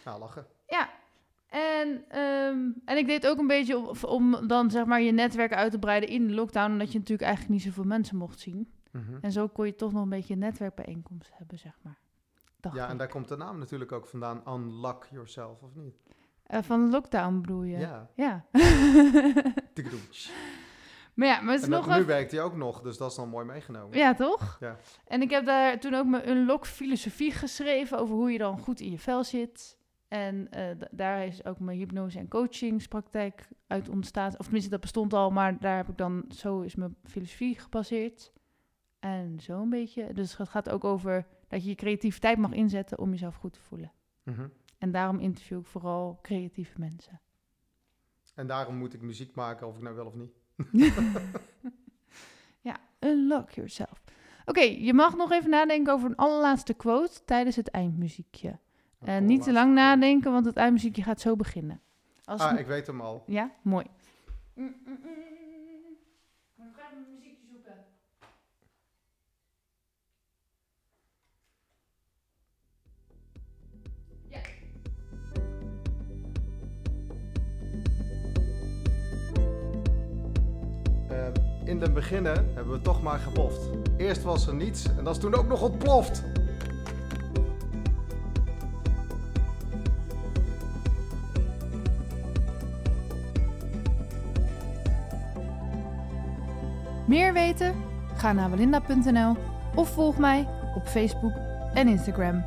Nou, 0.04 0.18
lachen. 0.18 0.46
Ja, 0.66 0.90
En, 1.46 2.04
ehm, 2.08 2.58
en 2.84 2.96
ik 2.96 3.06
deed 3.06 3.26
ook 3.26 3.38
een 3.38 3.46
beetje 3.46 3.78
om, 3.78 3.96
om 4.04 4.48
dan 4.48 4.70
zeg 4.70 4.84
maar 4.84 5.00
je 5.00 5.12
netwerk 5.12 5.52
uit 5.52 5.72
te 5.72 5.78
breiden 5.78 6.08
in 6.08 6.26
de 6.26 6.34
lockdown, 6.34 6.72
omdat 6.72 6.92
je 6.92 6.98
natuurlijk 6.98 7.28
eigenlijk 7.28 7.54
niet 7.54 7.62
zoveel 7.62 7.84
mensen 7.84 8.16
mocht 8.16 8.40
zien. 8.40 8.72
Mhm. 8.92 9.18
En 9.20 9.32
zo 9.32 9.48
kon 9.48 9.66
je 9.66 9.74
toch 9.74 9.92
nog 9.92 10.02
een 10.02 10.08
beetje 10.08 10.32
een 10.32 10.40
netwerkbijeenkomst 10.40 11.30
hebben, 11.34 11.58
zeg 11.58 11.78
maar. 11.82 11.98
Dacht 12.60 12.76
Ja, 12.76 12.84
ik. 12.84 12.90
en 12.90 12.96
daar 12.96 13.08
komt 13.08 13.28
de 13.28 13.36
naam 13.36 13.58
natuurlijk 13.58 13.92
ook 13.92 14.06
vandaan. 14.06 14.42
Unlock 14.48 15.06
yourself, 15.10 15.62
of 15.62 15.74
niet? 15.74 16.02
Eh, 16.46 16.62
van 16.62 16.90
lockdown 16.90 17.40
bedoel 17.40 17.62
je? 17.62 17.78
Ja. 17.78 18.10
Ja. 18.14 18.44
Maar 21.14 21.28
ja, 21.28 21.40
maar 21.40 21.52
het 21.52 21.58
is 21.62 21.68
En 21.68 21.72
nog 21.72 21.96
nu 21.98 22.04
werkt 22.04 22.30
hij 22.30 22.42
ook 22.42 22.56
nog, 22.56 22.80
dus 22.80 22.96
dat 22.96 23.10
is 23.10 23.16
dan 23.16 23.28
mooi 23.28 23.44
meegenomen. 23.46 23.98
Ja, 23.98 24.14
toch? 24.14 24.56
Ja. 24.60 24.76
En 25.06 25.22
ik 25.22 25.30
heb 25.30 25.44
daar 25.46 25.80
toen 25.80 25.94
ook 25.94 26.06
mijn 26.06 26.28
unlock 26.28 26.66
filosofie 26.66 27.32
geschreven 27.32 27.98
over 27.98 28.14
hoe 28.14 28.32
je 28.32 28.38
dan 28.38 28.58
goed 28.58 28.80
in 28.80 28.90
je 28.90 28.98
vel 28.98 29.24
zit. 29.24 29.78
En 30.08 30.50
eh, 30.50 30.64
daar 30.90 31.26
is 31.26 31.44
ook 31.44 31.58
mijn 31.58 31.78
hypnose- 31.78 32.18
en 32.18 32.28
coachingspraktijk 32.28 33.48
uit 33.66 33.88
ontstaan. 33.88 34.32
Of 34.38 34.42
tenminste, 34.44 34.70
dat 34.70 34.80
bestond 34.80 35.12
al, 35.12 35.30
maar 35.30 35.58
daar 35.60 35.76
heb 35.76 35.88
ik 35.88 35.96
dan, 35.96 36.24
zo 36.28 36.60
is 36.60 36.74
mijn 36.74 36.96
filosofie 37.04 37.58
gebaseerd. 37.58 38.32
En 39.00 39.40
zo 39.40 39.60
een 39.60 39.70
beetje. 39.70 40.12
Dus 40.12 40.36
het 40.36 40.48
gaat 40.48 40.70
ook 40.70 40.84
over 40.84 41.26
dat 41.50 41.62
je 41.62 41.68
je 41.68 41.74
creativiteit 41.74 42.38
mag 42.38 42.52
inzetten 42.52 42.98
om 42.98 43.10
jezelf 43.10 43.34
goed 43.34 43.52
te 43.52 43.60
voelen. 43.60 43.92
Mhm. 44.22 44.48
En 44.78 44.90
daarom 44.90 45.18
interview 45.18 45.58
ik 45.58 45.66
vooral 45.66 46.18
creatieve 46.22 46.78
mensen. 46.78 47.20
En 48.34 48.46
daarom 48.46 48.76
moet 48.76 48.94
ik 48.94 49.02
muziek 49.02 49.34
maken, 49.34 49.66
of 49.66 49.76
ik 49.76 49.82
nou 49.82 49.96
wel 49.96 50.06
of 50.06 50.14
niet. 50.14 50.32
ja, 52.68 52.76
unlock 53.00 53.50
yourself. 53.50 54.02
Oké, 54.44 54.60
je 54.60 54.94
mag 54.94 55.16
nog 55.16 55.32
even 55.32 55.50
nadenken 55.50 55.92
over 55.92 56.08
een 56.10 56.16
allerlaatste 56.16 56.74
quote 56.74 57.24
tijdens 57.24 57.56
het 57.56 57.68
eindmuziekje. 57.68 58.58
En 59.00 59.24
niet 59.24 59.42
te 59.42 59.52
lang 59.52 59.74
nadenken, 59.74 60.32
want 60.32 60.44
het 60.44 60.56
eindmuziekje 60.56 61.02
gaat 61.02 61.20
zo 61.20 61.36
beginnen. 61.36 61.80
Als 62.24 62.40
Ah, 62.40 62.58
ik 62.58 62.66
weet 62.66 62.86
hem 62.86 63.00
al. 63.00 63.24
Ja, 63.26 63.54
mooi. 63.62 63.86
Mm, 64.54 64.74
mm, 64.86 64.98
in 81.70 81.78
den 81.78 81.94
beginnen 81.94 82.50
hebben 82.54 82.72
we 82.72 82.82
toch 82.82 83.02
maar 83.02 83.18
geboft. 83.18 83.60
Eerst 83.96 84.22
was 84.22 84.46
er 84.46 84.54
niets 84.54 84.84
en 84.98 85.04
dat 85.04 85.14
is 85.14 85.20
toen 85.20 85.34
ook 85.34 85.48
nog 85.48 85.62
ontploft. 85.62 86.24
Meer 97.06 97.32
weten? 97.32 97.74
Ga 98.16 98.32
naar 98.32 98.50
belinda.nl 98.50 99.36
of 99.74 99.88
volg 99.88 100.18
mij 100.18 100.48
op 100.74 100.86
Facebook 100.86 101.32
en 101.74 101.88
Instagram. 101.88 102.44